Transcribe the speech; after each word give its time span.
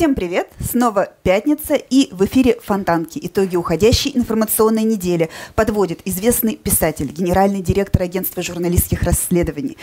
Всем 0.00 0.14
привет! 0.14 0.48
Снова 0.58 1.12
пятница 1.22 1.74
и 1.74 2.08
в 2.10 2.24
эфире 2.24 2.58
«Фонтанки». 2.64 3.20
Итоги 3.22 3.56
уходящей 3.56 4.10
информационной 4.14 4.84
недели 4.84 5.28
подводит 5.54 6.00
известный 6.06 6.56
писатель, 6.56 7.12
генеральный 7.12 7.60
директор 7.60 8.00
агентства 8.00 8.42
журналистских 8.42 9.02
расследований, 9.02 9.76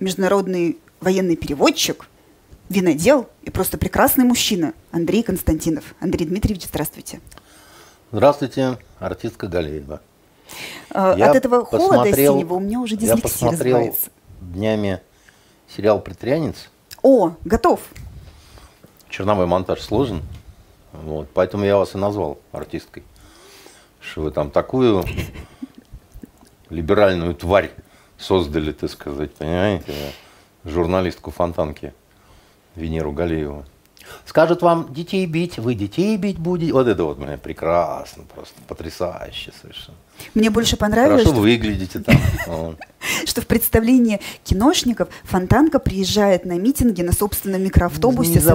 международный 0.00 0.78
военный 1.02 1.36
переводчик, 1.36 2.08
винодел 2.70 3.28
и 3.42 3.50
просто 3.50 3.76
прекрасный 3.76 4.24
мужчина 4.24 4.72
Андрей 4.92 5.22
Константинов. 5.22 5.94
Андрей 6.00 6.24
Дмитриевич, 6.24 6.64
здравствуйте. 6.64 7.20
Здравствуйте, 8.12 8.78
артистка 8.98 9.46
Галеева. 9.46 10.00
А, 10.88 11.16
я 11.18 11.28
От 11.28 11.36
этого 11.36 11.66
холода 11.66 12.10
синего 12.16 12.54
у 12.54 12.60
меня 12.60 12.80
уже 12.80 12.96
дислексия 12.96 13.16
Я 13.16 13.22
посмотрел 13.22 13.76
развивается. 13.76 14.10
днями 14.40 15.02
сериал 15.68 16.00
«Притворянец». 16.00 16.70
О, 17.02 17.34
готов 17.44 17.80
черновой 19.12 19.46
монтаж 19.46 19.80
сложен. 19.80 20.22
Вот, 20.92 21.28
поэтому 21.32 21.64
я 21.64 21.76
вас 21.76 21.94
и 21.94 21.98
назвал 21.98 22.38
артисткой. 22.50 23.04
Что 24.00 24.22
вы 24.22 24.30
там 24.32 24.50
такую 24.50 25.04
либеральную 26.70 27.34
тварь 27.34 27.70
создали, 28.18 28.72
так 28.72 28.90
сказать, 28.90 29.32
понимаете? 29.34 29.94
Журналистку 30.64 31.30
Фонтанки 31.30 31.92
Венеру 32.74 33.12
Галееву. 33.12 33.64
Скажут 34.24 34.62
вам 34.62 34.92
детей 34.92 35.26
бить, 35.26 35.58
вы 35.58 35.74
детей 35.74 36.16
бить 36.16 36.38
будете. 36.38 36.72
Вот 36.72 36.86
это 36.86 37.04
вот 37.04 37.18
мне 37.18 37.38
прекрасно, 37.38 38.24
просто 38.24 38.60
потрясающе 38.66 39.52
совершенно. 39.60 39.96
Мне 40.34 40.50
больше 40.50 40.76
понравилось. 40.76 41.22
Хорошо 41.22 41.34
что... 41.34 41.42
выглядите 41.42 42.00
там. 42.00 42.16
Что 43.24 43.40
в 43.40 43.46
представлении 43.46 44.20
киношников 44.44 45.08
Фонтанка 45.24 45.78
приезжает 45.78 46.44
на 46.44 46.52
митинги 46.52 47.02
на 47.02 47.12
собственном 47.12 47.62
микроавтобусе 47.62 48.40
с 48.40 48.48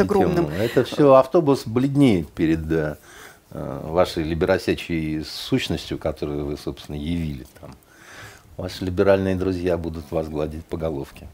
огромным... 0.00 0.48
Это 0.48 0.84
все 0.84 1.14
автобус 1.14 1.62
бледнеет 1.64 2.28
перед 2.30 2.60
э, 2.70 2.96
вашей 3.50 4.24
либеросячей 4.24 5.24
сущностью, 5.24 5.98
которую 5.98 6.46
вы, 6.46 6.56
собственно, 6.56 6.96
явили 6.96 7.46
там. 7.60 7.74
Ваши 8.56 8.84
либеральные 8.84 9.36
друзья 9.36 9.76
будут 9.76 10.10
вас 10.10 10.28
гладить 10.28 10.64
по 10.64 10.76
головке. 10.76 11.28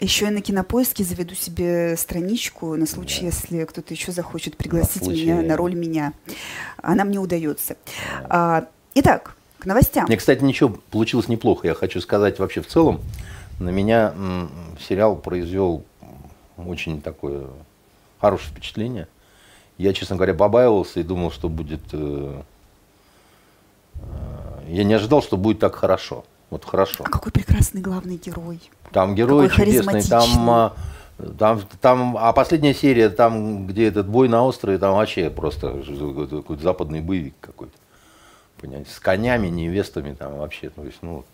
Еще 0.00 0.24
я 0.26 0.30
на 0.30 0.40
кинопоиске 0.40 1.04
заведу 1.04 1.34
себе 1.34 1.96
страничку 1.96 2.74
на 2.76 2.86
случай, 2.86 3.20
да. 3.20 3.26
если 3.26 3.64
кто-то 3.64 3.94
еще 3.94 4.12
захочет 4.12 4.56
пригласить 4.56 5.06
на 5.06 5.10
меня 5.10 5.42
на 5.42 5.56
роль 5.56 5.74
меня. 5.74 6.12
Она 6.82 7.04
мне 7.04 7.18
удается. 7.18 7.76
Да. 8.28 8.68
Итак, 8.94 9.36
к 9.58 9.66
новостям. 9.66 10.06
Мне, 10.06 10.16
кстати, 10.16 10.42
ничего 10.42 10.76
получилось 10.90 11.28
неплохо. 11.28 11.68
Я 11.68 11.74
хочу 11.74 12.00
сказать 12.00 12.38
вообще 12.38 12.60
в 12.60 12.66
целом, 12.66 13.00
на 13.58 13.70
меня 13.70 14.14
сериал 14.88 15.16
произвел 15.16 15.84
очень 16.56 17.00
такое 17.00 17.46
хорошее 18.20 18.50
впечатление. 18.50 19.06
Я, 19.78 19.92
честно 19.92 20.16
говоря, 20.16 20.34
побаивался 20.34 21.00
и 21.00 21.02
думал, 21.02 21.30
что 21.30 21.48
будет... 21.48 21.80
Э, 21.92 22.42
э, 23.94 24.02
я 24.68 24.84
не 24.84 24.92
ожидал, 24.92 25.22
что 25.22 25.38
будет 25.38 25.58
так 25.58 25.74
хорошо. 25.74 26.24
Вот 26.50 26.64
хорошо. 26.64 27.04
А 27.06 27.08
какой 27.08 27.32
прекрасный 27.32 27.80
главный 27.80 28.16
герой. 28.16 28.60
Там 28.92 29.14
герой 29.14 29.48
какой 29.48 29.66
чудесный, 29.66 30.02
там, 30.02 30.50
а, 30.50 30.76
там, 31.38 31.62
там, 31.80 32.16
а 32.18 32.32
последняя 32.32 32.74
серия, 32.74 33.08
там, 33.08 33.66
где 33.66 33.86
этот 33.86 34.08
бой 34.08 34.28
на 34.28 34.44
острове, 34.44 34.78
там 34.78 34.94
вообще 34.94 35.30
просто 35.30 35.82
какой-то 36.30 36.62
западный 36.62 37.00
боевик 37.00 37.34
какой-то. 37.40 37.72
Понимаете, 38.60 38.90
с 38.90 39.00
конями, 39.00 39.48
невестами, 39.48 40.14
там 40.14 40.36
вообще, 40.36 40.70
то 40.70 40.84
есть, 40.84 40.98
ну, 41.02 41.24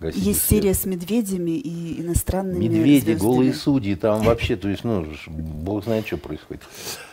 есть 0.00 0.42
свет. 0.42 0.62
серия 0.62 0.74
с 0.74 0.84
медведями 0.84 1.52
и 1.52 2.02
иностранными 2.02 2.64
Медведи, 2.64 3.04
звездами. 3.04 3.30
голые 3.30 3.54
судьи, 3.54 3.94
там 3.94 4.22
вообще, 4.22 4.56
то 4.56 4.68
есть, 4.68 4.84
ну, 4.84 5.06
бог 5.28 5.84
знает, 5.84 6.06
что 6.06 6.18
происходит. 6.18 6.62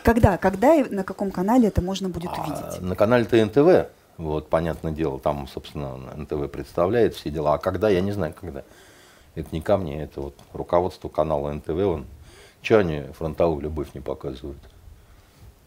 Когда, 0.02 0.36
когда 0.36 0.74
и 0.74 0.88
на 0.90 1.02
каком 1.02 1.30
канале 1.30 1.68
это 1.68 1.80
можно 1.80 2.08
будет 2.10 2.30
а, 2.34 2.42
увидеть? 2.42 2.82
На 2.82 2.94
канале 2.94 3.24
ТНТВ. 3.24 3.90
Вот, 4.18 4.48
понятное 4.48 4.92
дело, 4.92 5.18
там, 5.18 5.48
собственно, 5.48 5.96
НТВ 6.16 6.50
представляет 6.50 7.14
все 7.14 7.30
дела. 7.30 7.54
А 7.54 7.58
когда, 7.58 7.88
я 7.88 8.00
не 8.00 8.12
знаю, 8.12 8.34
когда. 8.38 8.62
Это 9.34 9.48
не 9.50 9.60
ко 9.60 9.76
мне, 9.76 10.04
это 10.04 10.20
вот 10.20 10.34
руководство 10.52 11.08
канала 11.08 11.50
НТВ, 11.52 11.70
он, 11.70 12.06
что 12.62 12.78
они 12.78 13.02
фронтовую 13.18 13.62
любовь 13.62 13.88
не 13.94 14.00
показывают? 14.00 14.58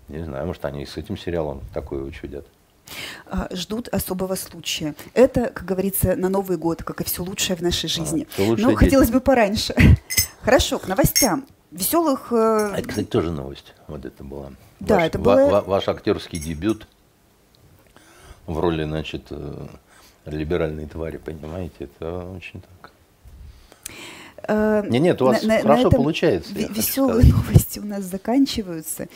Не 0.07 0.23
знаю, 0.23 0.47
может, 0.47 0.63
они 0.63 0.83
и 0.83 0.85
с 0.85 0.95
этим 0.95 1.17
сериалом 1.17 1.61
такое 1.73 2.03
учудят. 2.03 2.47
А, 3.25 3.47
ждут 3.51 3.87
особого 3.89 4.35
случая. 4.35 4.95
Это, 5.13 5.49
как 5.49 5.65
говорится, 5.65 6.15
на 6.15 6.29
Новый 6.29 6.57
год, 6.57 6.83
как 6.83 7.01
и 7.01 7.03
все 7.03 7.23
лучшее 7.23 7.55
в 7.55 7.61
нашей 7.61 7.89
жизни. 7.89 8.27
А, 8.37 8.41
Но 8.41 8.55
ну, 8.55 8.75
хотелось 8.75 9.09
бы 9.09 9.19
пораньше. 9.19 9.75
Хорошо, 10.41 10.79
к 10.79 10.87
новостям. 10.87 11.45
Веселых... 11.71 12.31
Э... 12.31 12.73
Это, 12.77 12.87
кстати, 12.87 13.07
тоже 13.07 13.31
новость. 13.31 13.73
Вот 13.87 14.05
это 14.05 14.23
была. 14.23 14.51
Да, 14.79 14.95
ваш, 14.95 15.03
это 15.03 15.19
было... 15.19 15.63
ваш 15.65 15.87
актерский 15.87 16.39
дебют 16.39 16.87
в 18.45 18.59
роли, 18.59 18.85
значит, 18.85 19.23
э, 19.29 19.67
либеральной 20.25 20.87
твари, 20.87 21.17
понимаете, 21.17 21.75
это 21.79 22.29
очень 22.29 22.61
так. 22.61 22.91
Э, 24.47 24.83
нет, 24.87 25.01
нет, 25.01 25.21
у 25.21 25.25
вас 25.25 25.43
на, 25.43 25.59
хорошо 25.59 25.83
на 25.83 25.91
получается. 25.91 26.53
Веселые 26.53 27.33
новости 27.33 27.79
у 27.79 27.85
нас 27.85 28.03
заканчиваются. 28.03 29.07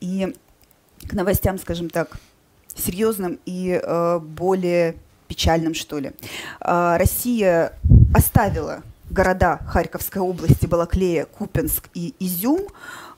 И 0.00 0.34
к 1.08 1.12
новостям, 1.12 1.58
скажем 1.58 1.90
так, 1.90 2.18
серьезным 2.76 3.38
и 3.46 3.80
э, 3.82 4.18
более 4.18 4.96
печальным, 5.28 5.74
что 5.74 5.98
ли. 5.98 6.12
Э, 6.60 6.96
Россия 6.96 7.72
оставила 8.14 8.82
города 9.10 9.60
Харьковской 9.66 10.22
области, 10.22 10.66
Балаклея, 10.66 11.26
Купенск 11.26 11.88
и 11.94 12.14
Изюм. 12.20 12.62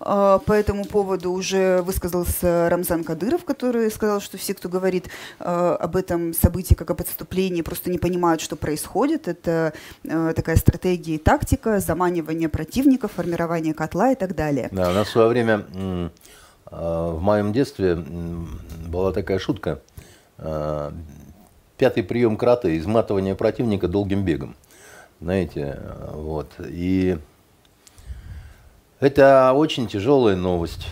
А, 0.00 0.38
по 0.38 0.52
этому 0.52 0.84
поводу 0.84 1.32
уже 1.32 1.82
высказался 1.82 2.68
Рамзан 2.70 3.04
Кадыров, 3.04 3.44
который 3.44 3.90
сказал, 3.90 4.20
что 4.20 4.36
все, 4.36 4.54
кто 4.54 4.68
говорит 4.68 5.08
а, 5.38 5.76
об 5.76 5.96
этом 5.96 6.34
событии 6.34 6.74
как 6.74 6.90
об 6.90 7.00
отступлении, 7.00 7.62
просто 7.62 7.90
не 7.90 7.98
понимают, 7.98 8.40
что 8.40 8.56
происходит. 8.56 9.28
Это 9.28 9.72
а, 10.08 10.32
такая 10.32 10.56
стратегия 10.56 11.16
и 11.16 11.18
тактика, 11.18 11.78
заманивание 11.78 12.48
противников, 12.48 13.12
формирование 13.12 13.74
котла 13.74 14.12
и 14.12 14.14
так 14.14 14.34
далее. 14.34 14.68
Да, 14.72 14.90
у 14.90 14.92
нас 14.92 15.08
в 15.08 15.10
свое 15.10 15.28
время 15.28 16.10
в 16.72 17.20
моем 17.20 17.52
детстве 17.52 17.96
была 17.96 19.12
такая 19.12 19.38
шутка. 19.38 19.80
Пятый 21.76 22.02
прием 22.02 22.36
крата– 22.36 22.76
изматывание 22.78 23.34
противника 23.34 23.88
долгим 23.88 24.24
бегом 24.24 24.56
знаете, 25.22 25.78
вот. 26.12 26.48
И 26.58 27.18
это 29.00 29.52
очень 29.54 29.86
тяжелая 29.86 30.36
новость, 30.36 30.88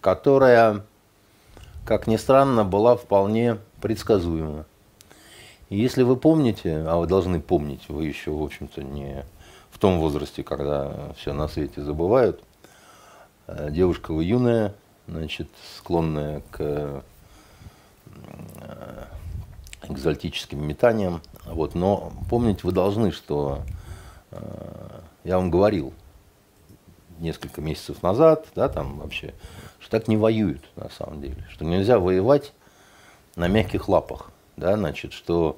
которая, 0.00 0.84
как 1.84 2.06
ни 2.06 2.16
странно, 2.16 2.64
была 2.64 2.96
вполне 2.96 3.58
предсказуема. 3.80 4.66
И 5.70 5.78
если 5.78 6.02
вы 6.02 6.16
помните, 6.16 6.84
а 6.86 6.96
вы 6.96 7.06
должны 7.06 7.40
помнить, 7.40 7.88
вы 7.88 8.04
еще, 8.04 8.30
в 8.30 8.42
общем-то, 8.42 8.82
не 8.82 9.24
в 9.70 9.78
том 9.78 9.98
возрасте, 9.98 10.42
когда 10.42 11.12
все 11.16 11.32
на 11.32 11.48
свете 11.48 11.82
забывают, 11.82 12.42
э, 13.46 13.68
девушка 13.70 14.12
вы 14.12 14.24
юная, 14.24 14.74
значит, 15.08 15.48
склонная 15.76 16.42
к 16.50 16.56
э, 16.60 17.02
экзальтическим 19.82 20.64
метаниям. 20.66 21.22
Вот, 21.46 21.74
но 21.74 22.12
помнить 22.30 22.64
вы 22.64 22.72
должны, 22.72 23.10
что 23.10 23.62
э, 24.30 25.00
я 25.24 25.38
вам 25.38 25.50
говорил 25.50 25.92
несколько 27.18 27.60
месяцев 27.60 28.02
назад, 28.02 28.46
да, 28.54 28.68
там 28.68 28.98
вообще, 28.98 29.34
что 29.80 29.90
так 29.98 30.08
не 30.08 30.16
воюют 30.16 30.64
на 30.76 30.88
самом 30.90 31.20
деле, 31.20 31.44
что 31.50 31.64
нельзя 31.64 31.98
воевать 31.98 32.52
на 33.34 33.48
мягких 33.48 33.88
лапах, 33.88 34.30
да, 34.56 34.76
значит, 34.76 35.12
что 35.12 35.56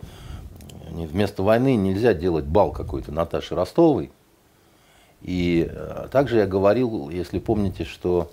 вместо 0.91 1.43
войны 1.43 1.76
нельзя 1.76 2.14
делать 2.14 2.44
бал 2.44 2.73
какой-то 2.73 3.12
Наташи 3.12 3.55
Ростовой. 3.55 4.11
И 5.23 5.69
э, 5.70 6.08
также 6.11 6.38
я 6.38 6.47
говорил, 6.47 7.11
если 7.11 7.38
помните, 7.38 7.85
что 7.85 8.31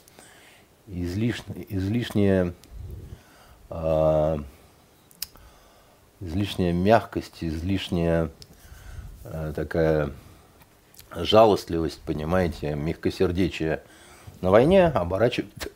излишне, 0.88 1.66
излишнее 1.69 2.54
э, 3.69 4.38
излишняя 6.19 6.74
мягкость, 6.74 7.44
излишняя 7.44 8.30
э, 9.24 9.54
такая 9.56 10.12
жалостливость, 11.12 12.01
понимаете, 12.01 12.75
мягкосердечие 12.75 13.81
на 14.42 14.51
войне 14.51 14.88
оборачивается, 14.88 15.69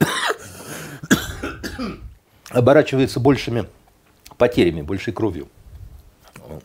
оборачивается 2.50 3.20
большими 3.20 3.68
потерями, 4.38 4.82
большей 4.82 5.14
кровью. 5.14 5.48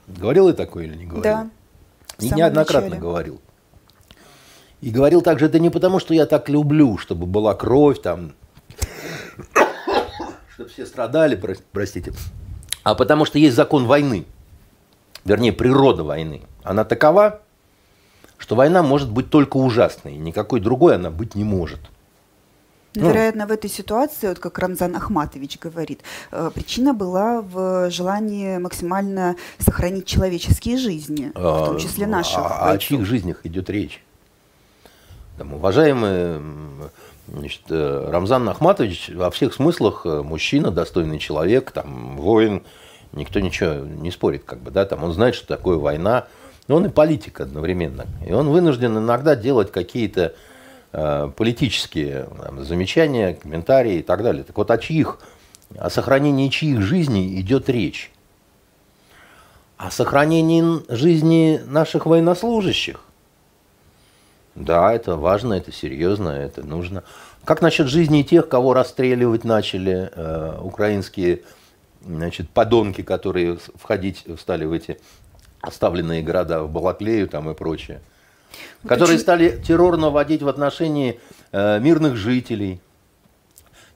Говорил 0.06 0.49
я 0.49 0.54
такое 0.54 0.84
или 0.84 0.96
не 0.96 1.04
говорил? 1.04 1.22
Да. 1.22 1.50
И 2.19 2.31
неоднократно 2.31 2.88
начале. 2.88 3.00
говорил. 3.00 3.40
И 4.81 4.90
говорил 4.90 5.23
также, 5.23 5.46
это 5.46 5.58
не 5.58 5.70
потому, 5.70 5.99
что 5.99 6.14
я 6.14 6.26
так 6.26 6.49
люблю, 6.49 6.99
чтобы 6.99 7.26
была 7.26 7.55
кровь 7.55 8.00
там, 8.02 8.32
чтобы 10.55 10.69
все 10.69 10.87
страдали, 10.87 11.40
простите, 11.73 12.12
а 12.82 12.94
потому 12.94 13.25
что 13.25 13.38
есть 13.38 13.56
закон 13.56 13.87
войны, 13.87 14.26
вернее, 15.25 15.52
природа 15.52 16.05
войны. 16.05 16.43
Она 16.62 16.84
такова, 16.84 17.40
что 18.38 18.55
война 18.55 18.82
может 18.82 19.11
быть 19.11 19.31
только 19.31 19.56
ужасной, 19.56 20.17
никакой 20.17 20.61
другой 20.61 20.96
она 20.96 21.11
быть 21.11 21.34
не 21.34 21.44
может. 21.44 21.81
Ну, 22.94 23.11
Вероятно, 23.11 23.46
в 23.46 23.50
этой 23.50 23.69
ситуации, 23.69 24.28
вот 24.28 24.38
как 24.38 24.58
Рамзан 24.58 24.96
Ахматович 24.96 25.58
говорит, 25.58 26.00
э, 26.32 26.50
причина 26.55 26.94
была 26.94 27.43
в 27.43 27.90
желании 27.90 28.56
максимально 28.56 29.37
сохранить 29.58 30.06
человеческие 30.06 30.78
жизни, 30.78 31.31
в 31.34 31.67
том 31.67 31.78
числе 31.78 32.06
наших. 32.06 32.38
А, 32.38 32.70
о 32.70 32.78
чьих 32.78 33.05
жизнях 33.05 33.44
идет 33.44 33.69
речь? 33.69 34.02
Там, 35.38 35.53
уважаемый 35.55 36.41
значит, 37.29 37.62
э, 37.71 38.09
Рамзан 38.11 38.49
Ахматович 38.49 39.11
во 39.15 39.31
всех 39.31 39.55
смыслах 39.55 40.03
э, 40.05 40.23
мужчина, 40.23 40.71
достойный 40.71 41.19
человек, 41.19 41.71
там, 41.73 42.17
воин, 42.17 42.62
никто 43.12 43.41
ничего 43.41 43.75
не 43.75 44.11
спорит, 44.11 44.44
как 44.44 44.61
бы, 44.61 44.71
да, 44.71 44.85
там, 44.85 45.05
он 45.05 45.12
знает, 45.12 45.35
что 45.35 45.47
такое 45.47 45.77
война, 45.77 46.27
но 46.69 46.77
он 46.77 46.87
и 46.87 46.88
политик 46.88 47.41
одновременно. 47.41 48.06
И 48.27 48.33
он 48.33 48.49
вынужден 48.49 48.97
иногда 48.99 49.37
делать 49.37 49.71
какие-то 49.71 50.35
э, 50.93 51.31
политические 51.37 52.29
там, 52.43 52.65
замечания, 52.65 53.35
комментарии 53.35 53.97
и 53.97 54.03
так 54.03 54.23
далее. 54.23 54.44
Так 54.44 54.56
вот, 54.56 54.71
о 54.71 54.79
чьих, 54.79 55.19
о 55.77 55.91
сохранении 55.91 56.49
чьих 56.49 56.81
жизней 56.81 57.41
идет 57.41 57.69
речь? 57.69 58.11
О 59.77 59.91
сохранении 59.91 60.65
жизни 60.88 61.61
наших 61.67 62.06
военнослужащих. 62.06 63.06
Да, 64.56 64.93
это 64.93 65.17
важно, 65.17 65.53
это 65.53 65.70
серьезно, 65.70 66.31
это 66.31 66.67
нужно. 66.67 67.05
Как 67.44 67.61
насчет 67.61 67.88
жизни 67.88 68.23
тех, 68.23 68.49
кого 68.49 68.73
расстреливать 68.73 69.44
начали 69.44 70.11
э, 70.12 70.58
украинские 70.61 71.43
значит, 72.05 72.49
подонки, 72.49 73.03
которые 73.03 73.58
входить 73.75 74.25
стали 74.41 74.64
в 74.64 74.73
эти 74.73 74.99
оставленные 75.61 76.23
города, 76.23 76.62
в 76.62 76.70
Балаклею 76.70 77.29
там 77.29 77.50
и 77.50 77.55
прочее, 77.55 78.00
ну, 78.82 78.88
которые 78.88 79.19
стали 79.19 79.61
террор 79.62 79.99
наводить 79.99 80.43
в 80.43 80.49
отношении 80.49 81.20
э, 81.52 81.79
мирных 81.81 82.17
жителей. 82.17 82.81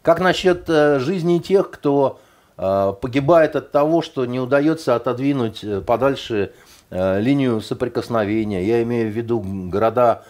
Как 0.03 0.21
насчет 0.21 0.69
э, 0.69 0.99
жизни 0.99 1.39
тех, 1.39 1.71
кто 1.71 2.21
э, 2.59 2.93
погибает 3.01 3.57
от 3.57 3.73
того, 3.73 4.03
что 4.03 4.27
не 4.27 4.41
удается 4.41 4.95
отодвинуть 4.95 5.65
э, 5.65 5.81
подальше 5.81 6.53
э, 6.91 7.21
линию 7.21 7.63
соприкосновения? 7.63 8.63
Я 8.63 8.83
имею 8.83 9.11
в 9.11 9.17
виду 9.17 9.41
города 9.41 10.25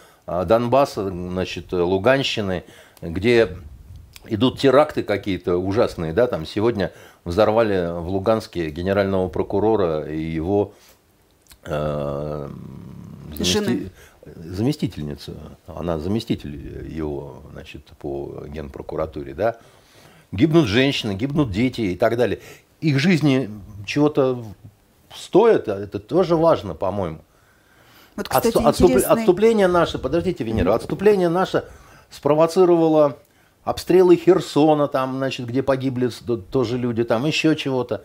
Донбасса, 0.47 1.09
значит, 1.09 1.73
Луганщины, 1.73 2.65
где 3.03 3.57
идут 4.27 4.59
теракты 4.59 5.03
какие-то 5.03 5.57
ужасные, 5.57 6.13
да, 6.13 6.27
там 6.27 6.47
сегодня 6.47 6.93
взорвали 7.25 8.01
в 8.01 8.09
Луганске 8.09 8.71
генерального 8.71 9.29
прокурора 9.29 10.07
и 10.11 10.21
его 10.21 10.73
э, 11.65 12.51
замести... 13.35 13.91
заместительницу, 14.25 15.35
она 15.67 15.99
заместитель 15.99 16.87
его, 16.89 17.43
значит, 17.53 17.87
по 17.99 18.45
генпрокуратуре, 18.47 19.35
да, 19.35 19.59
гибнут 20.33 20.67
женщины, 20.67 21.15
гибнут 21.15 21.51
дети 21.51 21.81
и 21.81 21.97
так 21.97 22.17
далее. 22.17 22.41
Их 22.81 22.99
жизни 22.99 23.51
чего-то 23.87 24.45
стоят, 25.15 25.69
а 25.69 25.79
это 25.79 25.99
тоже 25.99 26.37
важно, 26.37 26.75
по-моему. 26.75 27.21
Вот, 28.21 28.29
кстати, 28.29 28.49
Отступ... 28.49 28.91
интересный... 28.91 29.15
Отступление 29.15 29.67
наше, 29.67 29.99
подождите, 29.99 30.45
Венера, 30.45 30.75
отступление 30.75 31.31
наше 31.31 31.65
спровоцировало 32.11 33.17
обстрелы 33.65 34.17
Херсона, 34.17 34.89
там, 34.89 35.17
значит, 35.17 35.47
где 35.47 35.63
погибли 35.63 36.11
тоже 36.51 36.77
люди, 36.77 37.03
там 37.03 37.25
еще 37.25 37.57
чего-то. 37.57 38.05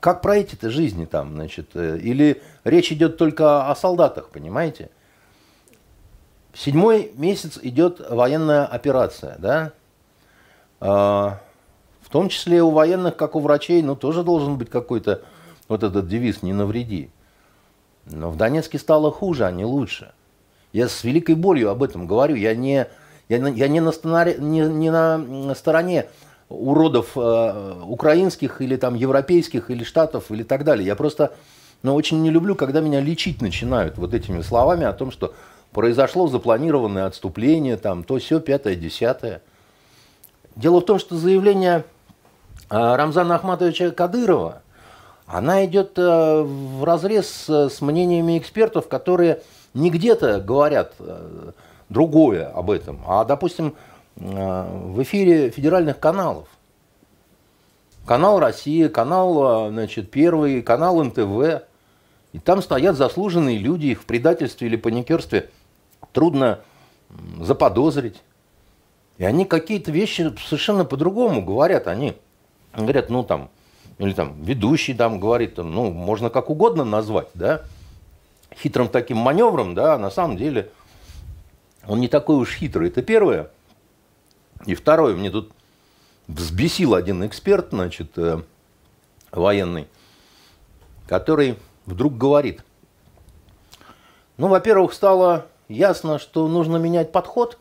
Как 0.00 0.20
про 0.20 0.38
эти-то 0.38 0.68
жизни 0.68 1.04
там, 1.04 1.34
значит, 1.34 1.70
э, 1.74 1.96
или 1.98 2.42
речь 2.64 2.90
идет 2.90 3.18
только 3.18 3.70
о 3.70 3.76
солдатах, 3.76 4.30
понимаете? 4.30 4.90
Седьмой 6.52 7.12
месяц 7.14 7.56
идет 7.62 8.04
военная 8.10 8.66
операция, 8.66 9.36
да? 9.38 9.72
А, 10.80 11.38
в 12.00 12.08
том 12.08 12.28
числе 12.30 12.64
у 12.64 12.70
военных, 12.70 13.14
как 13.14 13.36
у 13.36 13.38
врачей, 13.38 13.80
ну, 13.80 13.94
тоже 13.94 14.24
должен 14.24 14.58
быть 14.58 14.70
какой-то 14.70 15.22
вот 15.68 15.84
этот 15.84 16.08
девиз 16.08 16.42
«не 16.42 16.52
навреди». 16.52 17.10
Но 18.06 18.30
в 18.30 18.36
Донецке 18.36 18.78
стало 18.78 19.10
хуже, 19.10 19.46
а 19.46 19.50
не 19.52 19.64
лучше. 19.64 20.12
Я 20.72 20.88
с 20.88 21.04
великой 21.04 21.34
болью 21.34 21.70
об 21.70 21.82
этом 21.82 22.06
говорю. 22.06 22.34
Я 22.34 22.54
не 22.54 22.86
я, 23.28 23.48
я 23.48 23.68
не, 23.68 23.80
на 23.80 23.92
стороне, 23.92 24.36
не, 24.38 24.60
не 24.60 24.90
на 24.90 25.54
стороне 25.54 26.06
уродов 26.48 27.12
э, 27.16 27.82
украинских 27.86 28.60
или 28.60 28.76
там 28.76 28.94
европейских 28.94 29.70
или 29.70 29.84
штатов 29.84 30.30
или 30.30 30.42
так 30.42 30.64
далее. 30.64 30.86
Я 30.86 30.96
просто 30.96 31.32
ну, 31.82 31.94
очень 31.94 32.22
не 32.22 32.30
люблю, 32.30 32.54
когда 32.54 32.80
меня 32.80 33.00
лечить 33.00 33.40
начинают 33.40 33.98
вот 33.98 34.14
этими 34.14 34.42
словами 34.42 34.84
о 34.84 34.92
том, 34.92 35.10
что 35.10 35.34
произошло 35.72 36.28
запланированное 36.28 37.06
отступление, 37.06 37.76
там, 37.76 38.04
то 38.04 38.18
все, 38.18 38.40
пятое, 38.40 38.76
десятое. 38.76 39.42
Дело 40.54 40.80
в 40.80 40.84
том, 40.84 40.98
что 40.98 41.16
заявление 41.16 41.84
э, 42.70 42.76
Рамзана 42.76 43.36
Ахматовича 43.36 43.90
Кадырова, 43.90 44.62
она 45.26 45.64
идет 45.64 45.98
э, 45.98 46.42
в 46.42 46.84
разрез 46.84 47.48
с 47.48 47.80
мнениями 47.80 48.38
экспертов, 48.38 48.88
которые 48.88 49.42
не 49.74 49.90
где-то 49.90 50.40
говорят 50.40 50.94
э, 50.98 51.52
другое 51.88 52.48
об 52.48 52.70
этом, 52.70 53.00
а, 53.06 53.24
допустим, 53.24 53.74
э, 54.16 54.20
в 54.20 55.02
эфире 55.02 55.50
федеральных 55.50 55.98
каналов. 55.98 56.48
Канал 58.04 58.40
Россия, 58.40 58.88
канал, 58.88 59.70
значит, 59.70 60.10
Первый, 60.10 60.60
канал 60.60 61.02
НТВ. 61.04 61.62
И 62.32 62.38
там 62.40 62.60
стоят 62.60 62.96
заслуженные 62.96 63.58
люди, 63.58 63.86
их 63.86 64.02
в 64.02 64.06
предательстве 64.06 64.66
или 64.66 64.74
паникерстве 64.74 65.50
трудно 66.12 66.58
заподозрить. 67.40 68.20
И 69.18 69.24
они 69.24 69.44
какие-то 69.44 69.92
вещи 69.92 70.32
совершенно 70.44 70.84
по-другому 70.84 71.44
говорят. 71.44 71.86
Они 71.86 72.16
говорят, 72.74 73.08
ну 73.08 73.22
там, 73.22 73.50
или 73.98 74.12
там 74.12 74.42
ведущий 74.42 74.94
там 74.94 75.20
говорит, 75.20 75.56
ну, 75.58 75.90
можно 75.90 76.30
как 76.30 76.50
угодно 76.50 76.84
назвать, 76.84 77.28
да, 77.34 77.62
хитрым 78.54 78.88
таким 78.88 79.18
маневром, 79.18 79.74
да, 79.74 79.94
а 79.94 79.98
на 79.98 80.10
самом 80.10 80.36
деле– 80.36 80.70
он 81.86 82.00
не 82.00 82.08
такой 82.08 82.36
уж 82.36 82.54
хитрый. 82.54 82.88
Это 82.88 83.02
первое. 83.02 83.50
И 84.66 84.74
второе, 84.74 85.16
мне 85.16 85.30
тут 85.30 85.50
взбесил 86.28 86.94
один 86.94 87.26
эксперт, 87.26 87.68
значит, 87.70 88.16
э, 88.16 88.40
военный, 89.32 89.88
который 91.08 91.58
вдруг 91.86 92.16
говорит, 92.16 92.64
ну, 94.36 94.48
во-первых, 94.48 94.92
стало 94.92 95.46
ясно, 95.68 96.18
что 96.18 96.46
нужно 96.46 96.76
менять 96.76 97.10
подход. 97.10 97.58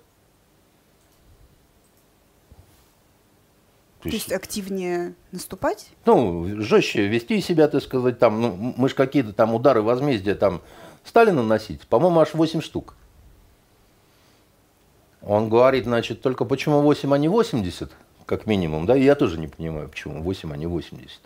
То 4.02 4.10
есть, 4.10 4.32
активнее 4.32 5.14
наступать? 5.32 5.90
Ну, 6.06 6.62
жестче 6.62 7.08
вести 7.08 7.40
себя, 7.42 7.68
так 7.68 7.84
сказать, 7.84 8.18
там, 8.18 8.42
ну, 8.42 8.74
мы 8.76 8.90
же 8.90 8.96
какие-то 8.96 9.32
там 9.32 9.54
удары 9.54 9.82
возмездия 9.82 10.34
там 10.34 10.62
стали 11.04 11.32
наносить, 11.32 11.82
по-моему, 11.88 12.20
аж 12.20 12.34
8 12.34 12.62
штук. 12.62 12.96
Он 15.22 15.50
говорит, 15.50 15.86
значит, 15.86 16.22
только 16.22 16.46
почему 16.46 16.82
8, 16.82 17.14
а 17.14 17.18
не 17.18 17.28
80, 17.28 17.92
как 18.26 18.48
минимум, 18.48 18.86
да, 18.86 18.96
и 18.96 19.04
я 19.04 19.16
тоже 19.16 19.40
не 19.40 19.48
понимаю, 19.48 19.88
почему 19.88 20.24
8, 20.24 20.52
а 20.52 20.58
не 20.58 20.66
80. 20.66 21.20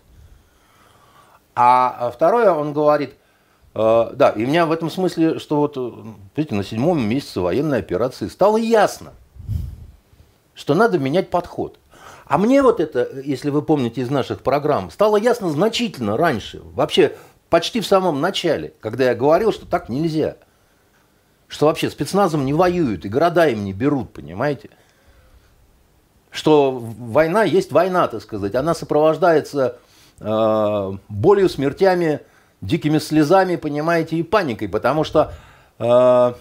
А 1.55 2.12
второе, 2.13 2.51
он 2.51 2.74
говорит, 2.74 3.15
э, 3.74 4.12
да, 4.13 4.32
и 4.32 4.44
у 4.44 4.48
меня 4.48 4.65
в 4.65 4.74
этом 4.74 4.89
смысле, 4.89 5.39
что 5.39 5.58
вот, 5.58 5.77
видите, 6.36 6.55
на 6.55 6.65
седьмом 6.65 7.08
месяце 7.08 7.39
военной 7.39 7.79
операции 7.79 8.27
стало 8.27 8.58
ясно, 8.58 9.13
что 10.53 10.74
надо 10.74 11.00
менять 11.00 11.29
подход. 11.29 11.79
А 12.25 12.38
мне 12.38 12.62
вот 12.62 12.79
это, 12.79 13.08
если 13.24 13.50
вы 13.50 13.62
помните 13.62 14.01
из 14.01 14.10
наших 14.10 14.41
программ, 14.41 14.89
стало 14.91 15.17
ясно 15.17 15.50
значительно 15.50 16.17
раньше, 16.17 16.62
вообще 16.63 17.15
почти 17.50 17.82
в 17.82 17.88
самом 17.88 18.20
начале, 18.20 18.74
когда 18.79 19.05
я 19.05 19.15
говорил, 19.15 19.51
что 19.51 19.65
так 19.65 19.89
нельзя– 19.89 20.38
что 21.48 21.67
вообще 21.67 21.89
спецназом 21.89 22.46
не 22.46 22.53
воюют 22.53 23.05
и 23.05 23.10
города 23.10 23.48
им 23.48 23.63
не 23.63 23.74
берут, 23.74 24.12
понимаете? 24.13 24.70
Что 26.32 26.72
война 26.72 27.44
есть 27.44 27.72
война, 27.72 28.08
так 28.08 28.22
сказать. 28.22 28.55
Она 28.55 28.74
сопровождается 28.74 29.77
э, 30.20 30.91
болью, 31.08 31.48
смертями, 31.48 32.20
дикими 32.62 32.98
слезами, 32.98 33.55
понимаете, 33.55 34.17
и 34.17 34.24
паникой. 34.24 34.67
Потому 34.67 35.03
что... 35.03 35.34
Э, 35.79 36.34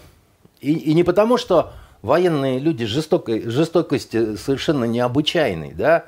и, 0.59 0.73
и 0.73 0.93
не 0.93 1.03
потому, 1.03 1.37
что 1.37 1.73
военные 2.05 2.59
люди 2.59 2.85
жестокой, 2.85 3.49
жестокости 3.49 4.35
совершенно 4.35 4.85
необычайной, 4.85 5.73
да, 5.73 6.05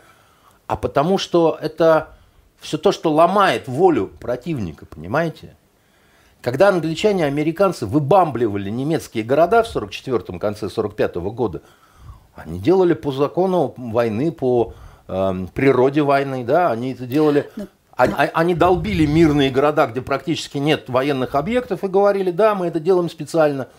а 0.68 0.78
потому 0.78 1.18
что 1.18 1.58
это 1.60 2.10
все 2.60 2.78
то, 2.78 2.92
что 2.92 3.12
ломает 3.12 3.68
волю 3.68 4.08
противника, 4.20 4.86
понимаете? 4.86 5.56
Когда 6.42 6.70
англичане 6.70 7.24
и 7.24 7.28
американцы 7.28 7.86
выбамбливали 7.86 8.70
немецкие 8.70 9.24
города 9.24 9.64
в 9.64 9.76
44-м, 9.76 10.40
конце 10.40 10.68
45-го 10.68 11.32
года, 11.32 11.62
они 12.36 12.60
делали 12.60 12.94
по 12.94 13.12
закону 13.12 13.74
войны, 13.76 14.32
по 14.32 14.74
э, 15.08 15.46
природе 15.54 16.04
войны, 16.04 16.44
да, 16.44 16.72
они 16.72 16.94
это 16.94 17.06
делали... 17.06 17.50
Они, 17.96 18.14
а, 18.16 18.30
они 18.36 18.54
долбили 18.54 19.08
мирные 19.08 19.50
города, 19.50 19.88
где 19.88 20.02
практически 20.02 20.60
нет 20.60 20.88
военных 20.88 21.34
объектов, 21.34 21.84
и 21.84 21.88
говорили, 21.88 22.30
да, 22.30 22.54
мы 22.54 22.68
это 22.68 22.80
делаем 22.80 23.10
специально, 23.10 23.70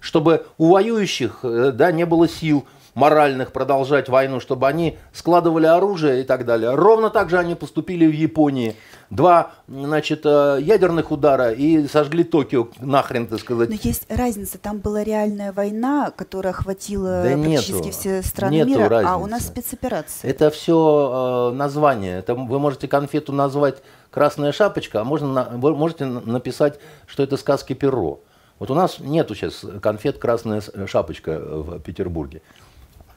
чтобы 0.00 0.46
у 0.58 0.70
воюющих 0.70 1.40
э, 1.42 1.72
да, 1.72 1.92
не 1.92 2.04
было 2.04 2.28
сил 2.28 2.66
моральных 2.94 3.52
продолжать 3.52 4.08
войну, 4.08 4.40
чтобы 4.40 4.66
они 4.66 4.98
складывали 5.12 5.66
оружие 5.66 6.22
и 6.22 6.24
так 6.24 6.44
далее. 6.44 6.74
Ровно 6.74 7.10
так 7.10 7.30
же 7.30 7.38
они 7.38 7.54
поступили 7.54 8.06
в 8.06 8.12
Японии. 8.12 8.74
Два, 9.10 9.52
значит, 9.68 10.22
э, 10.24 10.58
ядерных 10.60 11.10
удара 11.10 11.52
и 11.52 11.86
сожгли 11.88 12.24
Токио 12.24 12.68
нахрен, 12.80 13.26
так 13.26 13.40
сказать. 13.40 13.68
Но 13.68 13.76
есть 13.80 14.06
разница. 14.08 14.58
Там 14.58 14.78
была 14.78 15.02
реальная 15.02 15.52
война, 15.52 16.12
которая 16.14 16.52
охватила 16.52 17.22
да 17.22 17.36
практически 17.36 17.72
нету, 17.72 17.90
все 17.90 18.22
страны 18.22 18.54
нету 18.54 18.70
мира, 18.70 18.88
разницы. 18.88 19.12
а 19.12 19.16
у 19.16 19.26
нас 19.26 19.46
спецоперация. 19.46 20.30
Это 20.30 20.50
все 20.50 21.50
э, 21.52 21.56
название. 21.56 22.18
Это 22.18 22.34
вы 22.34 22.58
можете 22.58 22.86
конфету 22.86 23.32
назвать 23.32 23.82
«Красная 24.10 24.52
шапочка», 24.52 25.00
а 25.00 25.04
можно, 25.04 25.50
можете 25.56 26.04
написать, 26.04 26.78
что 27.06 27.22
это 27.22 27.36
сказки 27.36 27.72
Перо. 27.72 28.20
Вот 28.60 28.70
у 28.70 28.74
нас 28.74 28.98
нету 28.98 29.34
сейчас 29.34 29.64
конфет 29.82 30.18
«Красная 30.18 30.62
шапочка» 30.86 31.40
в 31.40 31.80
Петербурге. 31.80 32.42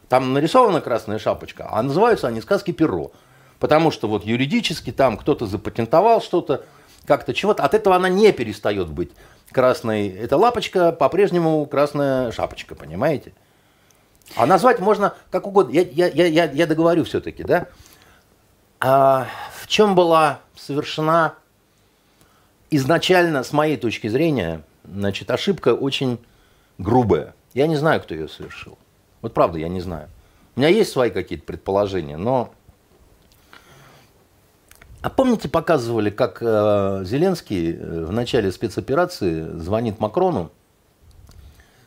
Там 0.08 0.32
нарисована 0.34 0.80
красная 0.80 1.20
шапочка, 1.20 1.68
а 1.70 1.84
называются 1.84 2.28
они 2.28 2.40
сказки 2.40 2.72
Перо. 2.72 3.12
Потому 3.60 3.92
что 3.92 4.08
вот 4.08 4.26
юридически 4.26 4.92
там 4.92 5.18
кто-то 5.18 5.46
запатентовал 5.46 6.22
что-то, 6.22 6.64
как-то 7.06 7.34
чего-то. 7.34 7.64
От 7.64 7.74
этого 7.74 7.96
она 7.96 8.08
не 8.08 8.32
перестает 8.32 8.88
быть 8.88 9.12
красной. 9.52 10.08
Эта 10.08 10.38
лапочка 10.38 10.94
по-прежнему 10.94 11.66
красная 11.66 12.32
шапочка, 12.32 12.74
понимаете? 12.74 13.34
А 14.38 14.46
назвать 14.46 14.80
можно 14.80 15.14
как 15.30 15.46
угодно. 15.46 15.74
Я, 15.74 15.82
я, 15.82 16.08
я, 16.08 16.46
я 16.52 16.68
договорю 16.68 17.04
все-таки, 17.04 17.44
да? 17.44 17.68
А 18.80 19.28
в 19.56 19.68
чем 19.68 19.94
была 19.94 20.40
совершена 20.56 21.34
изначально, 22.70 23.44
с 23.44 23.52
моей 23.52 23.76
точки 23.76 24.08
зрения, 24.08 24.64
значит, 24.84 25.30
ошибка 25.32 25.74
очень 25.74 26.20
грубая. 26.78 27.36
Я 27.54 27.68
не 27.68 27.76
знаю, 27.76 28.02
кто 28.02 28.14
ее 28.14 28.28
совершил. 28.28 28.78
Вот 29.22 29.34
правда, 29.34 29.60
я 29.60 29.70
не 29.70 29.82
знаю. 29.82 30.10
У 30.56 30.60
меня 30.60 30.70
есть 30.70 30.92
свои 30.92 31.10
какие-то 31.10 31.46
предположения, 31.46 32.18
но... 32.18 32.54
А 35.02 35.10
помните, 35.10 35.50
показывали, 35.50 36.10
как 36.10 36.38
э, 36.42 37.04
Зеленский 37.06 37.74
э, 37.74 38.06
в 38.06 38.12
начале 38.14 38.52
спецоперации 38.52 39.44
звонит 39.58 40.00
Макрону 40.00 40.52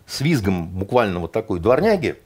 с 0.06 0.20
визгом 0.20 0.68
буквально 0.68 1.20
вот 1.20 1.32
такой 1.32 1.58
дворняги, 1.58 2.16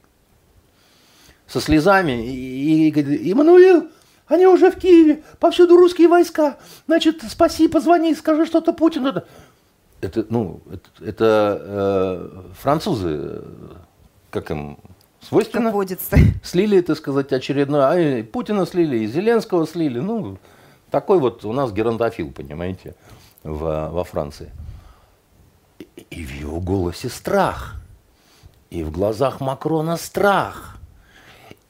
со 1.47 1.61
слезами, 1.61 2.27
и, 2.27 2.89
и 2.89 2.91
говорит, 2.91 3.21
Иммануил, 3.23 3.89
они 4.27 4.47
уже 4.47 4.71
в 4.71 4.77
Киеве, 4.77 5.23
повсюду 5.41 5.77
русские 5.77 6.07
войска, 6.07 6.59
значит, 6.87 7.23
спаси, 7.29 7.67
позвони, 7.67 8.15
скажи 8.15 8.47
что-то 8.47 8.73
Путину. 8.73 9.25
Это, 10.00 10.25
ну, 10.30 10.61
это, 10.71 11.04
это 11.04 11.62
э, 11.62 12.42
французы, 12.54 13.45
как 14.30 14.50
им, 14.50 14.78
свойственно. 15.21 15.71
Водится. 15.71 16.16
Слили, 16.42 16.80
так 16.80 16.97
сказать, 16.97 17.33
очередной. 17.33 18.21
А 18.21 18.25
Путина 18.25 18.64
слили, 18.66 18.99
и 18.99 19.07
Зеленского 19.07 19.66
слили. 19.66 20.00
Ну, 20.00 20.38
такой 20.90 21.19
вот 21.19 21.45
у 21.45 21.52
нас 21.52 21.73
геронтофил, 21.73 22.33
понимаете, 22.33 22.95
в, 23.42 23.90
во 23.90 24.04
Франции. 24.04 24.50
И, 25.78 26.07
и 26.11 26.25
в 26.25 26.33
его 26.35 26.61
голосе 26.61 27.11
страх. 27.11 27.76
И 28.71 28.83
в 28.83 28.90
глазах 28.90 29.40
Макрона 29.40 29.99
страх. 29.99 30.78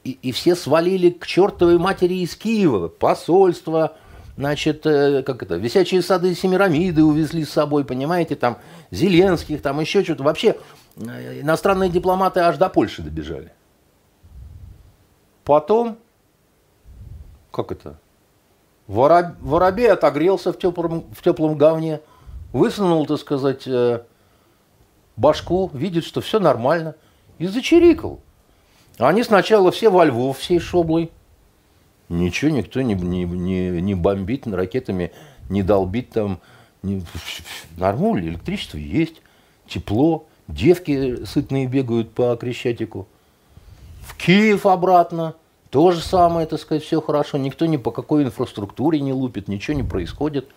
И, 0.03 0.11
и 0.21 0.31
все 0.31 0.55
свалили 0.55 1.09
к 1.09 1.27
чертовой 1.27 1.77
матери 1.77 2.15
из 2.15 2.35
Киева. 2.35 2.87
Посольство, 2.87 3.97
значит, 4.37 4.85
э, 4.85 5.23
как 5.23 5.43
это, 5.43 5.55
висячие 5.55 6.01
сады 6.01 6.33
Семирамиды 6.35 7.03
увезли 7.03 7.45
с 7.45 7.51
собой, 7.51 7.85
понимаете, 7.85 8.35
там, 8.35 8.57
Зеленских, 8.91 9.61
там 9.61 9.79
еще 9.79 10.03
что-то. 10.03 10.23
Вообще, 10.23 10.55
Э, 10.97 11.41
иностранные 11.41 11.89
дипломаты 11.89 12.41
аж 12.41 12.57
до 12.57 12.69
Польши 12.69 13.01
добежали. 13.01 13.51
Потом, 15.43 15.97
как 17.51 17.71
это, 17.71 17.97
Вороб, 18.87 19.37
воробей 19.39 19.91
отогрелся 19.91 20.51
в 20.51 20.59
теплом, 20.59 21.05
в 21.13 21.23
теплом 21.23 21.57
говне, 21.57 22.01
высунул, 22.51 23.05
так 23.05 23.19
сказать, 23.19 23.65
э, 23.65 24.03
башку, 25.15 25.69
видит, 25.73 26.03
что 26.03 26.21
все 26.21 26.39
нормально, 26.39 26.95
и 27.37 27.47
зачирикал. 27.47 28.19
Они 28.97 29.23
сначала 29.23 29.71
все 29.71 29.89
во 29.89 30.03
Львов, 30.05 30.39
всей 30.39 30.59
шоблой. 30.59 31.11
Ничего 32.11 32.51
никто 32.51 32.81
не, 32.81 32.93
не, 32.93 33.23
не, 33.23 33.81
не 33.81 33.95
бомбит 33.95 34.45
ракетами, 34.45 35.11
не 35.49 35.63
долбит 35.63 36.09
там. 36.09 36.41
Не, 36.83 37.03
нормально, 37.77 38.27
электричество 38.27 38.77
есть, 38.77 39.21
тепло. 39.65 40.27
Девки 40.49 41.23
сытные 41.23 41.67
бегают 41.67 42.11
по 42.11 42.35
Крещатику. 42.35 43.07
В 44.01 44.17
Киев 44.17 44.65
обратно. 44.65 45.35
То 45.69 45.91
же 45.91 46.01
самое, 46.01 46.47
так 46.47 46.59
сказать, 46.59 46.83
все 46.83 46.99
хорошо. 46.99 47.37
Никто 47.37 47.65
ни 47.65 47.77
по 47.77 47.91
какой 47.91 48.23
инфраструктуре 48.23 48.99
не 48.99 49.13
лупит, 49.13 49.47
ничего 49.47 49.77
не 49.77 49.83
происходит. 49.83 50.49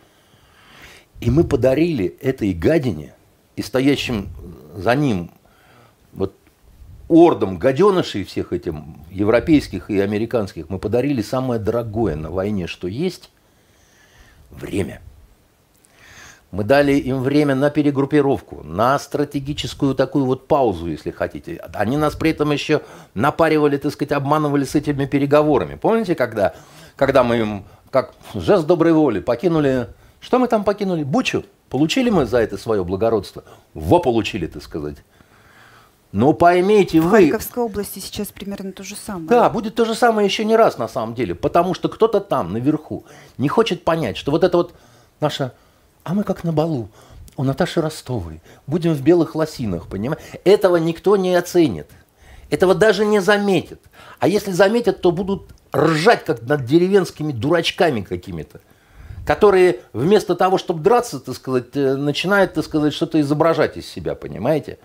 И 1.20 1.30
мы 1.30 1.44
подарили 1.44 2.16
этой 2.20 2.52
гадине 2.52 3.14
и 3.54 3.62
стоящим 3.62 4.30
за 4.74 4.96
ним 4.96 5.30
ордом 7.14 7.58
гаденышей 7.58 8.24
всех 8.24 8.52
этим 8.52 8.96
европейских 9.10 9.90
и 9.90 10.00
американских, 10.00 10.68
мы 10.68 10.78
подарили 10.78 11.22
самое 11.22 11.60
дорогое 11.60 12.16
на 12.16 12.30
войне, 12.30 12.66
что 12.66 12.88
есть– 12.88 13.30
время– 14.50 15.00
мы 16.54 16.62
дали 16.62 16.92
им 16.92 17.20
время 17.20 17.56
на 17.56 17.68
перегруппировку, 17.68 18.62
на 18.62 18.96
стратегическую 19.00 19.96
такую 19.96 20.24
вот 20.24 20.46
паузу, 20.46 20.86
если 20.86 21.10
хотите. 21.10 21.60
Они 21.72 21.96
нас 21.96 22.14
при 22.14 22.30
этом 22.30 22.52
еще 22.52 22.82
напаривали, 23.14 23.76
так 23.76 23.92
сказать, 23.92 24.12
обманывали 24.12 24.62
с 24.62 24.76
этими 24.76 25.04
переговорами. 25.04 25.74
Помните, 25.74 26.14
когда, 26.14 26.54
когда 26.94 27.24
мы 27.24 27.38
им, 27.38 27.64
как 27.90 28.14
жест 28.34 28.66
доброй 28.66 28.92
воли, 28.92 29.18
покинули... 29.18 29.88
Что 30.20 30.38
мы 30.38 30.46
там 30.46 30.62
покинули? 30.62 31.02
Бучу. 31.02 31.44
Получили 31.70 32.08
мы 32.08 32.24
за 32.24 32.38
это 32.38 32.56
свое 32.56 32.84
благородство? 32.84 33.42
Во 33.74 33.98
получили, 33.98 34.46
так 34.46 34.62
сказать. 34.62 34.98
Но 36.14 36.32
поймите 36.32 37.00
в 37.00 37.08
вы... 37.08 37.26
В 37.26 37.30
Харьковской 37.30 37.64
области 37.64 37.98
сейчас 37.98 38.28
примерно 38.28 38.70
то 38.70 38.84
же 38.84 38.94
самое. 38.94 39.26
Да, 39.26 39.50
будет 39.50 39.74
то 39.74 39.84
же 39.84 39.96
самое 39.96 40.24
еще 40.26 40.44
не 40.44 40.54
раз 40.54 40.78
на 40.78 40.86
самом 40.86 41.16
деле. 41.16 41.34
Потому 41.34 41.74
что 41.74 41.88
кто-то 41.88 42.20
там, 42.20 42.52
наверху, 42.52 43.04
не 43.36 43.48
хочет 43.48 43.82
понять, 43.82 44.16
что 44.16 44.30
вот 44.30 44.44
это 44.44 44.56
вот 44.56 44.74
наша 45.18 45.54
а 46.04 46.14
мы 46.14 46.22
как 46.22 46.44
на 46.44 46.52
балу 46.52 46.88
у 47.36 47.42
Наташи 47.42 47.80
Ростовой, 47.80 48.40
будем 48.68 48.92
в 48.92 49.02
белых 49.02 49.34
лосинах, 49.34 49.88
понимаешь? 49.88 50.22
Этого 50.44 50.76
никто 50.76 51.16
не 51.16 51.34
оценит. 51.34 51.90
Этого 52.48 52.76
даже 52.76 53.04
не 53.04 53.20
заметит. 53.20 53.80
А 54.20 54.28
если 54.28 54.52
заметят, 54.52 55.00
то 55.00 55.10
будут 55.10 55.52
ржать, 55.74 56.24
как 56.24 56.42
над 56.42 56.64
деревенскими 56.64 57.32
дурачками 57.32 58.02
какими-то, 58.02 58.60
которые 59.26 59.80
вместо 59.92 60.36
того, 60.36 60.58
чтобы 60.58 60.80
драться, 60.80 61.18
так 61.18 61.34
сказать, 61.34 61.74
э, 61.74 61.96
начинают, 61.96 62.54
так 62.54 62.64
сказать, 62.64 62.92
что-то 62.92 63.20
изображать 63.20 63.76
из 63.76 63.88
себя, 63.88 64.14
понимаете? 64.14 64.78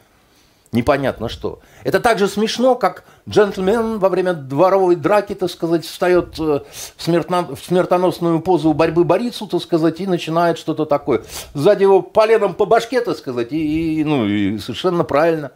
Непонятно 0.72 1.30
что. 1.30 1.60
Это 1.84 2.00
так 2.00 2.20
же 2.20 2.28
смешно, 2.28 2.76
как 2.76 3.04
джентльмен 3.28 4.00
во 4.00 4.10
время 4.10 4.34
дворовой 4.34 4.96
драки, 4.96 5.34
так 5.34 5.50
сказать, 5.50 5.86
встает 5.86 6.40
э, 6.40 6.62
в, 6.96 7.02
смертно, 7.02 7.56
в 7.56 7.60
смертоносную 7.60 8.40
позу 8.40 8.74
борьбы 8.74 9.04
борицу, 9.04 9.48
так 9.48 9.62
сказать, 9.62 10.00
и 10.00 10.08
начинает 10.08 10.58
что-то 10.58 10.86
такое. 10.86 11.24
Сзади 11.54 11.84
его 11.84 12.02
поленом 12.02 12.54
по 12.54 12.66
башке, 12.66 13.02
так 13.02 13.18
сказать, 13.18 13.52
и, 13.52 14.02
и, 14.02 14.04
ну, 14.04 14.26
и 14.26 14.60
совершенно 14.60 15.04
правильно. 15.04 15.52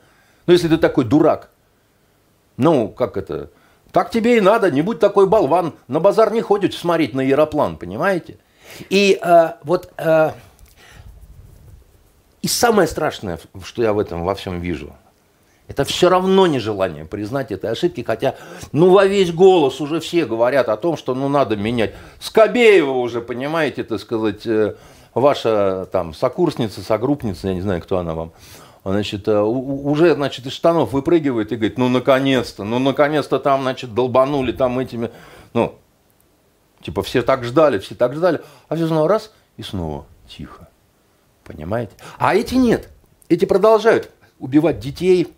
Ну, 0.47 0.53
если 0.53 0.67
ты 0.67 0.77
такой 0.77 1.05
дурак. 1.05 1.49
Ну, 2.57 2.89
как 2.89 3.17
это? 3.17 3.49
Так 3.91 4.09
тебе 4.09 4.37
и 4.37 4.41
надо, 4.41 4.71
не 4.71 4.81
будь 4.81 4.99
такой 4.99 5.27
болван. 5.27 5.73
На 5.87 5.99
базар 5.99 6.33
не 6.33 6.41
ходит 6.41 6.73
смотреть 6.73 7.13
на 7.13 7.21
яроплан, 7.21 7.77
понимаете? 7.77 8.37
И 8.89 9.19
э, 9.21 9.49
вот... 9.63 9.91
Э, 9.97 10.31
и 12.41 12.47
самое 12.47 12.89
страшное, 12.89 13.39
что 13.63 13.83
я 13.83 13.93
в 13.93 13.99
этом 13.99 14.25
во 14.25 14.35
всем 14.35 14.59
вижу– 14.59 14.93
это 15.67 15.85
все 15.85 16.09
равно 16.09 16.45
нежелание 16.45 17.05
признать 17.05 17.51
этой 17.51 17.71
ошибки, 17.71 18.03
хотя, 18.05 18.35
ну, 18.71 18.89
во 18.91 19.05
весь 19.05 19.31
голос 19.31 19.79
уже 19.79 19.99
все 19.99 20.25
говорят 20.25 20.69
о 20.69 20.77
том, 20.77 20.97
что, 20.97 21.15
ну, 21.15 21.29
надо 21.29 21.55
менять. 21.55 21.93
Скобеева 22.19 22.91
уже, 22.91 23.21
понимаете, 23.21 23.83
так 23.83 23.99
сказать, 23.99 24.45
э, 24.45 24.75
ваша 25.13 25.87
там 25.91 26.13
сокурсница, 26.13 26.81
согруппница, 26.81 27.47
я 27.47 27.53
не 27.53 27.61
знаю, 27.61 27.81
кто 27.81 27.97
она 27.97 28.13
вам, 28.13 28.33
значит, 28.83 29.27
э, 29.27 29.39
уже, 29.39 30.15
значит, 30.15 30.45
из 30.45 30.51
штанов 30.51 30.91
выпрыгивает 30.91 31.51
и 31.51 31.55
говорит, 31.55 31.77
ну, 31.77 31.87
наконец-то, 31.87 32.65
ну, 32.65 32.79
наконец-то 32.79 33.39
там, 33.39 33.61
значит, 33.61 33.93
долбанули 33.93 34.51
там 34.51 34.77
этими, 34.79 35.11
ну, 35.53 35.75
типа, 36.81 37.03
все 37.03 37.21
так 37.21 37.45
ждали, 37.45 37.79
все 37.79 37.95
так 37.95 38.13
ждали, 38.15 38.41
а 38.67 38.75
все 38.75 38.87
снова 38.87 39.07
раз, 39.07 39.31
и 39.55 39.63
снова 39.63 40.05
тихо, 40.27 40.67
понимаете? 41.45 41.93
А 42.17 42.35
эти 42.35 42.55
нет, 42.55 42.89
эти 43.29 43.45
продолжают 43.45 44.11
убивать 44.39 44.79
детей, 44.79 45.33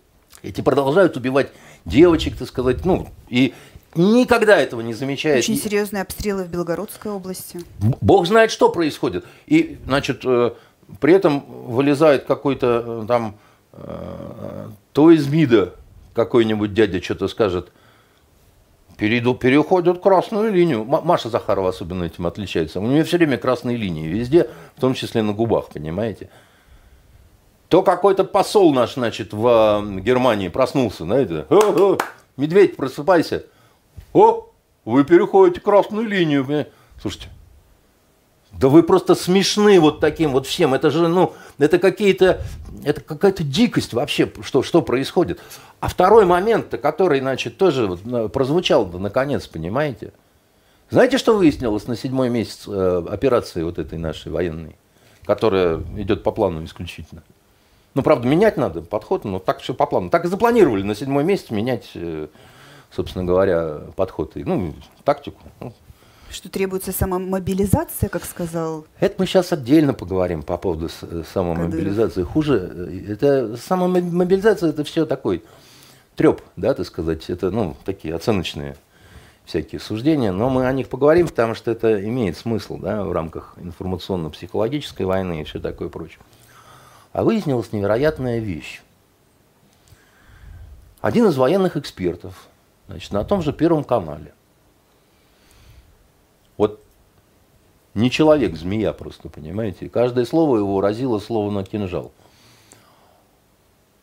эти 0.46 0.62
продолжают 0.62 1.18
убивать 1.18 1.52
девочек, 1.86 2.38
так 2.38 2.48
сказать, 2.48 2.86
ну, 2.86 3.08
и 3.28 3.54
никогда 3.96 4.58
этого 4.58 4.82
не 4.82 4.94
замечают. 4.94 5.40
Очень 5.40 5.58
серьезные 5.58 6.02
обстрелы 6.02 6.44
в 6.44 6.50
Белгородской 6.50 7.12
области. 7.12 7.60
Бог 7.80 8.28
знает, 8.28 8.52
что 8.52 8.70
происходит. 8.70 9.25
И, 9.48 9.80
значит, 9.86 10.22
э, 10.25 10.52
при 11.00 11.14
этом 11.14 11.40
вылезает 11.68 12.25
какой-то 12.25 13.02
э, 13.04 13.06
там 13.08 13.36
э, 13.74 14.70
то 14.94 15.12
из 15.12 15.28
МИДа, 15.28 15.74
какой-нибудь 16.14 16.74
дядя 16.74 17.02
что-то 17.02 17.28
скажет, 17.28 17.72
перейду, 18.98 19.36
переходят 19.36 20.02
красную 20.02 20.54
линию. 20.54 20.86
Маша 20.86 21.30
Захарова 21.30 21.70
особенно 21.70 22.04
этим 22.06 22.28
отличается. 22.28 22.80
У 22.80 22.88
нее 22.88 23.04
все 23.04 23.18
время 23.18 23.38
красные 23.38 23.78
линии 23.78 24.08
везде, 24.08 24.50
в 24.75 24.82
том 24.82 24.94
числе 24.94 25.22
на 25.22 25.34
губах, 25.34 25.70
понимаете? 25.70 26.30
То 27.70 27.82
какой-то 27.82 28.24
посол 28.24 28.74
наш, 28.74 28.94
значит, 28.94 29.34
в 29.34 29.84
Германии 30.00 30.50
проснулся, 30.50 31.04
знаете, 31.04 31.46
о, 31.50 31.98
медведь, 32.38 32.76
просыпайся. 32.76 33.46
О, 34.14 34.48
вы 34.86 35.04
переходите 35.04 35.62
красную 35.62 36.08
линию. 36.08 36.68
Слушайте, 37.02 37.30
да 38.52 38.70
вы 38.70 38.84
просто 38.84 39.16
смешны 39.16 39.80
вот 39.80 40.00
таким 40.00 40.32
вот 40.32 40.48
всем. 40.48 40.74
Это 40.74 40.90
же, 40.90 41.08
ну, 41.08 41.34
это 41.58 41.80
какие-то, 41.80 42.42
это 42.84 43.02
какая-то 43.02 43.44
дикость 43.44 43.94
вообще, 43.94 44.32
что, 44.44 44.64
что 44.64 44.82
происходит. 44.82 45.42
А 45.80 45.90
второй 45.90 46.26
момент, 46.26 46.68
который, 46.82 47.20
значит, 47.20 47.58
тоже 47.58 47.88
вот 47.88 48.32
прозвучал 48.32 48.86
наконец, 48.86 49.48
понимаете? 49.48 50.14
Знаете, 50.90 51.18
что 51.18 51.36
выяснилось 51.36 51.88
на 51.88 51.98
седьмой 51.98 52.30
месяц 52.30 52.66
э, 52.68 53.06
операции 53.10 53.64
вот 53.64 53.80
этой 53.80 53.98
нашей 53.98 54.32
военной, 54.32 54.76
которая 55.26 55.82
идет 55.98 56.22
по 56.22 56.32
плану 56.32 56.64
исключительно? 56.64 57.24
Ну, 57.96 58.04
правда, 58.04 58.28
менять 58.28 58.58
надо 58.58 58.82
подход, 58.82 59.24
но 59.24 59.40
так 59.40 59.60
все 59.62 59.74
по 59.74 59.86
плану. 59.86 60.10
Так 60.10 60.25
и 60.25 60.28
запланировали 60.28 60.84
на 60.84 60.96
седьмой 60.96 61.24
месяц 61.24 61.50
менять, 61.50 61.92
э, 61.96 62.28
собственно 62.92 63.24
говоря, 63.24 63.80
подход 63.96 64.36
и, 64.36 64.44
ну, 64.44 64.74
тактику. 65.06 65.42
Ну, 65.62 65.74
что 66.30 66.50
требуется 66.50 66.92
самомобилизация, 66.92 68.10
как 68.10 68.25
сказал? 68.25 68.86
Это 69.00 69.16
мы 69.20 69.25
сейчас 69.25 69.54
отдельно 69.54 69.94
поговорим 69.94 70.44
по 70.44 70.58
поводу 70.58 70.90
самомобилизации. 71.34 72.24
Кадыров. 72.24 72.34
Хуже, 72.34 72.72
э, 72.75 73.14
это 73.14 73.56
самомобилизация, 73.56 74.70
это 74.70 74.84
все 74.84 75.06
такой 75.06 75.44
треп, 76.18 76.42
да, 76.58 76.74
так 76.74 76.86
сказать. 76.86 77.30
Это, 77.30 77.50
ну, 77.50 77.78
такие 77.86 78.14
оценочные 78.14 78.75
всякие 79.46 79.80
суждения, 79.80 80.34
но 80.34 80.50
мы 80.50 80.68
о 80.68 80.74
них 80.74 80.90
поговорим, 80.90 81.28
потому 81.28 81.56
что 81.56 81.72
это 81.72 82.04
имеет 82.04 82.36
смысл, 82.36 82.78
да, 82.78 83.06
в 83.06 83.14
рамках 83.14 83.54
информационно-психологической 83.56 85.06
войны 85.06 85.40
и 85.40 85.44
все 85.46 85.62
такое 85.62 85.88
прочее. 85.88 86.20
А 87.16 87.24
выяснилась 87.24 87.72
невероятная 87.72 88.40
вещь. 88.40 88.82
Один 91.00 91.28
из 91.28 91.38
военных 91.38 91.78
экспертов, 91.78 92.50
значит, 92.88 93.14
на 93.14 93.24
том 93.24 93.42
же 93.42 93.54
Первом 93.54 93.86
канале– 93.86 94.34
вот 96.58 96.82
не 97.94 98.12
человек, 98.12 98.58
змея 98.58 98.92
просто, 98.92 99.30
понимаете? 99.30 99.88
каждое 99.88 100.26
слово 100.26 100.58
его 100.58 100.82
разило 100.82 101.20
словно 101.20 101.64
кинжал. 101.64 102.12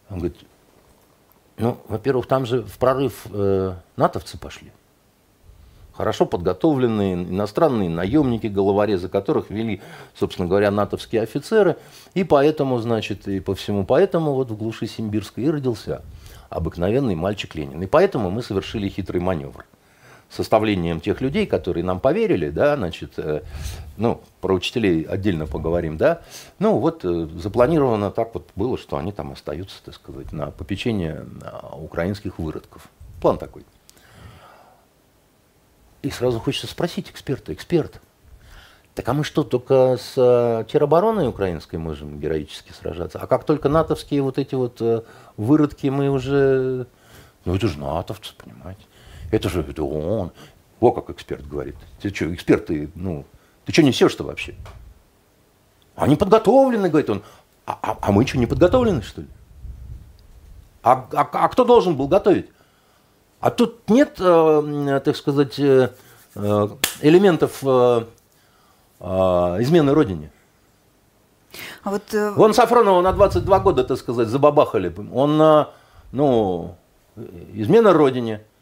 Он 0.09 0.19
говорит, 0.19 0.39
ну, 1.59 1.77
во-первых, 1.89 2.27
там 2.27 2.47
же 2.47 2.63
в 2.63 2.79
прорыв 2.79 3.27
э, 3.31 3.75
натовцы 3.97 4.39
пошли. 4.39 4.73
Хорошо 5.93 6.25
подготовленные 6.25 7.15
иностранные 7.15 7.91
наемники, 7.91 8.47
головорезы 8.47 9.09
которых 9.09 9.51
вели, 9.51 9.83
собственно 10.19 10.49
говоря, 10.49 10.71
натовские 10.71 11.23
офицеры. 11.23 11.77
И 12.15 12.25
поэтому, 12.25 12.79
значит, 12.79 13.29
и 13.29 13.41
по 13.41 13.55
всему 13.55 13.85
поэтому 13.85 14.33
вот 14.33 14.51
в 14.51 14.57
глуши 14.57 14.87
Симбирской 14.87 15.45
и 15.45 15.51
родился 15.51 16.03
обыкновенный 16.49 17.15
мальчик 17.15 17.55
Ленин. 17.55 17.83
И 17.83 17.87
поэтому 17.87 18.31
мы 18.31 18.43
совершили 18.43 18.89
хитрый 18.89 19.21
маневр 19.21 19.67
составлением 20.33 21.01
тех 21.01 21.21
людей, 21.21 21.47
которые 21.47 21.85
нам 21.85 22.01
поверили, 22.01 22.49
да, 22.49 22.77
значит, 22.77 23.19
э, 23.19 23.43
ну, 23.99 24.23
про 24.41 24.55
учителей 24.55 25.03
отдельно 25.03 25.47
поговорим, 25.47 25.99
да, 25.99 26.23
ну, 26.59 26.79
вот 26.79 27.05
э, 27.05 27.29
запланировано 27.35 28.11
так 28.11 28.33
вот 28.33 28.49
было, 28.57 28.79
что 28.79 28.97
они 28.97 29.13
там 29.13 29.33
остаются, 29.33 29.77
так 29.85 29.95
сказать, 29.95 30.33
на 30.33 30.51
попечение 30.51 31.27
украинских 31.79 32.39
выродков. 32.39 32.89
План 33.21 33.37
такой. 33.37 33.65
И 36.03 36.11
сразу 36.11 36.41
хочется 36.41 36.67
спросить 36.67 37.11
эксперта, 37.11 37.53
эксперт, 37.53 38.01
так 38.95 39.09
а 39.09 39.15
мы 39.15 39.25
что, 39.25 39.43
только 39.43 39.97
с 39.97 40.15
э, 40.17 40.65
теробороной 40.71 41.29
украинской 41.29 41.77
можем 41.77 42.19
героически 42.21 42.73
сражаться? 42.73 43.19
А 43.19 43.27
как 43.27 43.45
только 43.45 43.69
натовские 43.69 44.21
вот 44.21 44.39
эти 44.39 44.55
вот 44.55 44.83
выродки 45.37 45.87
мы 45.87 46.11
уже... 46.11 46.87
Ну 47.45 47.55
это 47.55 47.69
же 47.69 47.79
натовцы, 47.79 48.35
понимаете? 48.37 48.83
Это 49.31 49.49
же 49.49 49.63
это 49.63 49.83
он. 49.83 50.33
Во 50.79 50.93
как 50.93 51.11
эксперт 51.11 51.47
говорит. 51.49 51.77
Ты 52.01 52.15
что, 52.15 52.33
эксперт, 52.35 52.67
ты, 52.67 52.91
ну, 52.95 53.25
ты 53.65 53.73
что 53.73 53.83
несешь-то 53.83 54.25
вообще? 54.25 54.55
Они 55.97 56.17
подготовлены, 56.17 56.89
говорит 56.89 57.09
он. 57.09 57.23
А, 57.65 57.79
а, 57.81 57.99
а 58.01 58.13
мы 58.13 58.27
что, 58.27 58.39
не 58.39 58.47
подготовлены, 58.47 59.03
что 59.03 59.23
ли? 59.23 59.29
А, 60.83 61.07
а, 61.13 61.29
а 61.33 61.49
кто 61.49 61.65
должен 61.65 61.97
был 61.97 62.09
готовить? 62.09 62.49
А 63.43 63.51
тут 63.51 63.91
нет, 63.91 64.17
э, 64.19 65.01
так 65.05 65.17
сказать, 65.17 65.59
э, 65.59 65.91
э 66.35 66.69
элементов 67.03 67.63
измены 69.03 69.93
Родине. 69.93 70.31
А 71.83 71.91
вот. 71.91 72.03
Вон 72.13 72.55
Сафронова 72.55 73.03
на 73.03 73.13
22 73.13 73.59
года, 73.59 73.85
так 73.85 73.99
сказать, 73.99 74.29
забабахали. 74.29 74.95
Он, 75.13 75.67
ну, 76.13 76.77
измена 77.53 77.93
Родине– 77.93 78.41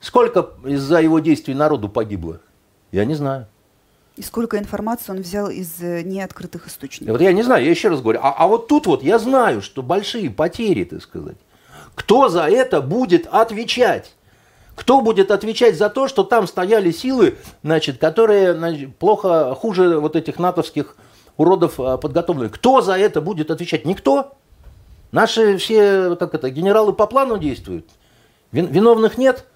Сколько 0.00 0.50
из-за 0.64 1.00
его 1.00 1.18
действий 1.18 1.54
народу 1.54 1.88
погибло? 1.88 2.40
Я 2.92 3.04
не 3.04 3.14
знаю. 3.14 3.46
И 4.16 4.22
сколько 4.22 4.58
информации 4.58 5.12
он 5.12 5.18
взял 5.18 5.50
из 5.50 5.78
неоткрытых 5.80 6.68
источников? 6.68 7.12
Вот 7.12 7.20
я 7.20 7.32
не 7.32 7.42
знаю, 7.42 7.64
я 7.64 7.70
еще 7.70 7.88
раз 7.88 8.00
говорю. 8.00 8.20
А, 8.22 8.32
а 8.32 8.46
вот 8.46 8.68
тут 8.68 8.86
вот 8.86 9.02
я 9.02 9.18
знаю, 9.18 9.60
что 9.62 9.82
большие 9.82 10.30
потери, 10.30 10.84
так 10.84 11.02
сказать. 11.02 11.36
Кто 11.94 12.28
за 12.28 12.44
это 12.44 12.80
будет 12.80 13.26
отвечать? 13.26 14.14
Кто 14.76 15.00
будет 15.00 15.30
отвечать 15.30 15.76
за 15.76 15.88
то, 15.88 16.06
что 16.06 16.22
там 16.22 16.46
стояли 16.46 16.92
силы, 16.92 17.38
значит, 17.64 17.98
которые 17.98 18.54
значит, 18.54 18.94
плохо, 18.96 19.54
хуже 19.54 19.98
вот 19.98 20.14
этих 20.14 20.38
натовских 20.38 20.96
уродов 21.38 21.80
а, 21.80 21.96
подготовлены? 21.96 22.50
Кто 22.50 22.82
за 22.82 22.92
это 22.92 23.22
будет 23.22 23.50
отвечать? 23.50 23.86
Никто. 23.86 24.34
Наши 25.12 25.56
все, 25.56 26.14
как 26.16 26.34
это, 26.34 26.50
генералы 26.50 26.92
по 26.92 27.06
плану 27.06 27.38
действуют. 27.38 27.86
Виновных 28.52 29.16
нет. 29.16 29.46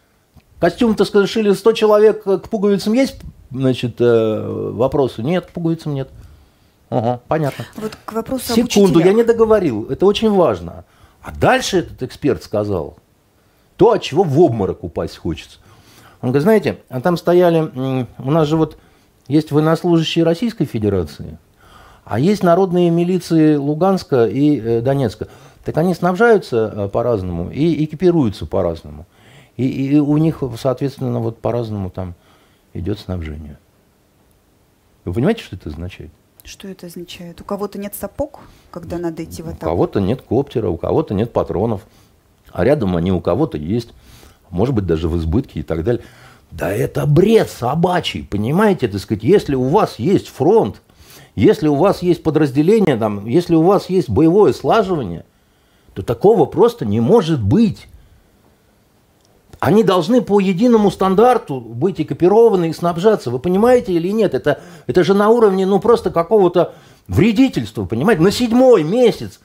Костюм-то 0.59 1.05
сшили 1.27 1.53
100 1.53 1.73
человек, 1.73 2.25
к 2.25 2.49
пуговицам 2.49 2.95
есть, 2.95 3.21
значит, 3.51 3.97
э, 4.01 4.71
вопросы? 4.73 5.23
Нет, 5.23 5.47
к 5.47 5.51
пуговицам 5.51 5.95
нет. 5.95 6.09
Ага, 6.89 7.21
понятно. 7.29 7.67
Вот 7.77 7.97
к 8.05 8.13
вопросу 8.13 8.55
Секунду, 8.55 9.01
я 9.01 9.13
не 9.13 9.23
договорил, 9.23 9.87
это 9.91 10.07
очень 10.07 10.31
важно. 10.31 10.85
А 11.23 11.31
дальше 11.33 11.79
этот 11.79 12.03
эксперт 12.03 12.43
сказал 12.43 12.97
то, 13.81 13.93
от 13.93 14.03
чего 14.03 14.25
в 14.25 14.39
обморок 14.39 14.85
упасть 14.85 15.17
хочется. 15.17 15.59
Он 16.21 16.29
говорит, 16.29 16.43
знаете, 16.43 16.79
а 16.91 17.01
там 17.01 17.17
стояли, 17.17 18.07
у 18.19 18.31
нас 18.31 18.47
же 18.47 18.59
вот 18.59 18.77
есть 19.27 19.53
военнослужащие 19.53 20.23
Российской 20.23 20.67
Федерации, 20.67 21.39
а 22.05 22.19
есть 22.19 22.43
народные 22.43 22.91
милиции 22.91 23.57
Луганска 23.57 24.27
и 24.27 24.61
э, 24.61 24.81
Донецка. 24.83 25.29
Так 25.65 25.79
они 25.79 25.95
снабжаются 25.95 26.71
э, 26.77 26.89
по-разному 26.89 27.51
и 27.51 27.83
экипируются 27.83 28.45
по-разному. 28.45 29.07
И, 29.57 29.67
и 29.67 29.99
у 29.99 30.19
них, 30.19 30.43
соответственно, 30.59 31.21
вот 31.21 31.39
по-разному 31.39 31.89
там 31.89 32.15
идет 32.75 32.99
снабжение. 32.99 33.59
Вы 35.07 35.15
понимаете, 35.15 35.43
что 35.43 35.57
это 35.57 35.71
означает? 35.71 36.11
Что 36.45 36.69
это 36.69 36.87
означает? 36.87 37.41
У 37.41 37.45
кого-то 37.45 37.79
нет 37.79 37.95
сапог, 37.95 38.41
когда 38.71 38.99
надо 38.99 39.25
идти 39.25 39.43
в 39.43 39.49
атаку? 39.49 39.65
У 39.65 39.69
кого-то 39.71 40.01
нет 40.03 40.21
коптера, 40.21 40.69
у 40.69 40.77
кого-то 40.77 41.15
нет 41.15 41.33
патронов, 41.33 41.87
а 42.53 42.65
рядом 42.65 42.97
они 42.97 43.13
у 43.13 43.21
кого-то 43.21 43.57
есть, 43.57 43.91
может 44.51 44.75
быть, 44.75 44.87
даже 44.87 45.09
в 45.09 45.17
избытке 45.17 45.61
и 45.61 45.63
так 45.63 45.85
далее. 45.85 46.03
Да 46.51 46.71
это 46.71 47.07
бред 47.07 47.49
собачий, 47.49 48.27
понимаете, 48.29 48.89
так 48.89 49.01
сказать, 49.01 49.23
если 49.23 49.55
у 49.55 49.69
вас 49.69 49.99
есть 49.99 50.29
фронт, 50.29 50.83
если 51.37 51.69
у 51.69 51.77
вас 51.77 52.03
есть 52.03 52.23
подразделение, 52.23 52.97
там, 52.97 53.27
если 53.27 53.55
у 53.55 53.63
вас 53.63 53.89
есть 53.89 54.11
боевое 54.11 54.53
слаживание, 54.53 55.25
то 55.95 56.03
такого 56.03 56.47
просто 56.47 56.85
не 56.85 57.01
может 57.01 57.43
быть. 57.43 57.87
Они 59.61 59.85
должны 59.85 60.23
по 60.23 60.41
единому 60.41 60.91
стандарту 60.91 61.61
быть 61.61 62.01
экипированы 62.01 62.71
и 62.71 62.73
снабжаться. 62.73 63.31
Вы 63.31 63.39
понимаете 63.39 63.93
или 63.93 64.09
нет? 64.09 64.35
Это, 64.35 64.61
это 64.87 65.05
же 65.05 65.13
на 65.15 65.29
уровне 65.29 65.67
ну, 65.67 65.79
просто 65.79 66.11
какого-то 66.11 66.75
вредительства, 67.07 67.85
понимаете? 67.85 68.23
На 68.23 68.31
седьмой 68.31 68.83
месяц 68.85 69.39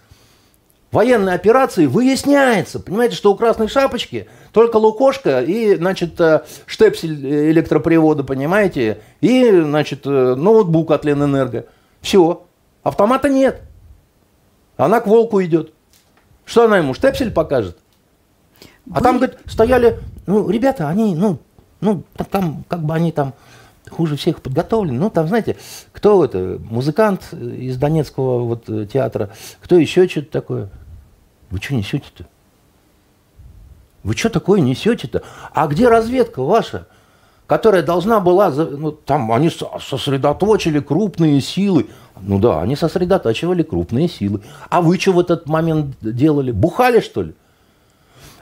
военной 0.91 1.33
операции 1.33 1.85
выясняется, 1.85 2.79
понимаете, 2.79 3.15
что 3.15 3.31
у 3.31 3.35
Красной 3.35 3.67
Шапочки 3.67 4.27
только 4.51 4.77
лукошка 4.77 5.41
и, 5.41 5.75
значит, 5.75 6.19
э, 6.21 6.43
штепсель 6.65 7.51
электропривода, 7.51 8.23
понимаете, 8.23 8.99
и, 9.21 9.49
значит, 9.49 10.05
э, 10.05 10.35
ноутбук 10.35 10.91
от 10.91 11.05
Ленэнерго. 11.05 11.65
Все. 12.01 12.45
Автомата 12.83 13.29
нет. 13.29 13.61
Она 14.77 15.01
к 15.01 15.07
волку 15.07 15.41
идет. 15.43 15.73
Что 16.45 16.65
она 16.65 16.77
ему, 16.77 16.93
штепсель 16.93 17.31
покажет? 17.31 17.77
А 18.93 19.01
там, 19.01 19.17
говорит, 19.17 19.37
стояли, 19.47 19.99
ну, 20.27 20.49
ребята, 20.49 20.87
они, 20.87 21.15
ну, 21.15 21.39
ну, 21.81 22.03
там, 22.29 22.63
как 22.67 22.83
бы 22.83 22.93
они 22.93 23.11
там 23.11 23.33
хуже 23.89 24.15
всех 24.15 24.41
подготовлены. 24.41 24.99
Ну, 24.99 25.09
там, 25.09 25.27
знаете, 25.27 25.57
кто 25.91 26.23
это, 26.23 26.59
музыкант 26.69 27.33
из 27.33 27.77
Донецкого 27.77 28.43
вот 28.43 28.69
э, 28.69 28.85
театра, 28.91 29.29
кто 29.61 29.77
еще 29.77 30.07
что-то 30.07 30.31
такое. 30.31 30.69
Вы 31.49 31.59
что 31.59 31.75
несете-то? 31.75 32.25
Вы 34.03 34.15
что 34.15 34.29
такое 34.29 34.59
несете-то? 34.59 35.23
А 35.53 35.67
где 35.67 35.87
разведка 35.87 36.41
ваша? 36.41 36.87
которая 37.47 37.83
должна 37.83 38.19
была, 38.19 38.49
ну, 38.49 38.91
там 38.91 39.31
они 39.31 39.49
сосредоточили 39.49 40.79
крупные 40.79 41.41
силы. 41.41 41.87
Ну 42.19 42.39
да, 42.39 42.61
они 42.61 42.75
сосредотачивали 42.75 43.61
крупные 43.61 44.07
силы. 44.07 44.41
А 44.69 44.81
вы 44.81 44.97
что 44.97 45.11
в 45.11 45.19
этот 45.19 45.47
момент 45.47 45.95
делали? 46.01 46.51
Бухали, 46.51 47.01
что 47.01 47.21
ли? 47.21 47.35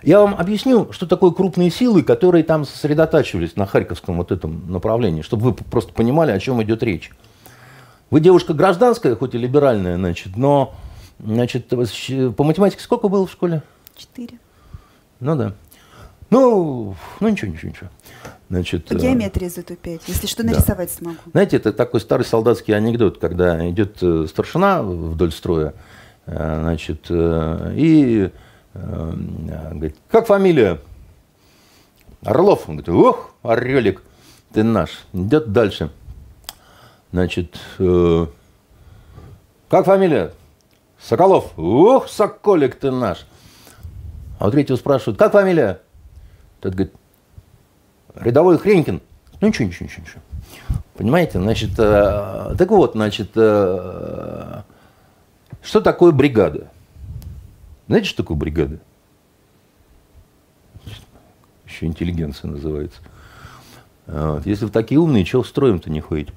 Я 0.03 0.19
вам 0.19 0.35
объясню, 0.35 0.91
что 0.91 1.07
такое 1.07 1.31
крупные 1.31 1.71
силы, 1.71 2.03
которые 2.03 2.43
там 2.43 2.65
сосредотачивались 2.65 3.55
на 3.55 3.65
Харьковском 3.65 4.17
вот 4.17 4.31
этом 4.31 4.69
направлении, 4.69 5.21
чтобы 5.21 5.43
вы 5.43 5.53
просто 5.53 5.93
понимали, 5.93 6.31
о 6.31 6.39
чем 6.39 6.61
идет 6.61 6.83
речь. 6.83 7.11
Вы 8.09 8.19
девушка 8.19 8.53
гражданская, 8.53 9.15
хоть 9.15 9.33
и 9.33 9.37
либеральная, 9.37 9.95
значит, 9.95 10.35
но 10.35 10.75
значит, 11.19 11.69
по 11.69 12.43
математике 12.43 12.83
сколько 12.83 13.07
было 13.07 13.25
в 13.25 13.31
школе? 13.31 13.63
Четыре. 13.95 14.39
Ну 15.21 15.35
да. 15.35 15.53
Ну, 16.29 16.95
ну 17.19 17.29
ничего, 17.29 17.51
ничего, 17.51 17.69
ничего. 17.69 17.89
Значит, 18.49 18.85
По 18.85 18.95
геометрии 18.95 19.47
зато 19.47 19.75
пять. 19.75 20.01
Если 20.07 20.27
что, 20.27 20.43
нарисовать 20.43 20.89
да. 20.89 20.97
смогу. 20.97 21.19
Знаете, 21.31 21.57
это 21.57 21.71
такой 21.71 22.01
старый 22.01 22.25
солдатский 22.25 22.75
анекдот, 22.75 23.19
когда 23.19 23.69
идет 23.69 23.97
э, 24.01 24.25
старшина 24.27 24.83
вдоль 24.83 25.31
строя, 25.31 25.73
э, 26.25 26.59
значит, 26.61 27.05
э, 27.09 27.73
и 28.73 28.77
говорит, 28.77 29.97
как 30.09 30.27
фамилия? 30.27 30.79
Орлов. 32.23 32.67
Он 32.67 32.77
говорит, 32.77 32.89
ох, 32.89 33.31
орелик, 33.43 34.01
ты 34.53 34.63
наш. 34.63 35.05
Идет 35.13 35.51
дальше. 35.51 35.91
Значит, 37.12 37.59
как 37.77 39.86
фамилия? 39.86 40.33
Соколов. 40.99 41.51
Ох, 41.57 42.07
Соколик, 42.07 42.75
ты 42.75 42.91
наш. 42.91 43.25
А 44.39 44.47
у 44.47 44.51
третьего 44.51 44.77
спрашивают, 44.77 45.19
как 45.19 45.33
фамилия? 45.33 45.79
Тот 46.62 46.73
говорит, 46.73 46.93
рядовой 48.15 48.57
Хренькин. 48.57 49.01
Ну 49.41 49.47
ничего, 49.47 49.67
ничего, 49.67 49.86
ничего, 49.86 50.05
ничего. 50.05 50.21
Понимаете, 50.95 51.39
значит, 51.39 51.71
э, 51.77 52.55
так 52.57 52.69
вот, 52.69 52.93
значит, 52.93 53.31
э, 53.36 54.62
что 55.62 55.81
такое 55.81 56.12
бригада? 56.12 56.69
Знаете, 57.93 58.10
что 58.10 58.23
такое 58.23 58.38
бригада? 58.38 58.79
Еще 61.67 61.86
интеллигенция 61.86 62.49
называется. 62.49 62.97
Вот. 64.08 64.47
Если 64.47 64.65
вы 64.65 64.71
такие 64.71 64.99
умные, 64.99 65.23
чего 65.23 65.43
строим-то 65.43 65.91
не 65.91 66.01
ходите? 66.01 66.34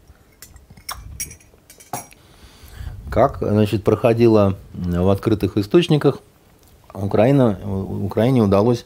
Как, 3.10 3.38
значит, 3.38 3.84
проходило 3.84 4.58
в 4.74 5.08
открытых 5.08 5.56
источниках, 5.56 6.18
Украина, 6.92 7.58
Украине 7.64 8.42
удалось 8.42 8.84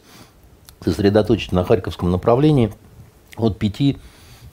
сосредоточить 0.81 1.51
на 1.51 1.65
Харьковском 1.65 2.13
направлении 2.13 2.73
от 3.37 3.59
5 3.59 3.97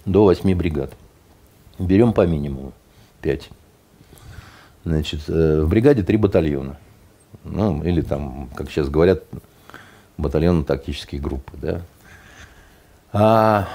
до 0.05 0.23
8 0.23 0.55
бригад. 0.55 0.91
Берем 1.77 2.13
по 2.13 2.25
минимуму 2.25 2.73
5. 3.21 3.47
Значит, 4.85 5.21
э, 5.27 5.61
в 5.61 5.69
бригаде 5.69 6.01
3 6.01 6.17
батальона. 6.17 6.77
Ну, 7.43 7.83
или 7.83 8.01
там, 8.01 8.49
как 8.55 8.69
сейчас 8.69 8.89
говорят, 8.89 9.23
батальонно-тактические 10.17 11.21
группы. 11.21 11.53
Да? 11.61 11.81
А, 13.13 13.67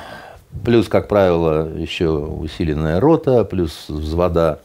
плюс, 0.65 0.89
как 0.89 1.09
правило, 1.09 1.69
еще 1.75 2.11
усиленная 2.11 3.01
рота, 3.01 3.45
плюс 3.45 3.89
взвода 3.89 4.61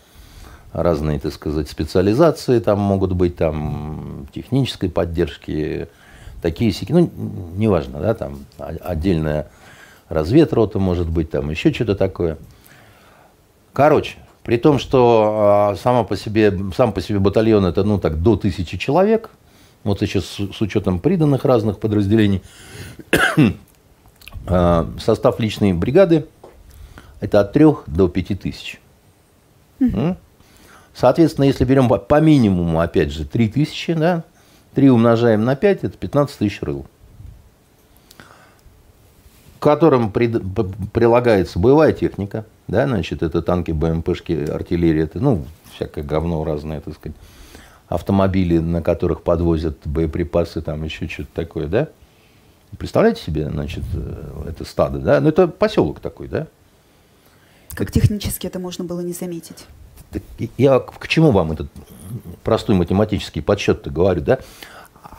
разные, 0.73 1.19
так 1.19 1.33
сказать, 1.33 1.69
специализации 1.69 2.59
там 2.59 2.79
могут 2.79 3.13
быть, 3.13 3.35
там 3.37 4.27
технической 4.33 4.89
поддержки, 4.89 5.87
такие 6.41 6.71
сики, 6.71 6.91
ну, 6.91 7.09
неважно, 7.55 7.99
да, 7.99 8.13
там 8.13 8.45
отдельная 8.57 9.47
разведрота 10.09 10.79
может 10.79 11.09
быть, 11.09 11.31
там 11.31 11.49
еще 11.49 11.73
что-то 11.73 11.95
такое. 11.95 12.37
Короче, 13.73 14.17
при 14.47 14.55
том, 14.57 14.79
что 14.79 15.73
э, 15.73 15.77
сама 15.77 16.05
по 16.05 16.15
себе, 16.15 16.57
сам 16.73 16.93
по 16.93 17.01
себе 17.01 17.19
батальон 17.19 17.65
это, 17.65 17.83
ну, 17.83 17.99
так, 17.99 18.21
до 18.21 18.37
тысячи 18.37 18.77
человек, 18.77 19.29
вот 19.83 19.99
сейчас 19.99 20.23
с, 20.23 20.53
с 20.53 20.61
учетом 20.61 21.01
приданных 21.01 21.43
разных 21.43 21.79
подразделений, 21.79 22.41
э, 24.45 24.85
состав 24.99 25.41
личной 25.41 25.73
бригады 25.73 26.27
это 27.19 27.41
от 27.41 27.51
трех 27.51 27.83
до 27.87 28.07
пяти 28.07 28.35
тысяч. 28.35 28.79
Соответственно, 30.95 31.43
если 31.43 31.65
берем 31.65 31.89
по, 31.89 31.97
по 31.97 32.21
минимуму, 32.21 32.79
опять 32.79 33.11
же, 33.11 33.25
три 33.25 33.49
тысячи, 33.49 33.93
да, 33.95 34.23
3 34.75 34.91
умножаем 34.91 35.43
на 35.43 35.57
5, 35.57 35.83
это 35.83 35.97
15 35.97 36.37
тысяч 36.37 36.61
рыл. 36.61 36.85
К 39.59 39.63
которым 39.63 40.09
при, 40.09 40.29
прилагается 40.93 41.59
боевая 41.59 41.91
техника, 41.91 42.45
да, 42.67 42.87
значит, 42.87 43.23
это 43.23 43.41
танки, 43.41 43.71
БМПшки, 43.71 44.49
артиллерия, 44.49 45.03
это, 45.03 45.19
ну, 45.19 45.45
всякое 45.75 46.03
говно 46.03 46.43
разное, 46.43 46.81
так 46.81 46.95
сказать, 46.95 47.15
автомобили, 47.87 48.57
на 48.57 48.81
которых 48.81 49.21
подвозят 49.21 49.77
боеприпасы, 49.85 50.61
там 50.61 50.83
еще 50.83 51.07
что-то 51.07 51.29
такое, 51.33 51.67
да. 51.67 51.89
Представляете 52.77 53.23
себе, 53.23 53.49
значит, 53.49 53.83
э, 53.93 54.49
это 54.49 54.65
стадо, 54.65 54.99
да? 54.99 55.21
Ну, 55.21 55.29
это 55.29 55.47
поселок 55.47 56.01
такой, 56.01 56.27
да? 56.27 56.47
Как 57.69 57.91
технически 57.91 58.45
это 58.45 58.59
можно 58.59 58.83
было 58.83 58.99
не 58.99 59.13
заметить? 59.13 59.65
Я 60.57 60.79
к 60.79 61.07
чему 61.07 61.31
вам 61.31 61.53
этот 61.53 61.69
простой 62.43 62.75
математический 62.75 63.41
подсчет-то 63.41 63.89
говорю, 63.89 64.21
да? 64.21 64.39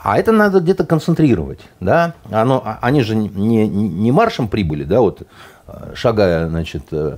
А 0.03 0.19
это 0.19 0.31
надо 0.31 0.59
где-то 0.59 0.85
концентрировать, 0.85 1.59
да? 1.79 2.13
Оно, 2.29 2.61
а, 2.63 2.77
они 2.81 3.01
же 3.01 3.15
не, 3.15 3.67
не 3.67 4.11
маршем 4.11 4.47
прибыли, 4.47 4.83
да, 4.83 5.01
вот 5.01 5.23
э, 5.67 5.91
шагая, 5.95 6.47
значит, 6.47 6.83
э, 6.91 7.17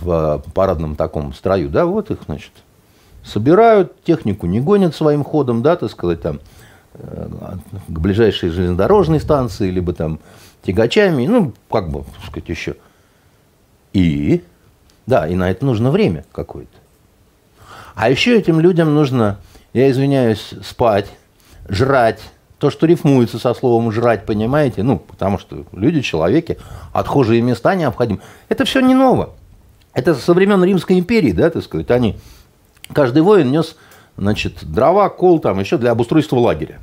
в 0.00 0.42
парадном 0.54 0.96
таком 0.96 1.32
строю, 1.34 1.68
да, 1.68 1.84
вот 1.86 2.10
их, 2.10 2.18
значит, 2.26 2.52
собирают, 3.24 4.02
технику 4.04 4.46
не 4.46 4.60
гонят 4.60 4.94
своим 4.94 5.24
ходом, 5.24 5.62
да, 5.62 5.76
так 5.76 5.90
сказать, 5.90 6.22
там, 6.22 6.40
э, 6.94 7.28
к 7.88 7.98
ближайшей 7.98 8.50
железнодорожной 8.50 9.20
станции, 9.20 9.70
либо 9.70 9.92
там 9.92 10.20
тягачами, 10.62 11.26
ну, 11.26 11.52
как 11.70 11.90
бы, 11.90 12.04
так 12.04 12.24
сказать, 12.30 12.48
еще. 12.48 12.76
И 13.92 14.42
да, 15.06 15.26
и 15.26 15.34
на 15.34 15.50
это 15.50 15.64
нужно 15.64 15.90
время 15.90 16.24
какое-то. 16.32 16.70
А 17.94 18.08
еще 18.08 18.38
этим 18.38 18.60
людям 18.60 18.94
нужно, 18.94 19.38
я 19.72 19.90
извиняюсь, 19.90 20.54
спать, 20.62 21.10
жрать, 21.68 22.20
то, 22.58 22.70
что 22.70 22.86
рифмуется 22.86 23.40
со 23.40 23.54
словом 23.54 23.90
«жрать», 23.90 24.24
понимаете? 24.24 24.84
Ну, 24.84 24.98
потому 24.98 25.38
что 25.38 25.64
люди, 25.72 26.00
человеки, 26.00 26.58
отхожие 26.92 27.42
места 27.42 27.74
необходимы. 27.74 28.20
Это 28.48 28.64
все 28.64 28.80
не 28.80 28.94
ново. 28.94 29.30
Это 29.94 30.14
со 30.14 30.32
времен 30.32 30.62
Римской 30.64 30.98
империи, 30.98 31.32
да, 31.32 31.50
так 31.50 31.62
сказать, 31.62 31.90
они, 31.90 32.16
каждый 32.92 33.22
воин 33.22 33.50
нес, 33.50 33.76
значит, 34.16 34.64
дрова, 34.64 35.08
кол 35.10 35.38
там 35.38 35.60
еще 35.60 35.76
для 35.76 35.90
обустройства 35.90 36.36
лагеря. 36.36 36.80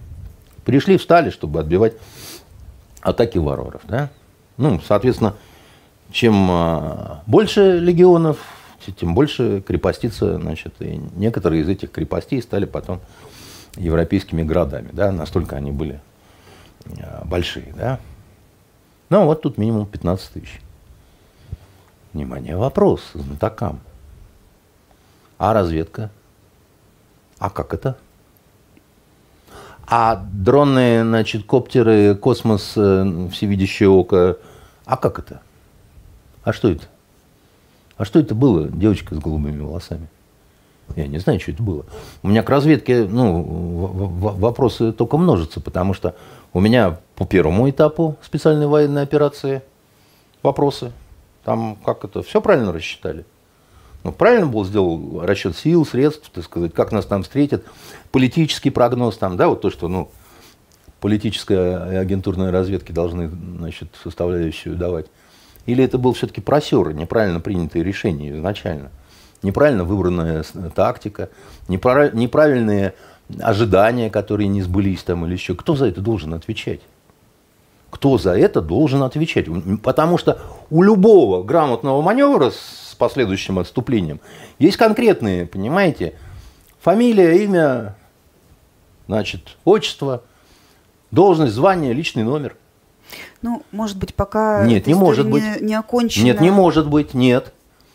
Пришли, 0.63 0.97
встали, 0.97 1.31
чтобы 1.31 1.59
отбивать 1.59 1.93
атаки 3.01 3.37
варваров, 3.37 3.81
да. 3.87 4.09
Ну, 4.57 4.79
соответственно, 4.85 5.35
чем 6.11 6.47
а, 6.51 7.23
больше 7.25 7.79
легионов, 7.79 8.37
тем 8.97 9.13
больше 9.13 9.63
крепостица, 9.65 10.37
значит, 10.37 10.73
и 10.79 10.99
некоторые 11.15 11.61
из 11.61 11.69
этих 11.69 11.91
крепостей 11.91 12.41
стали 12.41 12.65
потом 12.65 12.99
европейскими 13.75 14.43
городами, 14.43 14.89
да, 14.91 15.11
настолько 15.11 15.55
они 15.55 15.71
были 15.71 15.99
а, 16.99 17.23
большие, 17.25 17.73
да. 17.75 17.99
Ну, 19.09 19.25
вот 19.25 19.41
тут 19.41 19.57
минимум 19.57 19.87
15 19.87 20.29
тысяч. 20.31 20.61
Внимание, 22.13 22.57
вопрос 22.57 23.01
знатокам. 23.13 23.79
А 25.37 25.53
разведка? 25.53 26.09
А 27.37 27.49
как 27.49 27.73
это? 27.73 27.97
А 29.87 30.15
дроны, 30.15 31.03
значит, 31.03 31.45
коптеры, 31.45 32.15
космос, 32.15 32.73
э, 32.75 33.27
всевидящее 33.31 33.89
око, 33.89 34.37
а 34.85 34.97
как 34.97 35.19
это? 35.19 35.41
А 36.43 36.53
что 36.53 36.69
это? 36.69 36.85
А 37.97 38.05
что 38.05 38.19
это 38.19 38.33
было, 38.35 38.67
девочка 38.67 39.15
с 39.15 39.19
голубыми 39.19 39.61
волосами? 39.61 40.07
Я 40.95 41.07
не 41.07 41.19
знаю, 41.19 41.39
что 41.39 41.51
это 41.51 41.61
было. 41.61 41.85
У 42.23 42.27
меня 42.27 42.43
к 42.43 42.49
разведке 42.49 43.03
ну, 43.03 43.43
вопросы 43.43 44.91
только 44.91 45.17
множатся, 45.17 45.61
потому 45.61 45.93
что 45.93 46.15
у 46.53 46.59
меня 46.59 46.97
по 47.15 47.25
первому 47.25 47.69
этапу 47.69 48.15
специальной 48.23 48.67
военной 48.67 49.03
операции 49.03 49.61
вопросы. 50.41 50.91
Там 51.43 51.77
как 51.85 52.03
это, 52.03 52.21
все 52.21 52.41
правильно 52.41 52.71
рассчитали? 52.71 53.25
Ну, 54.03 54.11
правильно 54.11 54.47
был 54.47 54.63
сделан 54.65 55.21
расчет 55.21 55.57
сил, 55.57 55.85
средств, 55.85 56.29
так 56.33 56.43
сказать, 56.43 56.73
как 56.73 56.91
нас 56.91 57.05
там 57.05 57.23
встретят, 57.23 57.65
политический 58.11 58.69
прогноз 58.69 59.17
там, 59.17 59.35
да, 59.35 59.49
вот 59.49 59.61
то, 59.61 59.69
что, 59.69 59.87
ну, 59.87 60.09
политическая 61.01 61.91
и 61.91 61.95
агентурная 61.95 62.51
разведки 62.51 62.91
должны, 62.91 63.29
значит, 63.29 63.89
составляющую 64.01 64.75
давать. 64.75 65.07
Или 65.65 65.83
это 65.83 65.97
был 65.97 66.13
все-таки 66.13 66.41
просер, 66.41 66.93
неправильно 66.93 67.39
принятое 67.39 67.83
решение 67.83 68.35
изначально? 68.35 68.89
Неправильно 69.43 69.83
выбранная 69.83 70.43
тактика, 70.73 71.29
неправильные 71.67 72.93
ожидания, 73.39 74.09
которые 74.09 74.47
не 74.47 74.61
сбылись 74.61 75.03
там 75.03 75.25
или 75.25 75.33
еще. 75.33 75.55
Кто 75.55 75.75
за 75.75 75.85
это 75.87 76.01
должен 76.01 76.33
отвечать? 76.33 76.81
Кто 77.89 78.17
за 78.17 78.37
это 78.37 78.61
должен 78.61 79.03
отвечать. 79.03 79.47
Потому 79.83 80.17
что 80.17 80.39
у 80.69 80.81
любого 80.83 81.43
грамотного 81.43 82.01
маневра 82.01 82.51
с 82.51 82.95
последующим 82.97 83.59
отступлением 83.59 84.19
есть 84.59 84.77
конкретные, 84.77 85.45
понимаете, 85.45 86.13
фамилия, 86.81 87.43
имя, 87.43 87.95
значит, 89.07 89.57
отчество, 89.65 90.23
должность, 91.11 91.53
звание, 91.53 91.93
личный 91.93 92.23
номер. 92.23 92.55
Ну, 93.41 93.63
может 93.71 93.97
быть, 93.97 94.13
пока 94.13 94.65
нет, 94.65 94.85
не 94.85 94.93
может 94.93 95.25
не, 95.25 95.31
быть. 95.31 95.61
не 95.61 95.73
окончено. 95.73 96.25
Нет, 96.25 96.41
не 96.41 96.51
может 96.51 96.87
быть, 96.87 97.13
нет. 97.13 97.53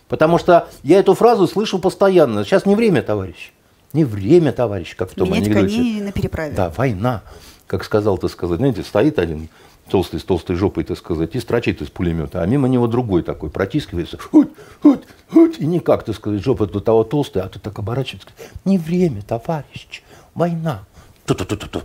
Потому 0.09 0.38
что 0.38 0.68
я 0.83 0.98
эту 0.98 1.14
фразу 1.14 1.46
слышу 1.46 1.78
постоянно. 1.78 2.44
Сейчас 2.44 2.66
не 2.66 2.74
время, 2.74 3.02
товарищ. 3.02 3.52
Не 3.92 4.04
время, 4.04 4.52
товарищ, 4.52 4.96
как 4.96 5.11
в 5.11 5.14
том 5.14 5.28
Менять 5.28 5.46
анекдоте. 5.46 5.76
коней 5.76 6.00
на 6.00 6.12
переправе. 6.12 6.54
Да, 6.54 6.72
война. 6.76 7.22
Как 7.66 7.85
сказал, 7.85 8.18
так 8.18 8.30
сказать, 8.30 8.59
знаете, 8.59 8.83
стоит 8.83 9.18
один 9.18 9.48
толстый 9.88 10.18
с 10.18 10.25
толстой 10.25 10.57
жопой, 10.57 10.85
так 10.85 10.99
сказать, 10.99 11.35
и 11.35 11.40
строчит 11.40 11.83
из 11.83 11.88
пулемета, 11.88 12.42
а 12.42 12.47
мимо 12.47 12.68
него 12.68 12.87
другой 12.87 13.23
такой 13.23 13.51
протискивается, 13.51 14.18
хуть, 14.18 14.51
хуть, 14.83 15.03
хуть, 15.31 15.59
и 15.59 15.66
никак, 15.66 16.05
так 16.05 16.14
сказать, 16.14 16.42
жопа 16.42 16.66
до 16.66 16.81
того 16.81 17.05
толстая, 17.05 17.44
а 17.44 17.49
тут 17.49 17.62
так 17.62 17.79
оборачивается, 17.79 18.29
не 18.64 18.79
время, 18.79 19.23
товарищ, 19.23 20.03
война. 20.35 20.85
Ту-ту-ту-ту. 21.27 21.83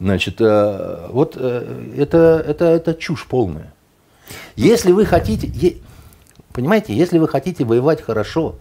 Значит, 0.00 0.40
э, 0.40 1.06
вот 1.10 1.36
э, 1.36 1.94
это, 1.96 2.42
это, 2.46 2.64
это 2.64 2.94
чушь 2.94 3.26
полная. 3.26 3.72
Если 4.56 4.90
вы 4.92 5.04
хотите, 5.04 5.76
понимаете, 6.52 6.94
если 6.94 7.18
вы 7.18 7.28
хотите 7.28 7.64
воевать 7.64 8.02
хорошо, 8.02 8.56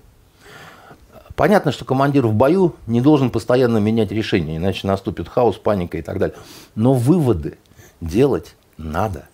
понятно, 1.36 1.72
что 1.72 1.86
командир 1.86 2.28
в 2.28 2.34
бою 2.34 2.76
не 2.86 3.02
должен 3.02 3.32
постоянно 3.32 3.80
менять 3.80 4.12
решение, 4.12 4.58
иначе 4.58 4.86
наступит 4.86 5.28
хаос, 5.28 5.58
паника 5.58 5.98
и 5.98 6.04
так 6.04 6.20
далее. 6.20 6.38
Но 6.76 6.94
выводы 6.94 7.58
делать 8.00 8.56
надо. 8.77 9.27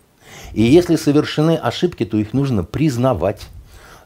И 0.54 0.62
если 0.62 0.96
совершены 0.96 1.58
ошибки, 1.58 2.06
то 2.06 2.18
их 2.18 2.34
нужно 2.34 2.64
признавать, 2.64 3.48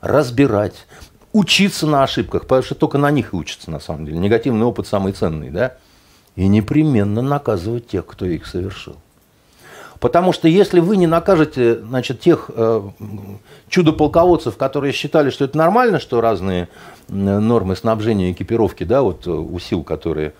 разбирать, 0.02 0.86
учиться 1.34 1.88
на 1.88 2.04
ошибках, 2.04 2.44
потому 2.44 2.64
что 2.64 2.76
только 2.76 2.98
на 2.98 3.12
них 3.12 3.34
и 3.34 3.36
учатся 3.36 3.72
на 3.72 3.80
самом 3.80 4.06
деле. 4.06 4.18
Негативный 4.18 4.66
опыт 4.66 4.88
самый 4.88 5.14
ценный, 5.14 5.50
да? 5.50 5.78
и 6.36 6.48
непременно 6.48 7.22
наказывать 7.22 7.88
тех, 7.88 8.06
кто 8.06 8.26
их 8.26 8.46
совершил. 8.46 8.98
Потому 10.00 10.34
что 10.34 10.48
если 10.48 10.80
вы 10.80 10.98
не 10.98 11.06
накажете 11.06 11.80
значит, 11.80 12.22
тех 12.22 12.50
э, 12.54 12.82
чудо-полководцев, 13.70 14.58
которые 14.58 14.94
считали, 14.94 15.30
что 15.30 15.46
это 15.46 15.56
нормально, 15.58 16.00
что 16.00 16.22
разные 16.22 16.70
нормы 17.08 17.76
снабжения 17.76 18.32
экипировки 18.32 18.84
да, 18.84 19.04
вот, 19.04 19.28
э, 19.28 19.30
у 19.30 19.60
сил, 19.60 19.84
которые 19.84 20.34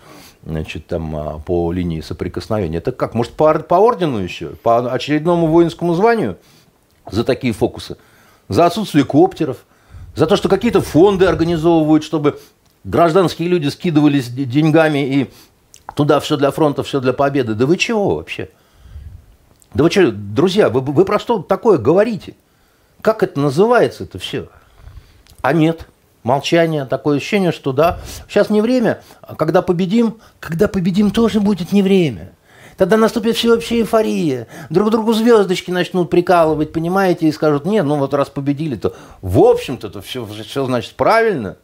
значит, 0.44 0.86
там, 0.86 1.16
а, 1.16 1.38
по 1.38 1.72
линии 1.72 2.00
соприкосновения, 2.00 2.78
это 2.78 2.92
как? 2.92 3.14
Может, 3.14 3.32
по, 3.32 3.54
по 3.60 3.74
ордену 3.74 4.18
еще? 4.18 4.50
По 4.50 4.92
очередному 4.92 5.46
воинскому 5.46 5.94
званию 5.94 6.38
за 7.10 7.24
такие 7.24 7.52
фокусы? 7.52 7.96
За 8.48 8.66
отсутствие 8.66 9.04
коптеров? 9.04 9.58
За 10.14 10.26
то, 10.26 10.36
что 10.36 10.48
какие-то 10.48 10.80
фонды 10.80 11.26
организовывают, 11.26 12.04
чтобы 12.04 12.38
гражданские 12.84 13.48
люди 13.48 13.68
скидывались 13.68 14.28
деньгами 14.28 14.98
и 14.98 15.30
Туда 15.94 16.20
все 16.20 16.36
для 16.36 16.50
фронта, 16.50 16.82
все 16.82 17.00
для 17.00 17.12
победы. 17.12 17.54
Да 17.54 17.66
вы 17.66 17.76
чего 17.76 18.16
вообще? 18.16 18.48
Да 19.74 19.84
вы 19.84 19.90
что, 19.90 20.10
друзья, 20.10 20.68
вы, 20.68 20.80
вы 20.80 21.04
про 21.04 21.18
что 21.18 21.42
такое 21.42 21.78
говорите? 21.78 22.34
Как 23.00 23.22
это 23.22 23.40
называется 23.40 24.04
это 24.04 24.18
все? 24.18 24.48
А 25.40 25.52
нет, 25.52 25.88
молчание, 26.22 26.84
такое 26.84 27.18
ощущение, 27.18 27.52
что 27.52 27.72
да, 27.72 27.98
сейчас 28.28 28.50
не 28.50 28.60
время, 28.60 29.02
а 29.20 29.34
когда 29.34 29.62
победим, 29.62 30.18
когда 30.40 30.68
победим, 30.68 31.10
тоже 31.10 31.40
будет 31.40 31.72
не 31.72 31.82
время. 31.82 32.32
Тогда 32.76 32.96
наступит 32.96 33.36
всеобщая 33.36 33.80
эйфория. 33.80 34.48
Друг 34.70 34.90
другу 34.90 35.12
звездочки 35.12 35.70
начнут 35.70 36.10
прикалывать, 36.10 36.72
понимаете, 36.72 37.28
и 37.28 37.32
скажут, 37.32 37.64
нет, 37.64 37.84
ну 37.84 37.96
вот 37.96 38.14
раз 38.14 38.28
победили, 38.30 38.76
то 38.76 38.94
в 39.20 39.40
общем-то 39.40 39.88
это 39.88 40.00
все, 40.00 40.26
все 40.26 40.64
значит 40.64 40.94
правильно. 40.94 41.58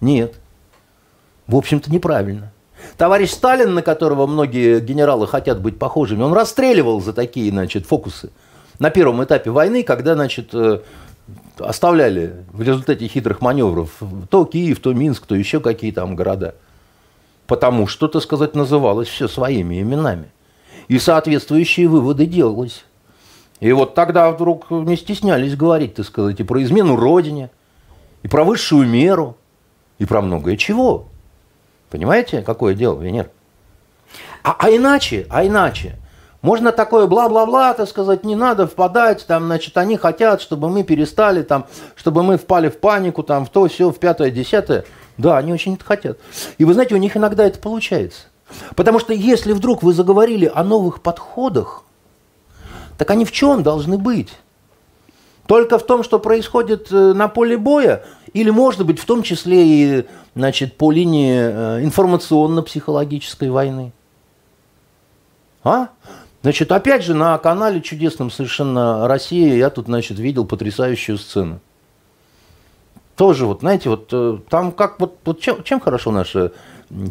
Нет, 0.00 0.34
в 1.46 1.56
общем-то 1.56 1.90
неправильно. 1.92 2.52
Товарищ 2.96 3.30
Сталин, 3.30 3.74
на 3.74 3.82
которого 3.82 4.26
многие 4.26 4.80
генералы 4.80 5.28
хотят 5.28 5.60
быть 5.60 5.78
похожими, 5.78 6.22
он 6.22 6.32
расстреливал 6.32 7.00
за 7.00 7.12
такие, 7.12 7.50
значит, 7.50 7.86
фокусы. 7.86 8.30
На 8.78 8.90
первом 8.90 9.22
этапе 9.22 9.50
войны, 9.50 9.84
когда, 9.84 10.14
значит, 10.14 10.50
э, 10.52 10.80
оставляли 11.58 12.44
в 12.52 12.62
результате 12.62 13.06
хитрых 13.08 13.40
маневров 13.40 13.90
то 14.30 14.44
Киев, 14.44 14.80
то 14.80 14.92
Минск, 14.92 15.26
то 15.26 15.34
еще 15.34 15.60
какие 15.60 15.92
там 15.92 16.16
города. 16.16 16.54
Потому 17.46 17.86
что, 17.86 18.08
так 18.08 18.22
сказать, 18.22 18.54
называлось 18.54 19.08
все 19.08 19.28
своими 19.28 19.80
именами. 19.80 20.30
И 20.88 20.98
соответствующие 20.98 21.88
выводы 21.88 22.26
делались. 22.26 22.84
И 23.60 23.70
вот 23.72 23.94
тогда 23.94 24.30
вдруг 24.30 24.70
не 24.70 24.96
стеснялись 24.96 25.56
говорить, 25.56 25.94
так 25.94 26.06
сказать, 26.06 26.40
и 26.40 26.42
про 26.42 26.62
измену 26.62 26.96
Родине, 26.96 27.50
и 28.22 28.28
про 28.28 28.44
высшую 28.44 28.88
меру, 28.88 29.36
и 29.98 30.04
про 30.04 30.20
многое 30.20 30.56
чего. 30.56 31.08
Понимаете, 31.90 32.42
какое 32.42 32.74
дело, 32.74 33.00
Венер? 33.00 33.30
А, 34.42 34.56
а 34.58 34.70
иначе, 34.70 35.26
а 35.30 35.46
иначе, 35.46 35.96
можно 36.42 36.72
такое 36.72 37.06
бла-бла-бла, 37.06 37.72
так 37.72 37.88
сказать, 37.88 38.24
не 38.24 38.34
надо 38.34 38.66
впадать, 38.66 39.24
там, 39.26 39.46
значит, 39.46 39.76
они 39.78 39.96
хотят, 39.96 40.42
чтобы 40.42 40.68
мы 40.68 40.82
перестали, 40.82 41.42
там, 41.42 41.66
чтобы 41.94 42.24
мы 42.24 42.36
впали 42.36 42.68
в 42.68 42.78
панику, 42.78 43.22
там, 43.22 43.46
в 43.46 43.48
то, 43.48 43.68
все, 43.68 43.90
в 43.90 43.98
пятое, 43.98 44.30
десятое. 44.30 44.84
Да, 45.18 45.38
они 45.38 45.52
очень 45.52 45.74
это 45.74 45.84
хотят. 45.84 46.18
И 46.58 46.64
вы 46.64 46.74
знаете, 46.74 46.96
у 46.96 46.98
них 46.98 47.16
иногда 47.16 47.44
это 47.44 47.60
получается. 47.60 48.22
Потому 48.74 48.98
что 48.98 49.12
если 49.12 49.52
вдруг 49.52 49.84
вы 49.84 49.92
заговорили 49.92 50.50
о 50.52 50.64
новых 50.64 51.00
подходах, 51.00 51.84
так 52.98 53.08
они 53.10 53.24
в 53.24 53.30
чем 53.30 53.62
должны 53.62 53.96
быть? 53.96 54.30
Только 55.46 55.78
в 55.78 55.86
том, 55.86 56.02
что 56.02 56.18
происходит 56.18 56.90
э, 56.90 57.12
на 57.14 57.28
поле 57.28 57.56
боя, 57.56 58.04
или, 58.32 58.50
может 58.50 58.84
быть, 58.86 58.98
в 58.98 59.04
том 59.04 59.22
числе 59.22 59.66
и 59.66 60.06
значит, 60.34 60.76
по 60.76 60.90
линии 60.90 61.36
э, 61.36 61.84
информационно-психологической 61.84 63.50
войны. 63.50 63.92
А? 65.64 65.88
Значит, 66.42 66.72
опять 66.72 67.04
же, 67.04 67.14
на 67.14 67.38
канале 67.38 67.80
чудесном 67.80 68.30
совершенно 68.30 69.06
Россия 69.06 69.54
я 69.54 69.70
тут, 69.70 69.86
значит, 69.86 70.18
видел 70.18 70.44
потрясающую 70.44 71.16
сцену. 71.16 71.60
Тоже 73.16 73.46
вот, 73.46 73.60
знаете, 73.60 73.88
вот 73.88 74.08
э, 74.12 74.38
там 74.48 74.72
как 74.72 74.98
вот, 74.98 75.18
вот 75.24 75.40
чем, 75.40 75.62
чем 75.62 75.78
хорошо 75.78 76.10
наше 76.10 76.52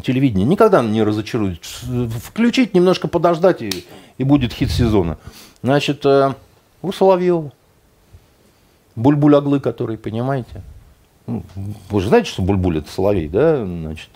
телевидение? 0.04 0.46
Никогда 0.46 0.82
не 0.82 1.02
разочарует. 1.02 1.64
Включить, 1.64 2.74
немножко 2.74 3.08
подождать, 3.08 3.62
и, 3.62 3.86
и 4.18 4.24
будет 4.24 4.52
хит 4.52 4.70
сезона. 4.70 5.16
Значит, 5.62 6.04
э, 6.04 6.34
у 6.82 6.92
Соловьева. 6.92 7.52
Буль-буль-оглы, 8.96 9.60
который, 9.60 9.96
понимаете? 9.96 10.62
Ну, 11.26 11.42
вы 11.88 12.00
же 12.00 12.08
знаете, 12.08 12.28
что 12.28 12.42
бульбуль 12.42 12.78
это 12.78 12.90
соловей, 12.90 13.28
да, 13.28 13.64
значит, 13.64 14.10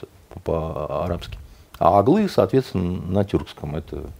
по-арабски. 0.44 1.38
А 1.78 1.98
аглы, 1.98 2.28
соответственно, 2.28 3.00
на 3.00 3.24
тюркском 3.24 3.76
это 3.76 4.10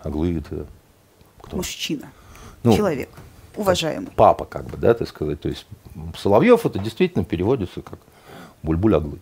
аглы 0.00 0.38
это 0.38 0.66
кто? 1.40 1.56
Мужчина, 1.56 2.06
ну, 2.62 2.76
человек, 2.76 3.08
уважаемый. 3.56 4.10
Папа, 4.16 4.44
как 4.44 4.66
бы, 4.66 4.76
да, 4.76 4.94
так 4.94 5.08
сказать. 5.08 5.40
То 5.40 5.48
есть 5.48 5.66
Соловьев 6.16 6.66
это 6.66 6.78
действительно 6.78 7.24
переводится 7.24 7.82
как 7.82 7.98
бульбуль 8.62 8.96
аглы. 8.96 9.18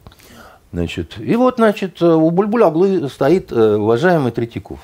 Значит, 0.73 1.19
и 1.19 1.37
вот, 1.37 1.57
значит, 1.57 2.03
у 2.03 2.31
бульбуль 2.31 2.65
аглы 2.65 3.09
стоит 3.09 3.53
э, 3.53 3.77
уважаемый 3.77 4.33
Третьяков. 4.33 4.81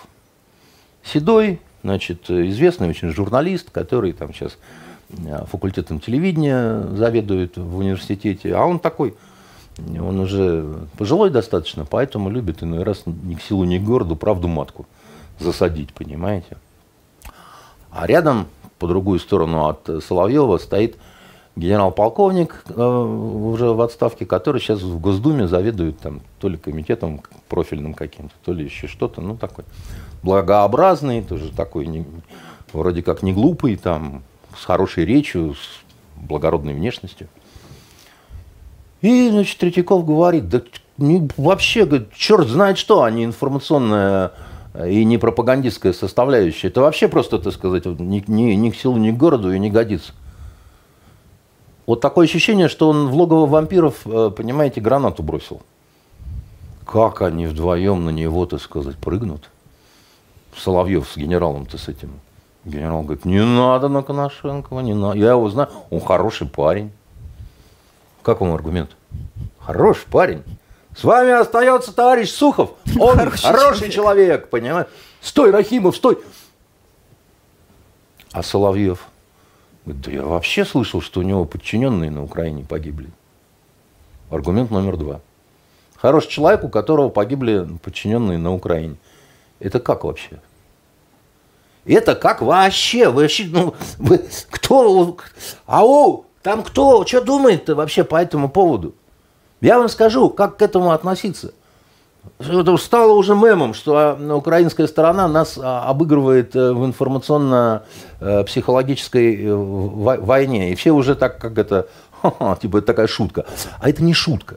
Седой, 1.03 1.61
значит, 1.83 2.31
известный 2.31 2.89
очень 2.89 3.11
журналист, 3.11 3.71
который 3.71 4.13
там 4.13 4.33
сейчас 4.33 4.57
Э, 5.27 5.45
факультетом 5.47 6.01
телевидения 6.01 6.83
заведует 6.95 7.57
в 7.57 7.79
университете, 7.79 8.55
а 8.55 8.65
он 8.65 8.79
такой, 8.79 9.15
он 9.99 10.21
уже 10.21 10.87
пожилой 10.99 11.31
достаточно, 11.31 11.85
поэтому 11.85 12.31
любит 12.31 12.63
иной 12.63 12.83
раз 12.83 13.03
ни 13.07 13.35
к 13.35 13.43
силу, 13.43 13.65
ни 13.65 13.79
к 13.79 13.83
городу 13.83 14.17
правду 14.17 14.49
матку 14.49 14.87
засадить, 15.39 15.93
понимаете. 15.93 16.57
А 17.91 18.07
рядом, 18.07 18.47
по 18.79 18.87
другую 18.87 19.19
сторону 19.19 19.67
от 19.67 20.05
Соловьева, 20.05 20.59
стоит 20.59 20.97
генерал-полковник 21.57 22.65
э, 22.69 22.83
уже 22.83 23.73
в 23.73 23.81
отставке, 23.81 24.25
который 24.25 24.61
сейчас 24.61 24.83
в 24.83 25.01
Госдуме 25.01 25.49
заведует 25.49 25.99
там 25.99 26.21
то 26.39 26.49
ли 26.49 26.57
комитетом 26.57 27.21
профильным 27.49 27.95
каким-то, 27.95 28.35
то 28.45 28.53
ли 28.53 28.65
еще 28.65 28.87
что-то, 28.87 29.21
ну 29.21 29.37
такой 29.37 29.65
благообразный, 30.23 31.23
тоже 31.23 31.51
такой 31.51 31.87
не, 31.87 32.07
вроде 32.73 33.03
как 33.03 33.23
не 33.23 33.33
глупый, 33.33 33.77
там 33.77 34.23
с 34.57 34.65
хорошей 34.65 35.05
речью, 35.05 35.55
с 35.55 36.21
благородной 36.21 36.75
внешностью. 36.75 37.29
И, 39.03 39.31
значит, 39.31 39.59
Третьяков 39.59 40.05
говорит, 40.05 40.49
да 40.49 40.63
не, 40.99 41.29
вообще, 41.37 42.07
черт 42.15 42.49
знает 42.49 42.77
что, 42.77 43.03
а 43.03 43.11
не 43.11 43.25
информационная 43.25 44.33
и 44.87 45.05
не 45.05 45.19
пропагандистская 45.19 45.93
составляющая. 45.93 46.69
Это 46.69 46.83
вообще 46.83 47.09
просто, 47.09 47.39
так 47.39 47.53
сказать, 47.53 47.87
ни, 47.87 48.23
ни, 48.27 48.53
ни 48.53 48.71
к 48.71 48.77
силу, 48.77 48.99
ни 48.99 49.11
к 49.11 49.17
городу 49.17 49.53
и 49.53 49.59
не 49.59 49.71
годится. 49.71 50.13
Вот 51.87 52.01
такое 52.01 52.27
ощущение, 52.27 52.69
что 52.69 52.89
он 52.89 53.09
в 53.09 53.15
логово 53.15 53.47
вампиров, 53.47 54.07
э, 54.07 54.31
понимаете, 54.31 54.81
гранату 54.81 55.23
бросил. 55.23 55.63
Как 56.87 57.23
они 57.23 57.47
вдвоем 57.47 58.05
на 58.05 58.11
него, 58.11 58.47
так 58.47 58.61
сказать, 58.61 58.97
прыгнут? 58.97 59.51
Соловьев 60.57 61.09
с 61.09 61.17
генералом-то 61.17 61.79
с 61.79 61.89
этим. 61.89 62.13
Генерал 62.65 63.03
говорит, 63.03 63.25
не 63.25 63.43
надо 63.43 63.89
на 63.89 64.03
Коношенкова, 64.03 64.81
не 64.81 64.95
надо. 64.95 65.17
Я 65.17 65.31
его 65.31 65.49
знаю, 65.49 65.71
он 65.89 66.01
хороший 66.01 66.47
парень. 66.47 66.93
Как 68.23 68.41
вам 68.41 68.53
аргумент? 68.53 68.91
Хороший 69.59 70.07
парень. 70.11 70.43
С 70.97 71.05
вами 71.05 71.31
остается 71.31 71.93
товарищ 71.93 72.31
Сухов. 72.31 72.73
Он 72.99 73.17
хороший, 73.17 73.43
хороший 73.43 73.91
человек. 73.91 73.95
человек, 73.95 74.51
понимаешь? 74.51 74.89
Стой, 75.21 75.51
Рахимов, 75.51 75.97
стой. 75.97 76.19
А 78.33 78.43
Соловьев 78.43 79.07
говорит, 79.85 80.05
да 80.05 80.11
я 80.13 80.23
вообще 80.23 80.65
слышал, 80.65 81.01
что 81.01 81.21
у 81.21 81.23
него 81.23 81.45
подчиненные 81.45 82.11
на 82.11 82.23
Украине 82.23 82.65
погибли. 82.65 83.11
Аргумент 84.31 84.71
номер 84.71 84.97
два. 84.97 85.21
Хороший 85.97 86.31
человек, 86.31 86.65
у 86.65 86.69
которого 86.69 87.09
погибли 87.09 87.69
подчиненные 87.83 88.39
на 88.39 88.55
Украине. 88.55 88.97
Это 89.59 89.81
как 89.81 90.05
вообще? 90.05 90.41
Это 91.85 92.15
как 92.15 92.41
вообще? 92.41 93.09
Вы 93.09 93.23
вообще, 93.23 93.47
ну, 93.51 93.75
вы, 93.99 94.21
кто, 94.51 95.17
ау, 95.67 96.27
там 96.43 96.63
кто, 96.63 97.05
что 97.07 97.21
думает-то 97.21 97.75
вообще 97.75 98.05
по 98.05 98.17
этому 98.17 98.49
поводу? 98.49 98.95
Я 99.61 99.79
вам 99.79 99.89
скажу, 99.89 100.31
как 100.31 100.57
к 100.57 100.63
этому 100.63 100.93
относиться. 100.93 101.53
Это 102.39 102.77
стало 102.77 103.13
уже 103.13 103.35
мемом, 103.35 103.75
что 103.75 103.97
а, 103.97 104.15
украинская 104.37 104.87
сторона 104.87 105.27
нас 105.29 105.59
а, 105.61 105.89
обыгрывает 105.89 106.57
э, 106.57 106.73
в 106.73 106.85
информационно-психологической 106.85 109.37
э, 109.37 109.49
э, 109.49 109.55
войне. 109.55 110.73
И 110.73 110.75
все 110.75 110.91
уже 110.93 111.15
так, 111.15 111.39
как 111.39 111.57
это, 111.59 111.87
типа, 112.61 112.79
это 112.79 112.87
такая 112.87 113.07
шутка. 113.07 113.47
А 113.79 113.89
это 113.89 114.03
не 114.03 114.15
шутка. 114.15 114.57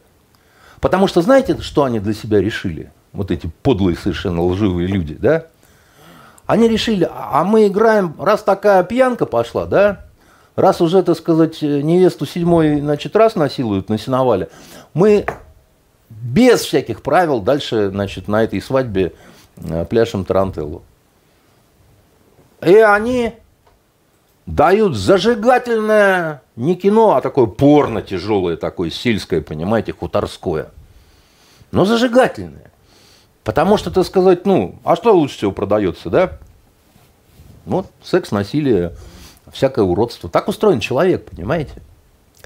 Потому 0.81 1.07
что 1.07 1.21
знаете, 1.21 1.61
что 1.61 1.83
они 1.85 1.99
для 1.99 2.13
себя 2.13 2.41
решили? 2.41 2.91
Вот 3.13 3.31
эти 3.31 3.49
подлые, 3.61 3.97
совершенно 3.97 4.43
лживые 4.43 4.87
люди, 4.87 5.15
да? 5.15 5.45
Они 6.45 6.67
решили, 6.67 7.09
а 7.09 7.45
мы 7.45 7.67
играем, 7.67 8.15
раз 8.19 8.43
такая 8.43 8.83
пьянка 8.83 9.25
пошла, 9.25 9.65
да, 9.65 10.01
раз 10.55 10.81
уже, 10.81 11.03
так 11.03 11.17
сказать, 11.17 11.61
невесту 11.61 12.25
седьмой, 12.25 12.79
значит, 12.79 13.15
раз 13.15 13.35
насилуют 13.35 13.89
на 13.89 13.97
сеновале, 13.97 14.49
мы 14.93 15.25
без 16.09 16.61
всяких 16.61 17.01
правил 17.01 17.41
дальше, 17.41 17.89
значит, 17.89 18.27
на 18.27 18.43
этой 18.43 18.61
свадьбе 18.61 19.13
э, 19.57 19.85
пляшем 19.85 20.25
тарантеллу. 20.25 20.83
И 22.61 22.75
они 22.75 23.33
дают 24.45 24.95
зажигательное, 24.95 26.41
не 26.55 26.75
кино, 26.75 27.15
а 27.15 27.21
такое 27.21 27.47
порно 27.47 28.01
тяжелое, 28.01 28.57
такое 28.57 28.89
сельское, 28.89 29.41
понимаете, 29.41 29.93
хуторское. 29.93 30.69
Но 31.71 31.85
зажигательное. 31.85 32.71
Потому 33.43 33.77
что, 33.77 33.91
так 33.91 34.05
сказать, 34.05 34.45
ну, 34.45 34.79
а 34.83 34.95
что 34.95 35.13
лучше 35.13 35.37
всего 35.37 35.51
продается, 35.51 36.09
да? 36.09 36.37
Вот 37.65 37.87
секс, 38.01 38.31
насилие, 38.31 38.93
всякое 39.53 39.85
уродство. 39.85 40.29
Так 40.29 40.47
устроен 40.49 40.79
человек, 40.79 41.29
понимаете? 41.29 41.81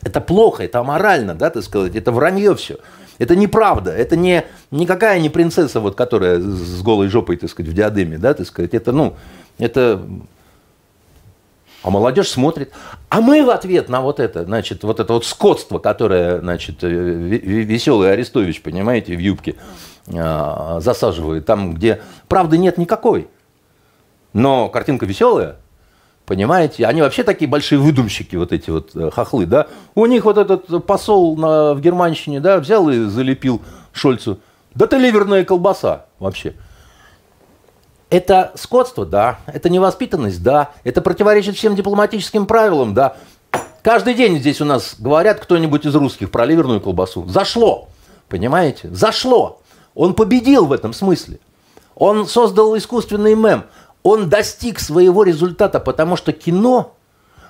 Это 0.04 0.22
плохо, 0.22 0.63
это 0.63 0.80
аморально, 0.80 1.34
да, 1.34 1.50
так 1.50 1.63
сказать, 1.63 1.96
это 1.96 2.12
вранье 2.12 2.56
все. 2.56 2.78
Это 3.17 3.36
неправда, 3.36 3.91
это 3.91 4.15
не, 4.15 4.46
никакая 4.70 5.20
не 5.20 5.30
принцесса, 5.30 5.80
вот, 5.80 5.96
которая 5.96 6.39
с 6.39 6.82
голой 6.84 7.08
жопой, 7.08 7.38
так 7.38 7.50
сказать, 7.50 7.72
в 7.72 7.74
диадеме, 7.74 8.20
да, 8.20 8.34
так 8.34 8.46
сказать, 8.46 8.74
это, 8.74 8.91
ну, 8.91 9.15
это... 9.58 10.06
А 11.84 11.89
молодежь 11.89 12.30
смотрит. 12.30 12.74
А 13.08 13.22
мы 13.22 13.46
в 13.46 13.50
ответ 13.50 13.88
на 13.88 14.02
вот 14.02 14.20
это, 14.20 14.43
значит, 14.43 14.84
вот 14.84 15.00
это 15.00 15.13
вот 15.13 15.26
скотство, 15.26 15.80
которое, 15.80 16.39
значит, 16.39 16.84
э, 16.84 16.89
веселый 16.89 18.12
Арестович, 18.12 18.62
понимаете, 18.62 19.15
в 19.15 19.20
юбке 19.20 19.56
э, 20.08 20.78
засаживает, 20.82 21.46
там, 21.46 21.76
где 21.76 22.02
правды 22.28 22.58
нет 22.58 22.78
никакой. 22.78 23.30
Но 24.34 24.70
картинка 24.70 25.06
веселая, 25.06 25.58
Понимаете? 26.27 26.85
Они 26.85 27.01
вообще 27.01 27.23
такие 27.23 27.49
большие 27.49 27.79
выдумщики, 27.79 28.35
вот 28.35 28.51
эти 28.51 28.69
вот 28.69 28.93
э, 28.95 29.09
хохлы, 29.11 29.45
да? 29.45 29.67
У 29.95 30.05
них 30.07 30.25
вот 30.25 30.37
этот 30.37 30.85
посол 30.85 31.37
на, 31.37 31.73
в 31.73 31.79
Германщине, 31.79 32.41
да, 32.41 32.59
взял 32.59 32.89
и 32.89 33.05
залепил 33.05 33.61
Шольцу. 33.93 34.37
Да 34.75 34.87
ты 34.87 34.97
ливерная 34.97 35.45
колбаса 35.45 36.07
вообще. 36.19 36.55
Это 38.09 38.51
скотство, 38.55 39.05
да. 39.05 39.39
Это 39.45 39.69
невоспитанность, 39.69 40.43
да. 40.43 40.71
Это 40.83 41.01
противоречит 41.01 41.55
всем 41.55 41.75
дипломатическим 41.75 42.45
правилам, 42.45 42.93
да. 42.93 43.15
Каждый 43.81 44.13
день 44.13 44.37
здесь 44.37 44.59
у 44.59 44.65
нас 44.65 44.97
говорят 44.99 45.39
кто-нибудь 45.39 45.85
из 45.85 45.95
русских 45.95 46.29
про 46.29 46.43
ливерную 46.43 46.81
колбасу. 46.81 47.25
Зашло. 47.29 47.87
Понимаете? 48.27 48.89
Зашло. 48.91 49.61
Он 49.95 50.13
победил 50.13 50.65
в 50.65 50.73
этом 50.73 50.91
смысле. 50.91 51.39
Он 51.95 52.27
создал 52.27 52.77
искусственный 52.77 53.33
мем 53.33 53.63
он 54.08 54.30
достиг 54.30 54.80
своего 54.80 55.24
результата, 55.24 55.80
потому 55.80 56.15
что 56.15 56.32
кино 56.32 56.96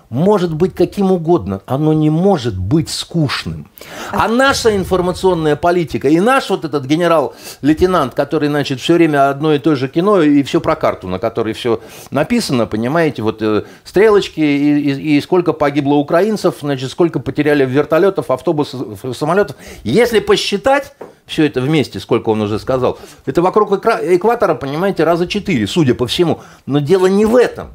может 0.10 0.54
быть 0.54 0.74
каким 0.74 1.12
угодно, 1.12 1.62
оно 1.66 1.94
не 1.94 2.10
может 2.10 2.58
быть 2.58 2.90
скучным. 2.90 3.70
А 4.12 4.28
наша 4.28 4.76
информационная 4.76 5.56
политика 5.56 6.08
и 6.08 6.20
наш 6.20 6.50
вот 6.50 6.66
этот 6.66 6.86
генерал-лейтенант, 6.86 8.14
который, 8.14 8.50
значит, 8.50 8.80
все 8.80 8.94
время 8.94 9.30
одно 9.30 9.54
и 9.54 9.60
то 9.60 9.76
же 9.76 9.88
кино 9.88 10.22
и 10.22 10.44
все 10.44 10.62
про 10.62 10.76
карту, 10.76 11.08
на 11.08 11.20
которой 11.20 11.54
все 11.54 11.82
написано, 12.12 12.68
понимаете, 12.68 13.22
вот 13.22 13.42
э, 13.42 13.64
стрелочки 13.84 14.40
и, 14.40 14.80
и, 14.80 15.18
и 15.18 15.22
сколько 15.22 15.54
погибло 15.54 15.96
украинцев, 15.96 16.56
значит, 16.62 16.90
сколько 16.92 17.20
потеряли 17.20 17.66
вертолетов, 17.66 18.32
автобусов, 18.32 19.00
самолетов. 19.16 19.58
Если 19.84 20.20
посчитать, 20.20 20.94
все 21.26 21.46
это 21.46 21.60
вместе, 21.60 22.00
сколько 22.00 22.30
он 22.30 22.42
уже 22.42 22.60
сказал, 22.60 22.98
это 23.26 23.42
вокруг 23.42 23.74
экватора, 23.74 24.56
понимаете, 24.56 25.04
раза 25.04 25.28
четыре, 25.28 25.68
судя 25.68 25.94
по 25.94 26.08
всему. 26.08 26.40
Но 26.66 26.80
дело 26.80 27.08
не 27.08 27.26
в 27.26 27.36
этом. 27.36 27.72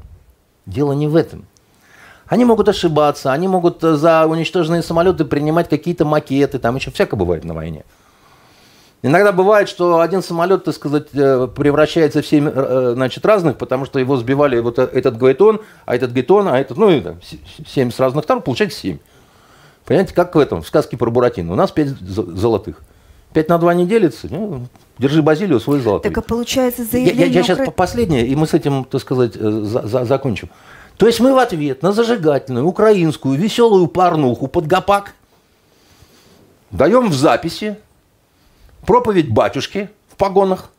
Дело 0.65 0.93
не 0.93 1.09
в 1.09 1.17
этом. 1.17 1.47
Они 2.27 2.45
могут 2.45 2.69
ошибаться, 2.69 3.33
они 3.33 3.49
могут 3.49 3.83
э, 3.85 3.97
за 3.97 4.27
уничтоженные 4.27 4.83
самолеты 4.83 5.25
принимать 5.25 5.69
какие-то 5.69 6.05
макеты, 6.05 6.59
там 6.59 6.77
еще 6.77 6.91
всякое 6.91 7.17
бывает 7.17 7.45
на 7.45 7.55
войне. 7.55 7.85
Иногда 9.05 9.33
бывает, 9.33 9.69
что 9.69 9.99
один 9.99 10.23
самолет, 10.23 10.65
так 10.65 10.75
сказать, 10.75 11.09
э, 11.13 11.49
превращается 11.55 12.23
в 12.23 12.27
семь 12.27 12.49
э, 12.49 12.93
значит, 12.95 13.27
разных, 13.27 13.59
потому 13.59 13.85
что 13.85 13.99
его 13.99 14.17
сбивали 14.17 14.61
вот 14.61 14.79
этот 14.79 15.17
говорит 15.17 15.43
он, 15.43 15.61
а 15.87 15.97
этот 15.97 16.11
говорит 16.11 16.31
он, 16.31 16.49
а 16.49 16.59
этот, 16.61 16.77
ну, 16.77 16.89
и, 16.89 17.03
семь 17.67 17.91
с 17.91 17.99
разных 17.99 18.25
сторон, 18.25 18.43
получается 18.43 18.79
семь. 18.79 18.99
Понимаете, 19.85 20.15
как 20.15 20.37
в 20.37 20.39
этом, 20.39 20.63
в 20.63 20.69
сказке 20.69 20.97
про 20.97 21.11
Буратино. 21.11 21.53
У 21.53 21.57
нас 21.57 21.73
пять 21.73 21.89
золотых. 21.89 22.81
5 23.33 23.49
на 23.49 23.59
2 23.59 23.75
не 23.75 23.87
делится, 23.87 24.29
ну, 24.31 24.67
держи 24.99 25.23
Базилию 25.23 25.59
свой 25.59 25.81
золотой. 25.81 26.11
Так 26.11 26.25
а 26.25 26.29
получается 26.29 26.85
заявление... 26.85 27.27
Я, 27.27 27.27
я, 27.27 27.33
я 27.33 27.43
сейчас 27.43 27.73
последнее, 27.75 28.27
и 28.27 28.37
мы 28.37 28.47
с 28.47 28.55
этим, 28.55 28.85
так 28.85 29.01
сказать, 29.01 29.35
за, 29.35 29.87
за, 29.87 30.05
закончим. 30.05 30.51
То 30.97 31.07
есть 31.07 31.21
мы 31.21 31.35
в 31.35 31.39
ответ 31.39 31.83
на 31.83 31.93
зажигательную, 31.93 32.67
украинскую, 32.67 33.39
веселую 33.39 33.89
порнуху 33.89 34.47
под 34.47 34.67
гопак 34.67 35.15
даем 36.71 37.09
в 37.09 37.15
записи 37.15 37.79
проповедь 38.87 39.31
батюшки 39.31 39.91
в 40.11 40.17
погонах 40.17 40.71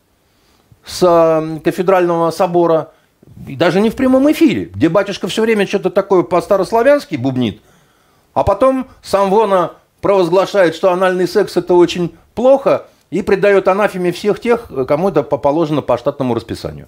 с 0.86 1.02
э, 1.04 1.60
кафедрального 1.60 2.32
собора, 2.32 2.92
и 3.48 3.56
даже 3.56 3.80
не 3.80 3.90
в 3.90 3.96
прямом 3.96 4.30
эфире, 4.32 4.66
где 4.66 4.90
батюшка 4.90 5.28
все 5.28 5.42
время 5.42 5.66
что-то 5.66 5.90
такое 5.90 6.24
по-старославянски 6.24 7.16
бубнит, 7.16 7.62
а 8.34 8.44
потом 8.44 8.88
сам 9.02 9.30
Вона 9.30 9.74
провозглашает, 10.02 10.76
что 10.76 10.92
анальный 10.92 11.28
секс 11.28 11.56
это 11.56 11.74
очень 11.74 12.16
плохо, 12.36 12.88
и 13.10 13.22
придает 13.22 13.68
анафеме 13.68 14.12
всех 14.12 14.42
тех, 14.42 14.70
кому 14.88 15.10
это 15.10 15.22
положено 15.24 15.82
по 15.82 15.98
штатному 15.98 16.34
расписанию. 16.34 16.88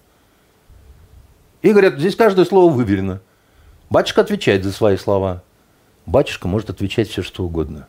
И 1.66 1.72
говорят, 1.72 1.98
здесь 1.98 2.16
каждое 2.16 2.46
слово 2.46 2.72
выверено. 2.72 3.22
Батюшка 3.90 4.22
отвечает 4.22 4.64
за 4.64 4.72
свои 4.72 4.98
слова. 4.98 5.42
Батюшка 6.06 6.48
может 6.48 6.70
отвечать 6.70 7.10
все, 7.10 7.24
что 7.24 7.44
угодно. 7.44 7.88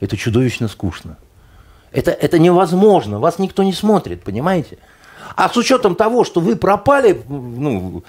Это 0.00 0.16
чудовищно 0.16 0.66
скучно. 0.66 1.16
Это, 1.92 2.10
это 2.10 2.40
невозможно, 2.40 3.20
вас 3.20 3.38
никто 3.38 3.62
не 3.62 3.72
смотрит, 3.72 4.24
понимаете? 4.24 4.78
А 5.36 5.48
с 5.48 5.56
учетом 5.56 5.94
того, 5.94 6.24
что 6.24 6.40
вы 6.40 6.56
пропали, 6.56 7.22
ну, 7.28 8.02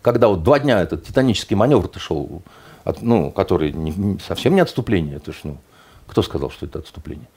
когда 0.00 0.28
вот 0.28 0.42
два 0.42 0.58
дня 0.58 0.80
этот 0.80 1.04
титанический 1.04 1.54
маневр-то 1.54 1.98
шел, 1.98 2.40
от, 2.84 3.02
ну, 3.02 3.30
который 3.30 3.72
не, 3.72 4.18
совсем 4.26 4.54
не 4.54 4.60
отступление, 4.60 5.16
это 5.16 5.32
ж, 5.32 5.40
ну, 5.42 5.58
кто 6.06 6.22
сказал, 6.22 6.50
что 6.50 6.64
это 6.64 6.78
отступление? 6.78 7.28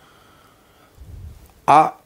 А 1.67 1.97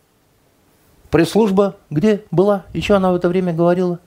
пресс-служба 1.11 1.75
где 1.91 2.23
была? 2.31 2.65
И 2.73 2.81
что 2.81 2.95
она 2.95 3.11
в 3.11 3.15
это 3.15 3.29
время 3.29 3.53
говорила? 3.53 3.99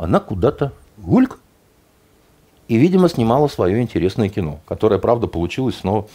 Она 0.00 0.18
куда-то 0.18 0.72
гульк. 0.96 1.38
И, 2.68 2.76
видимо, 2.78 3.10
снимала 3.10 3.48
свое 3.48 3.82
интересное 3.82 4.30
кино, 4.30 4.60
которое, 4.66 4.98
правда, 4.98 5.26
получилось, 5.26 5.80
но 5.82 6.08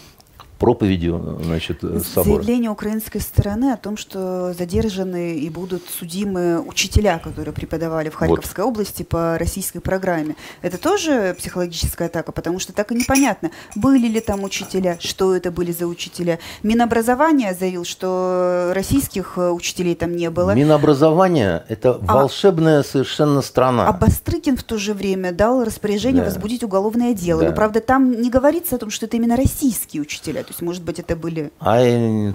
проповедью 0.58 1.40
значит, 1.44 1.82
собора. 1.82 2.44
Заявление 2.44 2.72
украинской 2.72 3.20
стороны 3.20 3.72
о 3.72 3.78
том, 3.78 3.98
что 3.98 4.54
задержаны 4.54 5.36
и 5.36 5.50
будут 5.50 5.84
судимы 5.90 6.62
учителя, 6.62 7.20
которые 7.20 7.54
преподавали 7.54 8.10
в 8.10 8.16
Харьковской 8.16 8.64
вот. 8.64 8.72
области 8.72 9.04
по 9.04 9.38
российской 9.38 9.80
программе. 9.80 10.36
Это 10.62 10.78
тоже 10.78 11.36
психологическая 11.38 12.08
атака, 12.08 12.32
потому 12.32 12.60
что 12.60 12.74
так 12.74 12.92
и 12.92 12.96
непонятно, 12.96 13.52
были 13.76 14.08
ли 14.08 14.20
там 14.20 14.44
учителя, 14.44 14.98
что 15.00 15.36
это 15.36 15.52
были 15.52 15.72
за 15.72 15.88
учителя. 15.88 16.40
Минобразование 16.64 17.54
заявил, 17.54 17.86
что 17.86 18.72
российских 18.74 19.34
э, 19.38 19.50
учителей 19.50 19.96
там 19.96 20.16
не 20.16 20.30
было. 20.30 20.56
Минобразование– 20.56 21.64
это 21.68 22.00
а, 22.08 22.14
волшебная 22.14 22.84
совершенно 22.84 23.42
страна. 23.42 23.88
А 23.88 23.94
Бастрыкин 23.94 24.58
в 24.58 24.64
то 24.64 24.78
же 24.78 24.94
время 24.94 25.32
дал 25.32 25.64
распоряжение 25.64 26.24
да. 26.24 26.30
возбудить 26.30 26.64
уголовное 26.64 27.14
дело. 27.14 27.42
Да. 27.42 27.50
Но, 27.50 27.56
правда, 27.56 27.82
там 27.82 28.22
не 28.22 28.30
говорится 28.30 28.76
о 28.76 28.78
том, 28.78 28.90
что 28.90 29.06
это 29.06 29.18
именно 29.18 29.36
российские 29.36 30.02
учителя. 30.02 30.45
То 30.46 30.52
есть, 30.52 30.62
может 30.62 30.84
быть, 30.84 31.00
это 31.00 31.16
были... 31.16 31.52
А 31.60 31.82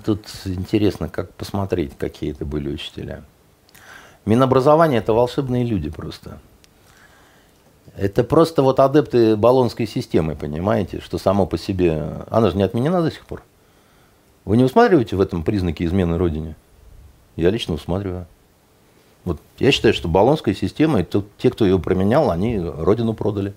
тут 0.04 0.26
интересно, 0.44 1.08
как 1.08 1.32
посмотреть, 1.34 1.96
какие 1.96 2.32
это 2.32 2.44
были 2.44 2.68
учителя. 2.68 3.22
Минобразование– 4.26 4.98
это 5.00 5.12
волшебные 5.12 5.64
люди 5.64 5.90
просто. 5.90 6.40
Это 7.96 8.24
просто 8.24 8.62
вот 8.62 8.80
адепты 8.80 9.36
баллонской 9.36 9.86
системы, 9.86 10.34
понимаете, 10.34 11.00
что 11.00 11.18
само 11.18 11.46
по 11.46 11.56
себе... 11.56 12.24
Она 12.30 12.50
же 12.50 12.56
не 12.56 12.64
отменена 12.64 13.00
до 13.00 13.12
сих 13.12 13.24
пор. 13.24 13.42
Вы 14.44 14.56
не 14.56 14.64
усматриваете 14.64 15.14
в 15.14 15.20
этом 15.20 15.44
признаки 15.44 15.84
измены 15.84 16.18
Родине? 16.18 16.56
Я 17.36 17.50
лично 17.50 17.74
усматриваю. 17.74 18.26
Вот 19.24 19.38
я 19.60 19.70
считаю, 19.70 19.94
что 19.94 20.08
баллонская 20.08 20.54
система, 20.54 21.02
и 21.02 21.06
те, 21.38 21.50
кто 21.50 21.64
ее 21.64 21.78
променял, 21.78 22.30
они 22.32 22.58
Родину 22.58 23.14
продали 23.14 23.54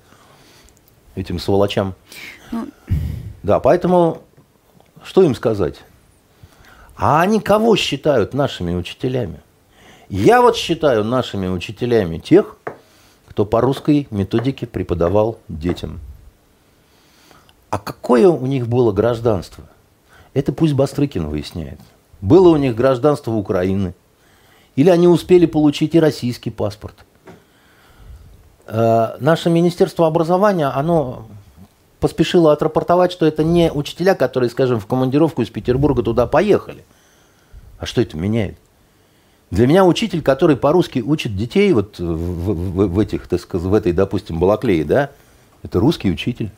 этим 1.15 1.39
сволочам. 1.39 1.95
Ну... 2.51 2.67
Да, 3.41 3.59
поэтому 3.59 4.21
что 5.03 5.23
им 5.23 5.35
сказать? 5.35 5.75
А 6.95 7.21
они 7.21 7.39
кого 7.39 7.75
считают 7.75 8.33
нашими 8.33 8.75
учителями? 8.75 9.41
Я 10.09 10.41
вот 10.41 10.55
считаю 10.55 11.03
нашими 11.03 11.47
учителями 11.47 12.17
тех, 12.17 12.57
кто 13.27 13.45
по 13.45 13.61
русской 13.61 14.07
методике 14.11 14.67
преподавал 14.67 15.39
детям. 15.49 15.99
А 17.71 17.79
какое 17.79 18.29
у 18.29 18.45
них 18.45 18.67
было 18.67 18.91
гражданство? 18.91 19.63
Это 20.35 20.53
пусть 20.53 20.73
Бастрыкин 20.73 21.27
выясняет. 21.27 21.79
Было 22.21 22.49
у 22.49 22.57
них 22.57 22.75
гражданство 22.75 23.31
Украины. 23.31 23.95
Или 24.75 24.89
они 24.89 25.07
успели 25.07 25.47
получить 25.47 25.95
и 25.95 25.99
российский 25.99 26.51
паспорт. 26.51 26.95
Э, 28.67 29.17
наше 29.19 29.49
Министерство 29.49 30.07
образования, 30.07 30.67
оно 30.67 31.25
поспешила 32.03 32.51
отрапортовать, 32.51 33.13
что 33.13 33.25
это 33.25 33.45
не 33.45 33.71
учителя, 33.71 34.13
которые, 34.13 34.49
скажем, 34.49 34.81
в 34.81 34.85
командировку 34.87 35.41
из 35.41 35.49
Петербурга 35.49 36.03
туда 36.03 36.27
поехали. 36.27 36.83
А 37.79 37.85
что 37.85 38.01
это 38.01 38.17
меняет? 38.17 38.57
Для 39.51 39.67
меня 39.67 39.85
учитель, 39.85 40.21
который 40.21 40.57
по-русски 40.57 40.99
учит 40.99 41.37
детей 41.37 41.71
вот 41.71 41.99
в, 41.99 42.03
в, 42.03 42.87
в 42.87 42.99
этих, 42.99 43.29
так 43.29 43.39
сказать, 43.39 43.65
в 43.65 43.73
этой, 43.73 43.93
допустим, 43.93 44.37
Балаклее, 44.37 44.83
да, 44.83 45.11
это 45.63 45.79
русский 45.79 46.11
учитель. 46.11 46.51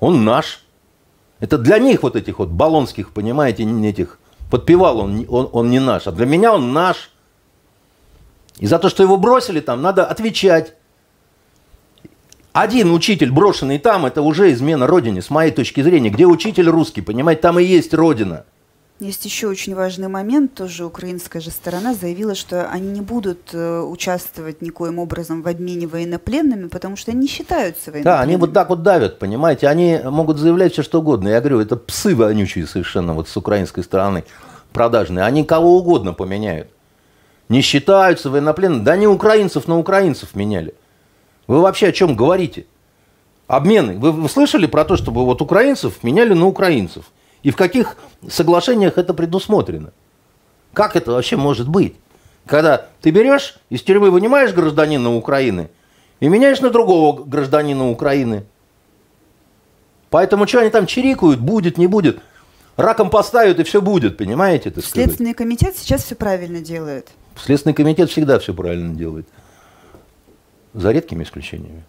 Он 0.00 0.24
наш. 0.24 0.64
Это 1.38 1.56
для 1.56 1.78
них 1.78 2.02
вот 2.02 2.16
этих 2.16 2.40
вот 2.40 2.48
баллонских, 2.48 3.12
понимаете, 3.12 3.62
этих 3.62 4.18
подпевал 4.50 4.98
он, 4.98 5.24
он, 5.28 5.48
он 5.52 5.70
не 5.70 5.78
наш, 5.78 6.08
а 6.08 6.10
для 6.10 6.26
меня 6.26 6.52
он 6.52 6.72
наш. 6.72 7.12
И 8.58 8.66
за 8.66 8.80
то, 8.80 8.88
что 8.88 9.04
его 9.04 9.18
бросили 9.18 9.60
там, 9.60 9.82
надо 9.82 10.04
отвечать. 10.04 10.74
Один 12.56 12.90
учитель, 12.90 13.30
брошенный 13.30 13.78
там, 13.78 14.06
это 14.06 14.22
уже 14.22 14.50
измена 14.50 14.86
родине, 14.86 15.20
с 15.20 15.28
моей 15.28 15.52
точки 15.52 15.82
зрения. 15.82 16.08
Где 16.08 16.24
учитель 16.24 16.70
русский, 16.70 17.02
понимаете, 17.02 17.42
там 17.42 17.58
и 17.58 17.64
есть 17.64 17.92
родина. 17.92 18.44
Есть 18.98 19.26
еще 19.26 19.48
очень 19.48 19.74
важный 19.74 20.08
момент, 20.08 20.54
тоже 20.54 20.86
украинская 20.86 21.42
же 21.42 21.50
сторона 21.50 21.92
заявила, 21.92 22.34
что 22.34 22.66
они 22.70 22.88
не 22.88 23.02
будут 23.02 23.50
э, 23.52 23.80
участвовать 23.82 24.62
никоим 24.62 24.98
образом 24.98 25.42
в 25.42 25.48
обмене 25.48 25.86
военнопленными, 25.86 26.68
потому 26.68 26.96
что 26.96 27.10
они 27.10 27.20
не 27.20 27.28
считаются 27.28 27.90
военнопленными. 27.90 28.04
Да, 28.04 28.22
они 28.22 28.36
вот 28.36 28.54
так 28.54 28.70
вот 28.70 28.82
давят, 28.82 29.18
понимаете, 29.18 29.68
они 29.68 30.00
могут 30.02 30.38
заявлять 30.38 30.72
все 30.72 30.82
что 30.82 31.00
угодно. 31.00 31.28
Я 31.28 31.40
говорю, 31.42 31.60
это 31.60 31.76
псы 31.76 32.14
вонючие 32.14 32.66
совершенно 32.66 33.12
вот 33.12 33.28
с 33.28 33.36
украинской 33.36 33.82
стороны 33.82 34.24
продажные. 34.72 35.26
Они 35.26 35.44
кого 35.44 35.76
угодно 35.76 36.14
поменяют. 36.14 36.68
Не 37.50 37.60
считаются 37.60 38.30
военнопленными. 38.30 38.82
Да 38.82 38.92
они 38.92 39.06
украинцев 39.06 39.68
на 39.68 39.78
украинцев 39.78 40.34
меняли. 40.34 40.72
Вы 41.46 41.60
вообще 41.60 41.88
о 41.88 41.92
чем 41.92 42.16
говорите? 42.16 42.66
Обмены. 43.46 43.98
Вы, 43.98 44.12
вы 44.12 44.28
слышали 44.28 44.66
про 44.66 44.84
то, 44.84 44.96
чтобы 44.96 45.24
вот 45.24 45.40
украинцев 45.40 46.02
меняли 46.02 46.34
на 46.34 46.46
украинцев? 46.46 47.04
И 47.42 47.50
в 47.50 47.56
каких 47.56 47.96
соглашениях 48.28 48.98
это 48.98 49.14
предусмотрено? 49.14 49.92
Как 50.72 50.96
это 50.96 51.12
вообще 51.12 51.36
может 51.36 51.68
быть? 51.68 51.94
Когда 52.44 52.86
ты 53.00 53.10
берешь, 53.10 53.56
из 53.70 53.82
тюрьмы 53.82 54.10
вынимаешь 54.10 54.52
гражданина 54.52 55.14
Украины 55.14 55.68
и 56.20 56.28
меняешь 56.28 56.60
на 56.60 56.70
другого 56.70 57.24
гражданина 57.24 57.90
Украины. 57.90 58.44
Поэтому 60.10 60.46
что 60.46 60.60
они 60.60 60.70
там 60.70 60.86
чирикают, 60.86 61.40
будет, 61.40 61.78
не 61.78 61.86
будет. 61.86 62.20
Раком 62.76 63.10
поставят 63.10 63.58
и 63.58 63.64
все 63.64 63.80
будет, 63.80 64.16
понимаете? 64.16 64.72
Следственный 64.80 65.34
комитет 65.34 65.76
сейчас 65.76 66.04
все 66.04 66.14
правильно 66.14 66.60
делает. 66.60 67.08
Следственный 67.36 67.74
комитет 67.74 68.10
всегда 68.10 68.38
все 68.38 68.54
правильно 68.54 68.94
делает 68.94 69.26
за 70.76 70.92
редкими 70.92 71.24
исключениями. 71.24 71.84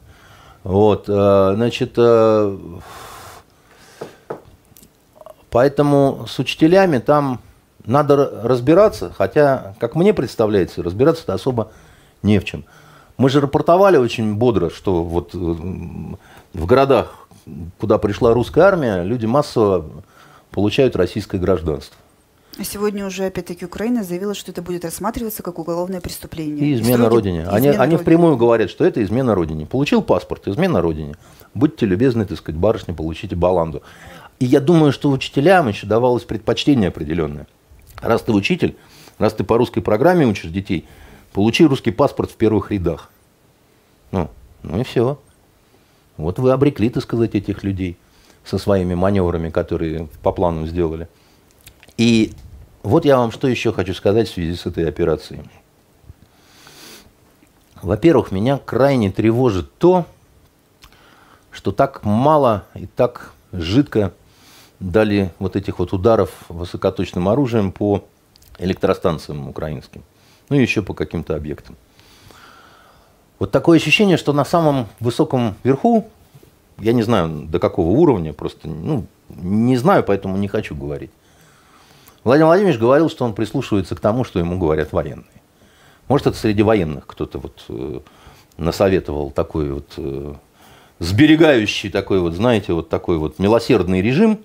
Вот, 0.63 1.05
э, 1.07 1.51
значит, 1.55 1.93
э, 1.97 2.57
поэтому 5.49 6.25
с 6.27 6.39
учителями 6.39 6.97
там 6.97 7.41
надо 7.85 8.41
разбираться, 8.43 9.13
хотя, 9.15 9.75
как 9.79 9.95
мне 9.95 10.13
представляется, 10.13 10.83
разбираться-то 10.83 11.33
особо 11.33 11.71
не 12.23 12.39
в 12.39 12.45
чем. 12.45 12.63
Мы 13.17 13.29
же 13.29 13.41
рапортовали 13.41 13.97
очень 13.97 14.35
бодро, 14.35 14.69
что 14.69 15.03
вот 15.03 15.35
э, 15.35 15.38
в 15.38 16.65
городах, 16.65 17.27
куда 17.79 17.97
пришла 17.97 18.33
русская 18.33 18.61
армия, 18.61 19.03
люди 19.03 19.25
массово 19.25 19.85
получают 20.51 20.95
российское 20.95 21.38
гражданство. 21.38 21.97
А 22.60 22.64
сегодня 22.64 23.05
уже, 23.05 23.26
опять-таки, 23.26 23.66
Украина 23.66 24.03
заявила, 24.03 24.34
что 24.34 24.51
это 24.51 24.64
будет 24.64 24.84
рассматриваться 24.84 25.43
как 25.43 25.60
уголовное 25.60 26.01
преступление. 26.01 26.66
И 26.66 26.74
измена 26.74 27.05
Строгий... 27.05 27.16
Родине. 27.16 27.39
Измена 27.41 27.55
они, 27.55 27.68
родине. 27.68 27.84
они 27.84 27.97
впрямую 27.97 28.38
говорят, 28.38 28.72
что 28.72 28.84
это 28.84 29.03
измена 29.03 29.36
Родине. 29.36 29.68
Получил 29.68 30.01
паспорт, 30.01 30.47
измена 30.47 30.82
Родине. 30.82 31.16
Будьте 31.53 31.86
любезны, 31.86 32.26
так 32.26 32.38
сказать, 32.38 32.60
барышня, 32.60 32.95
получите 32.95 33.36
баланду. 33.36 33.84
И 34.39 34.45
я 34.45 34.60
думаю, 34.60 34.91
что 34.91 35.12
учителям 35.12 35.68
еще 35.68 35.86
давалось 35.86 36.24
предпочтение 36.24 36.89
определенное. 36.89 37.45
Раз 38.01 38.24
ты 38.24 38.32
учитель, 38.32 38.76
раз 39.20 39.34
ты 39.34 39.43
по 39.43 39.58
русской 39.58 39.82
программе 39.82 40.26
учишь 40.26 40.49
детей, 40.49 40.88
получи 41.34 41.66
русский 41.66 41.91
паспорт 41.91 42.32
в 42.32 42.36
первых 42.36 42.72
рядах. 42.72 43.12
Ну, 44.12 44.30
ну 44.64 44.82
и 44.82 44.84
все. 44.84 45.20
Вот 46.18 46.39
вы 46.39 46.51
обрекли, 46.51 46.89
так 46.89 47.03
сказать, 47.03 47.36
этих 47.36 47.64
людей 47.64 47.97
со 48.43 48.58
своими 48.58 48.95
маневрами, 48.95 49.51
которые 49.51 50.08
по 50.24 50.32
плану 50.32 50.66
сделали. 50.66 51.08
И 51.97 52.34
вот 52.88 53.03
я 53.03 53.17
вам 53.17 53.31
что 53.31 53.49
еще 53.49 53.73
хочу 53.73 53.93
сказать 53.93 54.29
в 54.29 54.33
связи 54.33 54.55
с 54.55 54.65
этой 54.65 54.88
операцией. 54.88 55.41
Во-первых, 57.81 58.31
меня 58.31 58.57
крайне 58.57 59.11
тревожит 59.11 59.73
то, 59.77 60.05
что 61.51 61.73
так 61.73 62.05
мало 62.05 62.63
и 62.75 62.85
так 62.85 63.33
жидко 63.51 64.13
дали 64.79 65.33
вот 65.38 65.57
этих 65.57 65.79
вот 65.79 65.91
ударов 65.91 66.31
высокоточным 66.47 67.27
оружием 67.27 67.73
по 67.73 68.05
электростанциям 68.57 69.49
украинским, 69.49 70.03
ну 70.49 70.55
и 70.55 70.61
еще 70.61 70.81
по 70.81 70.93
каким-то 70.93 71.35
объектам. 71.35 71.75
Вот 73.38 73.51
такое 73.51 73.79
ощущение, 73.79 74.15
что 74.15 74.31
на 74.31 74.45
самом 74.45 74.88
высоком 75.01 75.55
верху, 75.63 76.07
я 76.79 76.93
не 76.93 77.03
знаю 77.03 77.47
до 77.49 77.59
какого 77.59 77.89
уровня, 77.89 78.31
просто 78.31 78.69
ну, 78.69 79.05
не 79.27 79.75
знаю, 79.75 80.05
поэтому 80.05 80.38
не 80.38 80.47
хочу 80.47 80.73
говорить. 80.73 81.11
Владимир 82.24 82.47
Владимирович 82.47 82.80
говорил, 82.80 83.09
что 83.09 83.26
он 83.26 83.34
прислушивается 83.34 83.95
к 83.95 83.99
тому, 83.99 84.24
что 84.24 84.39
ему 84.39 84.57
говорят 84.57 84.91
военные. 84.91 85.26
Может, 86.07 86.28
это 86.28 86.38
среди 86.38 86.63
военных 86.63 87.05
кто-то 87.05 87.39
вот 87.39 87.63
э, 87.70 87.99
насоветовал 88.57 89.32
такой 89.32 89.72
вот 89.72 89.93
э, 89.97 90.34
сберегающий 90.99 91.89
такой 91.89 92.20
вот, 92.20 92.34
знаете, 92.34 92.74
вот 92.74 92.89
такой 92.89 93.18
вот 93.18 93.39
милосердный 93.39 94.01
режим. 94.01 94.39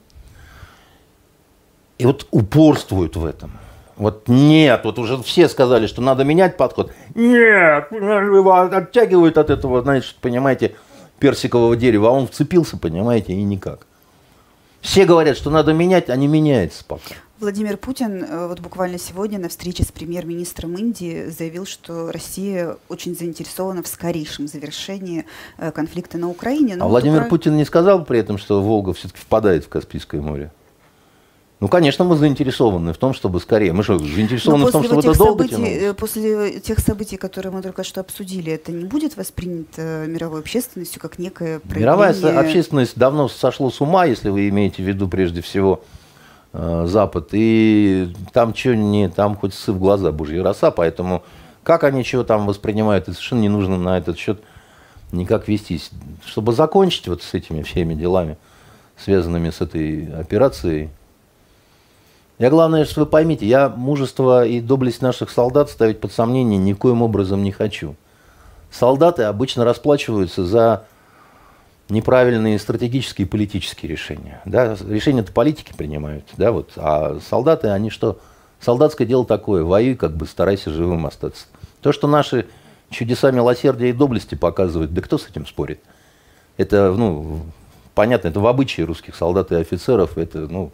И 1.98 2.06
вот 2.06 2.26
упорствуют 2.30 3.16
в 3.16 3.24
этом. 3.24 3.52
Вот 3.96 4.26
нет, 4.26 4.80
вот 4.84 4.98
уже 4.98 5.22
все 5.22 5.48
сказали, 5.48 5.86
что 5.86 6.02
надо 6.02 6.24
менять 6.24 6.56
подход. 6.56 6.92
Нет, 7.14 7.92
его 7.92 8.54
оттягивают 8.54 9.38
от 9.38 9.50
этого, 9.50 9.82
знаете, 9.82 10.08
понимаете, 10.20 10.74
персикового 11.18 11.76
дерева, 11.76 12.08
а 12.08 12.12
он 12.12 12.26
вцепился, 12.26 12.76
понимаете, 12.76 13.34
и 13.34 13.42
никак. 13.44 13.86
Все 14.82 15.06
говорят, 15.06 15.36
что 15.36 15.48
надо 15.48 15.72
менять, 15.72 16.10
а 16.10 16.16
не 16.16 16.26
меняется 16.26 16.84
пока. 16.84 17.14
Владимир 17.38 17.76
Путин 17.76 18.22
э, 18.22 18.46
вот 18.48 18.60
буквально 18.60 18.98
сегодня 18.98 19.38
на 19.38 19.48
встрече 19.48 19.84
с 19.84 19.90
премьер-министром 19.90 20.76
Индии 20.76 21.26
заявил, 21.26 21.66
что 21.66 22.12
Россия 22.12 22.76
очень 22.88 23.16
заинтересована 23.16 23.82
в 23.82 23.88
скорейшем 23.88 24.46
завершении 24.46 25.24
э, 25.58 25.72
конфликта 25.72 26.18
на 26.18 26.28
Украине. 26.28 26.76
Но 26.76 26.84
а 26.84 26.88
Владимир 26.88 27.20
Укра... 27.20 27.30
Путин 27.30 27.56
не 27.56 27.64
сказал 27.64 28.04
при 28.04 28.18
этом, 28.18 28.38
что 28.38 28.60
Волга 28.60 28.92
все-таки 28.92 29.20
впадает 29.20 29.64
в 29.64 29.68
Каспийское 29.68 30.20
море? 30.20 30.52
Ну, 31.62 31.68
конечно, 31.68 32.04
мы 32.04 32.16
заинтересованы 32.16 32.92
в 32.92 32.98
том, 32.98 33.14
чтобы 33.14 33.40
скорее. 33.40 33.72
Мы 33.72 33.82
что, 33.82 33.98
заинтересованы 33.98 34.66
в 34.66 34.70
том, 34.72 34.82
чтобы 34.82 35.00
это 35.00 35.16
долго 35.16 35.48
событий, 35.48 35.70
э, 35.70 35.94
После 35.94 36.60
тех 36.60 36.78
событий, 36.80 37.16
которые 37.16 37.52
мы 37.52 37.62
только 37.62 37.84
что 37.84 38.00
обсудили, 38.00 38.52
это 38.52 38.72
не 38.72 38.84
будет 38.84 39.16
воспринято 39.16 40.04
мировой 40.06 40.40
общественностью 40.40 41.00
как 41.00 41.18
некое 41.18 41.60
проявление... 41.60 42.12
Мировая 42.12 42.40
общественность 42.40 42.96
давно 42.96 43.28
сошло 43.28 43.70
с 43.70 43.80
ума, 43.80 44.04
если 44.06 44.28
вы 44.28 44.48
имеете 44.48 44.82
в 44.82 44.86
виду 44.86 45.08
прежде 45.08 45.40
всего 45.40 45.82
Э, 46.54 46.84
Запад, 46.86 47.28
и 47.32 48.12
там 48.34 48.54
что 48.54 48.76
не, 48.76 49.08
там 49.08 49.36
хоть 49.36 49.54
сы 49.54 49.72
в 49.72 49.78
глаза 49.78 50.12
божья 50.12 50.42
роса, 50.42 50.70
поэтому 50.70 51.22
как 51.62 51.82
они 51.82 52.04
чего 52.04 52.24
там 52.24 52.46
воспринимают, 52.46 53.04
это 53.04 53.14
совершенно 53.14 53.40
не 53.40 53.48
нужно 53.48 53.78
на 53.78 53.96
этот 53.96 54.18
счет 54.18 54.42
никак 55.12 55.48
вестись. 55.48 55.90
Чтобы 56.26 56.52
закончить 56.52 57.08
вот 57.08 57.22
с 57.22 57.32
этими 57.32 57.62
всеми 57.62 57.94
делами, 57.94 58.36
связанными 58.98 59.48
с 59.48 59.62
этой 59.62 60.12
операцией, 60.12 60.90
я 62.42 62.50
главное, 62.50 62.84
что 62.84 63.02
вы 63.02 63.06
поймите, 63.06 63.46
я 63.46 63.68
мужество 63.68 64.44
и 64.44 64.60
доблесть 64.60 65.00
наших 65.00 65.30
солдат 65.30 65.70
ставить 65.70 66.00
под 66.00 66.10
сомнение 66.10 66.58
никоим 66.58 67.00
образом 67.00 67.44
не 67.44 67.52
хочу. 67.52 67.94
Солдаты 68.68 69.22
обычно 69.22 69.64
расплачиваются 69.64 70.44
за 70.44 70.84
неправильные 71.88 72.58
стратегические 72.58 73.28
и 73.28 73.30
политические 73.30 73.92
решения. 73.92 74.42
Да? 74.44 74.76
Решения-то 74.88 75.30
политики 75.30 75.72
принимают, 75.76 76.24
да, 76.36 76.50
вот, 76.50 76.72
а 76.74 77.20
солдаты, 77.30 77.68
они 77.68 77.90
что? 77.90 78.18
Солдатское 78.58 79.06
дело 79.06 79.24
такое, 79.24 79.62
воюй, 79.62 79.94
как 79.94 80.16
бы 80.16 80.26
старайся 80.26 80.70
живым 80.70 81.06
остаться. 81.06 81.46
То, 81.80 81.92
что 81.92 82.08
наши 82.08 82.48
чудеса 82.90 83.30
милосердия 83.30 83.90
и 83.90 83.92
доблести 83.92 84.34
показывают, 84.34 84.92
да 84.92 85.00
кто 85.00 85.16
с 85.16 85.28
этим 85.28 85.46
спорит? 85.46 85.78
Это, 86.56 86.90
ну, 86.90 87.42
понятно, 87.94 88.26
это 88.26 88.40
в 88.40 88.48
обычае 88.48 88.86
русских 88.86 89.14
солдат 89.14 89.52
и 89.52 89.54
офицеров, 89.54 90.18
это, 90.18 90.48
ну, 90.48 90.72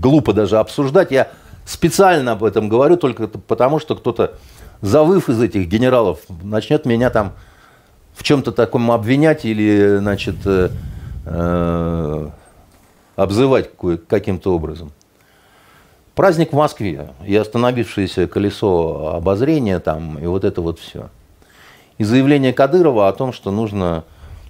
глупо 0.00 0.32
даже 0.32 0.58
обсуждать. 0.58 1.10
Я 1.10 1.28
специально 1.64 2.32
об 2.32 2.44
этом 2.44 2.68
говорю 2.68 2.96
только 2.96 3.28
потому, 3.28 3.78
что 3.78 3.94
кто-то, 3.94 4.34
завыв 4.80 5.28
из 5.28 5.40
этих 5.40 5.68
генералов, 5.68 6.20
начнет 6.42 6.84
меня 6.86 7.10
там 7.10 7.32
в 8.14 8.22
чем-то 8.22 8.52
таком 8.52 8.90
обвинять 8.90 9.44
или, 9.44 9.98
значит, 9.98 10.36
э, 10.44 10.70
э, 11.26 12.28
обзывать 13.16 13.70
каким-то 14.08 14.54
образом. 14.54 14.92
Праздник 16.14 16.52
в 16.52 16.56
Москве 16.56 17.10
и 17.24 17.36
остановившееся 17.36 18.26
колесо 18.26 19.14
обозрения 19.14 19.78
там, 19.78 20.18
и 20.18 20.26
вот 20.26 20.44
это 20.44 20.60
вот 20.60 20.80
все. 20.80 21.10
И 21.98 22.04
заявление 22.04 22.52
Кадырова 22.52 23.08
о 23.08 23.12
том, 23.12 23.32
что 23.32 23.52
нужно 23.52 24.04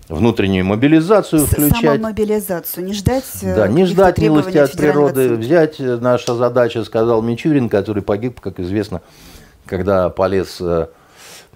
внутреннюю 0.08 0.64
мобилизацию 0.64 1.46
включать. 1.46 2.00
мобилизацию, 2.00 2.84
не 2.84 2.92
ждать 2.92 3.24
э, 3.42 3.54
Да, 3.54 3.68
не 3.68 3.84
ждать 3.84 4.18
милости 4.18 4.56
от 4.56 4.72
природы, 4.72 5.34
взять 5.34 5.80
э, 5.80 5.98
наша 6.00 6.34
задача, 6.34 6.84
сказал 6.84 7.22
Мичурин, 7.22 7.68
который 7.68 8.02
погиб, 8.02 8.40
как 8.40 8.60
известно, 8.60 9.02
когда 9.66 10.08
полез 10.10 10.60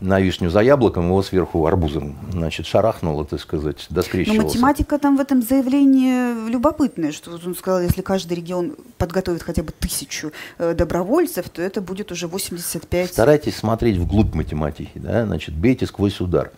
на 0.03 0.21
вишню 0.21 0.51
за 0.51 0.61
яблоком, 0.61 1.07
его 1.07 1.23
сверху 1.23 1.67
арбузом, 1.67 2.17
значит, 2.33 2.67
шарахнуло, 2.67 3.25
так 3.25 3.41
сказать, 3.41 3.87
доскрещивался. 3.89 4.43
Но 4.43 4.49
математика 4.49 4.99
там 4.99 5.17
в 5.17 5.21
этом 5.21 5.43
заявлении 5.43 6.49
любопытная, 6.51 7.13
что 7.13 7.39
он 7.45 7.55
сказал, 7.55 7.81
если 7.81 8.03
каждый 8.03 8.35
регион 8.35 8.75
подготовит 8.99 9.43
хотя 9.43 9.63
бы 9.63 9.73
тысячу 9.73 10.33
э, 10.59 10.75
добровольцев, 10.75 11.49
то 11.49 11.63
это 11.63 11.81
будет 11.81 12.11
уже 12.11 12.27
85. 12.27 13.11
Старайтесь 13.11 13.57
смотреть 13.57 13.97
вглубь 13.97 14.35
математики, 14.35 14.93
да, 14.97 15.25
значит, 15.25 15.55
бейте 15.55 15.87
сквозь 15.87 16.21
удар. 16.21 16.51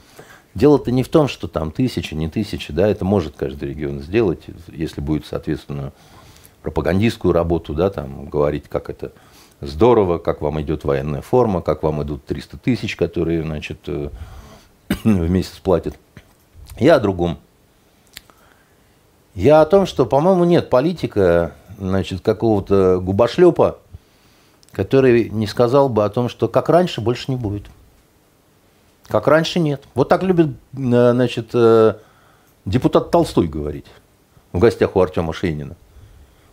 Дело-то 0.54 0.92
не 0.92 1.02
в 1.02 1.08
том, 1.08 1.26
что 1.26 1.48
там 1.48 1.72
тысяча, 1.72 2.14
не 2.14 2.28
тысяча, 2.28 2.72
да, 2.72 2.86
это 2.86 3.04
может 3.04 3.34
каждый 3.36 3.70
регион 3.70 4.00
сделать, 4.00 4.42
если 4.68 5.00
будет, 5.00 5.26
соответственно, 5.26 5.92
пропагандистскую 6.62 7.32
работу, 7.32 7.74
да, 7.74 7.90
там, 7.90 8.26
говорить, 8.26 8.68
как 8.68 8.88
это 8.88 9.12
здорово, 9.60 10.18
как 10.18 10.40
вам 10.40 10.60
идет 10.62 10.84
военная 10.84 11.22
форма, 11.22 11.60
как 11.60 11.82
вам 11.82 12.02
идут 12.04 12.24
300 12.26 12.58
тысяч, 12.58 12.96
которые, 12.96 13.42
значит, 13.42 13.78
э, 13.86 14.10
в 15.04 15.30
месяц 15.30 15.58
платят. 15.58 15.96
Я 16.78 16.96
о 16.96 17.00
другом. 17.00 17.38
Я 19.34 19.60
о 19.60 19.66
том, 19.66 19.86
что, 19.86 20.06
по-моему, 20.06 20.44
нет 20.44 20.70
политика, 20.70 21.54
значит, 21.78 22.20
какого-то 22.20 23.00
губошлепа, 23.00 23.78
который 24.70 25.28
не 25.30 25.48
сказал 25.48 25.88
бы 25.88 26.04
о 26.04 26.08
том, 26.08 26.28
что 26.28 26.46
как 26.46 26.68
раньше 26.68 27.00
больше 27.00 27.32
не 27.32 27.36
будет. 27.36 27.66
Как 29.08 29.26
раньше 29.26 29.60
нет. 29.60 29.82
Вот 29.94 30.08
так 30.08 30.22
любит, 30.22 30.48
э, 30.48 31.12
значит, 31.12 31.50
э, 31.52 31.94
депутат 32.64 33.10
Толстой 33.10 33.48
говорить 33.48 33.86
в 34.52 34.58
гостях 34.58 34.96
у 34.96 35.00
Артема 35.00 35.32
Шейнина. 35.32 35.76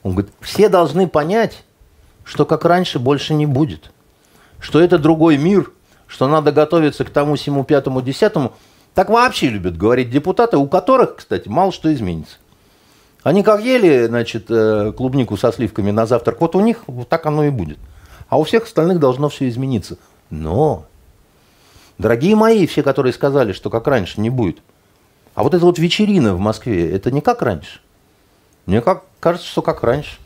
Он 0.03 0.13
говорит, 0.13 0.31
все 0.41 0.67
должны 0.67 1.07
понять, 1.07 1.63
что 2.23 2.45
как 2.45 2.65
раньше 2.65 2.99
больше 2.99 3.33
не 3.33 3.45
будет. 3.45 3.91
Что 4.59 4.81
это 4.81 4.97
другой 4.97 5.37
мир, 5.37 5.71
что 6.07 6.27
надо 6.27 6.51
готовиться 6.51 7.05
к 7.05 7.09
тому, 7.09 7.35
всему 7.35 7.63
пятому, 7.63 8.01
десятому. 8.01 8.53
Так 8.93 9.09
вообще 9.09 9.47
любят 9.47 9.77
говорить 9.77 10.09
депутаты, 10.09 10.57
у 10.57 10.67
которых, 10.67 11.17
кстати, 11.17 11.47
мало 11.47 11.71
что 11.71 11.93
изменится. 11.93 12.37
Они 13.23 13.43
как 13.43 13.61
ели, 13.61 14.07
значит, 14.07 14.47
э, 14.49 14.93
клубнику 14.97 15.37
со 15.37 15.51
сливками 15.51 15.91
на 15.91 16.05
завтрак, 16.05 16.41
вот 16.41 16.55
у 16.55 16.59
них 16.59 16.83
вот 16.87 17.07
так 17.07 17.25
оно 17.25 17.45
и 17.45 17.49
будет. 17.49 17.77
А 18.27 18.39
у 18.39 18.43
всех 18.43 18.63
остальных 18.63 18.99
должно 18.99 19.29
все 19.29 19.47
измениться. 19.47 19.97
Но, 20.29 20.85
дорогие 22.01 22.35
мои, 22.35 22.67
все, 22.67 22.83
которые 22.83 23.13
сказали, 23.13 23.53
что 23.53 23.69
как 23.69 23.87
раньше 23.87 24.19
не 24.19 24.29
будет, 24.29 24.59
а 25.35 25.43
вот 25.43 25.53
эта 25.53 25.65
вот 25.65 25.79
вечерина 25.79 26.35
в 26.35 26.39
Москве, 26.39 26.91
это 26.93 27.11
не 27.11 27.21
как 27.21 27.41
раньше. 27.41 27.79
Мне 28.65 28.81
как, 28.81 29.03
кажется, 29.19 29.47
что 29.47 29.61
как 29.61 29.83
раньше. 29.83 30.17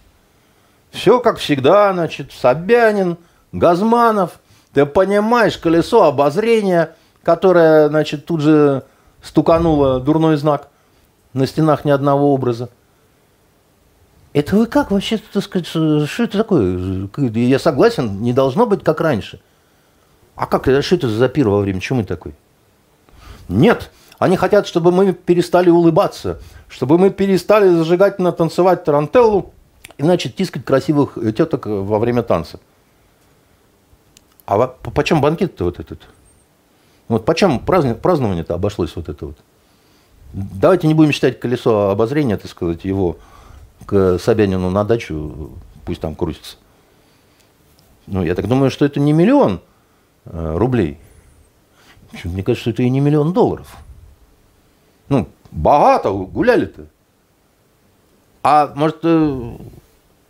Все 0.90 1.20
как 1.20 1.38
всегда, 1.38 1.94
значит, 1.94 2.32
Собянин, 2.32 3.18
Газманов. 3.52 4.40
Ты 4.74 4.86
понимаешь, 4.86 5.58
колесо 5.58 6.04
обозрения, 6.04 6.96
которое, 7.24 7.90
значит, 7.90 8.26
тут 8.26 8.42
же 8.42 8.84
стукануло 9.22 10.00
дурной 10.00 10.38
знак 10.38 10.70
на 11.34 11.48
стенах 11.48 11.86
ни 11.86 11.92
одного 11.92 12.34
образа. 12.34 12.70
Это 14.34 14.56
вы 14.56 14.66
как 14.66 14.92
вообще, 14.92 15.18
так 15.18 15.44
сказать, 15.44 15.68
что 15.68 16.24
это 16.24 16.38
такое? 16.38 17.10
Я 17.34 17.60
согласен, 17.60 18.22
не 18.22 18.34
должно 18.34 18.66
быть 18.66 18.84
как 18.84 19.00
раньше. 19.00 19.40
А 20.36 20.48
как, 20.48 20.64
что 20.84 20.96
это 20.96 21.10
за 21.10 21.30
пир 21.30 21.50
во 21.50 21.60
время 21.60 21.80
чумы 21.80 22.04
такой? 22.04 22.34
Нет, 23.48 23.92
они 24.20 24.38
хотят, 24.38 24.68
чтобы 24.68 24.92
мы 24.92 25.14
перестали 25.14 25.70
улыбаться, 25.70 26.40
чтобы 26.68 26.98
мы 26.98 27.10
перестали 27.10 27.70
зажигательно 27.70 28.32
танцевать 28.32 28.84
тарантеллу, 28.84 29.54
и, 29.98 30.04
значит, 30.04 30.36
тискать 30.36 30.66
красивых 30.66 31.18
э, 31.18 31.32
теток 31.32 31.68
во 31.68 32.00
время 32.00 32.22
танца. 32.22 32.60
А 34.46 34.68
почем 34.68 35.22
банкет-то 35.22 35.66
вот 35.66 35.80
этот? 35.80 36.02
Вот 37.08 37.26
почем 37.26 37.60
празднование-то 37.60 38.54
обошлось 38.54 38.96
вот 38.96 39.10
это 39.10 39.28
вот? 39.28 39.38
Давайте 40.34 40.88
не 40.88 40.94
будем 40.94 41.12
считать 41.12 41.40
колесо 41.40 41.92
обозрения, 41.92 42.36
так 42.38 42.52
сказать, 42.52 42.84
его 42.84 43.18
к 43.86 44.20
Собянину 44.20 44.70
на 44.70 44.84
дачу, 44.84 45.52
пусть 45.86 46.02
там 46.02 46.16
крутится. 46.16 46.58
Ну, 48.08 48.24
я 48.24 48.36
так 48.36 48.48
думаю, 48.48 48.70
что 48.70 48.86
это 48.86 49.00
не 49.00 49.14
миллион 49.14 49.56
э, 49.56 49.75
рублей. 50.26 50.98
Мне 52.24 52.44
кажется, 52.44 52.70
это 52.70 52.84
и 52.84 52.90
не 52.90 53.00
миллион 53.00 53.34
долларов. 53.34 53.78
Ну, 55.10 55.28
богато 55.52 56.12
гуляли-то. 56.12 56.88
А 58.44 58.72
может, 58.76 59.00
э, 59.04 59.58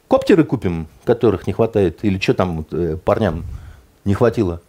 Коптеры 0.07 0.43
купим, 0.43 0.87
которых 1.03 1.47
не 1.47 1.53
хватает, 1.53 2.03
или 2.03 2.19
что 2.19 2.35
там 2.35 2.65
э, 2.71 2.95
парням 3.03 3.43
не 4.03 4.13
хватило. 4.13 4.61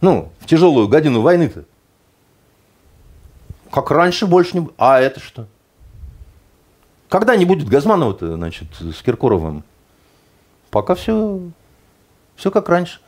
Ну, 0.00 0.30
в 0.40 0.46
тяжелую 0.46 0.86
годину 0.86 1.22
войны-то. 1.22 1.64
Как 3.70 3.90
раньше 3.90 4.26
больше 4.26 4.58
не... 4.58 4.68
А 4.76 5.00
это 5.00 5.18
что? 5.18 5.46
Когда 7.08 7.36
не 7.36 7.46
будет 7.46 7.68
Газманова-то, 7.68 8.34
значит, 8.34 8.68
с 8.78 9.02
Киркоровым? 9.02 9.64
Пока 10.70 10.94
все, 10.94 11.40
все 12.36 12.50
как 12.50 12.68
раньше. 12.68 13.00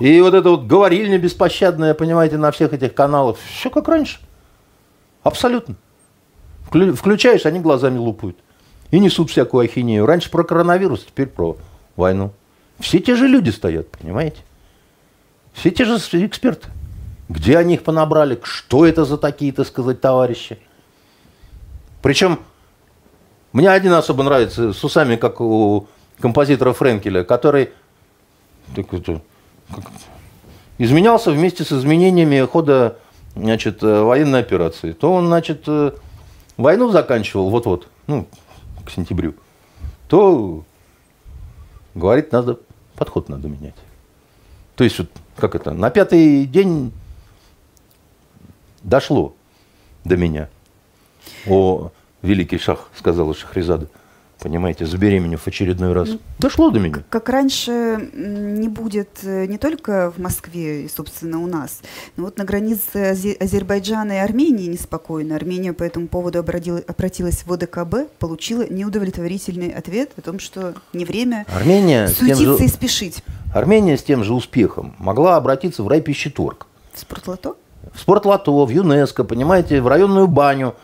И 0.00 0.20
вот 0.20 0.34
это 0.34 0.50
вот 0.50 0.64
говорильня 0.64 1.18
беспощадная, 1.18 1.94
понимаете, 1.94 2.38
на 2.38 2.50
всех 2.50 2.72
этих 2.72 2.94
каналах, 2.94 3.36
все 3.36 3.70
как 3.70 3.86
раньше. 3.86 4.18
Абсолютно. 5.22 5.76
Включаешь, 6.70 7.44
они 7.46 7.60
глазами 7.60 7.98
лупают 7.98 8.38
и 8.90 8.98
несут 8.98 9.30
всякую 9.30 9.64
ахинею. 9.64 10.06
Раньше 10.06 10.30
про 10.30 10.42
коронавирус, 10.42 11.04
теперь 11.04 11.26
про 11.26 11.56
войну. 11.96 12.32
Все 12.78 12.98
те 12.98 13.14
же 13.14 13.26
люди 13.28 13.50
стоят, 13.50 13.90
понимаете? 13.90 14.38
Все 15.52 15.70
те 15.70 15.84
же 15.84 15.96
эксперты. 15.96 16.68
Где 17.28 17.58
они 17.58 17.74
их 17.74 17.82
понабрали? 17.82 18.40
Что 18.42 18.86
это 18.86 19.04
за 19.04 19.18
такие, 19.18 19.52
так 19.52 19.66
сказать, 19.66 20.00
товарищи? 20.00 20.58
Причем 22.02 22.40
Мне 23.52 23.68
один 23.68 23.92
особо 23.92 24.22
нравится, 24.22 24.72
с 24.72 24.82
усами, 24.84 25.16
как 25.16 25.40
у 25.40 25.88
композитора 26.20 26.72
Френкеля, 26.72 27.24
который 27.24 27.70
так 28.74 28.92
это, 28.94 29.20
изменялся 30.78 31.30
вместе 31.30 31.64
с 31.64 31.72
изменениями 31.72 32.44
хода 32.46 32.98
значит, 33.36 33.82
э, 33.82 34.02
военной 34.02 34.40
операции. 34.40 34.92
То 34.92 35.12
он, 35.12 35.26
значит, 35.26 35.64
э, 35.66 35.92
войну 36.56 36.90
заканчивал 36.90 37.50
вот-вот, 37.50 37.86
ну, 38.06 38.26
к 38.84 38.90
сентябрю, 38.90 39.34
то 40.08 40.64
говорит, 41.94 42.32
надо 42.32 42.58
подход 42.96 43.28
надо 43.28 43.48
менять. 43.48 43.74
То 44.74 44.84
есть, 44.84 44.98
вот, 44.98 45.10
как 45.36 45.54
это, 45.54 45.72
на 45.72 45.90
пятый 45.90 46.46
день 46.46 46.92
дошло 48.82 49.34
до 50.04 50.16
меня. 50.16 50.48
О, 51.46 51.90
великий 52.22 52.58
шах, 52.58 52.88
сказала 52.96 53.34
Шахризада 53.34 53.88
понимаете, 54.42 54.86
забеременев 54.86 55.42
в 55.42 55.46
очередной 55.46 55.92
раз. 55.92 56.10
Дошло 56.38 56.70
до 56.70 56.80
меня. 56.80 57.02
Как 57.08 57.28
раньше 57.28 58.10
не 58.12 58.68
будет 58.68 59.20
э, 59.22 59.46
не 59.46 59.58
только 59.58 60.10
в 60.10 60.18
Москве 60.18 60.84
и, 60.84 60.88
собственно, 60.88 61.40
у 61.40 61.46
нас, 61.46 61.80
но 62.16 62.24
вот 62.24 62.38
на 62.38 62.44
границе 62.44 63.16
Азербайджана 63.40 64.12
и 64.12 64.16
Армении 64.16 64.66
неспокойно. 64.66 65.36
Армения 65.36 65.72
по 65.72 65.82
этому 65.82 66.08
поводу 66.08 66.38
обратилась 66.38 67.44
в 67.44 67.52
ОДКБ, 67.52 68.10
получила 68.18 68.66
неудовлетворительный 68.68 69.70
ответ 69.70 70.12
о 70.16 70.20
том, 70.22 70.38
что 70.38 70.74
не 70.92 71.04
время 71.04 71.46
Армения 71.54 72.08
суетиться 72.08 72.58
же, 72.58 72.64
и 72.64 72.68
спешить. 72.68 73.22
Армения 73.54 73.96
с 73.96 74.02
тем 74.02 74.24
же 74.24 74.34
успехом 74.34 74.94
могла 74.98 75.36
обратиться 75.36 75.82
в 75.82 75.88
райпищеторг. 75.88 76.66
В 76.92 76.98
спортлото? 76.98 77.54
В 77.92 78.00
спортлото, 78.00 78.52
в 78.64 78.70
ЮНЕСКО, 78.70 79.24
понимаете, 79.24 79.80
в 79.80 79.88
районную 79.88 80.26
баню. 80.26 80.74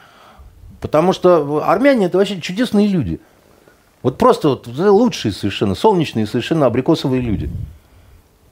Потому 0.81 1.13
что 1.13 1.63
армяне 1.67 2.07
это 2.07 2.19
вообще 2.19 2.41
чудесные 2.41 2.87
люди. 2.87 3.21
Вот 4.03 4.19
просто 4.19 4.51
вот 4.51 4.67
лучшие 4.67 5.33
совершенно, 5.33 5.75
солнечные 5.75 6.27
совершенно 6.27 6.67
абрикосовые 6.67 7.21
люди. 7.21 7.51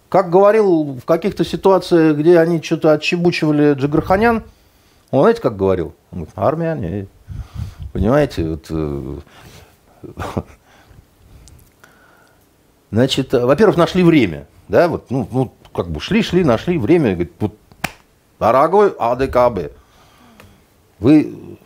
Как 0.08 0.30
говорил 0.30 0.94
в 0.94 1.04
каких-то 1.04 1.44
ситуациях, 1.44 2.16
где 2.16 2.38
они 2.38 2.62
что-то 2.62 2.92
отчебучивали 2.92 3.74
Джигарханян, 3.74 4.42
он 5.10 5.20
знаете, 5.22 5.40
как 5.40 5.56
говорил? 5.56 5.94
Он 6.10 6.20
говорит, 6.20 6.32
армяне. 6.36 7.06
Понимаете, 7.92 8.48
вот, 8.48 8.66
э, 8.70 9.18
Значит, 12.90 13.32
во-первых, 13.32 13.76
нашли 13.76 14.02
время. 14.02 14.46
Да, 14.68 14.88
вот, 14.88 15.10
ну, 15.10 15.28
ну, 15.30 15.52
как 15.74 15.90
бы 15.90 16.00
шли, 16.00 16.22
шли, 16.22 16.44
нашли 16.44 16.78
время. 16.78 17.12
Говорит, 17.14 17.32
вот, 17.40 17.56
дорогой 18.38 18.94
АДКБ, 18.98 19.72
вы 21.00 21.58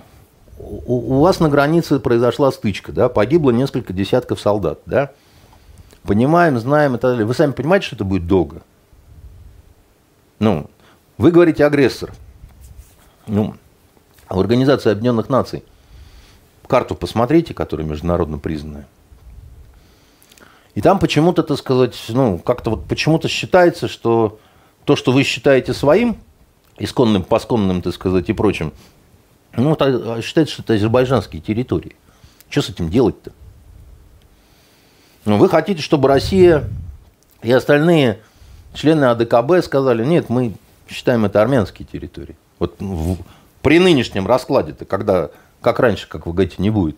у, 0.59 1.17
у 1.17 1.21
вас 1.21 1.41
на 1.41 1.49
границе 1.49 2.01
произошла 2.01 2.51
стычка, 2.51 2.93
да, 2.93 3.09
погибло 3.09 3.51
несколько 3.51 3.93
десятков 3.93 4.41
солдат, 4.41 4.81
да, 4.87 5.13
понимаем, 6.03 6.59
знаем 6.59 6.97
и 6.97 6.99
так 6.99 7.13
далее. 7.13 7.27
Вы 7.27 7.35
сами 7.35 7.53
понимаете, 7.53 7.87
что 7.87 7.97
это 7.97 8.05
будет 8.05 8.27
долго? 8.27 8.63
Ну, 10.39 10.69
вы 11.17 11.31
говорите 11.31 11.65
агрессор. 11.65 12.13
Ну, 13.27 13.55
в 14.29 14.39
Организации 14.39 14.91
Объединенных 14.91 15.29
Наций 15.29 15.65
карту 16.67 16.95
посмотрите, 16.95 17.55
которая 17.55 17.87
международно 17.87 18.39
признанная. 18.39 18.87
И 20.75 20.81
там 20.81 20.99
почему-то, 20.99 21.43
так 21.43 21.59
сказать, 21.59 21.97
ну, 22.09 22.39
как-то 22.39 22.71
вот 22.71 22.87
почему-то 22.87 23.27
считается, 23.29 23.89
что 23.89 24.39
то, 24.85 24.97
что 24.97 25.13
вы 25.13 25.25
считаете 25.25 25.75
своим, 25.75 26.19
исконным, 26.79 27.25
посконным, 27.25 27.83
так 27.83 27.95
сказать, 27.95 28.29
и 28.29 28.33
прочим, 28.33 28.73
ну, 29.57 29.73
это, 29.73 30.21
считается, 30.23 30.55
что 30.55 30.63
это 30.63 30.75
азербайджанские 30.75 31.43
территории. 31.43 31.97
Что 32.49 32.63
с 32.63 32.71
этим 32.71 32.91
делать-то? 32.91 33.33
Ну, 35.25 35.37
вы 35.37 35.49
хотите, 35.49 35.83
чтобы 35.83 36.09
Россия 36.09 36.69
и 37.43 37.53
остальные 37.53 38.21
члены 38.73 39.07
АДКБ 39.07 39.65
сказали, 39.65 40.05
нет, 40.05 40.29
мы 40.29 40.55
считаем 40.89 41.25
это 41.25 41.43
армянские 41.43 41.87
территории. 41.87 42.37
Вот 42.59 42.77
в, 42.81 43.19
при 43.63 43.79
нынешнем 43.79 44.27
раскладе-то, 44.27 44.85
когда, 44.85 45.31
как 45.61 45.81
раньше, 45.81 46.09
как 46.09 46.27
вы 46.27 46.33
говорите, 46.33 46.57
не 46.59 46.71
будет, 46.71 46.97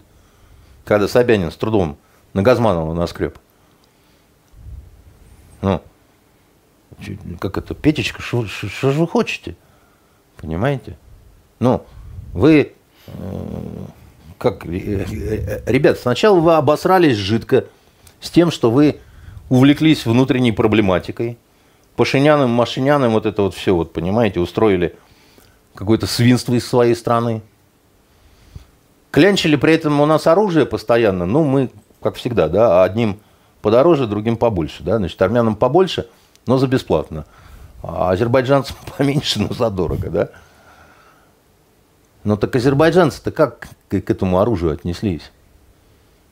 когда 0.85 1.09
Собянин 1.09 1.51
с 1.51 1.57
трудом 1.57 1.99
на 2.33 2.43
Газманова 2.43 2.95
наскреб. 2.95 3.39
Ну, 5.63 5.83
как 7.39 7.59
это, 7.59 7.75
Петечка, 7.75 8.23
что 8.23 8.45
же 8.45 9.01
вы 9.01 9.09
хотите? 9.09 9.57
Понимаете? 10.37 10.97
Ну, 11.59 11.85
вы, 12.33 12.73
э, 13.07 13.13
как, 14.39 14.67
э, 14.67 14.71
э, 14.71 15.63
ребят, 15.67 15.99
сначала 15.99 16.39
вы 16.41 16.55
обосрались 16.55 17.17
жидко 17.17 17.67
с 18.21 18.31
тем, 18.31 18.51
что 18.51 18.71
вы 18.71 19.01
увлеклись 19.49 20.07
внутренней 20.07 20.53
проблематикой, 20.53 21.39
Пашиняным, 21.97 22.51
Машиняным, 22.51 23.13
вот 23.13 23.27
это 23.27 23.43
вот 23.43 23.55
все, 23.55 23.75
вот, 23.75 23.93
понимаете, 23.93 24.41
устроили 24.41 24.97
какое-то 25.75 26.07
свинство 26.07 26.55
из 26.55 26.67
своей 26.67 26.95
страны. 26.95 27.43
Клянчили 29.11 29.57
при 29.57 29.75
этом 29.75 30.01
у 30.01 30.07
нас 30.07 30.27
оружие 30.27 30.67
постоянно, 30.67 31.27
ну, 31.27 31.45
мы, 31.45 31.71
как 32.01 32.15
всегда, 32.15 32.49
да, 32.49 32.85
одним 32.85 33.19
подороже, 33.61 34.07
другим 34.07 34.37
побольше, 34.37 34.83
да, 34.83 34.99
значит, 34.99 35.21
армянам 35.21 35.57
побольше, 35.57 36.07
но 36.47 36.59
за 36.59 36.69
бесплатно, 36.69 37.27
а 37.83 38.13
азербайджанцам 38.13 38.77
поменьше, 38.97 39.41
но 39.41 39.53
задорого, 39.53 40.11
да. 40.11 40.31
Но 42.25 42.37
так 42.37 42.55
азербайджанцы-то 42.55 43.31
как 43.31 43.69
к, 43.89 44.01
к 44.01 44.11
этому 44.11 44.41
оружию 44.41 44.73
отнеслись? 44.73 45.31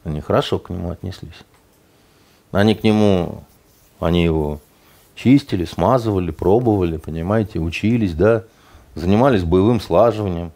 Они 0.04 0.20
хорошо 0.20 0.58
к 0.58 0.70
нему 0.70 0.90
отнеслись. 0.90 1.32
Они 2.52 2.74
к 2.74 2.84
нему, 2.84 3.44
они 4.00 4.24
его 4.24 4.60
чистили, 5.14 5.64
смазывали, 5.64 6.30
пробовали, 6.30 6.96
понимаете, 6.96 7.58
учились, 7.58 8.14
да, 8.14 8.44
занимались 8.94 9.44
боевым 9.44 9.80
слаживанием. 9.80 10.52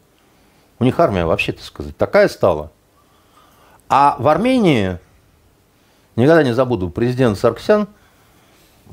У 0.79 0.85
них 0.85 0.99
армия 1.01 1.25
вообще, 1.25 1.53
так 1.53 1.65
сказать, 1.65 1.97
такая 1.97 2.29
стала. 2.29 2.71
А 3.89 4.17
в 4.19 4.29
Армении, 4.29 4.99
никогда 6.17 6.43
не 6.43 6.55
забуду, 6.55 6.89
президент 6.89 7.39
Сарксян 7.39 7.89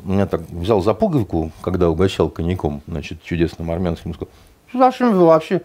меня 0.03 0.25
так 0.25 0.41
взял 0.49 0.81
за 0.81 0.93
пуговку, 0.93 1.51
когда 1.61 1.89
угощал 1.89 2.29
коньяком, 2.29 2.81
значит, 2.87 3.23
чудесным 3.23 3.71
армянским, 3.71 4.13
сказал, 4.13 4.31
зачем 4.73 5.13
вы 5.13 5.25
вообще 5.25 5.61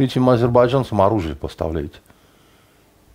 этим 0.00 0.28
азербайджанцам 0.28 1.00
оружие 1.00 1.34
поставляете. 1.34 1.98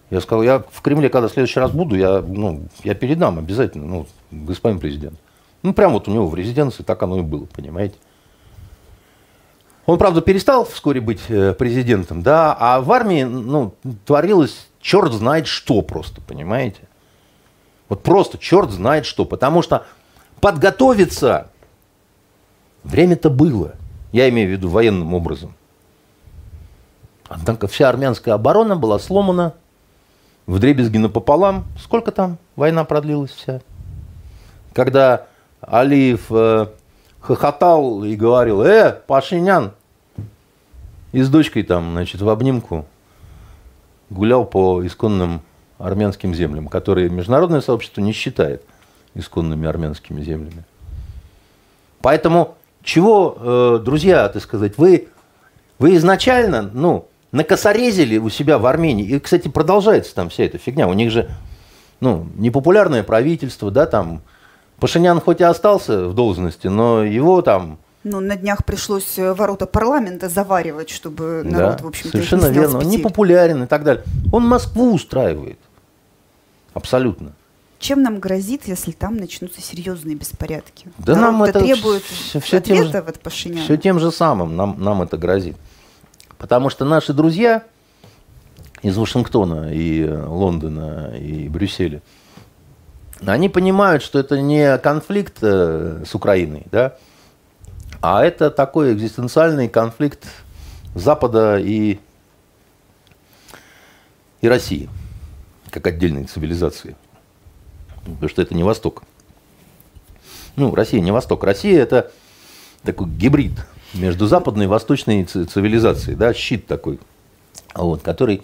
Я 0.10 0.22
сказал, 0.22 0.44
я 0.44 0.64
в 0.72 0.82
Кремле, 0.82 1.10
когда 1.10 1.28
в 1.28 1.32
следующий 1.32 1.60
раз 1.60 1.72
буду, 1.72 1.96
я, 1.96 2.22
ну, 2.22 2.64
я 2.84 2.94
передам 2.94 3.40
обязательно, 3.40 3.86
ну, 3.86 4.08
господин 4.32 4.80
президент. 4.80 5.20
Ну, 5.64 5.74
прям 5.74 5.94
вот 5.94 6.08
у 6.08 6.12
него 6.12 6.28
в 6.28 6.36
резиденции 6.36 6.84
так 6.84 7.02
оно 7.02 7.20
и 7.20 7.22
было, 7.22 7.46
понимаете. 7.46 7.96
Он, 9.86 9.98
правда, 9.98 10.22
перестал 10.22 10.66
вскоре 10.66 11.02
быть 11.02 11.22
э, 11.28 11.54
президентом, 11.54 12.22
да, 12.22 12.56
а 12.60 12.82
в 12.82 12.92
армии, 12.92 13.24
ну, 13.24 13.74
творилось 14.06 14.68
черт 14.80 15.12
знает 15.14 15.48
что 15.48 15.82
просто, 15.82 16.22
понимаете. 16.22 16.82
Вот 17.90 18.04
просто 18.04 18.38
черт 18.38 18.72
знает 18.72 19.06
что, 19.06 19.26
потому 19.26 19.62
что 19.62 19.86
подготовиться 20.42 21.50
время-то 22.84 23.30
было. 23.30 23.74
Я 24.12 24.30
имею 24.30 24.50
в 24.50 24.52
виду 24.52 24.70
военным 24.70 25.14
образом. 25.14 25.54
Однако 27.28 27.68
вся 27.68 27.90
армянская 27.90 28.34
оборона 28.36 28.76
была 28.76 29.00
сломана 29.00 29.54
в 30.46 30.60
дребезги 30.60 30.98
напополам. 30.98 31.66
Сколько 31.80 32.12
там 32.12 32.38
война 32.56 32.84
продлилась 32.84 33.32
вся? 33.32 33.62
Когда 34.74 35.28
Алиев 35.62 36.26
э, 36.30 36.68
хохотал 37.20 38.04
и 38.04 38.16
говорил, 38.16 38.62
э, 38.62 38.92
Пашинян, 39.08 39.72
и 41.12 41.22
с 41.22 41.30
дочкой 41.30 41.64
там, 41.64 41.92
значит, 41.92 42.22
в 42.22 42.30
обнимку 42.30 42.86
гулял 44.10 44.46
по 44.46 44.86
исконным 44.86 45.42
армянским 45.78 46.36
землям, 46.36 46.68
которые 46.68 47.10
международное 47.10 47.62
сообщество 47.62 48.02
не 48.02 48.12
считает 48.12 48.62
исконными 49.14 49.68
армянскими 49.68 50.22
землями. 50.22 50.64
Поэтому 52.02 52.56
чего, 52.84 53.38
э, 53.40 53.80
друзья, 53.84 54.30
так 54.30 54.44
сказать, 54.44 54.78
вы, 54.78 55.08
вы 55.80 55.96
изначально, 55.96 56.70
ну, 56.74 57.08
накосорезили 57.36 58.18
у 58.18 58.30
себя 58.30 58.58
в 58.58 58.66
Армении. 58.66 59.06
И, 59.06 59.20
кстати, 59.20 59.48
продолжается 59.48 60.16
там 60.16 60.30
вся 60.30 60.46
эта 60.46 60.58
фигня. 60.58 60.88
У 60.88 60.94
них 60.94 61.12
же 61.12 61.30
ну, 62.00 62.28
непопулярное 62.36 63.04
правительство, 63.04 63.72
да, 63.72 63.86
там 63.86 64.22
Пашинян 64.80 65.20
хоть 65.20 65.42
и 65.42 65.44
остался 65.44 66.08
в 66.08 66.14
должности, 66.14 66.68
но 66.68 67.04
его 67.04 67.42
там... 67.42 67.78
Ну, 68.04 68.20
на 68.20 68.36
днях 68.36 68.64
пришлось 68.66 69.18
э, 69.18 69.34
ворота 69.34 69.66
парламента 69.66 70.30
заваривать, 70.30 70.90
чтобы 70.90 71.42
народ, 71.44 71.78
да, 71.78 71.84
в 71.84 71.88
общем-то, 71.88 72.12
совершенно 72.12 72.48
верно. 72.48 72.80
Он 72.80 72.88
непопулярен 72.88 73.64
и 73.64 73.68
так 73.68 73.84
далее. 73.84 74.04
Он 74.32 74.48
Москву 74.48 74.94
устраивает. 74.94 75.58
Абсолютно. 76.74 77.34
Чем 77.80 78.04
нам 78.04 78.20
грозит, 78.20 78.68
если 78.68 78.92
там 78.92 79.18
начнутся 79.18 79.62
серьезные 79.62 80.16
беспорядки? 80.16 80.88
Да 81.00 81.16
нам 81.16 81.42
это 81.44 81.60
требует 81.60 82.04
все, 82.04 82.40
все 82.40 82.58
ответа 82.58 82.84
тем 82.84 82.92
же, 82.92 82.98
от 82.98 83.20
Пашиняна. 83.20 83.64
Все 83.64 83.78
тем 83.78 84.00
же 84.00 84.12
самым 84.12 84.56
нам, 84.56 84.76
нам 84.78 85.02
это 85.02 85.18
грозит. 85.18 85.58
Потому 86.38 86.70
что 86.70 86.86
наши 86.86 87.14
друзья 87.14 87.64
из 88.82 88.98
Вашингтона 88.98 89.72
и 89.74 90.08
Лондона 90.08 91.16
и 91.18 91.48
Брюсселя, 91.50 92.02
они 93.26 93.50
понимают, 93.50 94.04
что 94.04 94.20
это 94.20 94.40
не 94.40 94.78
конфликт 94.78 95.38
э, 95.42 96.04
с 96.06 96.14
Украиной, 96.14 96.68
да, 96.72 96.98
а 98.02 98.24
это 98.24 98.52
такой 98.52 98.94
экзистенциальный 98.94 99.70
конфликт 99.70 100.26
Запада 100.94 101.58
и, 101.58 102.00
и 104.42 104.48
России, 104.48 104.90
как 105.72 105.88
отдельной 105.88 106.26
цивилизации. 106.26 106.96
Потому 108.04 108.30
что 108.30 108.42
это 108.42 108.54
не 108.54 108.64
Восток. 108.64 109.04
Ну, 110.56 110.76
Россия 110.76 111.02
не 111.02 111.12
Восток. 111.12 111.44
Россия 111.44 111.82
это 111.82 112.12
такой 112.84 113.08
гибрид 113.08 113.54
между 113.96 114.28
западной 114.28 114.66
и 114.66 114.68
восточной 114.68 115.24
цивилизацией, 115.26 116.16
да, 116.16 116.34
щит 116.34 116.68
такой, 116.68 117.00
вот, 117.74 118.02
который 118.02 118.42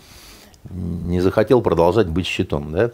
не 0.70 1.22
захотел 1.22 1.62
продолжать 1.62 2.08
быть 2.08 2.26
щитом, 2.26 2.72
да. 2.72 2.92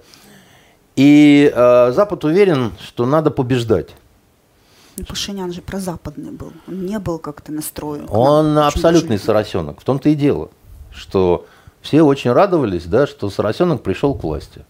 И 0.96 1.52
э, 1.54 1.92
Запад 1.92 2.24
уверен, 2.26 2.72
что 2.82 3.06
надо 3.06 3.30
побеждать. 3.30 3.90
Ну, 4.98 5.06
Пашинян 5.06 5.54
же 5.54 5.62
прозападный 5.62 6.32
был, 6.32 6.54
он 6.68 6.86
не 6.86 6.98
был 6.98 7.20
как-то 7.20 7.52
настроен. 7.52 8.08
Он 8.10 8.58
абсолютный 8.58 9.20
соросенок. 9.20 9.80
В 9.80 9.84
том-то 9.84 10.10
и 10.10 10.16
дело, 10.16 10.50
что 10.92 11.46
все 11.82 12.02
очень 12.02 12.32
радовались, 12.32 12.86
да, 12.86 13.06
что 13.06 13.30
соросенок 13.30 13.84
пришел 13.84 14.16
к 14.16 14.24
власти. 14.24 14.66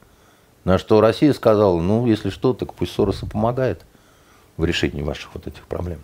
На 0.65 0.77
что 0.77 0.99
Россия 0.99 1.31
сказала, 1.31 1.79
ну, 1.79 2.05
если 2.07 2.29
что, 2.29 2.53
так 2.53 2.73
пусть 2.73 2.91
Сорос 2.91 3.23
и 3.23 3.25
помогает 3.25 3.85
в 4.57 4.65
решении 4.65 5.01
ваших 5.01 5.33
вот 5.33 5.47
этих 5.47 5.65
проблем. 5.65 5.99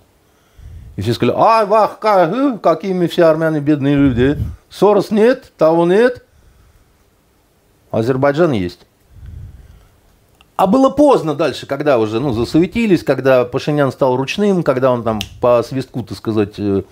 И 0.95 1.01
все 1.01 1.13
сказали, 1.13 1.35
а, 1.37 1.65
вах, 1.65 1.99
как, 1.99 2.31
э, 2.33 2.57
какими 2.61 3.07
все 3.07 3.23
армяне 3.25 3.59
бедные 3.59 3.95
люди. 3.95 4.37
Сорос 4.69 5.11
нет, 5.11 5.51
того 5.57 5.85
нет. 5.85 6.23
Азербайджан 7.91 8.51
есть. 8.51 8.79
А 10.55 10.67
было 10.67 10.89
поздно 10.89 11.33
дальше, 11.33 11.65
когда 11.65 11.97
уже 11.97 12.19
ну, 12.19 12.31
засуетились, 12.31 13.03
когда 13.03 13.43
Пашинян 13.43 13.91
стал 13.91 14.15
ручным, 14.15 14.61
когда 14.61 14.91
он 14.91 15.03
там 15.03 15.19
по 15.41 15.63
свистку, 15.63 16.03
так 16.03 16.17
сказать, 16.17 16.59
э, 16.59 16.83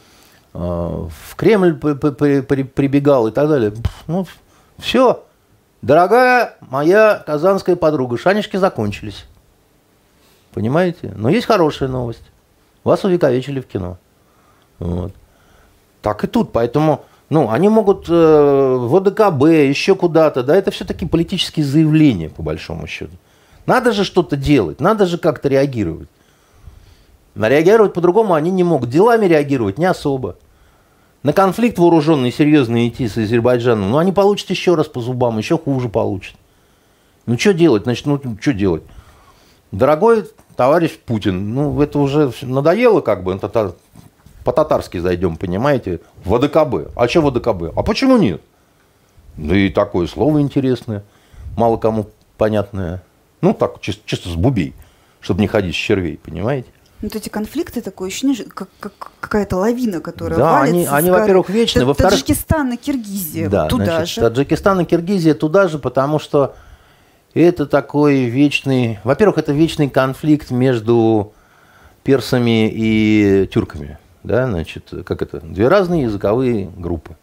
э, 0.53 0.57
в 0.57 1.35
Кремль 1.35 1.75
прибегал 1.75 3.27
и 3.27 3.31
так 3.31 3.47
далее. 3.47 3.73
Ну, 4.07 4.25
все. 4.79 5.23
Дорогая 5.83 6.55
моя 6.59 7.23
казанская 7.25 7.75
подруга, 7.75 8.17
шанишки 8.17 8.57
закончились. 8.57 9.25
Понимаете? 10.53 11.13
Но 11.15 11.29
есть 11.29 11.47
хорошая 11.47 11.89
новость. 11.89 12.23
Вас 12.83 13.03
увековечили 13.03 13.59
в 13.59 13.67
кино. 13.67 13.97
Вот. 14.79 15.13
Так 16.01 16.23
и 16.23 16.27
тут. 16.27 16.51
Поэтому 16.51 17.05
ну, 17.31 17.49
они 17.49 17.69
могут 17.69 18.09
э, 18.09 18.11
в 18.11 18.93
ОДКБ, 18.93 19.43
еще 19.45 19.95
куда-то. 19.95 20.43
Да, 20.43 20.55
это 20.55 20.69
все-таки 20.71 21.05
политические 21.05 21.65
заявления, 21.65 22.29
по 22.29 22.43
большому 22.43 22.87
счету. 22.87 23.13
Надо 23.65 23.93
же 23.93 24.03
что-то 24.03 24.35
делать, 24.35 24.81
надо 24.81 25.05
же 25.05 25.17
как-то 25.17 25.47
реагировать. 25.47 26.09
На 27.35 27.47
реагировать 27.47 27.93
по-другому 27.93 28.33
они 28.33 28.51
не 28.51 28.63
могут. 28.63 28.89
Делами 28.89 29.27
реагировать 29.27 29.77
не 29.77 29.85
особо. 29.85 30.35
На 31.23 31.31
конфликт 31.31 31.77
вооруженный, 31.77 32.33
серьезный 32.33 32.89
идти 32.89 33.07
с 33.07 33.15
Азербайджаном, 33.17 33.91
ну, 33.91 33.97
они 33.97 34.11
получат 34.11 34.49
еще 34.49 34.75
раз 34.75 34.87
по 34.87 34.99
зубам, 34.99 35.37
еще 35.37 35.57
хуже 35.57 35.87
получат. 35.87 36.35
Ну, 37.27 37.37
что 37.37 37.53
делать? 37.53 37.83
Значит, 37.83 38.07
ну, 38.07 38.19
что 38.41 38.53
делать? 38.53 38.83
Дорогой 39.71 40.25
товарищ 40.55 40.97
Путин, 40.97 41.53
ну, 41.53 41.81
это 41.81 41.99
уже 41.99 42.31
надоело, 42.41 43.01
как 43.01 43.23
бы, 43.23 43.33
это 43.33 43.75
по-татарски 44.43 44.97
зайдем, 44.97 45.37
понимаете, 45.37 46.01
в 46.23 46.33
АДКБ. 46.33 46.91
А 46.95 47.07
что 47.07 47.21
в 47.21 47.27
АДКБ? 47.27 47.77
А 47.77 47.83
почему 47.83 48.17
нет? 48.17 48.41
Да 49.37 49.55
и 49.55 49.69
такое 49.69 50.07
слово 50.07 50.41
интересное, 50.41 51.03
мало 51.55 51.77
кому 51.77 52.09
понятное. 52.37 53.03
Ну, 53.41 53.53
так, 53.53 53.81
чисто, 53.81 54.01
чисто 54.05 54.29
с 54.29 54.35
бубей, 54.35 54.73
чтобы 55.19 55.41
не 55.41 55.47
ходить 55.47 55.75
с 55.75 55.77
червей, 55.77 56.17
понимаете? 56.17 56.69
Вот 57.01 57.15
эти 57.15 57.29
конфликты 57.29 57.81
такое 57.81 58.09
ощущение, 58.09 58.45
как, 58.45 58.69
как 58.79 58.93
какая-то 59.19 59.57
лавина, 59.57 60.01
которая 60.01 60.37
да, 60.37 60.59
валится. 60.59 60.95
они, 60.95 61.09
они 61.09 61.09
во-первых, 61.09 61.49
вечны. 61.49 61.83
Во-вторых, 61.83 62.13
Таджикистан 62.13 62.73
и 62.73 62.77
Киргизия, 62.77 63.49
да, 63.49 63.67
туда 63.67 63.85
значит, 63.85 64.15
же. 64.15 64.21
Таджикистан 64.21 64.81
и 64.81 64.85
Киргизия 64.85 65.33
туда 65.33 65.67
же, 65.67 65.79
потому 65.79 66.19
что 66.19 66.55
это 67.33 67.65
такой 67.65 68.25
вечный... 68.25 68.99
Во-первых, 69.03 69.37
это 69.37 69.51
вечный 69.53 69.89
конфликт 69.89 70.51
между 70.51 71.33
персами 72.03 72.69
и 72.71 73.49
тюрками. 73.51 73.97
Да, 74.23 74.47
значит, 74.47 74.91
как 75.05 75.21
это? 75.21 75.39
Две 75.39 75.67
разные 75.67 76.03
языковые 76.03 76.69
группы. 76.75 77.15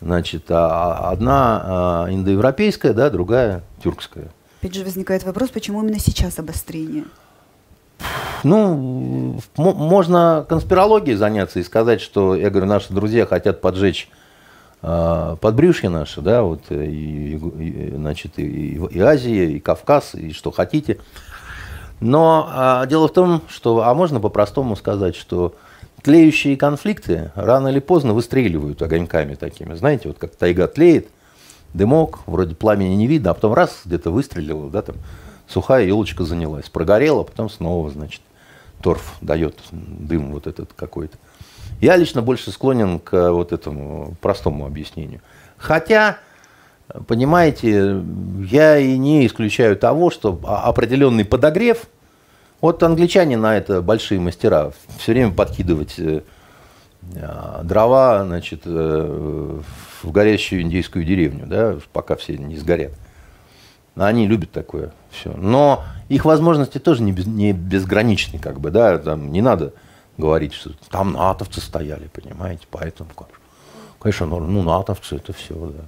Значит, 0.00 0.50
а, 0.50 1.08
а 1.08 1.10
одна 1.10 1.62
а, 1.64 2.06
индоевропейская, 2.10 2.92
да, 2.92 3.10
другая 3.10 3.62
тюркская. 3.82 4.28
Опять 4.60 4.74
же 4.74 4.84
возникает 4.84 5.24
вопрос, 5.24 5.50
почему 5.50 5.82
именно 5.82 5.98
сейчас 5.98 6.38
обострение? 6.38 7.04
Ну, 8.42 9.40
можно 9.56 10.44
конспирологией 10.48 11.16
заняться 11.16 11.58
и 11.58 11.62
сказать, 11.62 12.00
что, 12.00 12.34
я 12.34 12.50
говорю, 12.50 12.66
наши 12.66 12.92
друзья 12.92 13.26
хотят 13.26 13.60
поджечь 13.60 14.08
подбрюшье 15.40 15.90
наше, 15.90 16.20
да, 16.20 16.42
вот, 16.42 16.70
и, 16.70 17.34
и, 17.34 17.92
значит, 17.94 18.38
и, 18.38 18.76
и 18.76 19.00
Азия, 19.00 19.50
и 19.50 19.58
Кавказ, 19.58 20.14
и 20.14 20.32
что 20.32 20.52
хотите. 20.52 20.98
Но 22.00 22.48
а, 22.50 22.86
дело 22.86 23.08
в 23.08 23.12
том, 23.12 23.42
что, 23.48 23.82
а 23.82 23.94
можно 23.94 24.20
по-простому 24.20 24.76
сказать, 24.76 25.16
что 25.16 25.54
тлеющие 26.02 26.56
конфликты 26.56 27.32
рано 27.34 27.68
или 27.68 27.80
поздно 27.80 28.12
выстреливают 28.12 28.80
огоньками 28.80 29.34
такими. 29.34 29.74
Знаете, 29.74 30.08
вот 30.08 30.18
как 30.18 30.36
тайга 30.36 30.68
тлеет, 30.68 31.08
дымок, 31.74 32.20
вроде 32.26 32.54
пламени 32.54 32.94
не 32.94 33.06
видно, 33.06 33.30
а 33.30 33.34
потом 33.34 33.54
раз 33.54 33.80
где-то 33.84 34.10
выстрелило, 34.10 34.70
да, 34.70 34.82
там 34.82 34.96
сухая 35.48 35.84
елочка 35.84 36.24
занялась, 36.24 36.68
прогорела, 36.68 37.24
потом 37.24 37.50
снова, 37.50 37.90
значит, 37.90 38.20
торф 38.82 39.16
дает 39.20 39.58
дым 39.72 40.32
вот 40.32 40.46
этот 40.46 40.72
какой-то. 40.74 41.16
Я 41.80 41.96
лично 41.96 42.22
больше 42.22 42.50
склонен 42.50 42.98
к 42.98 43.30
вот 43.32 43.52
этому 43.52 44.14
простому 44.20 44.66
объяснению. 44.66 45.20
Хотя, 45.58 46.18
понимаете, 47.06 48.02
я 48.44 48.78
и 48.78 48.96
не 48.96 49.26
исключаю 49.26 49.76
того, 49.76 50.10
что 50.10 50.38
определенный 50.44 51.24
подогрев, 51.24 51.84
вот 52.60 52.82
англичане 52.82 53.36
на 53.36 53.56
это 53.56 53.82
большие 53.82 54.20
мастера, 54.20 54.72
все 54.98 55.12
время 55.12 55.32
подкидывать 55.32 55.98
э, 55.98 56.22
дрова, 57.62 58.24
значит, 58.24 58.62
э, 58.64 59.60
в 60.02 60.10
горящую 60.10 60.62
индейскую 60.62 61.04
деревню, 61.04 61.46
да, 61.46 61.76
пока 61.92 62.16
все 62.16 62.36
не 62.38 62.56
сгорят. 62.56 62.92
Они 63.94 64.26
любят 64.26 64.50
такое 64.50 64.92
все. 65.10 65.32
Но 65.36 65.84
их 66.08 66.24
возможности 66.24 66.78
тоже 66.78 67.02
не, 67.02 67.12
без, 67.12 67.26
не 67.26 67.52
безграничны, 67.52 68.38
как 68.38 68.60
бы, 68.60 68.70
да, 68.70 68.98
там 68.98 69.32
не 69.32 69.40
надо 69.40 69.72
говорить, 70.16 70.52
что 70.52 70.70
там 70.90 71.12
натовцы 71.12 71.60
стояли, 71.60 72.08
понимаете, 72.08 72.66
поэтому, 72.70 73.10
конечно, 73.98 74.26
ну, 74.26 74.40
ну 74.40 74.62
натовцы 74.62 75.16
это 75.16 75.32
все, 75.32 75.54
да. 75.54 75.84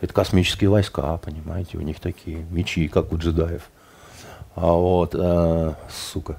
Это 0.00 0.12
космические 0.12 0.68
войска, 0.68 1.16
понимаете, 1.18 1.78
у 1.78 1.80
них 1.80 2.00
такие 2.00 2.44
мечи, 2.50 2.88
как 2.88 3.12
у 3.12 3.18
джедаев. 3.18 3.62
А 4.56 4.72
вот, 4.72 5.14
э, 5.14 5.74
сука. 5.88 6.38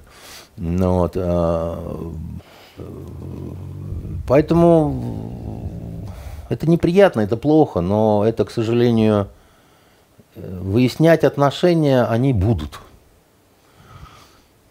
Ну 0.56 0.98
вот, 0.98 1.12
э, 1.16 2.12
поэтому 4.28 6.04
это 6.50 6.68
неприятно, 6.68 7.22
это 7.22 7.36
плохо, 7.38 7.80
но 7.80 8.24
это, 8.26 8.44
к 8.44 8.50
сожалению, 8.50 9.28
выяснять 10.36 11.24
отношения 11.24 12.04
они 12.04 12.32
будут. 12.32 12.80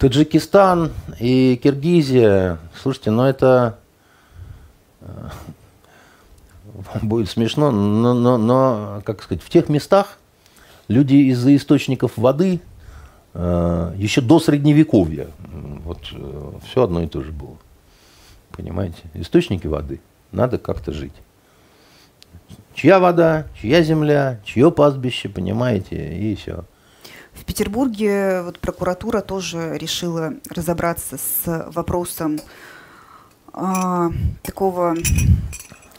Таджикистан 0.04 0.91
и 1.22 1.58
Киргизия, 1.64 2.58
слушайте, 2.76 3.10
ну 3.10 3.24
это 3.24 3.80
э, 4.99 5.30
будет 7.01 7.30
смешно, 7.30 7.72
но, 7.72 8.14
но, 8.14 8.38
но, 8.38 9.01
как 9.06 9.24
сказать, 9.24 9.41
в 9.41 9.49
тех 9.49 9.70
местах 9.70 10.18
люди 10.89 11.16
из-за 11.32 11.56
источников 11.56 12.18
воды 12.18 12.60
э, 13.34 13.93
еще 13.95 14.20
до 14.20 14.41
средневековья, 14.41 15.28
вот 15.86 15.99
э, 16.12 16.51
все 16.70 16.84
одно 16.84 17.01
и 17.01 17.08
то 17.08 17.24
же 17.24 17.32
было. 17.32 17.56
Понимаете? 18.51 19.04
Источники 19.14 19.68
воды. 19.68 20.01
Надо 20.34 20.58
как-то 20.58 20.91
жить. 20.91 21.16
Чья 22.76 22.99
вода, 22.99 23.47
чья 23.58 23.82
земля, 23.82 24.41
чье 24.43 24.70
пастбище, 24.70 25.30
понимаете, 25.30 26.14
и 26.18 26.36
все. 26.36 26.66
В 27.34 27.46
Петербурге 27.46 28.42
вот 28.44 28.60
прокуратура 28.60 29.22
тоже 29.22 29.78
решила 29.78 30.34
разобраться 30.50 31.18
с 31.18 31.72
вопросом 31.74 32.40
а, 33.52 34.12
такого 34.42 34.96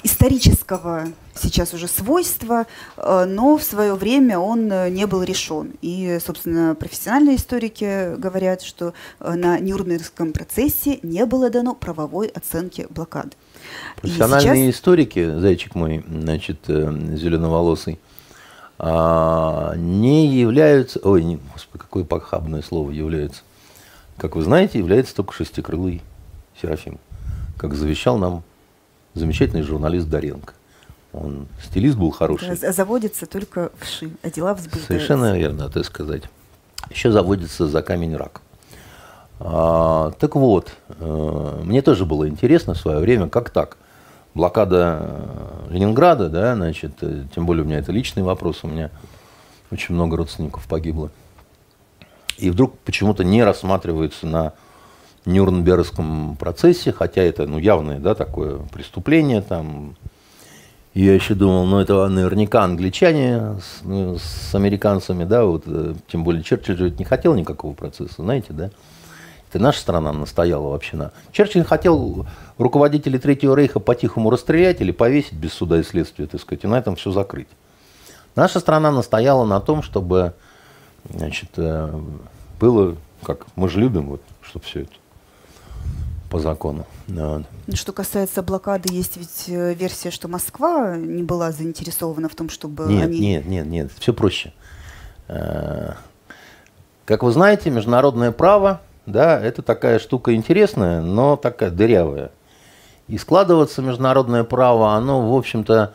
исторического 0.03 1.09
сейчас 1.35 1.75
уже 1.75 1.89
свойства, 1.89 2.67
а, 2.97 3.25
но 3.27 3.57
в 3.57 3.63
свое 3.63 3.95
время 3.95 4.39
он 4.39 4.69
не 4.69 5.07
был 5.07 5.23
решен. 5.23 5.73
И, 5.83 6.19
собственно, 6.25 6.75
профессиональные 6.75 7.37
историки 7.37 8.15
говорят, 8.17 8.63
что 8.63 8.95
а, 9.19 9.35
на 9.35 9.59
Нюрнбергском 9.59 10.33
процессе 10.33 10.99
не 11.03 11.27
было 11.27 11.51
дано 11.51 11.75
правовой 11.75 12.29
оценки 12.29 12.87
блокады. 12.91 13.31
Профессиональные 14.01 14.67
сейчас... 14.67 14.77
историки, 14.77 15.39
зайчик 15.39 15.75
мой, 15.75 16.05
значит, 16.09 16.59
э, 16.69 17.17
зеленоволосый, 17.17 17.99
не 18.79 20.27
являются, 20.27 21.01
ой, 21.03 21.23
не, 21.25 21.37
господи, 21.37 21.83
какое 21.83 22.05
похабное 22.05 22.63
слово 22.63 22.91
является, 22.91 23.43
как 24.17 24.37
вы 24.37 24.43
знаете, 24.43 24.79
является 24.79 25.15
только 25.15 25.33
шестикрылый 25.33 26.03
Серафим, 26.61 26.99
как 27.57 27.75
завещал 27.75 28.19
нам 28.19 28.43
замечательный 29.15 29.63
журналист 29.63 30.09
Даренко. 30.09 30.55
Он 31.13 31.47
стилист 31.63 31.97
был 31.97 32.11
хороший. 32.11 32.57
Заводится 32.57 33.27
только 33.27 33.71
вши, 33.79 34.11
а 34.23 34.31
дела 34.31 34.55
взбываются. 34.55 34.89
Совершенно 34.89 35.37
верно, 35.39 35.69
так 35.69 35.85
сказать. 35.85 36.25
Еще 36.91 37.13
заводится 37.13 37.69
за 37.69 37.83
камень 37.83 38.17
рак. 38.17 38.41
А, 39.39 40.13
так 40.19 40.35
вот, 40.35 40.73
э, 40.89 41.61
мне 41.65 41.83
тоже 41.83 42.05
было 42.05 42.29
интересно 42.29 42.75
в 42.75 42.79
свое 42.79 42.99
время, 42.99 43.29
как 43.29 43.51
так? 43.51 43.77
Блокада 44.35 44.99
э, 45.01 45.67
Ленинграда, 45.71 46.29
да, 46.29 46.57
значит, 46.57 46.93
э, 47.03 47.25
тем 47.35 47.47
более 47.47 47.65
у 47.65 47.67
меня 47.67 47.79
это 47.79 47.93
личный 47.93 48.25
вопрос, 48.25 48.61
у 48.65 48.69
меня 48.69 48.91
очень 49.71 49.95
много 49.95 50.17
родственников 50.17 50.67
погибло. 50.67 51.11
И 52.37 52.51
вдруг 52.51 52.77
почему-то 52.81 53.23
не 53.23 53.45
рассматривается 53.45 54.27
на 54.27 54.53
Нюрнбергском 55.25 56.37
процессе, 56.37 56.93
хотя 56.93 57.23
это 57.23 57.47
ну, 57.47 57.59
явное 57.59 58.01
да, 58.01 58.15
такое 58.15 58.59
преступление. 58.73 59.41
Там. 59.41 59.97
Я 60.95 61.15
еще 61.15 61.35
думал, 61.35 61.65
ну 61.67 61.79
это 61.79 62.07
наверняка 62.09 62.63
англичане 62.63 63.57
с, 63.61 63.83
ну, 63.83 64.19
с 64.19 64.55
американцами, 64.55 65.25
да, 65.25 65.45
вот, 65.45 65.65
тем 66.09 66.23
более 66.23 66.43
Черчилль 66.43 66.77
же 66.77 66.91
не 66.91 67.05
хотел 67.05 67.35
никакого 67.35 67.73
процесса, 67.73 68.15
знаете, 68.19 68.53
да. 68.53 68.71
Это 69.55 69.63
наша 69.63 69.79
страна 69.79 70.13
настояла 70.13 70.71
вообще 70.71 70.97
на... 70.97 71.13
Черчилль 71.31 71.63
хотел 71.63 72.27
руководителей 72.59 73.21
Третьего 73.21 73.55
Рейха 73.55 73.79
по-тихому 73.79 74.29
расстрелять 74.31 74.81
или 74.81 74.91
повесить 74.91 75.35
без 75.35 75.53
суда 75.53 75.79
и 75.79 75.85
следствия, 75.85 76.27
так 76.27 76.41
сказать, 76.41 76.65
и 76.65 76.67
на 76.67 76.77
этом 76.77 76.97
все 76.97 77.13
закрыть. 77.13 77.47
Наша 78.35 78.59
страна 78.59 78.91
настояла 78.91 79.45
на 79.45 79.61
том, 79.61 79.85
чтобы 79.85 80.35
значит, 81.09 81.51
э, 81.57 82.01
было, 82.59 82.97
как 83.23 83.47
мы 83.55 83.69
же 83.69 83.79
любим, 83.79 84.09
вот, 84.09 84.23
чтобы 84.43 84.65
все 84.65 84.81
это 84.81 84.93
по 86.31 86.41
закону. 86.41 86.85
Да. 87.07 87.45
Что 87.75 87.93
касается 87.93 88.43
блокады, 88.43 88.93
есть 88.93 89.17
ведь 89.17 89.45
э, 89.47 89.73
версия, 89.75 90.11
что 90.11 90.27
Москва 90.27 90.97
не 90.97 91.23
была 91.23 91.53
заинтересована 91.53 92.29
в 92.29 92.35
том, 92.35 92.49
чтобы 92.49 92.87
нет, 92.87 93.05
они... 93.05 93.21
Нет, 93.21 93.47
нет, 93.47 93.67
нет, 93.67 93.93
все 94.01 94.13
проще. 94.13 94.53
Э, 95.29 95.93
как 97.05 97.23
вы 97.23 97.31
знаете, 97.31 97.71
международное 97.71 98.33
право 98.33 98.81
да, 99.07 99.41
это 99.41 99.63
такая 99.63 99.99
штука 99.99 100.35
интересная, 100.35 101.01
но 101.01 101.37
такая 101.37 101.71
дырявая. 101.71 102.31
И 103.07 103.19
складываться 103.19 103.83
международное 103.83 104.45
право, 104.45 104.95
оно, 104.95 105.31
в 105.31 105.37
общем-то, 105.37 105.93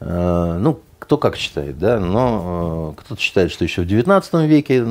э, 0.00 0.58
ну, 0.58 0.80
кто 0.98 1.18
как 1.18 1.36
считает, 1.36 1.78
да, 1.78 2.00
но 2.00 2.94
э, 2.96 3.00
кто-то 3.00 3.20
считает, 3.20 3.52
что 3.52 3.64
еще 3.64 3.82
в 3.82 3.86
XIX 3.86 4.46
веке, 4.46 4.82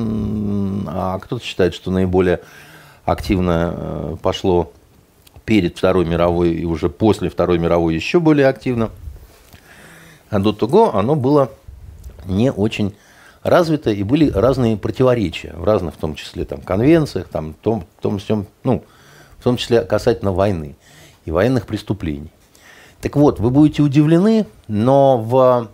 а 0.86 1.18
кто-то 1.18 1.44
считает, 1.44 1.74
что 1.74 1.90
наиболее 1.90 2.40
активно 3.04 3.74
э, 3.76 4.16
пошло 4.22 4.72
перед 5.44 5.76
Второй 5.76 6.04
мировой 6.04 6.54
и 6.54 6.64
уже 6.64 6.88
после 6.88 7.30
Второй 7.30 7.58
мировой 7.58 7.94
еще 7.94 8.20
более 8.20 8.46
активно. 8.46 8.90
А 10.30 10.38
до 10.38 10.52
того 10.52 10.94
оно 10.94 11.14
было 11.14 11.50
не 12.24 12.52
очень 12.52 12.94
развито, 13.48 13.90
и 13.90 14.02
были 14.02 14.30
разные 14.30 14.76
противоречия 14.76 15.54
в 15.56 15.64
разных, 15.64 15.94
в 15.94 15.98
том 15.98 16.14
числе, 16.14 16.44
там, 16.44 16.60
конвенциях, 16.60 17.28
там, 17.28 17.54
в 17.54 17.56
том, 17.56 17.86
в 17.98 18.02
том, 18.02 18.18
всем, 18.18 18.46
ну, 18.64 18.84
в 19.38 19.44
том 19.44 19.56
числе 19.56 19.82
касательно 19.82 20.32
войны 20.32 20.76
и 21.24 21.30
военных 21.30 21.66
преступлений. 21.66 22.30
Так 23.00 23.16
вот, 23.16 23.38
вы 23.38 23.50
будете 23.50 23.82
удивлены, 23.82 24.46
но 24.68 25.18
в 25.18 25.68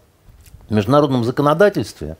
международном 0.68 1.24
законодательстве, 1.24 2.16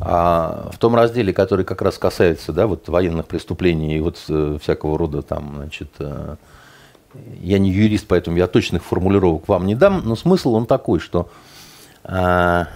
а, 0.00 0.70
в 0.72 0.78
том 0.78 0.94
разделе, 0.94 1.32
который 1.32 1.64
как 1.64 1.80
раз 1.82 1.98
касается 1.98 2.52
да, 2.52 2.66
вот, 2.66 2.88
военных 2.88 3.26
преступлений 3.26 3.96
и 3.96 4.00
вот 4.00 4.22
э, 4.28 4.58
всякого 4.60 4.98
рода 4.98 5.22
там, 5.22 5.52
значит, 5.56 5.90
э, 5.98 6.36
я 7.40 7.58
не 7.58 7.70
юрист, 7.70 8.06
поэтому 8.08 8.36
я 8.36 8.46
точных 8.48 8.84
формулировок 8.84 9.48
вам 9.48 9.66
не 9.66 9.74
дам, 9.74 10.02
но 10.04 10.16
смысл 10.16 10.54
он 10.54 10.66
такой, 10.66 10.98
что 10.98 11.30
а, 12.04 12.66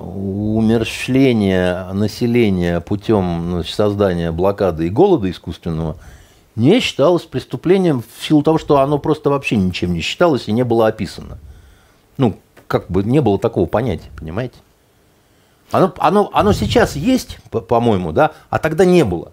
умерщвление 0.00 1.92
населения 1.92 2.80
путем 2.80 3.50
значит, 3.50 3.74
создания 3.74 4.32
блокады 4.32 4.86
и 4.86 4.90
голода 4.90 5.30
искусственного 5.30 5.96
не 6.56 6.80
считалось 6.80 7.22
преступлением 7.22 8.02
в 8.02 8.24
силу 8.24 8.42
того, 8.42 8.58
что 8.58 8.78
оно 8.78 8.98
просто 8.98 9.30
вообще 9.30 9.56
ничем 9.56 9.92
не 9.92 10.00
считалось 10.00 10.48
и 10.48 10.52
не 10.52 10.64
было 10.64 10.86
описано. 10.86 11.38
Ну, 12.16 12.36
как 12.66 12.90
бы 12.90 13.02
не 13.04 13.20
было 13.20 13.38
такого 13.38 13.66
понятия, 13.66 14.10
понимаете? 14.16 14.56
Оно, 15.70 15.92
оно, 15.98 16.30
оно 16.32 16.52
сейчас 16.52 16.94
есть, 16.94 17.38
по-моему, 17.50 18.12
да, 18.12 18.32
а 18.50 18.58
тогда 18.58 18.84
не 18.84 19.04
было. 19.04 19.32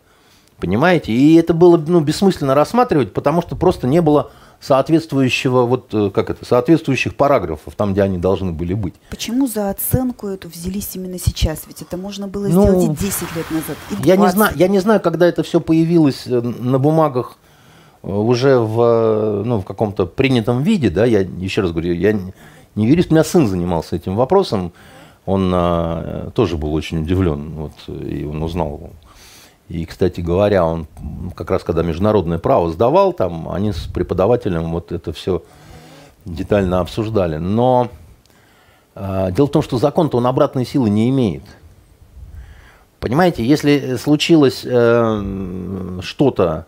Понимаете? 0.57 1.11
И 1.11 1.35
это 1.35 1.53
было 1.53 1.77
ну, 1.77 2.01
бессмысленно 2.01 2.53
рассматривать, 2.53 3.13
потому 3.13 3.41
что 3.41 3.55
просто 3.55 3.87
не 3.87 4.01
было 4.01 4.31
соответствующего, 4.61 5.65
вот 5.65 5.91
э, 5.93 6.11
как 6.13 6.29
это, 6.29 6.45
соответствующих 6.45 7.15
параграфов, 7.15 7.73
там, 7.75 7.93
где 7.93 8.03
они 8.03 8.19
должны 8.19 8.51
были 8.51 8.75
быть. 8.75 8.93
Почему 9.09 9.47
за 9.47 9.71
оценку 9.71 10.27
эту 10.27 10.49
взялись 10.49 10.95
именно 10.95 11.17
сейчас? 11.17 11.63
Ведь 11.67 11.81
это 11.81 11.97
можно 11.97 12.27
было 12.27 12.47
ну, 12.47 12.61
сделать 12.61 13.01
и 13.01 13.03
10 13.05 13.35
лет 13.35 13.51
назад, 13.51 13.77
и 13.89 14.07
Я 14.07 14.15
не, 14.17 14.29
знаю, 14.29 14.53
я 14.55 14.67
не 14.67 14.79
знаю, 14.79 15.01
когда 15.01 15.25
это 15.25 15.41
все 15.41 15.59
появилось 15.59 16.27
э, 16.27 16.39
на 16.39 16.77
бумагах 16.77 17.37
э, 18.03 18.11
уже 18.11 18.59
в, 18.59 19.43
ну, 19.43 19.61
в 19.61 19.65
каком-то 19.65 20.05
принятом 20.05 20.61
виде, 20.61 20.91
да, 20.91 21.05
я 21.05 21.21
еще 21.21 21.61
раз 21.61 21.71
говорю, 21.71 21.95
я 21.95 22.13
не 22.75 22.87
юрист, 22.87 23.09
у 23.09 23.15
меня 23.15 23.23
сын 23.23 23.47
занимался 23.47 23.95
этим 23.95 24.15
вопросом, 24.15 24.73
он 25.25 25.51
а, 25.53 26.31
тоже 26.31 26.57
был 26.57 26.73
очень 26.73 27.01
удивлен, 27.01 27.51
вот, 27.51 27.73
и 27.87 28.23
он 28.23 28.41
узнал 28.41 28.91
и, 29.71 29.85
кстати 29.85 30.19
говоря, 30.19 30.65
он 30.65 30.87
как 31.35 31.49
раз 31.49 31.63
когда 31.63 31.81
международное 31.81 32.39
право 32.39 32.69
сдавал, 32.71 33.13
там 33.13 33.49
они 33.49 33.71
с 33.71 33.87
преподавателем 33.87 34.71
вот 34.71 34.91
это 34.91 35.13
все 35.13 35.43
детально 36.25 36.81
обсуждали. 36.81 37.37
Но 37.37 37.89
э, 38.95 39.31
дело 39.31 39.47
в 39.47 39.51
том, 39.51 39.61
что 39.61 39.77
закон-то 39.77 40.17
он 40.17 40.27
обратной 40.27 40.65
силы 40.65 40.89
не 40.89 41.09
имеет. 41.09 41.43
Понимаете, 42.99 43.45
если 43.45 43.95
случилось 43.95 44.63
э, 44.65 45.99
что-то 46.01 46.65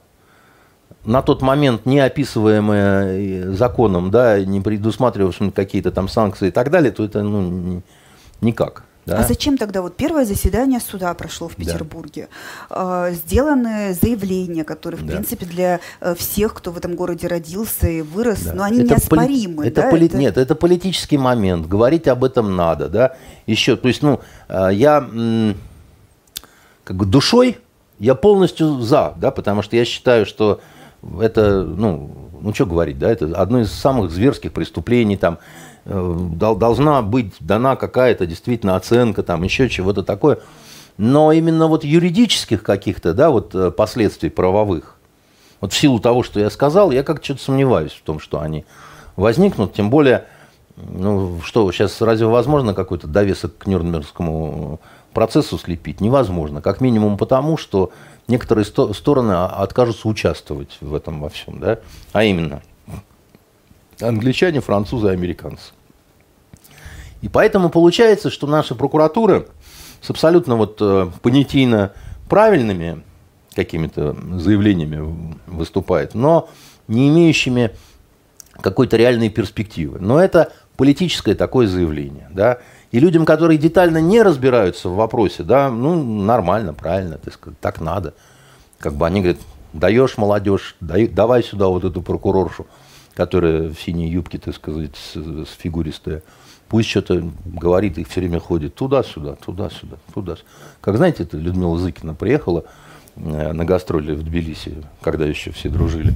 на 1.04 1.22
тот 1.22 1.42
момент 1.42 1.86
не 1.86 2.00
описываемое 2.00 3.52
законом, 3.52 4.12
да, 4.12 4.44
не 4.44 4.62
предусматривавшим 4.62 5.52
какие-то 5.52 5.92
там 5.92 6.08
санкции 6.08 6.48
и 6.48 6.52
так 6.52 6.72
далее, 6.72 6.92
то 6.92 7.04
это 7.04 7.22
ну, 7.22 7.82
никак. 8.40 8.86
Да? 9.06 9.20
А 9.20 9.24
зачем 9.24 9.58
тогда 9.58 9.82
вот 9.82 9.98
первое 9.98 10.26
заседание 10.26 10.80
суда 10.80 11.14
прошло 11.14 11.48
в 11.50 11.56
Петербурге? 11.56 12.30
Да. 12.70 13.12
Сделаны 13.12 13.94
заявления, 13.94 14.64
которые, 14.64 15.02
в 15.02 15.06
да. 15.06 15.14
принципе, 15.14 15.46
для 15.46 15.80
э, 16.00 16.16
всех, 16.16 16.54
кто 16.54 16.72
в 16.72 16.78
этом 16.78 16.96
городе 16.96 17.28
родился 17.28 17.88
и 17.88 18.02
вырос, 18.02 18.44
да. 18.44 18.54
но 18.54 18.64
они 18.64 18.80
это 18.84 18.96
неоспоримы. 18.96 19.58
Поли... 19.58 19.68
Это 19.70 19.82
да? 19.82 19.90
поли... 19.90 20.06
это... 20.08 20.18
Нет, 20.18 20.38
это 20.38 20.56
политический 20.56 21.18
момент. 21.18 21.68
Говорить 21.68 22.08
об 22.08 22.24
этом 22.24 22.56
надо, 22.56 22.88
да. 22.88 23.16
Еще, 23.46 23.76
то 23.76 23.88
есть, 23.88 24.02
ну, 24.02 24.22
э, 24.48 24.70
я 24.74 25.08
как 26.84 26.98
бы 26.98 27.06
душой 27.06 27.58
я 28.00 28.16
полностью 28.16 28.82
за, 28.82 29.14
да, 29.18 29.32
потому 29.32 29.62
что 29.62 29.76
я 29.76 29.86
считаю, 29.86 30.26
что 30.26 30.60
это, 31.22 31.64
ну, 31.64 32.12
ну 32.42 32.54
что 32.54 32.66
говорить, 32.66 33.00
да, 33.00 33.10
это 33.10 33.28
одно 33.36 33.62
из 33.62 33.72
самых 33.72 34.12
зверских 34.12 34.52
преступлений, 34.52 35.16
там, 35.16 35.40
должна 35.86 37.02
быть 37.02 37.34
дана 37.40 37.76
какая-то 37.76 38.26
действительно 38.26 38.76
оценка, 38.76 39.24
там 39.24 39.44
еще 39.44 39.70
чего-то 39.70 40.04
такое. 40.04 40.40
Но 40.98 41.32
именно 41.32 41.68
вот 41.68 41.84
юридических 41.84 42.64
каких-то, 42.64 43.14
да, 43.14 43.32
вот 43.32 43.56
э, 43.56 43.72
последствий 43.72 44.30
правовых, 44.30 44.98
вот 45.60 45.74
в 45.74 45.78
силу 45.78 46.00
того, 46.00 46.22
что 46.22 46.40
я 46.40 46.50
сказал, 46.52 46.92
я 46.92 47.04
как-то 47.04 47.26
что-то 47.26 47.42
сомневаюсь 47.42 47.92
в 47.92 48.04
том, 48.04 48.20
что 48.20 48.40
они 48.40 48.66
возникнут, 49.16 49.74
тем 49.74 49.90
более, 49.90 50.26
ну, 50.76 51.42
что 51.44 51.72
сейчас 51.72 52.00
разве 52.02 52.28
возможно 52.28 52.76
какой-то 52.76 53.08
довесок 53.08 53.58
к 53.58 53.66
Нюрнбергскому 53.66 54.80
процессу 55.14 55.58
слепить? 55.58 56.00
Невозможно. 56.00 56.62
Как 56.62 56.80
минимум 56.80 57.18
потому, 57.18 57.58
что 57.58 57.92
некоторые 58.28 58.66
сто- 58.66 58.94
стороны 58.94 59.32
откажутся 59.32 60.08
участвовать 60.08 60.78
в 60.80 60.94
этом 60.94 61.22
во 61.22 61.30
всем, 61.30 61.60
да, 61.60 61.80
а 62.14 62.24
именно– 62.24 62.62
англичане, 64.04 64.60
французы, 64.60 65.10
американцы. 65.10 65.72
И 67.22 67.30
поэтому 67.30 67.70
получается, 67.70 68.30
что 68.30 68.48
наша 68.48 68.76
прокуратура 68.76 69.46
с 70.02 70.10
абсолютно 70.10 70.56
вот 70.56 70.78
э, 70.82 71.10
понятийно 71.22 71.94
правильными 72.28 73.02
какими-то 73.56 74.16
заявлениями 74.40 75.38
выступает, 75.48 76.16
но 76.16 76.50
не 76.88 77.08
имеющими 77.10 77.72
какой-то 78.62 78.98
реальной 78.98 79.30
перспективы. 79.30 80.00
Но 80.00 80.20
это 80.20 80.52
политическое 80.76 81.36
такое 81.36 81.68
заявление. 81.68 82.30
Да? 82.32 82.60
И 82.92 83.00
людям, 83.00 83.26
которые 83.26 83.58
детально 83.58 84.00
не 84.00 84.22
разбираются 84.22 84.90
в 84.90 84.96
вопросе, 84.96 85.44
да, 85.44 85.70
ну, 85.70 86.04
нормально, 86.04 86.74
правильно, 86.74 87.18
так, 87.18 87.40
так 87.60 87.82
надо. 87.82 88.14
Как 88.80 88.94
бы 88.94 89.08
они 89.08 89.22
говорят, 89.22 89.42
даешь 89.72 90.18
молодежь, 90.18 90.76
дай, 90.80 91.08
давай 91.08 91.44
сюда 91.44 91.68
вот 91.68 91.84
эту 91.84 92.02
прокуроршу, 92.02 92.68
которая 93.16 93.70
в 93.70 93.80
синей 93.80 94.10
юбке, 94.10 94.38
так 94.38 94.56
сказать, 94.56 94.96
с, 94.96 95.16
с 95.16 95.58
фигуристая. 95.58 96.24
Пусть 96.68 96.90
что-то 96.90 97.32
говорит, 97.46 97.98
их 97.98 98.08
все 98.08 98.22
время 98.22 98.40
ходит 98.40 98.76
туда-сюда, 98.76 99.36
туда-сюда, 99.36 99.98
туда. 100.14 100.38
Как 100.82 100.98
знаете, 100.98 101.24
это 101.24 101.38
Людмила 101.38 101.78
Зыкина 101.78 102.16
приехала 102.16 102.66
э, 103.16 103.52
на 103.52 103.66
гастроли 103.66 104.16
в 104.16 104.24
Тбилиси, 104.24 104.84
когда 105.02 105.26
еще 105.26 105.52
все 105.52 105.70
дружили. 105.70 106.14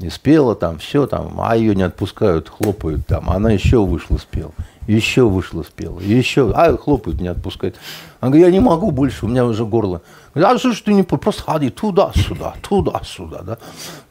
И 0.00 0.10
спела 0.10 0.54
там, 0.54 0.78
все 0.78 1.06
там, 1.06 1.40
а 1.40 1.56
ее 1.56 1.74
не 1.74 1.82
отпускают, 1.82 2.48
хлопают 2.48 3.06
там. 3.06 3.30
Она 3.30 3.50
еще 3.50 3.84
вышла, 3.84 4.18
спела 4.18 4.52
еще 4.88 5.28
вышла, 5.28 5.62
спела, 5.62 6.00
еще, 6.00 6.50
а 6.54 6.76
хлопают, 6.76 7.20
не 7.20 7.28
отпускают. 7.28 7.76
Она 8.20 8.30
говорит, 8.30 8.46
я 8.46 8.52
не 8.52 8.60
могу 8.60 8.90
больше, 8.90 9.26
у 9.26 9.28
меня 9.28 9.44
уже 9.44 9.64
горло. 9.64 10.00
Говорит, 10.34 10.56
а 10.56 10.58
что 10.58 10.72
ж 10.72 10.80
ты 10.80 10.94
не 10.94 11.02
просто 11.02 11.42
ходи 11.42 11.70
туда-сюда, 11.70 12.54
туда-сюда, 12.62 13.42
да? 13.42 13.58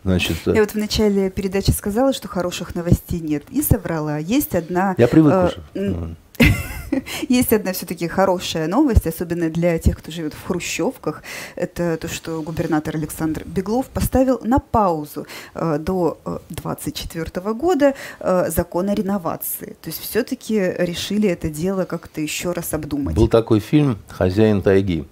Значит, 0.03 0.37
я 0.45 0.61
вот 0.61 0.71
в 0.71 0.75
начале 0.75 1.29
передачи 1.31 1.71
сказала, 1.71 2.13
что 2.13 2.27
хороших 2.27 2.75
новостей 2.75 3.19
нет, 3.19 3.43
и 3.49 3.61
соврала. 3.61 4.17
Есть 4.19 4.55
одна... 4.55 4.93
Я 4.97 5.07
привык 5.07 5.33
э, 5.33 5.47
уже. 5.47 6.15
Есть 7.29 7.53
одна 7.53 7.73
все-таки 7.73 8.07
хорошая 8.07 8.67
новость, 8.67 9.07
особенно 9.07 9.49
для 9.49 9.77
тех, 9.79 9.97
кто 9.97 10.11
живет 10.11 10.33
в 10.33 10.47
хрущевках. 10.47 11.23
Это 11.55 11.97
то, 11.97 12.07
что 12.07 12.41
губернатор 12.41 12.95
Александр 12.95 13.43
Беглов 13.45 13.87
поставил 13.87 14.39
на 14.43 14.59
паузу 14.59 15.27
э, 15.53 15.77
до 15.79 16.17
2024 16.49 17.25
э, 17.35 17.53
года 17.53 17.93
э, 18.19 18.49
закон 18.49 18.89
о 18.89 18.95
реновации. 18.95 19.75
То 19.81 19.89
есть 19.89 19.99
все-таки 20.01 20.59
решили 20.77 21.29
это 21.29 21.49
дело 21.49 21.85
как-то 21.85 22.21
еще 22.21 22.51
раз 22.51 22.73
обдумать. 22.73 23.15
Был 23.15 23.27
такой 23.27 23.59
фильм 23.59 23.97
«Хозяин 24.07 24.61
тайги». 24.61 25.07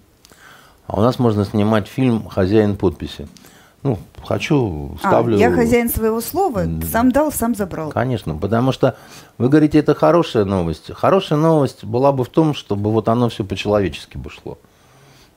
А 0.86 0.98
у 0.98 1.02
нас 1.02 1.18
можно 1.18 1.44
снимать 1.44 1.88
фильм 1.88 2.28
«Хозяин 2.28 2.76
подписи». 2.76 3.28
Ну, 3.86 3.98
хочу, 4.24 4.98
а, 5.00 5.08
ставлю... 5.08 5.36
А, 5.36 5.38
я 5.38 5.52
хозяин 5.52 5.88
своего 5.88 6.20
слова, 6.20 6.66
сам 6.90 7.12
дал, 7.12 7.30
сам 7.30 7.54
забрал. 7.54 7.90
Конечно, 7.90 8.34
потому 8.36 8.72
что 8.72 8.96
вы 9.38 9.48
говорите, 9.48 9.78
это 9.78 9.94
хорошая 9.94 10.44
новость. 10.44 10.92
Хорошая 10.92 11.38
новость 11.38 11.84
была 11.84 12.10
бы 12.10 12.24
в 12.24 12.28
том, 12.28 12.52
чтобы 12.52 12.90
вот 12.90 13.08
оно 13.08 13.28
все 13.28 13.44
по-человечески 13.44 14.16
бы 14.16 14.28
шло, 14.28 14.58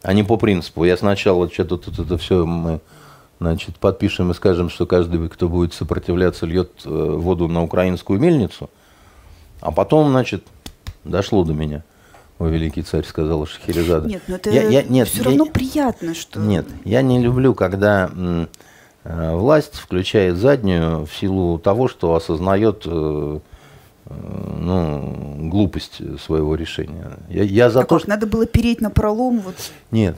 а 0.01 0.13
не 0.13 0.23
по 0.23 0.35
принципу. 0.35 0.83
Я 0.83 0.97
сначала 0.97 1.47
что-то 1.51 1.77
тут 1.77 1.99
это 1.99 2.17
все 2.17 2.43
мы 2.43 2.79
значит, 3.39 3.77
подпишем 3.77 4.31
и 4.31 4.33
скажем, 4.33 4.71
что 4.71 4.87
каждый, 4.87 5.29
кто 5.29 5.47
будет 5.47 5.75
сопротивляться, 5.75 6.47
льет 6.47 6.71
э, 6.85 6.89
воду 6.89 7.47
на 7.47 7.61
украинскую 7.61 8.19
мельницу, 8.19 8.71
а 9.61 9.71
потом, 9.71 10.09
значит, 10.09 10.43
дошло 11.03 11.43
до 11.43 11.53
меня– 11.53 11.83
о, 12.39 12.47
великий 12.47 12.83
царь, 12.83 13.05
сказал 13.05 13.45
Шахерезада. 13.45 14.07
Нет, 14.07 14.21
но 14.27 14.35
это 14.37 14.49
я, 14.49 14.69
я, 14.69 14.83
нет, 14.83 15.09
все 15.09 15.23
равно 15.23 15.45
я, 15.45 15.51
приятно, 15.51 16.15
что... 16.15 16.39
Нет, 16.39 16.65
я 16.85 17.01
не 17.01 17.21
люблю, 17.21 17.53
когда 17.53 18.09
э, 19.03 19.35
власть 19.35 19.75
включает 19.75 20.37
заднюю 20.37 21.05
в 21.05 21.13
силу 21.13 21.59
того, 21.59 21.89
что 21.89 22.15
осознает 22.15 22.83
э, 22.85 23.39
э, 24.05 24.13
ну, 24.57 25.49
глупость 25.49 26.01
своего 26.21 26.55
решения. 26.55 27.17
Я, 27.27 27.43
я 27.43 27.69
за 27.69 27.81
а 27.81 27.83
то, 27.83 27.95
как, 27.95 27.99
что... 27.99 28.09
надо 28.09 28.25
было 28.25 28.45
переть 28.45 28.79
на 28.79 28.89
пролом? 28.89 29.41
Вот. 29.41 29.55
Нет, 29.91 30.15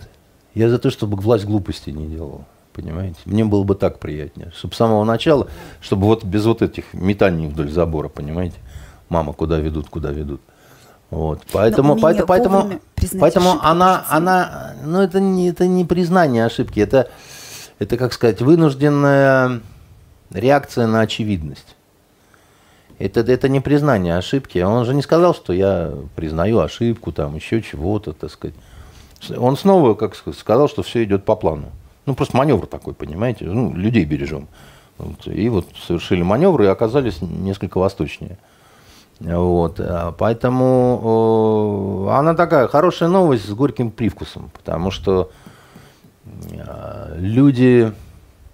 я 0.53 0.69
за 0.69 0.77
то, 0.77 0.91
чтобы 0.91 1.17
власть 1.17 1.45
глупости 1.45 1.89
не 1.89 2.05
делала. 2.05 2.45
Понимаете? 2.71 3.17
Мне 3.25 3.43
было 3.43 3.63
бы 3.63 3.75
так 3.75 3.99
приятнее. 3.99 4.51
Чтобы 4.55 4.75
с 4.75 4.77
самого 4.77 5.03
начала, 5.03 5.49
чтобы 5.81 6.05
вот 6.05 6.23
без 6.23 6.45
вот 6.45 6.61
этих 6.61 6.93
метаний 6.93 7.47
вдоль 7.47 7.69
забора, 7.69 8.07
понимаете? 8.09 8.55
Мама, 9.09 9.33
куда 9.33 9.59
ведут, 9.59 9.89
куда 9.89 10.11
ведут. 10.11 10.39
Вот, 11.11 11.41
поэтому, 11.51 11.97
поэтому, 11.99 12.25
поэтому, 12.25 12.79
поэтому 13.19 13.59
она, 13.61 14.05
она, 14.09 14.75
ну 14.85 15.01
это 15.01 15.19
не, 15.19 15.49
это 15.49 15.67
не 15.67 15.83
признание 15.83 16.45
ошибки, 16.45 16.79
это, 16.79 17.09
это, 17.79 17.97
как 17.97 18.13
сказать, 18.13 18.41
вынужденная 18.41 19.59
реакция 20.31 20.87
на 20.87 21.01
очевидность. 21.01 21.75
Это, 22.97 23.19
это 23.19 23.49
не 23.49 23.59
признание 23.59 24.15
ошибки. 24.15 24.59
Он 24.59 24.85
же 24.85 24.93
не 24.93 25.01
сказал, 25.01 25.33
что 25.33 25.53
я 25.53 25.91
признаю 26.15 26.59
ошибку, 26.59 27.11
там 27.11 27.35
еще 27.35 27.61
чего-то, 27.61 28.13
так 28.13 28.31
сказать. 28.31 28.55
Он 29.35 29.57
снова, 29.57 29.95
как 29.95 30.15
сказал, 30.15 30.69
что 30.69 30.81
все 30.81 31.03
идет 31.03 31.25
по 31.25 31.35
плану. 31.35 31.71
Ну, 32.05 32.15
просто 32.15 32.37
маневр 32.37 32.67
такой, 32.67 32.93
понимаете? 32.93 33.45
Ну, 33.45 33.73
людей 33.73 34.05
бережем. 34.05 34.47
Вот. 34.97 35.27
И 35.27 35.49
вот 35.49 35.67
совершили 35.85 36.21
маневр 36.21 36.61
и 36.61 36.67
оказались 36.67 37.21
несколько 37.21 37.79
восточнее. 37.79 38.37
Вот, 39.21 39.79
а, 39.79 40.11
поэтому 40.17 42.07
она 42.11 42.33
такая 42.33 42.67
хорошая 42.67 43.07
новость 43.09 43.45
с 43.45 43.53
горьким 43.53 43.91
привкусом, 43.91 44.49
потому 44.51 44.89
что 44.89 45.29
а, 46.57 47.13
люди 47.17 47.93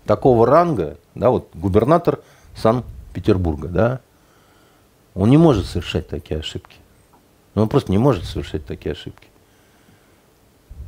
такого 0.05 0.45
ранга, 0.45 0.97
да, 1.15 1.29
вот 1.29 1.47
губернатор 1.53 2.19
Санкт-Петербурга, 2.55 3.69
да, 3.69 4.01
он 5.15 5.29
не 5.29 5.37
может 5.37 5.67
совершать 5.67 6.09
такие 6.09 6.41
ошибки. 6.41 6.75
Ну, 7.55 7.61
он 7.63 7.69
просто 7.69 7.89
не 7.91 7.97
может 7.97 8.25
совершать 8.25 8.65
такие 8.65 8.91
ошибки. 8.91 9.27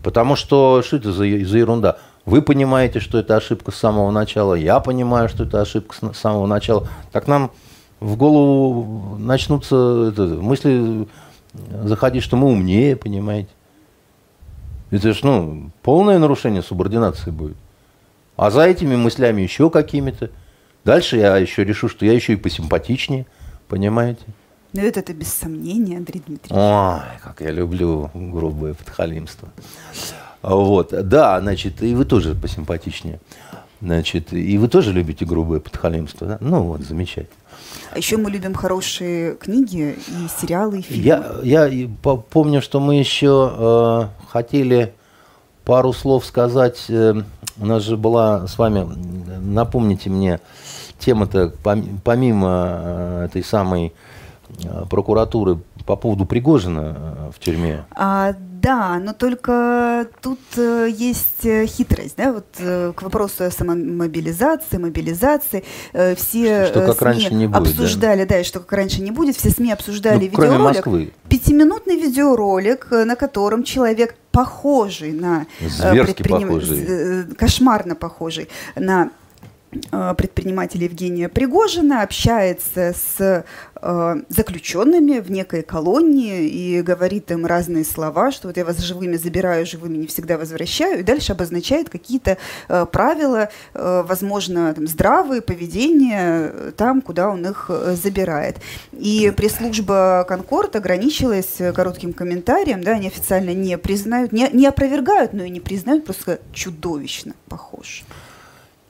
Потому 0.03 0.35
что 0.35 0.81
что 0.85 0.97
это 0.97 1.13
за, 1.13 1.23
за 1.23 1.57
ерунда? 1.57 1.99
Вы 2.25 2.41
понимаете, 2.41 2.99
что 2.99 3.17
это 3.17 3.37
ошибка 3.37 3.71
с 3.71 3.75
самого 3.75 4.11
начала, 4.11 4.55
я 4.55 4.81
понимаю, 4.81 5.29
что 5.29 5.45
это 5.45 5.61
ошибка 5.61 5.95
с 6.13 6.17
самого 6.17 6.47
начала. 6.47 6.87
Так 7.13 7.27
нам 7.27 7.51
в 7.99 8.15
голову 8.15 9.17
начнутся 9.17 10.09
это, 10.11 10.23
мысли 10.41 11.07
заходить, 11.83 12.23
что 12.23 12.37
мы 12.37 12.47
умнее, 12.47 12.95
понимаете. 12.95 13.49
Это 14.91 15.13
же, 15.13 15.19
ну, 15.23 15.71
полное 15.83 16.17
нарушение 16.17 16.61
субординации 16.61 17.31
будет. 17.31 17.57
А 18.37 18.49
за 18.51 18.63
этими 18.63 18.95
мыслями 18.95 19.41
еще 19.41 19.69
какими-то. 19.69 20.31
Дальше 20.85 21.17
я 21.17 21.37
еще 21.37 21.63
решу, 21.63 21.89
что 21.89 22.05
я 22.05 22.13
еще 22.13 22.33
и 22.33 22.37
посимпатичнее, 22.37 23.25
понимаете. 23.67 24.21
Ну, 24.71 24.81
это, 24.81 25.01
это 25.01 25.13
без 25.13 25.33
сомнения, 25.33 25.97
Андрей 25.97 26.23
Дмитриевич. 26.25 26.51
Ой, 26.51 27.19
как 27.21 27.41
я 27.41 27.51
люблю 27.51 28.09
грубое 28.13 28.73
подхалимство. 28.73 29.49
Вот, 30.41 30.93
да, 31.07 31.41
значит, 31.41 31.83
и 31.83 31.93
вы 31.93 32.05
тоже 32.05 32.33
посимпатичнее. 32.33 33.19
Значит, 33.81 34.33
и 34.33 34.57
вы 34.57 34.67
тоже 34.67 34.93
любите 34.93 35.25
грубое 35.25 35.59
подхалимство, 35.59 36.27
да? 36.27 36.37
Ну 36.39 36.63
вот, 36.63 36.81
замечательно. 36.81 37.38
А 37.91 37.97
еще 37.97 38.17
мы 38.17 38.29
любим 38.29 38.53
хорошие 38.53 39.35
книги 39.35 39.97
и 40.07 40.41
сериалы, 40.41 40.79
и 40.79 40.81
фильмы. 40.81 41.03
Я, 41.43 41.67
я 41.67 41.89
помню, 42.29 42.61
что 42.61 42.79
мы 42.79 42.95
еще 42.95 43.51
э, 43.57 44.27
хотели 44.29 44.93
пару 45.65 45.93
слов 45.93 46.25
сказать. 46.25 46.85
Э, 46.89 47.15
у 47.59 47.65
нас 47.65 47.83
же 47.83 47.97
была 47.97 48.47
с 48.47 48.57
вами, 48.57 48.87
напомните 49.41 50.09
мне, 50.09 50.39
тема-то 50.99 51.53
помимо 52.03 52.79
э, 52.81 53.25
этой 53.25 53.43
самой 53.43 53.93
э, 54.63 54.85
прокуратуры 54.89 55.59
по 55.85 55.95
поводу 55.95 56.25
Пригожина 56.25 56.95
э, 56.95 57.31
в 57.35 57.39
тюрьме. 57.39 57.85
А, 57.91 58.33
да, 58.61 58.99
но 58.99 59.13
только 59.13 60.07
тут 60.21 60.39
э, 60.57 60.89
есть 60.91 61.45
э, 61.45 61.65
хитрость, 61.65 62.15
да, 62.17 62.33
вот 62.33 62.45
э, 62.59 62.91
к 62.95 63.01
вопросу 63.01 63.45
о 63.45 63.51
самомобилизации, 63.51 64.77
мобилизации. 64.77 65.63
Все 66.15 66.65
что, 66.67 66.85
как 66.85 66.97
СМИ 66.97 67.05
раньше 67.05 67.33
не 67.33 67.47
будет, 67.47 67.71
обсуждали, 67.71 68.23
да? 68.23 68.35
да, 68.35 68.39
и 68.41 68.43
что 68.43 68.59
как 68.59 68.71
раньше 68.73 69.01
не 69.01 69.11
будет. 69.11 69.37
Все 69.37 69.49
СМИ 69.49 69.71
обсуждали 69.71 70.29
ну, 70.31 70.43
видеоролик. 70.43 70.59
Москвы. 70.59 71.13
Пятиминутный 71.29 71.95
видеоролик, 71.95 72.87
на 72.91 73.15
котором 73.15 73.63
человек 73.63 74.15
похожий 74.31 75.13
на 75.13 75.45
Зверски 75.61 76.23
предприним... 76.23 76.47
похожий. 76.47 77.35
кошмарно 77.35 77.95
похожий 77.95 78.49
на 78.75 79.11
предпринимателя 80.17 80.85
Евгения 80.85 81.29
Пригожина 81.29 82.01
общается 82.01 82.93
с 82.93 83.45
э, 83.81 84.15
заключенными 84.29 85.19
в 85.19 85.31
некой 85.31 85.61
колонии 85.61 86.47
и 86.47 86.81
говорит 86.81 87.31
им 87.31 87.45
разные 87.45 87.85
слова, 87.85 88.31
что 88.31 88.47
вот 88.47 88.57
я 88.57 88.65
вас 88.65 88.79
живыми 88.79 89.15
забираю, 89.15 89.65
живыми 89.65 89.97
не 89.97 90.07
всегда 90.07 90.37
возвращаю, 90.37 90.99
и 90.99 91.03
дальше 91.03 91.33
обозначает 91.33 91.89
какие-то 91.89 92.37
э, 92.67 92.85
правила, 92.91 93.49
э, 93.73 94.03
возможно, 94.07 94.73
там, 94.73 94.87
здравые 94.87 95.41
поведения 95.41 96.71
там, 96.77 97.01
куда 97.01 97.29
он 97.29 97.45
их 97.45 97.67
э, 97.69 97.95
забирает. 97.95 98.57
И 98.91 99.31
пресс-служба 99.35 100.25
Конкорд 100.27 100.75
ограничилась 100.75 101.57
коротким 101.73 102.13
комментарием, 102.13 102.83
да, 102.83 102.91
они 102.91 103.07
официально 103.07 103.53
не 103.53 103.77
признают, 103.77 104.31
не, 104.31 104.49
не 104.51 104.67
опровергают, 104.67 105.33
но 105.33 105.43
и 105.43 105.49
не 105.49 105.59
признают, 105.59 106.05
просто 106.05 106.39
чудовищно 106.53 107.33
похож. 107.47 108.03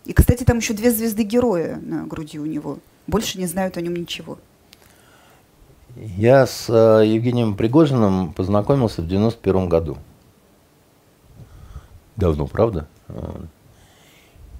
И, 0.09 0.13
кстати, 0.13 0.43
там 0.43 0.57
еще 0.57 0.73
две 0.73 0.89
звезды 0.89 1.21
героя 1.21 1.79
на 1.83 2.07
груди 2.07 2.39
у 2.39 2.45
него. 2.47 2.79
Больше 3.05 3.37
не 3.37 3.45
знают 3.45 3.77
о 3.77 3.81
нем 3.81 3.95
ничего. 3.95 4.39
Я 5.95 6.47
с 6.47 6.65
э, 6.67 7.05
Евгением 7.05 7.55
Пригожиным 7.55 8.33
познакомился 8.33 9.03
в 9.03 9.07
91 9.07 9.69
году. 9.69 9.99
Давно, 12.15 12.47
правда? 12.47 12.87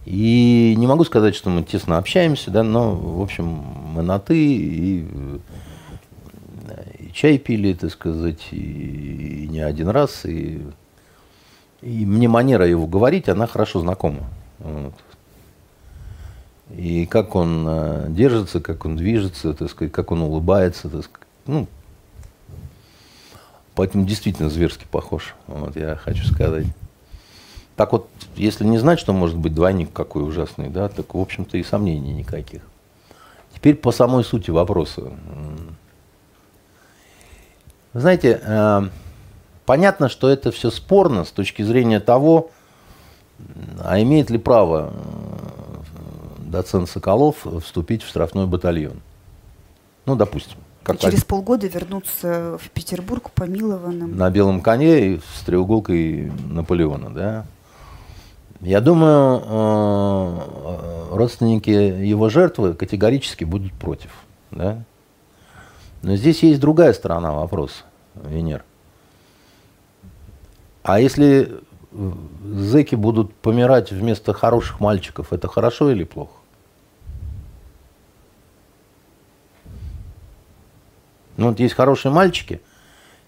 И 0.06 0.76
не 0.78 0.86
могу 0.86 1.04
сказать, 1.04 1.34
что 1.34 1.50
мы 1.50 1.64
тесно 1.64 1.98
общаемся, 1.98 2.52
да, 2.52 2.62
но, 2.62 2.94
в 2.96 3.20
общем, 3.20 3.46
мы 3.48 4.04
на 4.04 4.20
«ты», 4.20 4.38
и, 4.38 5.00
и 7.00 7.12
чай 7.12 7.40
пили, 7.40 7.74
так 7.74 7.90
сказать, 7.90 8.50
и, 8.52 9.46
и 9.46 9.48
не 9.48 9.62
один 9.62 9.90
раз, 9.90 10.26
и, 10.26 10.62
и 11.82 12.06
мне 12.06 12.28
манера 12.28 12.68
его 12.68 12.86
говорить, 12.86 13.30
она 13.30 13.48
хорошо 13.48 13.80
знакома. 13.80 14.30
Вот. 14.60 14.94
И 16.76 17.06
как 17.08 17.36
он 17.36 17.66
э, 17.68 18.06
держится, 18.10 18.60
как 18.60 18.86
он 18.86 18.96
движется, 18.96 19.54
так 19.54 19.70
сказать, 19.72 19.92
как 19.92 20.12
он 20.12 20.22
улыбается, 20.22 20.90
так 20.90 21.04
сказать. 21.04 21.28
Ну, 21.48 21.68
поэтому 23.74 24.06
действительно 24.06 24.50
зверски 24.50 24.86
похож, 24.90 25.36
вот 25.48 25.76
я 25.76 25.96
хочу 25.96 26.26
сказать. 26.26 26.68
Так 27.76 27.94
вот, 27.94 28.10
если 28.36 28.66
не 28.66 28.78
знать, 28.78 29.00
что 29.00 29.14
может 29.14 29.38
быть 29.38 29.56
двойник 29.56 29.92
какой 29.94 30.28
ужасный, 30.28 30.70
да, 30.70 30.90
так, 30.90 31.14
в 31.14 31.20
общем-то, 31.20 31.58
и 31.58 31.64
сомнений 31.64 32.14
никаких. 32.14 32.62
Теперь 33.56 33.76
по 33.76 33.92
самой 33.92 34.24
сути 34.24 34.52
вопроса. 34.52 35.12
Знаете, 37.94 38.40
э, 38.44 38.82
понятно, 39.66 40.10
что 40.10 40.30
это 40.30 40.52
все 40.52 40.70
спорно 40.70 41.26
с 41.26 41.32
точки 41.32 41.64
зрения 41.64 42.00
того, 42.00 42.52
а 43.80 44.00
имеет 44.02 44.30
ли 44.30 44.38
право 44.38 44.94
доцент 46.50 46.90
Соколов 46.90 47.46
вступить 47.64 48.04
в 48.04 48.08
штрафной 48.08 48.48
батальон. 48.48 49.02
Ну, 50.06 50.16
допустим. 50.16 50.58
Как 50.84 50.96
и 50.96 51.00
через 51.00 51.24
полгода 51.24 51.68
вернуться 51.68 52.58
в 52.60 52.70
Петербург 52.72 53.32
помилованным. 53.32 54.16
На 54.16 54.30
белом 54.30 54.62
коне 54.62 55.16
и 55.16 55.20
с 55.20 55.44
треуголкой 55.46 56.32
Наполеона, 56.48 57.10
да? 57.14 57.46
Я 58.62 58.82
думаю, 58.82 59.42
э, 59.46 61.16
родственники 61.16 61.70
его 61.70 62.30
жертвы 62.30 62.74
категорически 62.74 63.46
будут 63.46 63.72
против. 63.74 64.12
Да? 64.52 64.84
Но 66.02 66.16
здесь 66.16 66.44
есть 66.44 66.60
другая 66.60 66.94
сторона 66.94 67.32
вопроса, 67.32 67.84
Венер. 68.16 68.64
А 70.84 71.00
если 71.00 71.62
зэки 71.92 72.96
будут 72.96 73.34
помирать 73.34 73.92
вместо 73.92 74.34
хороших 74.34 74.80
мальчиков, 74.80 75.32
это 75.32 75.48
хорошо 75.48 75.92
или 75.92 76.04
плохо? 76.04 76.39
Ну 81.40 81.48
вот 81.50 81.60
есть 81.62 81.74
хорошие 81.74 82.12
мальчики, 82.12 82.60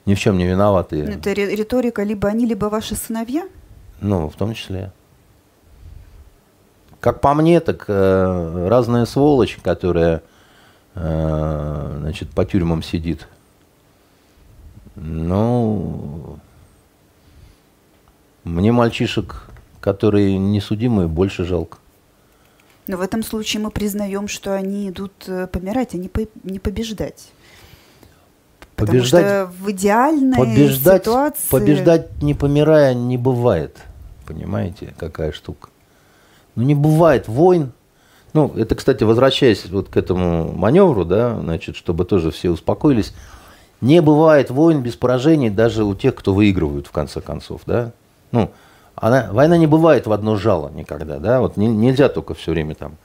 ни 0.06 0.16
в 0.16 0.20
чем 0.20 0.38
не 0.38 0.46
виноватые. 0.46 1.06
Это 1.06 1.32
риторика 1.32 2.04
либо 2.04 2.28
они, 2.28 2.46
либо 2.46 2.66
ваши 2.66 2.96
сыновья? 2.96 3.48
Ну, 4.02 4.28
в 4.28 4.36
том 4.36 4.54
числе. 4.54 4.92
Как 7.00 7.22
по 7.22 7.34
мне, 7.34 7.62
так 7.62 7.86
э, 7.88 8.68
разная 8.68 9.06
сволочь, 9.06 9.58
которая 9.64 10.24
э, 10.94 11.98
значит, 12.02 12.32
по 12.32 12.44
тюрьмам 12.44 12.84
сидит. 12.84 13.30
Ну, 14.96 16.38
мне 18.44 18.74
мальчишек, 18.74 19.50
которые 19.80 20.38
несудимые, 20.38 21.08
больше 21.08 21.46
жалко. 21.46 21.78
Но 22.88 22.98
в 22.98 23.02
этом 23.02 23.24
случае 23.24 23.64
мы 23.64 23.72
признаем, 23.72 24.28
что 24.28 24.54
они 24.54 24.90
идут 24.90 25.14
э, 25.28 25.48
помирать, 25.48 25.94
а 25.94 25.98
не, 25.98 26.10
по, 26.10 26.28
не 28.82 28.88
побеждать. 28.88 29.24
Потому 29.24 29.52
что 29.52 29.64
в 29.64 29.72
идеальной 29.72 30.38
побеждать, 30.38 31.04
ситуации... 31.04 31.50
Побеждать 31.50 32.22
не 32.22 32.34
помирая 32.34 32.94
не 32.94 33.18
бывает. 33.18 33.78
Понимаете, 34.26 34.94
какая 34.98 35.32
штука. 35.32 35.70
Ну, 36.56 36.64
не 36.64 36.76
бывает 36.76 37.28
войн. 37.28 37.72
Ну, 38.34 38.54
это, 38.56 38.76
кстати, 38.76 39.04
возвращаясь 39.04 39.66
вот 39.70 39.90
к 39.90 39.98
этому 39.98 40.52
маневру, 40.52 41.06
да, 41.06 41.40
значит, 41.40 41.76
чтобы 41.76 42.06
тоже 42.06 42.32
все 42.32 42.50
успокоились. 42.50 43.14
Не 43.82 44.02
бывает 44.02 44.52
войн 44.52 44.82
без 44.82 44.96
поражений 44.96 45.50
даже 45.50 45.84
у 45.84 45.96
тех, 45.96 46.16
кто 46.16 46.34
выигрывают, 46.34 46.88
в 46.88 46.92
конце 46.92 47.20
концов, 47.20 47.62
да. 47.66 47.92
Ну, 48.32 48.52
она, 48.96 49.30
война 49.32 49.58
не 49.58 49.68
бывает 49.68 50.08
в 50.08 50.12
одно 50.12 50.36
жало 50.36 50.70
никогда, 50.70 51.18
да, 51.18 51.42
вот 51.42 51.58
не, 51.58 51.68
нельзя 51.68 52.08
только 52.08 52.34
все 52.34 52.52
время 52.52 52.76
там 52.76 52.98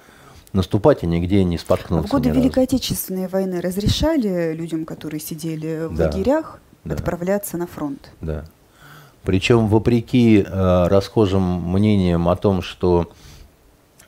наступать 0.53 1.03
и 1.03 1.07
нигде 1.07 1.45
не 1.45 1.59
споткнуться. 1.59 2.09
В 2.09 2.11
годы 2.11 2.31
Великой 2.31 2.65
Отечественной 2.65 3.29
войны 3.29 3.61
разрешали 3.61 4.53
людям, 4.55 4.85
которые 4.85 5.21
сидели 5.21 5.87
в 5.87 5.97
да, 5.97 6.07
лагерях, 6.07 6.61
да. 6.85 6.95
отправляться 6.95 7.57
на 7.57 7.67
фронт? 7.67 8.11
Да. 8.21 8.45
Причем 9.23 9.67
вопреки 9.67 10.43
э, 10.43 10.87
расхожим 10.89 11.73
мнениям 11.73 12.29
о 12.29 12.37
том, 12.37 12.63
что 12.63 13.11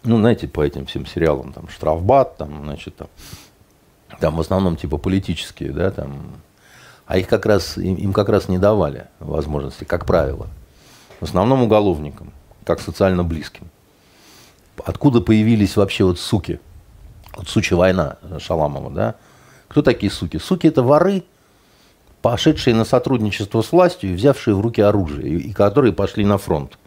ну, 0.04 0.18
знаете, 0.18 0.48
по 0.48 0.62
этим 0.62 0.86
всем 0.86 1.06
сериалам, 1.06 1.52
там, 1.52 1.68
штрафбат, 1.68 2.36
там, 2.36 2.62
значит, 2.64 2.96
там, 2.96 3.08
там 4.20 4.36
в 4.36 4.40
основном 4.40 4.76
типа 4.76 4.96
политические, 4.96 5.72
да, 5.72 5.90
там, 5.90 6.32
а 7.06 7.18
их 7.18 7.28
как 7.28 7.46
раз, 7.46 7.76
им, 7.78 7.96
им 7.96 8.12
как 8.12 8.28
раз 8.28 8.48
не 8.48 8.58
давали 8.58 9.06
возможности, 9.18 9.84
как 9.84 10.06
правило. 10.06 10.46
В 11.20 11.24
основном 11.24 11.62
уголовникам, 11.62 12.32
как 12.64 12.80
социально 12.80 13.24
близким. 13.24 13.68
Откуда 14.84 15.20
появились 15.20 15.76
вообще 15.76 16.04
вот 16.04 16.18
суки? 16.18 16.60
Вот 17.36 17.48
сучья 17.48 17.76
война 17.76 18.16
Шаламова, 18.38 18.90
да? 18.90 19.14
Кто 19.68 19.82
такие 19.82 20.10
суки? 20.10 20.38
Суки 20.38 20.66
это 20.66 20.82
воры, 20.82 21.24
пошедшие 22.22 22.74
на 22.74 22.84
сотрудничество 22.84 23.62
с 23.62 23.72
властью 23.72 24.10
и 24.10 24.14
взявшие 24.14 24.54
в 24.54 24.60
руки 24.60 24.80
оружие, 24.80 25.38
и, 25.38 25.52
которые 25.52 25.92
пошли 25.92 26.24
на 26.24 26.38
фронт 26.38 26.78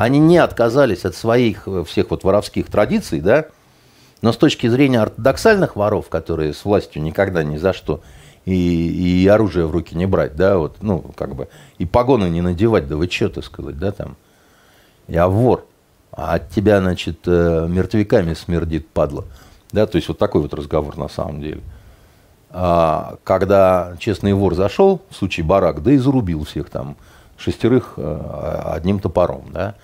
они 0.00 0.18
не 0.18 0.38
отказались 0.38 1.04
от 1.04 1.14
своих 1.14 1.68
э, 1.68 1.84
всех 1.86 2.10
вот 2.10 2.24
воровских 2.24 2.68
традиций, 2.68 3.20
да, 3.20 3.46
но 4.22 4.32
с 4.32 4.38
точки 4.38 4.66
зрения 4.66 5.00
ортодоксальных 5.00 5.76
воров, 5.76 6.08
которые 6.08 6.54
с 6.54 6.64
властью 6.64 7.02
никогда 7.02 7.42
ни 7.42 7.58
за 7.58 7.74
что 7.74 8.00
и, 8.46 9.22
и 9.22 9.28
оружие 9.28 9.66
в 9.66 9.72
руки 9.72 9.94
не 9.94 10.06
брать, 10.06 10.36
да, 10.36 10.56
вот, 10.56 10.76
ну, 10.80 11.04
как 11.16 11.34
бы, 11.34 11.48
и 11.76 11.84
погоны 11.84 12.30
не 12.30 12.40
надевать, 12.40 12.88
да 12.88 12.96
вы 12.96 13.10
что, 13.10 13.28
так 13.28 13.44
сказать, 13.44 13.78
да, 13.78 13.92
там, 13.92 14.16
я 15.06 15.28
вор, 15.28 15.66
а 16.12 16.34
от 16.34 16.50
тебя, 16.50 16.80
значит, 16.80 17.20
э, 17.26 17.66
мертвяками 17.68 18.34
смердит, 18.34 18.88
падла, 18.88 19.24
да, 19.72 19.86
то 19.86 19.96
есть 19.96 20.08
вот 20.08 20.18
такой 20.18 20.42
вот 20.42 20.52
разговор 20.54 20.96
на 20.96 21.08
самом 21.08 21.40
деле. 21.40 21.60
А, 22.50 23.16
когда 23.22 23.94
честный 23.98 24.32
вор 24.32 24.54
зашел, 24.54 25.02
в 25.08 25.16
случае 25.16 25.46
барак, 25.46 25.82
да 25.82 25.92
и 25.92 25.96
зарубил 25.98 26.44
всех 26.44 26.68
там, 26.68 26.96
шестерых 27.36 27.94
э, 27.96 28.62
одним 28.64 28.98
топором, 28.98 29.44
да, 29.52 29.76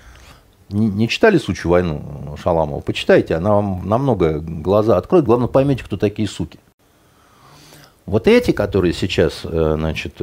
не, 0.69 0.89
не 0.89 1.09
читали 1.09 1.39
«Сучью 1.39 1.71
войну» 1.71 2.37
Шаламова? 2.43 2.81
Почитайте, 2.81 3.37
она 3.37 3.53
вам 3.53 3.89
намного 3.89 4.41
глаза 4.41 4.97
откроет. 4.97 5.25
Главное, 5.25 5.47
поймете, 5.47 5.85
кто 5.85 5.97
такие 5.97 6.27
суки. 6.27 6.59
Вот 8.05 8.27
эти, 8.27 8.51
которые 8.51 8.93
сейчас 8.93 9.43
э, 9.45 9.75
значит, 9.79 10.17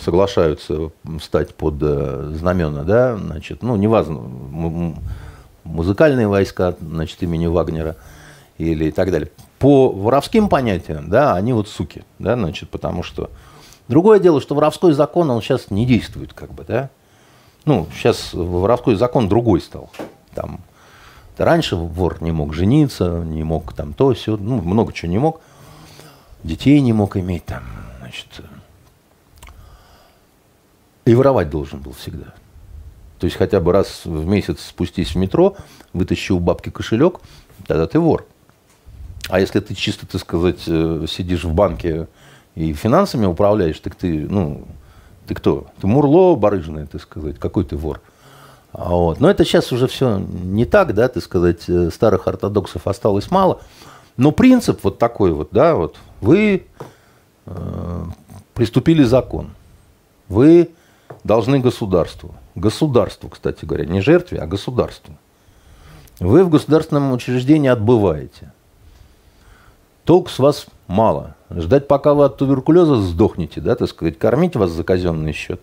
соглашаются 0.00 0.92
стать 1.20 1.56
под 1.56 1.74
знамена, 1.74 2.84
да, 2.84 3.16
значит, 3.16 3.64
ну, 3.64 3.74
неважно, 3.74 4.94
музыкальные 5.64 6.28
войска 6.28 6.74
значит, 6.80 7.22
имени 7.22 7.46
Вагнера 7.46 7.96
или 8.58 8.86
и 8.86 8.90
так 8.90 9.10
далее. 9.10 9.30
По 9.58 9.90
воровским 9.90 10.48
понятиям, 10.48 11.10
да, 11.10 11.34
они 11.34 11.52
вот 11.52 11.68
суки, 11.68 12.04
да, 12.18 12.34
значит, 12.36 12.70
потому 12.70 13.02
что... 13.02 13.30
Другое 13.88 14.20
дело, 14.20 14.40
что 14.40 14.54
воровской 14.54 14.92
закон, 14.92 15.30
он 15.30 15.42
сейчас 15.42 15.70
не 15.70 15.84
действует, 15.84 16.32
как 16.32 16.52
бы, 16.54 16.62
да, 16.62 16.90
ну, 17.64 17.88
сейчас 17.92 18.32
воровской 18.32 18.94
закон 18.94 19.28
другой 19.28 19.60
стал. 19.60 19.90
Там, 20.34 20.60
раньше 21.36 21.76
вор 21.76 22.22
не 22.22 22.32
мог 22.32 22.54
жениться, 22.54 23.22
не 23.24 23.42
мог 23.42 23.72
там 23.72 23.92
то, 23.92 24.14
все, 24.14 24.36
ну, 24.36 24.60
много 24.60 24.92
чего 24.92 25.10
не 25.10 25.18
мог. 25.18 25.40
Детей 26.42 26.80
не 26.80 26.92
мог 26.92 27.16
иметь 27.16 27.44
там, 27.44 27.64
значит. 27.98 28.28
И 31.04 31.14
воровать 31.14 31.50
должен 31.50 31.80
был 31.80 31.92
всегда. 31.92 32.32
То 33.20 33.26
есть 33.26 33.36
хотя 33.36 33.60
бы 33.60 33.70
раз 33.72 34.02
в 34.06 34.26
месяц 34.26 34.60
спустись 34.60 35.10
в 35.10 35.16
метро, 35.16 35.54
вытащи 35.92 36.32
у 36.32 36.40
бабки 36.40 36.70
кошелек, 36.70 37.20
тогда 37.66 37.86
ты 37.86 38.00
вор. 38.00 38.26
А 39.28 39.38
если 39.38 39.60
ты 39.60 39.74
чисто, 39.74 40.06
так 40.06 40.22
сказать, 40.22 40.62
э, 40.66 41.04
сидишь 41.06 41.44
в 41.44 41.52
банке 41.52 42.08
и 42.54 42.72
финансами 42.72 43.26
управляешь, 43.26 43.78
так 43.78 43.94
ты, 43.94 44.26
ну, 44.26 44.66
ты 45.26 45.34
кто? 45.34 45.66
Ты 45.82 45.86
мурло 45.86 46.34
барыжное, 46.34 46.86
ты 46.86 46.98
сказать, 46.98 47.38
какой 47.38 47.64
ты 47.64 47.76
вор. 47.76 48.00
А 48.72 48.88
вот. 48.88 49.20
Но 49.20 49.30
это 49.30 49.44
сейчас 49.44 49.70
уже 49.70 49.86
все 49.86 50.18
не 50.18 50.64
так, 50.64 50.94
да, 50.94 51.06
ты 51.08 51.20
сказать, 51.20 51.68
э, 51.68 51.90
старых 51.90 52.26
ортодоксов 52.26 52.86
осталось 52.86 53.30
мало. 53.30 53.60
Но 54.16 54.32
принцип 54.32 54.80
вот 54.82 54.98
такой 54.98 55.32
вот, 55.32 55.48
да, 55.52 55.74
вот, 55.74 55.96
вы 56.22 56.66
э, 57.44 58.04
приступили 58.54 59.02
закон, 59.02 59.50
вы 60.28 60.70
должны 61.22 61.58
государству, 61.58 62.34
государству, 62.54 63.28
кстати 63.28 63.64
говоря, 63.64 63.86
не 63.86 64.00
жертве, 64.00 64.38
а 64.38 64.46
государству. 64.46 65.14
Вы 66.18 66.44
в 66.44 66.50
государственном 66.50 67.12
учреждении 67.12 67.68
отбываете. 67.68 68.52
Толк 70.04 70.28
с 70.28 70.38
вас 70.38 70.66
мало. 70.86 71.34
Ждать, 71.50 71.88
пока 71.88 72.14
вы 72.14 72.24
от 72.24 72.36
туберкулеза 72.36 72.96
сдохнете, 72.96 73.60
да, 73.60 73.74
так 73.74 73.88
сказать, 73.88 74.18
кормить 74.18 74.56
вас 74.56 74.70
за 74.70 74.84
казенный 74.84 75.32
счет. 75.32 75.60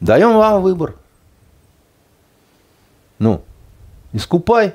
Даем 0.00 0.34
вам 0.34 0.62
выбор. 0.62 0.96
Ну, 3.18 3.42
искупай. 4.12 4.74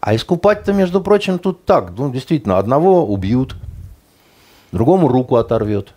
А 0.00 0.14
искупать-то, 0.14 0.72
между 0.72 1.00
прочим, 1.00 1.38
тут 1.38 1.64
так. 1.64 1.92
Ну, 1.96 2.10
действительно, 2.10 2.58
одного 2.58 3.06
убьют, 3.06 3.56
другому 4.70 5.08
руку 5.08 5.36
оторвет. 5.36 5.94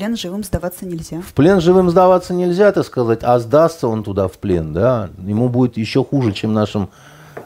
Плен 0.00 0.16
живым 0.16 0.42
сдаваться 0.42 0.86
нельзя. 0.86 1.20
В 1.20 1.34
плен 1.34 1.60
живым 1.60 1.90
сдаваться 1.90 2.32
нельзя, 2.32 2.72
так 2.72 2.86
сказать, 2.86 3.18
а 3.22 3.38
сдастся 3.38 3.86
он 3.86 4.02
туда 4.02 4.28
в 4.28 4.38
плен, 4.38 4.72
да, 4.72 5.10
ему 5.18 5.50
будет 5.50 5.76
еще 5.76 6.02
хуже, 6.02 6.32
чем 6.32 6.54
нашим 6.54 6.88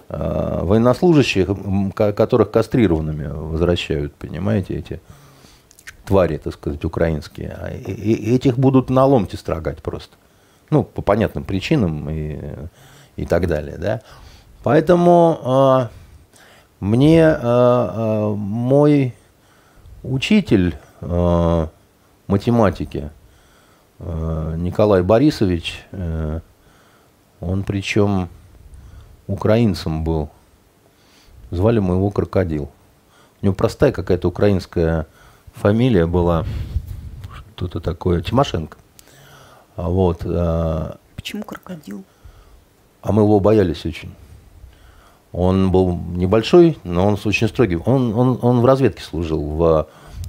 э, 0.08 0.60
военнослужащих, 0.62 1.48
которых 1.96 2.52
кастрированными 2.52 3.26
возвращают, 3.26 4.14
понимаете, 4.14 4.74
эти 4.74 5.00
твари, 6.06 6.36
так 6.36 6.54
сказать, 6.54 6.84
украинские. 6.84 7.58
А 7.60 7.70
этих 7.72 8.56
будут 8.56 8.88
на 8.88 9.04
ломте 9.04 9.36
строгать 9.36 9.82
просто. 9.82 10.14
Ну, 10.70 10.84
по 10.84 11.02
понятным 11.02 11.42
причинам 11.42 12.08
и, 12.08 12.38
и 13.16 13.26
так 13.26 13.48
далее, 13.48 13.78
да. 13.78 14.00
Поэтому 14.62 15.90
э, 15.90 15.94
мне 16.78 17.20
э, 17.20 17.36
э, 17.42 18.34
мой 18.36 19.12
учитель 20.04 20.76
э, 21.00 21.66
математики 22.26 23.10
э, 23.98 24.54
Николай 24.56 25.02
Борисович, 25.02 25.84
э, 25.92 26.40
он 27.40 27.62
причем 27.64 28.28
украинцем 29.26 30.04
был, 30.04 30.30
звали 31.50 31.78
мы 31.78 31.94
его 31.94 32.10
Крокодил. 32.10 32.70
У 33.42 33.46
него 33.46 33.54
простая 33.54 33.92
какая-то 33.92 34.28
украинская 34.28 35.06
фамилия 35.52 36.06
была, 36.06 36.44
что-то 37.54 37.80
такое, 37.80 38.22
Тимошенко. 38.22 38.78
А 39.76 39.88
вот. 39.88 40.22
А, 40.24 40.98
Почему 41.16 41.42
крокодил? 41.42 42.04
А 43.02 43.12
мы 43.12 43.22
его 43.22 43.40
боялись 43.40 43.84
очень. 43.84 44.14
Он 45.32 45.70
был 45.70 45.96
небольшой, 45.96 46.78
но 46.84 47.06
он 47.06 47.18
очень 47.24 47.48
строгий. 47.48 47.76
Он, 47.76 48.16
он, 48.16 48.38
он 48.40 48.60
в 48.60 48.64
разведке 48.64 49.02
служил, 49.02 49.42
в 49.42 49.62
э, 49.64 49.84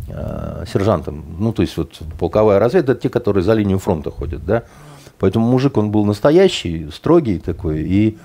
сержантом. 0.07 1.25
Ну, 1.39 1.51
то 1.51 1.63
есть 1.63 1.75
вот 1.77 1.99
полковая 2.19 2.59
разведка, 2.59 2.91
это 2.91 3.01
те, 3.01 3.09
которые 3.09 3.43
за 3.43 3.53
линию 3.53 3.79
фронта 3.79 4.11
ходят, 4.11 4.45
да. 4.45 4.63
Поэтому 5.17 5.47
мужик, 5.49 5.77
он 5.77 5.91
был 5.91 6.05
настоящий, 6.05 6.89
строгий 6.91 7.39
такой, 7.39 7.81
и 7.81 8.17